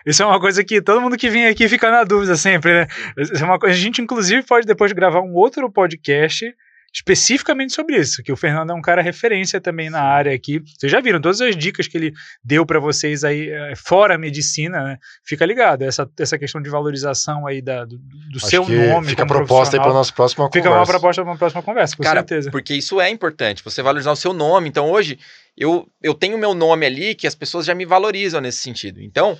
Isso 0.05 0.23
é 0.23 0.25
uma 0.25 0.39
coisa 0.39 0.63
que 0.63 0.81
todo 0.81 1.01
mundo 1.01 1.17
que 1.17 1.29
vem 1.29 1.47
aqui 1.47 1.67
fica 1.67 1.91
na 1.91 2.05
dúvida 2.05 2.37
sempre, 2.37 2.71
né? 2.71 2.87
Isso 3.17 3.43
é 3.43 3.45
uma 3.45 3.59
coisa, 3.59 3.75
a 3.75 3.79
gente, 3.79 4.01
inclusive, 4.01 4.43
pode 4.43 4.65
depois 4.65 4.93
gravar 4.93 5.19
um 5.19 5.33
outro 5.33 5.69
podcast 5.69 6.45
especificamente 6.93 7.73
sobre 7.73 7.97
isso, 7.97 8.21
que 8.21 8.31
o 8.31 8.37
Fernando 8.37 8.69
é 8.69 8.73
um 8.73 8.81
cara 8.81 9.01
referência 9.01 9.59
também 9.59 9.89
na 9.89 10.01
área 10.01 10.31
aqui. 10.31 10.61
Vocês 10.77 10.91
já 10.91 11.01
viram 11.01 11.19
todas 11.19 11.41
as 11.41 11.57
dicas 11.57 11.87
que 11.87 11.97
ele 11.97 12.13
deu 12.43 12.67
para 12.67 12.79
vocês 12.79 13.23
aí, 13.23 13.49
eh, 13.49 13.73
fora 13.75 14.13
a 14.13 14.17
medicina, 14.17 14.83
né? 14.83 14.97
Fica 15.25 15.43
ligado, 15.43 15.81
essa, 15.81 16.07
essa 16.19 16.37
questão 16.37 16.61
de 16.61 16.69
valorização 16.69 17.47
aí 17.47 17.63
da, 17.63 17.83
do, 17.83 17.97
do 18.31 18.39
seu 18.39 18.67
nome. 18.69 19.07
Fica 19.07 19.23
a 19.23 19.25
proposta 19.25 19.75
aí 19.75 19.81
para 19.81 19.91
nossa 19.91 20.13
próxima 20.13 20.45
Fica 20.51 20.69
conversa. 20.69 20.79
uma 20.79 20.85
proposta 20.85 21.21
para 21.23 21.31
uma 21.31 21.37
próxima 21.37 21.63
conversa, 21.63 21.97
com 21.97 22.03
Cara, 22.03 22.19
certeza. 22.19 22.51
Porque 22.51 22.75
isso 22.75 23.01
é 23.01 23.09
importante, 23.09 23.63
você 23.63 23.81
valorizar 23.81 24.11
o 24.11 24.15
seu 24.15 24.31
nome. 24.31 24.69
Então, 24.69 24.91
hoje, 24.91 25.17
eu, 25.57 25.87
eu 25.99 26.13
tenho 26.13 26.37
meu 26.37 26.53
nome 26.53 26.85
ali 26.85 27.15
que 27.15 27.25
as 27.25 27.33
pessoas 27.33 27.65
já 27.65 27.73
me 27.73 27.85
valorizam 27.85 28.39
nesse 28.39 28.59
sentido. 28.59 29.01
Então, 29.01 29.35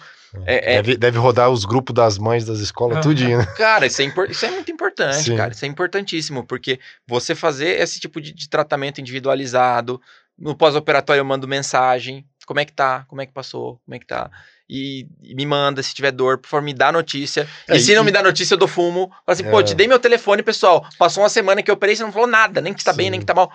é, 0.45 0.73
é- 0.73 0.81
Deve, 0.81 0.97
deve 0.97 1.17
rodar 1.17 1.49
os 1.49 1.65
grupos 1.65 1.93
das 1.93 2.17
mães 2.17 2.45
das 2.45 2.59
escolas, 2.59 2.97
Ah. 2.97 3.01
tudinho, 3.01 3.37
né? 3.39 3.45
cara, 3.57 3.85
isso 3.85 4.01
é, 4.01 4.05
impor- 4.05 4.29
isso 4.29 4.45
é 4.45 4.51
muito 4.51 4.71
importante, 4.71 5.23
Sim. 5.23 5.35
cara. 5.37 5.51
Isso 5.53 5.63
é 5.65 5.67
importantíssimo, 5.67 6.43
porque 6.45 6.79
você 7.07 7.33
fazer 7.35 7.79
esse 7.81 7.99
tipo 7.99 8.19
de, 8.21 8.33
de 8.33 8.49
tratamento 8.49 8.99
individualizado, 8.99 10.01
no 10.37 10.55
pós-operatório 10.55 11.19
eu 11.21 11.25
mando 11.25 11.47
mensagem, 11.47 12.25
como 12.45 12.59
é 12.59 12.65
que 12.65 12.73
tá, 12.73 13.05
como 13.07 13.21
é 13.21 13.25
que 13.25 13.31
passou, 13.33 13.79
como 13.85 13.95
é 13.95 13.99
que 13.99 14.05
tá. 14.07 14.29
E, 14.69 15.05
e 15.21 15.35
me 15.35 15.45
manda 15.45 15.83
se 15.83 15.93
tiver 15.93 16.11
dor, 16.11 16.37
por 16.39 16.47
favor, 16.47 16.63
me 16.65 16.73
dá 16.73 16.91
notícia. 16.91 17.47
É, 17.67 17.75
e 17.75 17.79
se 17.79 17.91
e- 17.91 17.95
não 17.95 18.03
me 18.03 18.11
dá 18.11 18.23
notícia, 18.23 18.53
eu 18.55 18.57
dou 18.57 18.67
fumo. 18.67 19.09
Fala 19.09 19.21
assim, 19.27 19.43
pô, 19.43 19.59
É. 19.59 19.63
te 19.63 19.75
dei 19.75 19.87
meu 19.87 19.99
telefone, 19.99 20.41
pessoal. 20.41 20.85
Passou 20.97 21.21
uma 21.21 21.29
semana 21.29 21.61
que 21.61 21.69
eu 21.69 21.75
operei, 21.75 21.95
você 21.95 22.01
não 22.03 22.11
falou 22.11 22.27
nada, 22.27 22.59
nem 22.61 22.73
que 22.73 22.83
tá 22.83 22.91
bem, 22.93 23.07
Sim. 23.07 23.11
nem 23.11 23.19
que 23.19 23.25
tá 23.25 23.33
mal. 23.35 23.51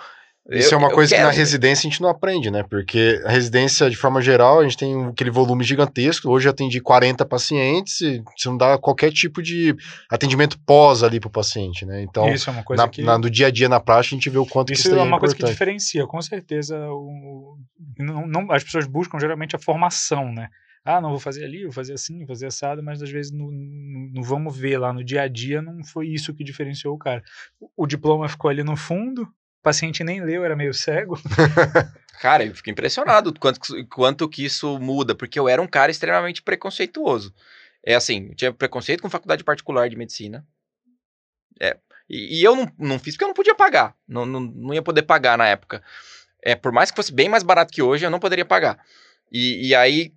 Isso 0.50 0.74
Eu- 0.74 0.78
é 0.78 0.80
uma 0.80 0.90
coisa 0.90 1.14
que 1.14 1.20
na 1.20 1.30
residência 1.30 1.86
a 1.86 1.90
gente 1.90 2.00
não 2.00 2.08
aprende, 2.08 2.50
né? 2.50 2.62
Porque 2.62 3.20
a 3.24 3.30
residência, 3.30 3.90
de 3.90 3.96
forma 3.96 4.22
geral, 4.22 4.60
a 4.60 4.62
gente 4.62 4.78
tem 4.78 5.04
aquele 5.06 5.30
volume 5.30 5.62
gigantesco. 5.62 6.30
Hoje 6.30 6.48
eu 6.48 6.50
atendi 6.52 6.80
40 6.80 7.26
pacientes 7.26 8.00
e 8.00 8.22
você 8.36 8.48
não 8.48 8.56
dá 8.56 8.78
qualquer 8.78 9.12
tipo 9.12 9.42
de 9.42 9.76
atendimento 10.10 10.58
pós 10.60 11.02
ali 11.02 11.20
pro 11.20 11.28
paciente, 11.28 11.84
né? 11.84 12.00
Então, 12.02 12.32
isso 12.32 12.48
é 12.48 12.52
uma 12.52 12.62
coisa 12.64 12.82
na, 12.82 12.88
que... 12.88 13.02
na- 13.02 13.18
no 13.18 13.28
dia 13.28 13.48
a 13.48 13.50
dia, 13.50 13.68
na 13.68 13.78
prática, 13.78 14.14
a 14.14 14.16
gente 14.18 14.30
vê 14.30 14.38
o 14.38 14.46
quanto 14.46 14.68
que 14.68 14.72
Isso 14.74 14.88
isso 14.88 14.96
é 14.96 15.02
uma 15.02 15.18
coisa 15.18 15.34
que 15.34 15.44
diferencia, 15.44 16.06
com 16.06 16.20
certeza. 16.22 16.78
O, 16.92 17.58
não, 17.98 18.26
não- 18.26 18.50
as 18.52 18.64
pessoas 18.64 18.86
buscam 18.86 19.18
geralmente 19.18 19.54
a 19.54 19.58
formação, 19.58 20.32
né? 20.32 20.48
Ah, 20.84 21.00
não 21.02 21.10
vou 21.10 21.18
fazer 21.20 21.44
ali, 21.44 21.64
vou 21.64 21.72
fazer 21.72 21.92
assim, 21.92 22.18
vou 22.20 22.28
fazer 22.28 22.46
assado, 22.46 22.82
mas 22.82 23.02
às 23.02 23.10
vezes 23.10 23.30
no, 23.30 23.50
no- 23.50 24.10
no 24.14 24.22
vamos 24.22 24.56
ver 24.56 24.78
lá 24.78 24.94
no 24.94 25.04
dia 25.04 25.22
a 25.22 25.28
dia 25.28 25.60
não 25.60 25.84
foi 25.84 26.08
isso 26.08 26.32
que 26.32 26.42
diferenciou 26.42 26.94
o 26.94 26.98
cara. 26.98 27.22
O, 27.60 27.84
o 27.84 27.86
diploma 27.86 28.26
ficou 28.30 28.48
ali 28.48 28.64
no 28.64 28.74
fundo, 28.76 29.22
o 29.24 29.28
paciente 29.68 30.02
nem 30.02 30.24
leu, 30.24 30.44
era 30.44 30.56
meio 30.56 30.72
cego. 30.72 31.20
Cara, 32.20 32.44
eu 32.44 32.54
fico 32.54 32.70
impressionado 32.70 33.32
quanto, 33.38 33.60
quanto 33.88 34.28
que 34.28 34.44
isso 34.44 34.78
muda, 34.78 35.14
porque 35.14 35.38
eu 35.38 35.48
era 35.48 35.60
um 35.62 35.68
cara 35.68 35.90
extremamente 35.90 36.42
preconceituoso. 36.42 37.32
É 37.84 37.94
assim, 37.94 38.28
eu 38.30 38.34
tinha 38.34 38.52
preconceito 38.52 39.02
com 39.02 39.10
faculdade 39.10 39.44
particular 39.44 39.88
de 39.88 39.96
medicina. 39.96 40.44
É, 41.60 41.76
e, 42.08 42.40
e 42.40 42.44
eu 42.44 42.56
não, 42.56 42.72
não 42.76 42.98
fiz 42.98 43.14
porque 43.14 43.24
eu 43.24 43.28
não 43.28 43.34
podia 43.34 43.54
pagar. 43.54 43.94
Não, 44.06 44.26
não, 44.26 44.40
não 44.40 44.74
ia 44.74 44.82
poder 44.82 45.02
pagar 45.02 45.38
na 45.38 45.46
época. 45.46 45.82
É, 46.42 46.56
por 46.56 46.72
mais 46.72 46.90
que 46.90 46.96
fosse 46.96 47.12
bem 47.12 47.28
mais 47.28 47.42
barato 47.42 47.72
que 47.72 47.82
hoje, 47.82 48.04
eu 48.04 48.10
não 48.10 48.18
poderia 48.18 48.44
pagar. 48.44 48.82
E, 49.30 49.68
e 49.68 49.74
aí 49.74 50.12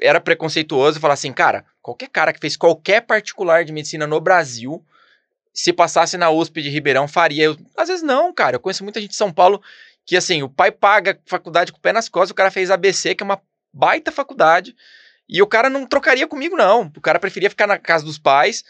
era 0.00 0.20
preconceituoso 0.20 1.00
falar 1.00 1.14
assim, 1.14 1.32
cara, 1.32 1.64
qualquer 1.82 2.10
cara 2.10 2.32
que 2.32 2.40
fez 2.40 2.56
qualquer 2.56 3.00
particular 3.00 3.64
de 3.64 3.72
medicina 3.72 4.06
no 4.06 4.20
Brasil, 4.20 4.84
se 5.52 5.72
passasse 5.72 6.16
na 6.16 6.30
USP 6.30 6.62
de 6.62 6.68
Ribeirão, 6.68 7.08
faria. 7.08 7.44
Eu, 7.44 7.56
às 7.76 7.88
vezes 7.88 8.02
não, 8.02 8.32
cara. 8.32 8.56
Eu 8.56 8.60
conheço 8.60 8.84
muita 8.84 9.00
gente 9.00 9.10
de 9.10 9.16
São 9.16 9.32
Paulo 9.32 9.62
que 10.06 10.16
assim, 10.16 10.42
o 10.42 10.48
pai 10.48 10.72
paga 10.72 11.20
faculdade 11.26 11.70
com 11.72 11.78
o 11.78 11.80
pé 11.80 11.92
nas 11.92 12.08
costas, 12.08 12.30
o 12.30 12.34
cara 12.34 12.50
fez 12.50 12.70
ABC, 12.70 13.14
que 13.14 13.22
é 13.22 13.24
uma 13.24 13.40
baita 13.72 14.10
faculdade, 14.10 14.74
e 15.28 15.40
o 15.40 15.46
cara 15.46 15.70
não 15.70 15.86
trocaria 15.86 16.26
comigo, 16.26 16.56
não. 16.56 16.90
O 16.96 17.00
cara 17.00 17.20
preferia 17.20 17.48
ficar 17.48 17.68
na 17.68 17.78
casa 17.78 18.04
dos 18.04 18.18
pais, 18.18 18.64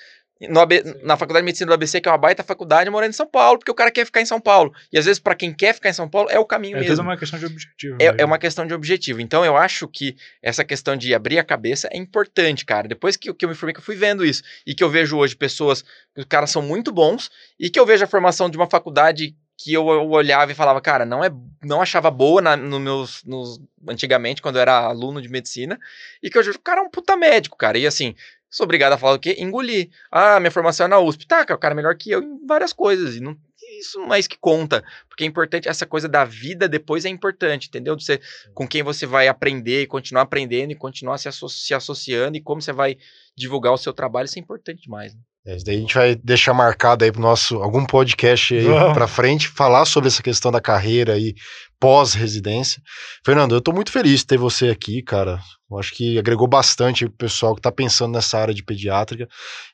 AB, 0.61 0.83
na 1.03 1.17
faculdade 1.19 1.43
de 1.43 1.47
medicina 1.47 1.69
do 1.69 1.75
ABC, 1.75 2.01
que 2.01 2.09
é 2.09 2.13
uma 2.13 2.17
baita 2.17 2.43
faculdade, 2.43 2.89
morando 2.89 3.11
em 3.11 3.15
São 3.15 3.27
Paulo, 3.27 3.59
porque 3.59 3.71
o 3.71 3.75
cara 3.75 3.91
quer 3.91 4.07
ficar 4.07 4.23
em 4.23 4.27
São 4.27 4.41
Paulo. 4.41 4.73
E 4.91 4.99
às 4.99 5.05
vezes, 5.05 5.21
para 5.21 5.35
quem 5.35 5.53
quer 5.53 5.75
ficar 5.75 5.91
em 5.91 5.93
São 5.93 6.09
Paulo, 6.09 6.31
é 6.31 6.39
o 6.39 6.47
caminho 6.47 6.79
é 6.79 6.81
mesmo. 6.81 7.03
É 7.03 7.05
uma 7.05 7.17
questão 7.17 7.39
de 7.39 7.45
objetivo. 7.45 7.99
É, 8.01 8.15
é, 8.19 8.25
uma 8.25 8.39
questão 8.39 8.67
de 8.67 8.73
objetivo. 8.73 9.21
Então, 9.21 9.45
eu 9.45 9.57
acho 9.57 9.87
que 9.87 10.17
essa 10.43 10.65
questão 10.65 10.97
de 10.97 11.15
abrir 11.15 11.39
a 11.39 11.45
cabeça 11.45 11.89
é 11.93 11.99
importante, 11.99 12.65
cara. 12.65 12.89
Depois 12.89 13.17
que, 13.17 13.33
que 13.35 13.45
eu 13.45 13.49
me 13.51 13.55
formei, 13.55 13.75
que 13.75 13.81
eu 13.81 13.85
fui 13.85 13.97
vendo 13.97 14.25
isso, 14.25 14.43
e 14.67 14.75
que 14.75 14.83
eu 14.83 14.89
vejo 14.89 15.19
hoje 15.19 15.37
pessoas, 15.37 15.85
os 16.17 16.25
caras 16.25 16.51
são 16.51 16.63
muito 16.63 16.91
bons, 16.91 17.31
e 17.59 17.69
que 17.69 17.79
eu 17.79 17.85
vejo 17.85 18.05
a 18.05 18.09
formação 18.09 18.49
de 18.49 18.57
uma 18.57 18.67
faculdade 18.67 19.35
que 19.63 19.75
eu, 19.75 19.87
eu, 19.91 20.09
olhava 20.09 20.51
e 20.51 20.55
falava, 20.55 20.81
cara, 20.81 21.05
não 21.05 21.23
é, 21.23 21.31
não 21.63 21.83
achava 21.83 22.11
boa 22.11 22.41
na, 22.41 22.57
no 22.57 22.81
meus, 22.81 23.23
nos, 23.25 23.61
antigamente, 23.87 24.41
quando 24.41 24.57
eu 24.57 24.63
era 24.63 24.79
aluno 24.79 25.21
de 25.21 25.29
medicina, 25.29 25.79
e 26.23 26.31
que 26.31 26.39
hoje 26.39 26.51
o 26.51 26.59
cara 26.59 26.81
é 26.81 26.85
um 26.85 26.89
puta 26.89 27.15
médico, 27.15 27.59
cara. 27.59 27.77
E 27.77 27.87
assim, 27.87 28.15
sou 28.51 28.65
obrigado 28.65 28.93
a 28.93 28.99
falar 28.99 29.15
o 29.15 29.19
quê? 29.19 29.37
Engolir. 29.39 29.91
Ah, 30.11 30.41
minha 30.41 30.51
formação 30.51 30.87
é 30.87 30.89
na 30.89 30.99
USP. 30.99 31.27
Tá, 31.27 31.45
cara, 31.45 31.57
o 31.57 31.61
cara 31.61 31.75
é 31.75 31.77
melhor 31.77 31.97
que 31.97 32.11
eu 32.11 32.23
em 32.23 32.47
várias 32.47 32.73
coisas. 32.73 33.17
E 33.17 33.21
não, 33.21 33.37
isso 33.79 33.99
não 33.99 34.13
é 34.13 34.19
isso 34.19 34.29
que 34.29 34.39
conta. 34.39 34.83
Porque 35.09 35.25
é 35.25 35.27
importante, 35.27 35.69
essa 35.69 35.87
coisa 35.87 36.09
da 36.09 36.25
vida 36.25 36.69
depois 36.69 37.05
é 37.05 37.09
importante, 37.09 37.69
entendeu? 37.69 37.95
De 37.95 38.05
ser 38.05 38.21
com 38.53 38.67
quem 38.67 38.83
você 38.83 39.07
vai 39.07 39.29
aprender 39.29 39.83
e 39.83 39.87
continuar 39.87 40.23
aprendendo 40.23 40.73
e 40.73 40.77
continuar 40.77 41.19
se, 41.19 41.29
asso 41.29 41.49
se 41.49 41.73
associando 41.73 42.37
e 42.37 42.43
como 42.43 42.61
você 42.61 42.73
vai 42.73 42.97
divulgar 43.37 43.73
o 43.73 43.79
seu 43.79 43.93
trabalho, 43.93 44.27
isso 44.27 44.39
é 44.39 44.43
importante 44.43 44.83
demais. 44.83 45.15
Né? 45.15 45.21
É, 45.47 45.57
daí 45.65 45.77
a 45.77 45.81
gente 45.81 45.95
vai 45.95 46.15
deixar 46.17 46.53
marcado 46.53 47.05
aí 47.05 47.11
pro 47.11 47.21
nosso 47.21 47.63
algum 47.63 47.87
podcast 47.87 48.55
aí 48.55 48.67
para 48.93 49.09
frente, 49.09 49.49
falar 49.49 49.87
sobre 49.87 50.09
essa 50.09 50.23
questão 50.23 50.53
da 50.53 50.61
carreira 50.61 51.15
aí 51.15 51.35
pós-residência. 51.81 52.83
Fernando, 53.25 53.55
eu 53.55 53.61
tô 53.61 53.73
muito 53.73 53.91
feliz 53.91 54.21
de 54.21 54.27
ter 54.27 54.37
você 54.37 54.69
aqui, 54.69 55.03
cara. 55.03 55.41
Eu 55.71 55.79
acho 55.79 55.93
que 55.95 56.19
agregou 56.19 56.47
bastante 56.47 57.07
o 57.07 57.11
pessoal 57.11 57.55
que 57.55 57.63
tá 57.63 57.73
pensando 57.73 58.13
nessa 58.13 58.39
área 58.39 58.55
de 58.55 58.63
pediátrica. 58.63 59.27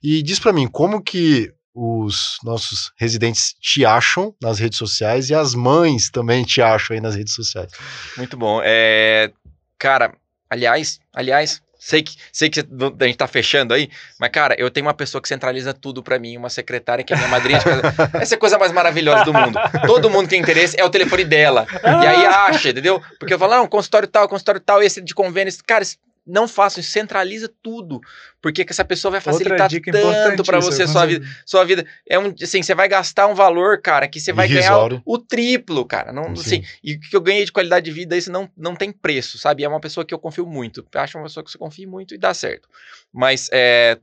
E 0.02 0.22
diz 0.22 0.38
para 0.38 0.52
mim, 0.52 0.68
como 0.68 1.02
que 1.02 1.52
os 1.74 2.38
nossos 2.42 2.90
residentes 2.96 3.54
te 3.60 3.84
acham 3.84 4.34
nas 4.40 4.58
redes 4.58 4.78
sociais 4.78 5.28
e 5.28 5.34
as 5.34 5.54
mães 5.54 6.08
também 6.08 6.42
te 6.44 6.62
acham 6.62 6.94
aí 6.94 7.00
nas 7.02 7.16
redes 7.16 7.34
sociais? 7.34 7.72
Muito 8.16 8.36
bom. 8.36 8.62
É... 8.64 9.30
Cara, 9.78 10.16
aliás, 10.48 10.98
aliás, 11.12 11.60
Sei 11.78 12.02
que, 12.02 12.16
sei 12.32 12.48
que 12.48 12.60
a 12.60 13.04
gente 13.06 13.16
tá 13.16 13.26
fechando 13.26 13.74
aí, 13.74 13.90
mas, 14.18 14.30
cara, 14.30 14.54
eu 14.58 14.70
tenho 14.70 14.86
uma 14.86 14.94
pessoa 14.94 15.20
que 15.20 15.28
centraliza 15.28 15.74
tudo 15.74 16.02
para 16.02 16.18
mim, 16.18 16.36
uma 16.36 16.48
secretária 16.48 17.04
que 17.04 17.12
é 17.12 17.16
minha 17.16 17.28
madrinha 17.28 17.60
casa. 17.62 17.82
Essa 18.20 18.34
é 18.34 18.36
a 18.36 18.40
coisa 18.40 18.58
mais 18.58 18.72
maravilhosa 18.72 19.24
do 19.24 19.32
mundo. 19.32 19.58
Todo 19.86 20.10
mundo 20.10 20.28
tem 20.28 20.40
interesse, 20.40 20.78
é 20.78 20.84
o 20.84 20.90
telefone 20.90 21.24
dela. 21.24 21.66
E 21.82 22.06
aí 22.06 22.26
acha, 22.26 22.70
entendeu? 22.70 23.02
Porque 23.18 23.34
eu 23.34 23.38
falo, 23.38 23.56
não, 23.56 23.66
consultório 23.66 24.08
tal, 24.08 24.28
consultório 24.28 24.60
tal, 24.60 24.82
esse 24.82 25.00
de 25.00 25.14
convênio. 25.14 25.52
Cara, 25.66 25.84
não 26.26 26.48
façam 26.48 26.80
isso, 26.80 26.90
centraliza 26.90 27.48
tudo, 27.62 28.00
porque 28.42 28.64
que 28.64 28.72
essa 28.72 28.84
pessoa 28.84 29.12
vai 29.12 29.20
facilitar 29.20 29.70
tanto 29.70 30.42
para 30.42 30.58
você 30.58 30.84
sua 30.86 31.06
vida, 31.06 31.24
sua 31.44 31.64
vida 31.64 31.86
é 32.08 32.18
um 32.18 32.34
assim, 32.42 32.62
você 32.62 32.74
vai 32.74 32.88
gastar 32.88 33.26
um 33.26 33.34
valor, 33.34 33.80
cara, 33.80 34.08
que 34.08 34.18
você 34.18 34.32
vai 34.32 34.46
Irrisório. 34.46 34.96
ganhar 34.96 35.02
o, 35.04 35.14
o, 35.14 35.18
triplo, 35.18 35.84
cara, 35.84 36.10
não 36.12 36.32
assim, 36.32 36.64
e 36.82 36.94
o 36.94 37.00
que 37.00 37.14
eu 37.14 37.20
ganhei 37.20 37.44
de 37.44 37.52
qualidade 37.52 37.84
de 37.84 37.92
vida 37.92 38.16
isso 38.16 38.32
não, 38.32 38.50
não 38.56 38.74
tem 38.74 38.90
preço, 38.90 39.38
sabe? 39.38 39.62
É 39.62 39.68
uma 39.68 39.80
pessoa 39.80 40.04
que 40.04 40.12
eu 40.12 40.18
confio 40.18 40.46
muito. 40.46 40.84
Eu 40.92 41.00
acho 41.00 41.16
uma 41.16 41.24
pessoa 41.24 41.44
que 41.44 41.50
você 41.50 41.58
confia 41.58 41.86
muito 41.86 42.14
e 42.14 42.18
dá 42.18 42.34
certo. 42.34 42.68
Mas 43.12 43.48
é, 43.52 43.98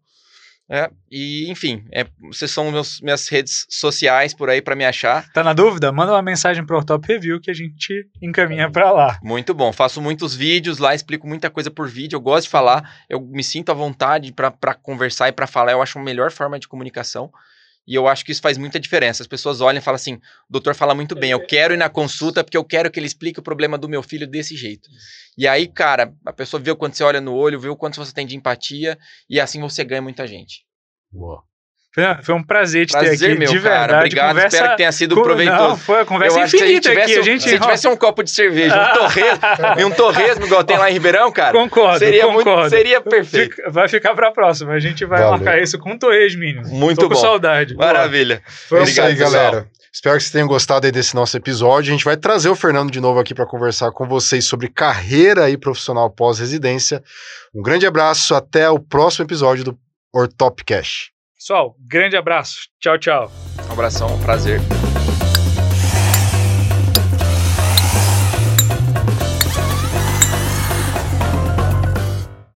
É, 0.71 0.87
e, 1.09 1.49
enfim, 1.49 1.83
é, 1.91 2.05
vocês 2.29 2.51
são 2.51 2.71
meus, 2.71 3.01
minhas 3.01 3.27
redes 3.27 3.65
sociais 3.69 4.35
por 4.35 4.51
aí 4.51 4.61
para 4.61 4.75
me 4.75 4.85
achar. 4.85 5.27
Tá 5.33 5.43
na 5.43 5.51
dúvida? 5.51 5.91
Manda 5.91 6.11
uma 6.11 6.21
mensagem 6.21 6.63
pro 6.63 6.85
Top 6.85 7.07
Review 7.07 7.41
que 7.41 7.49
a 7.49 7.53
gente 7.55 8.07
encaminha 8.21 8.69
para 8.69 8.91
lá. 8.91 9.17
Muito 9.23 9.51
bom. 9.55 9.73
Faço 9.73 9.99
muitos 9.99 10.35
vídeos 10.35 10.77
lá, 10.77 10.93
explico 10.93 11.27
muita 11.27 11.49
coisa 11.49 11.71
por 11.71 11.87
vídeo. 11.87 12.17
Eu 12.17 12.21
gosto 12.21 12.43
de 12.43 12.51
falar, 12.51 13.03
eu 13.09 13.19
me 13.19 13.43
sinto 13.43 13.71
à 13.71 13.73
vontade 13.73 14.31
para 14.31 14.75
conversar 14.75 15.29
e 15.29 15.31
para 15.31 15.47
falar. 15.47 15.71
Eu 15.71 15.81
acho 15.81 15.97
a 15.97 16.03
melhor 16.03 16.31
forma 16.31 16.59
de 16.59 16.67
comunicação. 16.67 17.31
E 17.89 17.95
eu 17.95 18.07
acho 18.07 18.23
que 18.23 18.31
isso 18.31 18.39
faz 18.39 18.55
muita 18.55 18.79
diferença. 18.79 19.23
As 19.23 19.27
pessoas 19.27 19.61
olham 19.61 19.79
e 19.79 19.81
falam 19.81 19.95
assim: 19.95 20.13
o 20.13 20.21
doutor 20.47 20.75
fala 20.75 20.93
muito 20.93 21.15
bem, 21.15 21.31
eu 21.31 21.43
quero 21.43 21.73
ir 21.73 21.77
na 21.77 21.89
consulta 21.89 22.43
porque 22.43 22.55
eu 22.55 22.63
quero 22.63 22.91
que 22.91 22.99
ele 22.99 23.07
explique 23.07 23.39
o 23.39 23.43
problema 23.43 23.79
do 23.79 23.89
meu 23.89 24.03
filho 24.03 24.27
desse 24.27 24.55
jeito. 24.55 24.87
E 25.35 25.47
aí, 25.47 25.67
cara, 25.67 26.13
a 26.23 26.31
pessoa 26.31 26.61
vê 26.61 26.69
o 26.69 26.75
quanto 26.75 26.95
você 26.95 27.03
olha 27.03 27.19
no 27.19 27.33
olho, 27.33 27.59
vê 27.59 27.67
o 27.67 27.75
quanto 27.75 27.95
você 27.95 28.13
tem 28.13 28.27
de 28.27 28.35
empatia, 28.35 28.95
e 29.27 29.39
assim 29.39 29.59
você 29.59 29.83
ganha 29.83 30.03
muita 30.03 30.27
gente. 30.27 30.63
Boa. 31.11 31.43
Foi 32.23 32.35
um 32.35 32.43
prazer 32.43 32.85
te 32.85 32.91
prazer, 32.91 33.17
ter 33.17 33.25
aqui, 33.25 33.39
meu, 33.39 33.49
de 33.49 33.57
verdade. 33.57 33.87
Cara, 33.87 33.97
obrigado, 33.97 34.27
conversa... 34.29 34.55
espero 34.55 34.71
que 34.71 34.77
tenha 34.77 34.91
sido 34.91 35.15
com... 35.15 35.21
proveitoso. 35.23 35.69
Não, 35.69 35.77
foi 35.77 36.01
a 36.01 36.05
conversa 36.05 36.39
infinita 36.41 36.91
aqui. 36.91 37.17
A 37.17 37.21
gente... 37.21 37.49
Se 37.49 37.59
tivesse 37.59 37.87
um 37.87 37.97
copo 37.97 38.23
de 38.23 38.29
cerveja, 38.29 38.75
um 38.75 38.93
torresmo, 38.99 39.39
e 39.79 39.85
um 39.85 39.91
torresmo 39.91 40.45
igual 40.45 40.63
tem 40.63 40.77
lá 40.77 40.89
em 40.89 40.93
Ribeirão, 40.93 41.31
cara, 41.31 41.51
concordo, 41.51 41.99
seria, 41.99 42.27
concordo. 42.27 42.51
Muito, 42.51 42.69
seria 42.69 43.01
perfeito. 43.01 43.55
Fica, 43.55 43.71
vai 43.71 43.87
ficar 43.87 44.13
pra 44.13 44.31
próxima, 44.31 44.73
a 44.73 44.79
gente 44.79 45.03
vai 45.03 45.19
Valeu. 45.19 45.37
marcar 45.37 45.61
isso 45.61 45.79
com 45.79 45.91
um 45.93 45.97
torresmo, 45.97 46.43
Muito 46.67 46.99
Tô 46.99 47.09
bom. 47.09 47.15
com 47.15 47.21
saudade. 47.21 47.75
Maravilha. 47.75 48.41
Foi 48.45 48.83
isso 48.83 49.01
aí, 49.01 49.15
galera. 49.15 49.67
Espero 49.91 50.15
que 50.17 50.23
vocês 50.23 50.31
tenham 50.31 50.47
gostado 50.47 50.85
aí 50.85 50.91
desse 50.91 51.15
nosso 51.15 51.35
episódio. 51.35 51.89
A 51.89 51.93
gente 51.93 52.05
vai 52.05 52.15
trazer 52.15 52.47
o 52.47 52.55
Fernando 52.55 52.91
de 52.91 53.01
novo 53.01 53.19
aqui 53.19 53.33
para 53.33 53.45
conversar 53.45 53.91
com 53.91 54.07
vocês 54.07 54.45
sobre 54.45 54.69
carreira 54.69 55.49
e 55.49 55.57
profissional 55.57 56.09
pós-residência. 56.11 57.03
Um 57.53 57.61
grande 57.63 57.87
abraço, 57.87 58.35
até 58.35 58.69
o 58.69 58.79
próximo 58.79 59.25
episódio 59.25 59.63
do 59.63 59.79
Ortopcast. 60.13 61.11
Pessoal, 61.39 61.73
grande 61.79 62.17
abraço. 62.17 62.67
Tchau, 62.81 62.99
tchau. 62.99 63.31
Um 63.69 63.71
abração, 63.71 64.13
um 64.13 64.19
prazer. 64.21 64.59